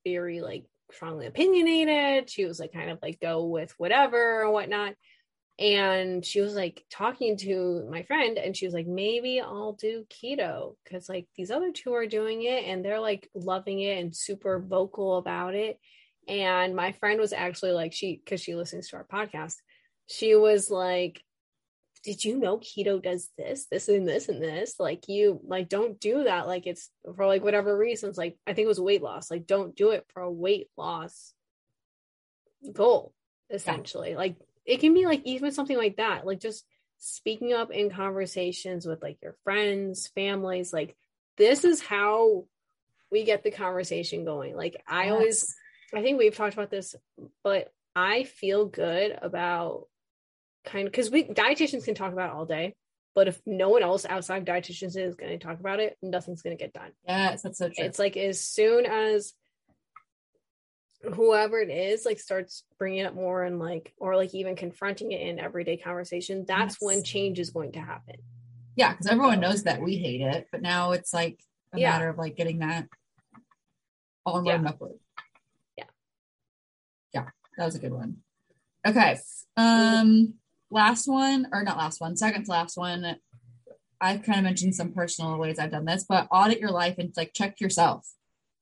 very 0.04 0.40
like 0.40 0.64
strongly 0.92 1.26
opinionated. 1.26 2.30
She 2.30 2.44
was 2.44 2.60
like 2.60 2.72
kind 2.72 2.90
of 2.90 2.98
like 3.02 3.20
go 3.20 3.44
with 3.46 3.72
whatever 3.78 4.42
or 4.42 4.50
whatnot 4.50 4.94
and 5.58 6.24
she 6.24 6.40
was 6.40 6.54
like 6.54 6.84
talking 6.90 7.36
to 7.36 7.86
my 7.90 8.02
friend 8.02 8.38
and 8.38 8.56
she 8.56 8.64
was 8.64 8.74
like 8.74 8.86
maybe 8.86 9.40
i'll 9.40 9.74
do 9.74 10.04
keto 10.10 10.74
because 10.82 11.08
like 11.08 11.26
these 11.36 11.50
other 11.50 11.70
two 11.70 11.92
are 11.92 12.06
doing 12.06 12.42
it 12.42 12.64
and 12.64 12.84
they're 12.84 13.00
like 13.00 13.28
loving 13.34 13.80
it 13.80 13.98
and 13.98 14.16
super 14.16 14.58
vocal 14.58 15.18
about 15.18 15.54
it 15.54 15.78
and 16.26 16.74
my 16.74 16.92
friend 16.92 17.20
was 17.20 17.32
actually 17.32 17.72
like 17.72 17.92
she 17.92 18.20
because 18.24 18.40
she 18.40 18.54
listens 18.54 18.88
to 18.88 18.96
our 18.96 19.04
podcast 19.04 19.56
she 20.08 20.34
was 20.34 20.70
like 20.70 21.22
did 22.02 22.24
you 22.24 22.36
know 22.36 22.58
keto 22.58 23.00
does 23.00 23.30
this 23.38 23.66
this 23.70 23.88
and 23.88 24.06
this 24.06 24.28
and 24.28 24.42
this? 24.42 24.74
Like 24.78 25.08
you 25.08 25.40
like 25.44 25.68
don't 25.68 26.00
do 26.00 26.24
that 26.24 26.46
like 26.46 26.66
it's 26.66 26.90
for 27.16 27.26
like 27.26 27.44
whatever 27.44 27.76
reasons. 27.76 28.18
Like 28.18 28.36
i 28.46 28.52
think 28.52 28.64
it 28.64 28.68
was 28.68 28.80
weight 28.80 29.02
loss. 29.02 29.30
Like 29.30 29.46
don't 29.46 29.76
do 29.76 29.90
it 29.90 30.04
for 30.12 30.22
a 30.22 30.30
weight 30.30 30.68
loss 30.76 31.32
goal 32.72 33.14
essentially. 33.50 34.14
Like 34.14 34.36
it 34.64 34.80
can 34.80 34.94
be 34.94 35.06
like 35.06 35.22
even 35.24 35.52
something 35.52 35.76
like 35.76 35.96
that 35.96 36.26
like 36.26 36.40
just 36.40 36.64
speaking 36.98 37.52
up 37.52 37.70
in 37.70 37.90
conversations 37.90 38.86
with 38.86 39.02
like 39.02 39.18
your 39.22 39.34
friends 39.42 40.08
families 40.14 40.72
like 40.72 40.96
this 41.36 41.64
is 41.64 41.82
how 41.82 42.44
we 43.10 43.24
get 43.24 43.42
the 43.42 43.50
conversation 43.50 44.24
going. 44.24 44.56
Like 44.56 44.82
i 44.88 45.10
always 45.10 45.54
i 45.94 46.02
think 46.02 46.18
we've 46.18 46.36
talked 46.36 46.54
about 46.54 46.70
this 46.70 46.94
but 47.44 47.72
i 47.94 48.24
feel 48.24 48.66
good 48.66 49.16
about 49.20 49.86
kind 50.64 50.86
of 50.86 50.92
because 50.92 51.10
we 51.10 51.24
dietitians 51.24 51.84
can 51.84 51.94
talk 51.94 52.12
about 52.12 52.30
it 52.30 52.34
all 52.36 52.44
day 52.46 52.74
but 53.14 53.28
if 53.28 53.40
no 53.46 53.68
one 53.68 53.82
else 53.82 54.06
outside 54.06 54.38
of 54.38 54.44
dietitians 54.44 54.96
is 54.96 55.14
going 55.14 55.30
to 55.38 55.38
talk 55.44 55.58
about 55.60 55.80
it 55.80 55.96
nothing's 56.02 56.42
going 56.42 56.56
to 56.56 56.62
get 56.62 56.72
done 56.72 56.90
Yes, 57.06 57.42
that's 57.42 57.58
so 57.58 57.68
true. 57.68 57.84
it's 57.84 57.98
like 57.98 58.16
as 58.16 58.40
soon 58.40 58.86
as 58.86 59.32
whoever 61.14 61.58
it 61.60 61.68
is 61.70 62.04
like 62.06 62.20
starts 62.20 62.62
bringing 62.78 63.00
it 63.00 63.06
up 63.06 63.14
more 63.14 63.42
and 63.42 63.58
like 63.58 63.92
or 63.98 64.14
like 64.14 64.32
even 64.34 64.54
confronting 64.54 65.10
it 65.10 65.20
in 65.20 65.40
everyday 65.40 65.76
conversation 65.76 66.44
that's 66.46 66.76
when 66.80 67.02
change 67.02 67.40
is 67.40 67.50
going 67.50 67.72
to 67.72 67.80
happen 67.80 68.16
yeah, 68.74 68.92
because 68.92 69.06
everyone 69.06 69.38
knows 69.38 69.64
that 69.64 69.82
we 69.82 69.98
hate 69.98 70.22
it, 70.22 70.46
but 70.50 70.62
now 70.62 70.92
it's 70.92 71.12
like 71.12 71.38
a 71.74 71.78
Yeah. 71.78 71.90
matter 71.90 72.08
of 72.08 72.16
like 72.16 72.36
getting 72.36 72.60
that 72.60 72.88
onward 74.24 74.46
Yeah. 74.46 74.54
and 74.54 74.66
upward. 74.66 74.94
Yeah. 75.76 75.84
Yeah, 77.12 77.26
that 77.58 77.66
was 77.66 77.74
a 77.74 77.78
good 77.78 77.92
one. 77.92 78.22
Okay. 78.86 79.18
Um 79.58 80.34
last 80.72 81.06
one, 81.06 81.46
or 81.52 81.62
not 81.62 81.76
last 81.76 82.00
one, 82.00 82.16
second 82.16 82.44
to 82.44 82.50
last 82.50 82.76
one. 82.76 83.16
I've 84.00 84.22
kind 84.24 84.38
of 84.38 84.44
mentioned 84.44 84.74
some 84.74 84.92
personal 84.92 85.38
ways 85.38 85.58
I've 85.58 85.70
done 85.70 85.84
this, 85.84 86.04
but 86.08 86.26
audit 86.32 86.58
your 86.58 86.72
life 86.72 86.96
and 86.98 87.12
like 87.16 87.32
check 87.34 87.60
yourself. 87.60 88.08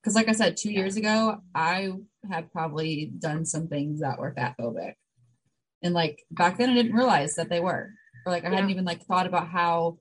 Because 0.03 0.15
like 0.15 0.28
I 0.28 0.32
said, 0.32 0.57
two 0.57 0.70
years 0.70 0.97
ago, 0.97 1.39
I 1.55 1.93
had 2.31 2.53
probably 2.53 3.11
done 3.19 3.47
some 3.47 3.69
things 3.69 4.01
that 4.01 4.19
were 4.19 4.35
fat 4.35 4.57
phobic. 4.61 4.95
And 5.82 5.95
like 5.95 6.23
back 6.31 6.59
then 6.59 6.70
I 6.70 6.74
didn't 6.74 6.95
realize 6.95 7.37
that 7.37 7.49
they 7.49 7.61
were. 7.61 7.91
Or 8.27 8.32
like 8.32 8.45
I 8.45 8.51
hadn't 8.51 8.70
even 8.70 8.85
like 8.85 9.03
thought 9.03 9.27
about 9.27 9.49
how 9.49 9.99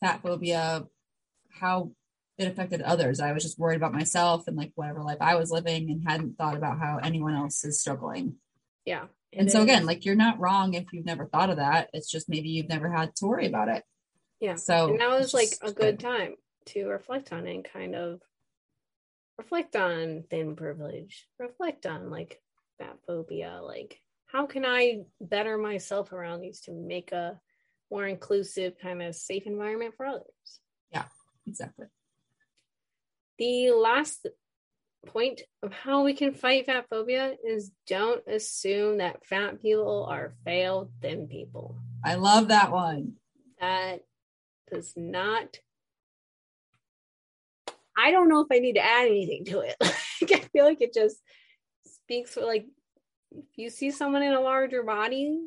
fat 0.00 0.20
phobia, 0.22 0.84
how 1.50 1.92
it 2.36 2.48
affected 2.48 2.82
others. 2.82 3.20
I 3.20 3.32
was 3.32 3.42
just 3.42 3.58
worried 3.58 3.76
about 3.76 3.94
myself 3.94 4.48
and 4.48 4.56
like 4.56 4.72
whatever 4.74 5.02
life 5.02 5.18
I 5.20 5.36
was 5.36 5.50
living 5.50 5.90
and 5.90 6.06
hadn't 6.06 6.36
thought 6.36 6.56
about 6.56 6.78
how 6.78 6.98
anyone 7.02 7.34
else 7.34 7.64
is 7.64 7.80
struggling. 7.80 8.36
yeah 8.84 9.04
And 9.36 9.50
so 9.50 9.62
again, 9.62 9.86
like 9.86 10.04
you're 10.04 10.14
not 10.14 10.38
wrong 10.38 10.74
if 10.74 10.92
you've 10.92 11.06
never 11.06 11.26
thought 11.26 11.50
of 11.50 11.56
that. 11.56 11.90
It's 11.92 12.10
just 12.10 12.28
maybe 12.28 12.48
you've 12.48 12.68
never 12.68 12.90
had 12.90 13.14
to 13.16 13.26
worry 13.26 13.46
about 13.46 13.68
it. 13.68 13.82
yeah 14.40 14.54
So 14.56 14.88
and 14.88 15.00
that 15.00 15.10
was 15.10 15.34
like 15.34 15.52
a 15.62 15.72
good 15.72 15.98
time 16.00 16.34
to 16.66 16.86
reflect 16.88 17.32
on 17.32 17.46
and 17.46 17.64
kind 17.64 17.94
of 17.94 18.20
reflect 19.38 19.76
on 19.76 20.24
thin 20.30 20.54
privilege 20.56 21.26
reflect 21.38 21.86
on 21.86 22.08
like 22.10 22.40
fat 22.78 22.96
phobia 23.06 23.60
like 23.62 24.00
how 24.26 24.46
can 24.46 24.64
i 24.64 25.00
better 25.20 25.58
myself 25.58 26.12
around 26.12 26.40
these 26.40 26.60
to 26.60 26.72
make 26.72 27.12
a 27.12 27.38
more 27.90 28.06
inclusive 28.06 28.74
kind 28.80 29.02
of 29.02 29.14
safe 29.14 29.44
environment 29.46 29.94
for 29.96 30.06
others 30.06 30.60
Yeah, 30.92 31.04
Exactly. 31.46 31.86
the 33.38 33.70
last 33.72 34.26
point 35.06 35.42
of 35.62 35.72
how 35.72 36.02
we 36.02 36.14
can 36.14 36.34
fight 36.34 36.66
fat 36.66 36.86
phobia 36.90 37.34
is 37.44 37.70
don't 37.86 38.26
assume 38.26 38.98
that 38.98 39.24
fat 39.26 39.60
people 39.60 40.06
are 40.10 40.34
failed 40.44 40.90
thin 41.00 41.28
people 41.28 41.76
I 42.04 42.16
love 42.16 42.48
that 42.48 42.70
one. 42.70 43.14
that 43.60 44.00
does 44.70 44.94
not 44.96 45.58
i 47.96 48.10
don't 48.10 48.28
know 48.28 48.40
if 48.40 48.48
i 48.50 48.58
need 48.58 48.74
to 48.74 48.84
add 48.84 49.06
anything 49.06 49.44
to 49.44 49.60
it 49.60 49.76
like, 49.80 50.32
i 50.32 50.40
feel 50.52 50.64
like 50.64 50.80
it 50.80 50.94
just 50.94 51.16
speaks 51.86 52.34
for 52.34 52.42
like 52.42 52.66
if 53.32 53.44
you 53.56 53.70
see 53.70 53.90
someone 53.90 54.22
in 54.22 54.32
a 54.32 54.40
larger 54.40 54.82
body 54.82 55.40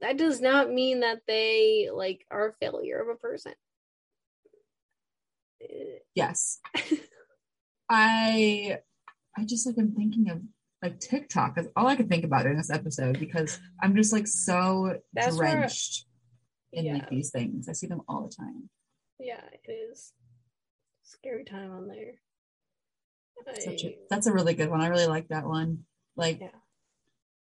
that 0.00 0.16
does 0.16 0.40
not 0.40 0.70
mean 0.70 1.00
that 1.00 1.18
they 1.26 1.88
like 1.92 2.24
are 2.30 2.48
a 2.48 2.52
failure 2.54 3.00
of 3.00 3.08
a 3.08 3.16
person 3.16 3.52
Yes. 6.14 6.60
I 7.90 8.78
I 9.36 9.44
just 9.44 9.66
like 9.66 9.76
I'm 9.78 9.92
thinking 9.94 10.28
of 10.30 10.40
like 10.82 11.00
TikTok 11.00 11.58
is 11.58 11.66
all 11.76 11.86
I 11.86 11.96
could 11.96 12.08
think 12.08 12.24
about 12.24 12.42
during 12.42 12.56
this 12.58 12.70
episode 12.70 13.18
because 13.18 13.58
I'm 13.82 13.96
just 13.96 14.12
like 14.12 14.26
so 14.26 14.98
That's 15.12 15.36
where- 15.36 15.56
drenched 15.56 16.06
in 16.72 16.84
yeah 16.84 16.92
like 16.94 17.10
these 17.10 17.30
things. 17.30 17.68
I 17.68 17.72
see 17.72 17.86
them 17.86 18.02
all 18.08 18.22
the 18.28 18.34
time. 18.34 18.68
yeah 19.18 19.40
it 19.64 19.70
is 19.70 20.12
scary 21.02 21.44
time 21.44 21.70
on 21.72 21.88
there 21.88 22.14
Such 23.60 23.84
a, 23.84 23.88
I- 23.88 23.96
that's 24.10 24.26
a 24.26 24.32
really 24.32 24.54
good 24.54 24.70
one. 24.70 24.80
I 24.80 24.88
really 24.88 25.06
like 25.06 25.28
that 25.28 25.46
one. 25.46 25.84
Like 26.16 26.40
Yeah. 26.40 26.48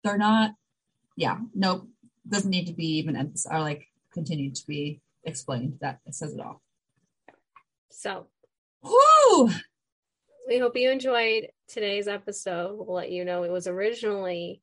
they're 0.04 0.18
not 0.18 0.54
yeah, 1.16 1.38
nope. 1.54 1.88
Doesn't 2.28 2.50
need 2.50 2.66
to 2.66 2.72
be 2.74 2.98
even 2.98 3.16
emphasized 3.16 3.52
or 3.54 3.60
like 3.60 3.86
continue 4.12 4.52
to 4.52 4.66
be 4.66 5.00
explained. 5.24 5.78
That 5.80 6.00
says 6.10 6.34
it 6.34 6.40
all. 6.40 6.62
so 7.90 8.26
Whoo! 8.82 9.50
We 10.48 10.58
hope 10.58 10.76
you 10.76 10.90
enjoyed 10.90 11.48
today's 11.68 12.08
episode. 12.08 12.74
We'll 12.74 12.96
let 12.96 13.12
you 13.12 13.24
know 13.24 13.42
it 13.42 13.52
was 13.52 13.66
originally 13.66 14.62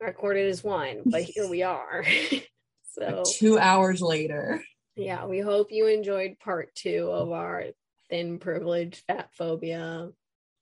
recorded 0.00 0.48
as 0.50 0.62
one, 0.62 1.02
but 1.06 1.22
here 1.22 1.48
we 1.48 1.62
are. 1.62 2.04
so, 2.92 3.00
Like 3.00 3.24
two 3.24 3.58
hours 3.58 4.02
later. 4.02 4.62
yeah, 4.94 5.24
we 5.24 5.40
hope 5.40 5.68
you 5.72 5.86
enjoyed 5.86 6.38
part 6.38 6.74
two 6.74 7.08
of 7.10 7.32
our 7.32 7.64
thin 8.10 8.38
privilege 8.38 9.02
fat 9.06 9.30
phobia 9.32 10.10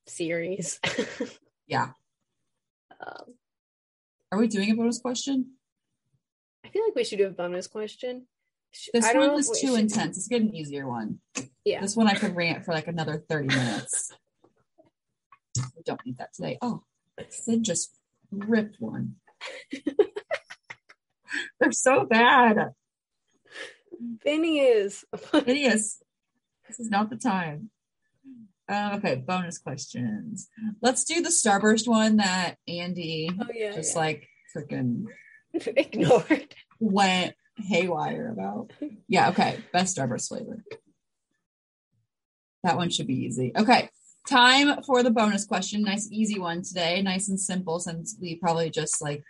series. 0.07 0.79
Yeah. 1.67 1.91
um, 3.01 3.35
Are 4.33 4.39
we 4.41 4.49
doing 4.49 4.73
a 4.73 4.75
bonus 4.75 4.99
question? 4.99 5.53
I 6.65 6.69
feel 6.71 6.83
like 6.85 6.97
we 6.97 7.05
should 7.05 7.19
do 7.19 7.29
a 7.29 7.31
bonus 7.31 7.69
question. 7.69 8.27
This 8.93 9.13
one 9.13 9.33
was 9.33 9.61
too 9.61 9.75
intense. 9.75 10.17
Let's 10.17 10.29
get 10.29 10.43
an 10.43 10.55
easier 10.55 10.87
one. 10.89 11.19
Yeah. 11.65 11.81
This 11.81 11.97
one 11.97 12.07
I 12.07 12.15
could 12.15 12.37
rant 12.37 12.65
for 12.65 12.73
like 12.73 12.87
another 12.87 13.25
30 13.29 13.49
minutes. 13.49 14.13
We 15.77 15.83
don't 15.85 16.01
need 16.07 16.19
that 16.19 16.33
today. 16.35 16.59
Oh, 16.63 16.83
Sid 17.29 17.65
just 17.65 17.95
ripped 18.31 18.77
one. 18.81 19.17
They're 21.61 21.73
so 21.73 22.05
bad. 22.05 22.73
Phineas. 24.23 25.05
Hideous. 25.33 26.03
This 26.69 26.79
is 26.79 26.89
not 26.89 27.11
the 27.11 27.17
time. 27.17 27.71
Uh, 28.69 28.93
okay, 28.99 29.17
bonus 29.17 29.59
questions. 29.59 30.49
Let's 30.81 31.05
do 31.05 31.21
the 31.21 31.31
Starburst 31.31 31.89
one 31.89 32.19
that 32.19 32.59
Andy 32.69 33.29
Oh 33.41 33.47
yeah. 33.53 33.73
just 33.73 33.95
yeah. 33.97 34.01
like 34.01 34.29
freaking 34.57 35.07
ignored. 35.53 36.55
went 36.79 37.35
haywire 37.61 38.31
about. 38.31 38.73
Yeah, 39.09 39.31
okay. 39.31 39.59
Best 39.73 39.97
Starburst 39.97 40.29
flavor. 40.29 40.63
That 42.63 42.77
one 42.77 42.91
should 42.91 43.07
be 43.07 43.25
easy. 43.25 43.53
Okay. 43.57 43.89
Time 44.29 44.83
for 44.83 45.03
the 45.03 45.11
bonus 45.11 45.45
question. 45.45 45.83
Nice 45.83 46.09
easy 46.11 46.39
one 46.39 46.63
today. 46.63 47.01
Nice 47.03 47.29
and 47.29 47.41
simple 47.41 47.81
since 47.81 48.17
we 48.21 48.37
probably 48.37 48.71
just 48.71 49.01
like 49.01 49.25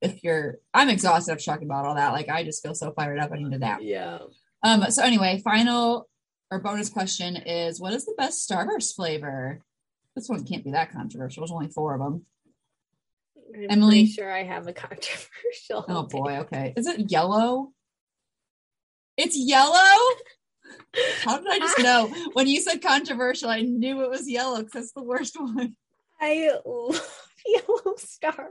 if 0.00 0.22
you're 0.22 0.58
I'm 0.72 0.88
exhausted 0.88 1.32
of 1.32 1.44
talking 1.44 1.66
about 1.66 1.84
all 1.84 1.96
that. 1.96 2.12
Like 2.12 2.28
I 2.28 2.44
just 2.44 2.62
feel 2.62 2.74
so 2.74 2.92
fired 2.92 3.18
up. 3.18 3.32
I 3.32 3.38
need 3.38 3.52
a 3.52 3.58
nap. 3.58 3.80
Yeah. 3.82 4.18
Um 4.62 4.88
so 4.90 5.02
anyway, 5.02 5.40
final 5.42 6.08
or 6.50 6.60
bonus 6.60 6.90
question 6.90 7.36
is 7.36 7.80
what 7.80 7.92
is 7.92 8.06
the 8.06 8.14
best 8.16 8.48
Starburst 8.48 8.94
flavor? 8.94 9.60
This 10.14 10.28
one 10.28 10.44
can't 10.44 10.64
be 10.64 10.70
that 10.70 10.92
controversial. 10.92 11.40
There's 11.40 11.50
only 11.50 11.68
four 11.68 11.94
of 11.94 12.00
them. 12.00 12.24
I'm 13.54 13.66
Emily? 13.70 14.06
sure 14.06 14.32
I 14.32 14.42
have 14.42 14.66
a 14.66 14.72
controversial. 14.72 15.84
Oh 15.88 16.02
boy, 16.10 16.38
okay. 16.40 16.72
Is 16.76 16.86
it 16.86 17.10
yellow? 17.10 17.72
It's 19.16 19.36
yellow? 19.36 19.98
How 21.22 21.38
did 21.38 21.48
I 21.48 21.58
just 21.58 21.78
know? 21.78 22.12
When 22.32 22.46
you 22.46 22.60
said 22.60 22.82
controversial, 22.82 23.48
I 23.48 23.60
knew 23.60 24.02
it 24.02 24.10
was 24.10 24.28
yellow 24.28 24.58
because 24.58 24.72
that's 24.72 24.92
the 24.92 25.02
worst 25.02 25.38
one. 25.38 25.76
I 26.20 26.50
love 26.64 27.20
Yellow 27.46 27.96
Star. 27.96 28.48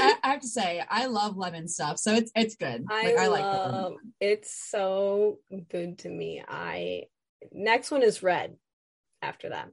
I, 0.00 0.14
I 0.22 0.30
have 0.32 0.40
to 0.40 0.48
say, 0.48 0.82
I 0.88 1.06
love 1.06 1.36
lemon 1.36 1.68
stuff, 1.68 1.98
so 1.98 2.14
it's 2.14 2.32
it's 2.34 2.56
good. 2.56 2.86
I, 2.90 3.04
Like 3.04 3.16
I 3.16 3.26
like 3.28 3.44
love 3.44 3.94
it's 4.20 4.52
so 4.52 5.38
good 5.70 5.98
to 5.98 6.08
me. 6.08 6.42
I 6.46 7.04
next 7.52 7.90
one 7.90 8.02
is 8.02 8.22
red 8.22 8.56
after 9.22 9.50
that. 9.50 9.70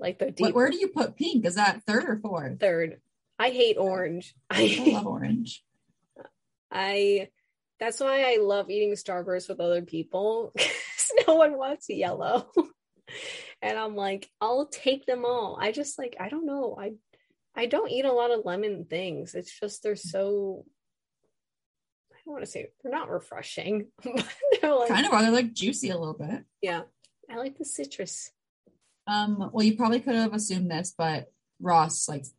Like 0.00 0.18
the 0.18 0.30
deep 0.30 0.40
What, 0.46 0.54
where 0.54 0.70
do 0.70 0.78
you 0.78 0.88
put 0.88 1.16
pink? 1.16 1.44
Is 1.46 1.54
that 1.56 1.82
third 1.86 2.04
or 2.04 2.18
fourth? 2.18 2.58
third. 2.58 3.00
I 3.38 3.50
hate 3.50 3.76
orange. 3.78 4.34
I 4.50 4.76
I 4.80 4.90
love 4.92 5.06
orange. 5.06 5.62
I 6.70 7.28
that's 7.78 8.00
why 8.00 8.22
I 8.32 8.38
love 8.40 8.70
eating 8.70 8.92
Starburst 8.92 9.48
with 9.48 9.60
other 9.60 9.82
people. 9.82 10.52
'cause 10.58 11.12
no 11.26 11.34
one 11.34 11.56
wants 11.56 11.88
yellow. 11.88 12.50
and 13.62 13.78
I'm 13.78 13.96
like, 13.96 14.30
I'll 14.40 14.66
take 14.66 15.06
them 15.06 15.24
all. 15.24 15.58
I 15.60 15.72
just 15.72 15.98
like 15.98 16.16
I 16.20 16.28
don't 16.28 16.46
know. 16.46 16.76
I 16.78 16.92
I 17.54 17.66
don't 17.66 17.90
eat 17.90 18.04
a 18.04 18.12
lot 18.12 18.30
of 18.30 18.44
lemon 18.44 18.84
things. 18.84 19.34
It's 19.34 19.58
just 19.58 19.82
they're 19.82 19.96
so 19.96 20.64
I 22.12 22.16
don't 22.24 22.32
want 22.34 22.44
to 22.44 22.50
say 22.50 22.68
they're 22.82 22.92
not 22.92 23.10
refreshing, 23.10 23.86
they're 24.04 24.74
like 24.74 24.88
Kind 24.88 25.06
of 25.06 25.12
are. 25.12 25.22
They're 25.22 25.30
like 25.30 25.52
juicy 25.52 25.90
a 25.90 25.98
little 25.98 26.14
bit. 26.14 26.44
yeah. 26.62 26.82
I 27.30 27.36
like 27.36 27.56
the 27.58 27.64
citrus. 27.64 28.30
Um, 29.06 29.50
well, 29.52 29.64
you 29.64 29.76
probably 29.76 30.00
could 30.00 30.14
have 30.14 30.34
assumed 30.34 30.70
this, 30.70 30.94
but 30.96 31.32
Ross 31.60 32.08
likes 32.08 32.32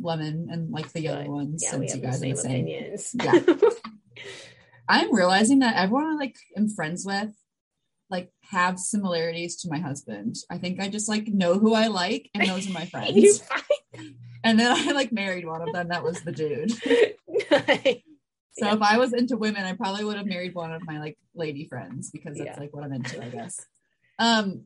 lemon 0.00 0.48
and 0.50 0.70
like 0.70 0.92
the 0.92 1.00
yellow 1.00 1.26
ones 1.26 1.62
Yeah, 1.62 1.76
we 1.78 1.88
since 1.88 1.92
have 1.92 2.00
you 2.02 2.08
guys 2.10 2.20
the 2.20 2.32
are 2.32 2.36
same 2.36 2.36
the 2.36 2.42
same. 2.42 2.66
opinions. 2.66 3.14
Yeah. 3.14 3.68
I'm 4.88 5.14
realizing 5.14 5.60
that 5.60 5.76
everyone 5.76 6.12
I 6.12 6.14
like 6.14 6.36
am 6.56 6.68
friends 6.68 7.04
with 7.06 7.30
like 8.10 8.30
have 8.50 8.78
similarities 8.78 9.56
to 9.62 9.70
my 9.70 9.78
husband. 9.78 10.36
I 10.50 10.58
think 10.58 10.80
I 10.80 10.88
just 10.88 11.08
like 11.08 11.28
know 11.28 11.58
who 11.58 11.72
I 11.74 11.86
like 11.86 12.30
and 12.34 12.46
those 12.48 12.68
are 12.68 12.72
my 12.72 12.84
friends. 12.92 13.42
and 14.44 14.58
then 14.60 14.70
I 14.88 14.92
like 14.92 15.12
married 15.12 15.46
one 15.46 15.62
of 15.62 15.72
them. 15.72 15.88
That 15.88 16.04
was 16.04 16.20
the 16.22 16.32
dude. 16.32 16.72
Nice. 17.50 18.00
So 18.54 18.66
Yeah. 18.66 18.74
if 18.74 18.82
I 18.82 18.98
was 18.98 19.12
into 19.14 19.36
women, 19.38 19.64
I 19.64 19.72
probably 19.74 20.04
would 20.04 20.16
have 20.18 20.26
married 20.26 20.54
one 20.54 20.72
of 20.72 20.82
my 20.84 20.98
like 21.00 21.16
lady 21.34 21.66
friends 21.66 22.10
because 22.10 22.36
that's 22.36 22.50
Yeah. 22.56 22.60
like 22.60 22.74
what 22.74 22.84
I'm 22.84 22.92
into, 22.92 23.22
I 23.22 23.28
guess. 23.28 23.64
Um, 24.18 24.64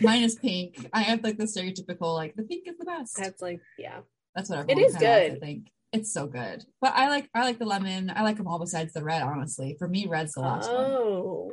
mine 0.00 0.22
is 0.22 0.34
pink. 0.36 0.86
I 0.92 1.02
have 1.02 1.22
like 1.24 1.38
the 1.38 1.44
stereotypical 1.44 2.14
like 2.14 2.34
the 2.36 2.42
pink 2.42 2.66
is 2.66 2.76
the 2.78 2.84
best. 2.84 3.16
That's 3.16 3.40
like 3.42 3.60
yeah. 3.78 4.00
That's 4.34 4.48
what 4.50 4.70
It 4.70 4.78
is 4.78 4.92
likes, 4.94 5.02
good. 5.04 5.32
I 5.32 5.38
think 5.38 5.68
it's 5.92 6.12
so 6.12 6.26
good. 6.26 6.64
But 6.80 6.94
I 6.94 7.08
like 7.08 7.28
I 7.34 7.42
like 7.42 7.58
the 7.58 7.66
lemon. 7.66 8.10
I 8.14 8.22
like 8.22 8.36
them 8.36 8.46
all 8.48 8.58
besides 8.58 8.92
the 8.92 9.04
red. 9.04 9.22
Honestly, 9.22 9.76
for 9.78 9.88
me, 9.88 10.06
red's 10.06 10.32
the 10.34 10.40
last 10.40 10.70
one. 10.72 10.84
Oh, 10.90 11.52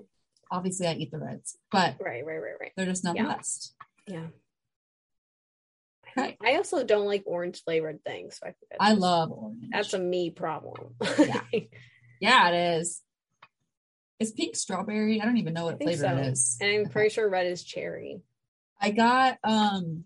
Obviously, 0.51 0.87
I 0.87 0.93
eat 0.93 1.11
the 1.11 1.19
reds, 1.19 1.57
but 1.71 1.95
right, 1.99 2.25
right, 2.25 2.37
right, 2.41 2.53
right. 2.59 2.71
they're 2.75 2.85
just 2.87 3.03
not 3.03 3.15
Yeah. 3.15 3.23
the 3.23 3.29
best. 3.35 3.75
Yeah. 4.07 4.27
Okay. 6.17 6.37
I 6.43 6.55
also 6.55 6.83
don't 6.83 7.05
like 7.05 7.23
orange 7.27 7.63
flavored 7.63 8.03
things. 8.03 8.39
So 8.41 8.47
I, 8.79 8.89
I 8.91 8.93
love 8.93 9.31
orange. 9.31 9.65
that's 9.71 9.93
a 9.93 9.99
me 9.99 10.31
problem. 10.31 10.95
Yeah. 11.19 11.41
yeah, 12.19 12.49
it 12.49 12.79
is. 12.79 13.01
Is 14.19 14.31
pink 14.31 14.55
strawberry? 14.55 15.21
I 15.21 15.25
don't 15.25 15.37
even 15.37 15.53
know 15.53 15.65
what 15.65 15.81
flavor 15.81 16.03
so. 16.03 16.17
it 16.17 16.27
is. 16.27 16.57
and 16.59 16.69
I'm 16.85 16.89
pretty 16.91 17.09
sure 17.09 17.29
red 17.29 17.47
is 17.47 17.63
cherry. 17.63 18.21
I 18.81 18.91
got 18.91 19.37
um 19.43 20.03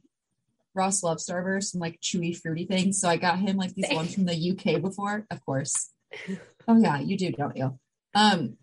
Ross 0.76 1.04
Love 1.04 1.18
Starburst 1.18 1.66
some 1.72 1.82
like 1.82 2.00
chewy 2.02 2.36
fruity 2.36 2.66
things. 2.66 3.00
So 3.00 3.08
I 3.10 3.18
got 3.18 3.40
him 3.40 3.58
like 3.58 3.74
these 3.76 3.92
ones 3.92 4.14
from 4.16 4.26
the 4.26 4.52
UK 4.52 4.82
before, 4.82 5.26
of 5.32 5.46
course. 5.46 5.92
Oh 6.66 6.80
yeah, 6.80 7.00
you 7.00 7.18
do, 7.18 7.30
don't 7.32 7.58
you? 7.58 7.78
Um 8.16 8.56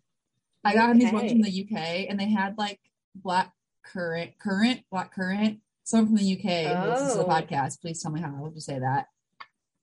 I 0.64 0.72
got 0.74 0.90
him 0.90 0.98
these 0.98 1.12
ones 1.12 1.30
from 1.32 1.42
the 1.42 1.50
UK 1.68 2.06
and 2.08 2.18
they 2.18 2.30
had 2.30 2.56
like 2.56 2.80
black 3.14 3.52
currant 3.84 4.38
currant, 4.38 4.82
black 4.90 5.12
currant, 5.14 5.58
some 5.84 6.06
from 6.06 6.16
the 6.16 6.32
UK. 6.32 6.42
This 6.44 7.08
is 7.10 7.16
the 7.16 7.24
Oh. 7.24 7.28
podcast. 7.28 7.80
Please 7.82 8.00
tell 8.02 8.10
me 8.12 8.20
how 8.20 8.28
I 8.34 8.40
would 8.40 8.54
just 8.54 8.66
say 8.66 8.78
that. 8.78 9.06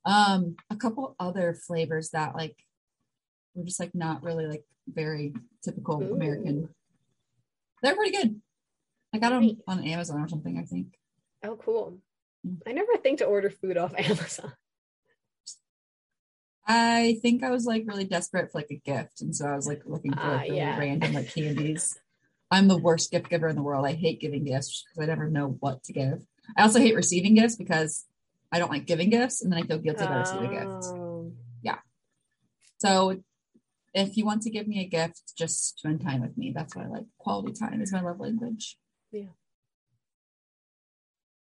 Um, 0.05 0.55
a 0.69 0.75
couple 0.77 1.15
other 1.19 1.53
flavors 1.53 2.09
that 2.11 2.33
like 2.35 2.55
were 3.57 3.65
just 3.65 3.79
like 3.79 3.93
not 3.95 4.23
really 4.23 4.45
like 4.45 4.63
very 4.87 5.33
typical 5.63 6.01
Ooh. 6.01 6.13
American. 6.13 6.69
They're 7.81 7.95
pretty 7.95 8.15
good. 8.15 8.41
I 9.13 9.19
got 9.19 9.29
them 9.29 9.57
on 9.67 9.83
Amazon 9.83 10.21
or 10.21 10.27
something, 10.27 10.57
I 10.57 10.63
think. 10.63 10.87
Oh, 11.43 11.55
cool. 11.57 11.97
Mm. 12.45 12.57
I 12.67 12.71
never 12.73 12.97
think 12.97 13.19
to 13.19 13.25
order 13.25 13.49
food 13.49 13.77
off 13.77 13.93
Amazon. 13.97 14.53
I 16.69 17.17
think 17.21 17.43
I 17.43 17.49
was 17.49 17.65
like 17.65 17.85
really 17.87 18.03
desperate 18.03 18.51
for 18.51 18.57
like 18.59 18.71
a 18.71 18.75
gift, 18.75 19.21
and 19.21 19.33
so 19.35 19.45
I 19.47 19.55
was 19.55 19.67
like 19.67 19.83
looking 19.85 20.11
for 20.13 20.19
Ah, 20.19 20.31
like 20.37 20.43
really 20.49 20.57
yeah. 20.57 20.77
random 20.77 21.13
like 21.13 21.29
candies. 21.33 21.97
I'm 22.51 22.67
the 22.67 22.77
worst 22.77 23.11
gift 23.11 23.29
giver 23.29 23.47
in 23.47 23.55
the 23.55 23.63
world. 23.63 23.85
I 23.85 23.93
hate 23.93 24.19
giving 24.19 24.43
gifts 24.43 24.83
because 24.83 25.03
I 25.03 25.07
never 25.07 25.29
know 25.29 25.57
what 25.59 25.83
to 25.83 25.93
give. 25.93 26.25
I 26.57 26.63
also 26.63 26.79
hate 26.79 26.95
receiving 26.95 27.35
gifts 27.35 27.55
because 27.55 28.05
I 28.51 28.59
don't 28.59 28.71
like 28.71 28.85
giving 28.85 29.09
gifts, 29.09 29.41
and 29.41 29.51
then 29.51 29.63
I 29.63 29.65
feel 29.65 29.77
guilty 29.79 30.03
about 30.03 30.19
receiving 30.19 30.55
a 30.55 30.59
gift. 30.59 30.85
Oh, 30.87 31.31
So 32.79 33.23
if 33.97 34.17
you 34.17 34.25
want 34.25 34.41
to 34.43 34.49
give 34.49 34.67
me 34.67 34.81
a 34.81 34.85
gift, 34.87 35.21
just 35.37 35.79
spend 35.79 36.01
time 36.01 36.21
with 36.21 36.37
me. 36.37 36.51
That's 36.55 36.75
what 36.75 36.85
I 36.85 36.89
like. 36.89 37.05
Quality 37.17 37.53
time 37.53 37.81
is 37.81 37.91
my 37.91 38.01
love 38.01 38.19
language. 38.19 38.77
Yeah. 39.11 39.23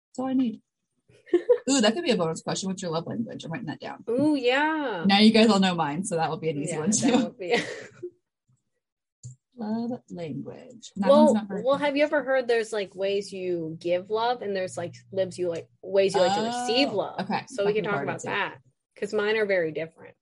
That's 0.10 0.20
all 0.20 0.28
I 0.28 0.34
need. 0.34 0.62
Ooh, 1.70 1.82
that 1.82 1.94
could 1.94 2.04
be 2.04 2.12
a 2.12 2.18
bonus 2.18 2.42
question. 2.42 2.70
What's 2.70 2.82
your 2.82 2.92
love 2.92 3.08
language? 3.08 3.44
I'm 3.44 3.52
writing 3.52 3.68
that 3.68 3.80
down. 3.80 4.04
Ooh, 4.10 4.36
yeah. 4.36 5.04
Now 5.08 5.20
you 5.20 5.32
guys 5.32 5.50
all 5.50 5.60
know 5.60 5.76
mine, 5.76 6.04
so 6.06 6.16
that 6.16 6.30
will 6.30 6.38
be 6.38 6.50
an 6.50 6.58
easy 6.58 6.74
Yeah, 6.74 6.80
one 6.80 6.92
too. 6.92 7.36
Love 9.58 10.02
language. 10.12 10.92
That 10.98 11.10
well, 11.10 11.48
well, 11.64 11.78
have 11.78 11.96
you 11.96 12.04
ever 12.04 12.22
heard 12.24 12.46
there's 12.46 12.74
like 12.74 12.94
ways 12.94 13.32
you 13.32 13.78
give 13.80 14.10
love 14.10 14.42
and 14.42 14.54
there's 14.54 14.76
like 14.76 14.94
lives 15.14 15.40
you 15.40 15.48
like 15.48 15.70
ways 15.82 16.14
you 16.14 16.20
like 16.20 16.36
to 16.36 16.42
receive 16.42 16.90
Oh, 16.90 16.98
love. 16.98 17.22
okay. 17.22 17.46
So 17.48 17.66
we 17.66 17.74
can 17.74 17.86
talk 17.86 18.04
about 18.04 18.18
it, 18.18 18.24
that 18.26 18.56
because 18.94 19.14
mine 19.14 19.38
are 19.38 19.46
very 19.46 19.72
different. 19.72 20.14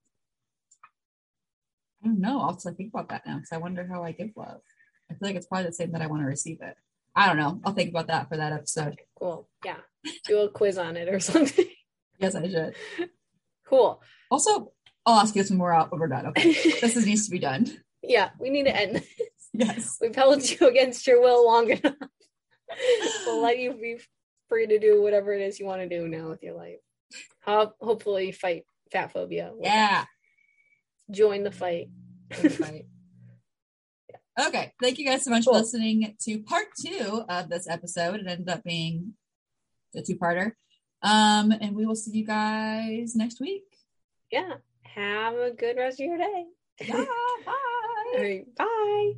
I 2.04 2.08
don't 2.08 2.20
know. 2.20 2.42
I'll 2.42 2.50
have 2.50 2.60
to 2.60 2.72
think 2.72 2.92
about 2.94 3.10
that 3.10 3.26
now 3.26 3.36
because 3.36 3.52
I 3.52 3.58
wonder 3.58 3.88
how 3.90 4.04
I 4.04 4.12
give 4.12 4.32
love. 4.36 4.62
I 5.10 5.14
feel 5.14 5.30
like 5.30 5.36
it's 5.36 5.46
probably 5.48 5.68
the 5.68 5.74
same 5.74 5.92
that 5.94 6.02
I 6.02 6.08
want 6.08 6.22
to 6.22 6.28
receive 6.28 6.60
it. 6.62 6.76
I 7.16 7.28
don't 7.28 7.38
know. 7.38 7.62
I'll 7.64 7.74
think 7.74 7.90
about 7.92 8.08
that 8.08 8.28
for 8.30 8.38
that 8.38 8.52
episode. 8.54 8.96
Cool. 9.20 9.48
Yeah. 9.64 9.78
Do 10.26 10.40
a 10.42 10.50
quiz 10.50 10.78
on 10.78 10.98
it 10.98 11.08
or 11.08 11.20
something. 11.22 11.66
Yes, 12.20 12.36
I 12.36 12.48
should. 12.50 12.76
cool. 13.66 14.02
Also, 14.32 14.72
I'll 15.06 15.20
ask 15.20 15.36
you 15.36 15.42
this 15.44 15.50
when 15.52 15.60
we're 15.60 15.74
out 15.74 15.92
when 15.92 16.00
we're 16.00 16.08
done. 16.08 16.28
Okay. 16.28 16.54
This 16.82 16.96
is, 16.98 17.06
needs 17.06 17.26
to 17.26 17.32
be 17.32 17.40
done. 17.40 17.68
yeah, 18.02 18.30
we 18.40 18.50
need 18.50 18.64
to 18.66 18.76
end 18.76 18.96
this. 18.96 19.06
Yes. 19.54 19.98
We've 20.02 20.16
held 20.16 20.50
you 20.50 20.68
against 20.68 21.06
your 21.06 21.22
will 21.22 21.46
long 21.46 21.70
enough. 21.70 21.94
we'll 23.26 23.42
let 23.42 23.60
you 23.60 23.74
be 23.74 23.98
free 24.50 24.66
to 24.68 24.80
do 24.80 25.02
whatever 25.02 25.34
it 25.34 25.42
is 25.42 25.60
you 25.60 25.66
want 25.66 25.82
to 25.82 25.90
do 25.90 26.08
now 26.08 26.30
with 26.30 26.42
your 26.44 26.56
life. 26.56 26.80
Ho- 27.46 27.74
hopefully, 27.80 28.32
fight 28.32 28.64
fat 28.92 29.12
phobia. 29.12 29.52
Yeah. 29.62 30.06
Join 31.12 31.44
the 31.44 31.52
fight. 31.52 31.90
Right. 32.60 32.86
Okay. 34.48 34.74
Thank 34.82 34.98
you 34.98 35.06
guys 35.06 35.24
so 35.24 35.30
much 35.30 35.44
for 35.44 35.54
listening 35.54 36.16
to 36.22 36.40
part 36.40 36.66
two 36.84 37.24
of 37.30 37.50
this 37.50 37.70
episode. 37.70 38.16
It 38.16 38.26
ended 38.28 38.50
up 38.50 38.64
being 38.64 39.14
a 39.96 40.02
two 40.02 40.16
parter. 40.16 40.54
Um, 41.04 41.52
and 41.52 41.76
we 41.76 41.86
will 41.86 41.96
see 41.96 42.18
you 42.18 42.26
guys 42.26 43.16
next 43.16 43.40
week. 43.40 43.64
Yeah. 44.32 44.56
Have 44.96 45.36
a 45.36 45.52
good 45.52 45.78
rest 45.78 46.00
of 46.00 46.08
your 46.08 46.18
day. 46.18 46.46
Yeah, 46.82 46.96
bye. 47.46 47.54
All 48.16 48.22
right, 48.22 48.56
bye. 48.56 49.14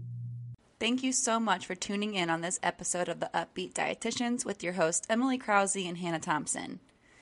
Thank 0.80 1.04
you 1.04 1.14
so 1.14 1.40
much 1.40 1.66
for 1.66 1.76
tuning 1.76 2.16
in 2.16 2.30
on 2.30 2.42
this 2.42 2.60
episode 2.62 3.08
of 3.08 3.20
the 3.20 3.36
Up-Beet 3.36 3.74
Dietitians 3.74 4.46
with 4.46 4.64
your 4.64 4.74
hosts 4.74 5.08
Emily 5.10 5.38
Krause 5.38 5.78
and 5.78 5.98
Hannah 5.98 6.20
Thompson. 6.20 6.80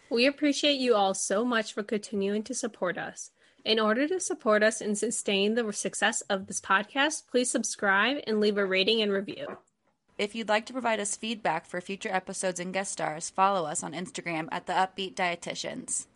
We 0.10 0.26
appreciate 0.26 0.80
you 0.80 0.96
all 0.96 1.14
so 1.14 1.46
much 1.46 1.74
for 1.74 1.84
continuing 1.84 2.44
to 2.44 2.54
support 2.54 2.98
us. 2.98 3.32
In 3.66 3.80
order 3.80 4.10
to 4.10 4.20
support 4.20 4.62
us 4.62 4.82
and 4.82 4.98
sustain 4.98 5.56
the 5.56 5.72
success 5.72 6.20
of 6.30 6.48
this 6.48 6.60
podcast, 6.60 7.28
please 7.32 7.50
subscribe 7.50 8.18
and 8.28 8.42
leave 8.42 8.58
a 8.58 8.66
rating 8.66 9.02
and 9.02 9.10
review. 9.10 9.58
If 10.18 10.36
you'd 10.36 10.50
like 10.50 10.66
to 10.66 10.74
provide 10.74 11.00
us 11.00 11.16
feedback 11.16 11.66
for 11.66 11.80
future 11.80 12.12
episodes 12.12 12.60
and 12.60 12.74
guest 12.74 12.92
stars, 12.92 13.30
follow 13.30 13.66
us 13.66 13.82
on 13.82 13.94
Instagram 13.94 14.50
at 14.52 14.68
the 14.68 14.78
Up-Beet 14.78 15.16
Dietitians. 15.16 16.08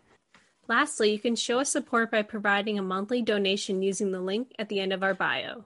Lastly, 0.68 1.14
you 1.14 1.20
can 1.20 1.38
show 1.38 1.60
us 1.60 1.70
support 1.70 2.12
by 2.12 2.22
providing 2.22 2.78
a 2.78 2.84
monthly 2.84 3.22
donation 3.22 3.82
using 3.82 4.12
the 4.12 4.20
link 4.20 4.52
at 4.60 4.68
the 4.68 4.82
end 4.82 4.92
of 4.92 5.02
our 5.02 5.14
bio. 5.14 5.64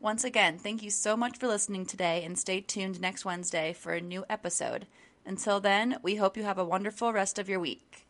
Once 0.00 0.24
again, 0.24 0.58
thank 0.58 0.82
you 0.82 0.90
so 0.90 1.14
much 1.14 1.36
for 1.36 1.46
listening 1.46 1.84
today 1.84 2.24
and 2.24 2.38
stay 2.38 2.62
tuned 2.62 3.02
next 3.02 3.26
Wednesday 3.26 3.74
for 3.74 3.92
a 3.92 4.00
new 4.00 4.24
episode. 4.30 4.86
Until 5.26 5.60
then, 5.60 5.98
we 6.02 6.16
hope 6.16 6.38
you 6.38 6.44
have 6.44 6.58
a 6.58 6.64
wonderful 6.64 7.12
rest 7.12 7.38
of 7.38 7.50
your 7.50 7.60
week. 7.60 8.07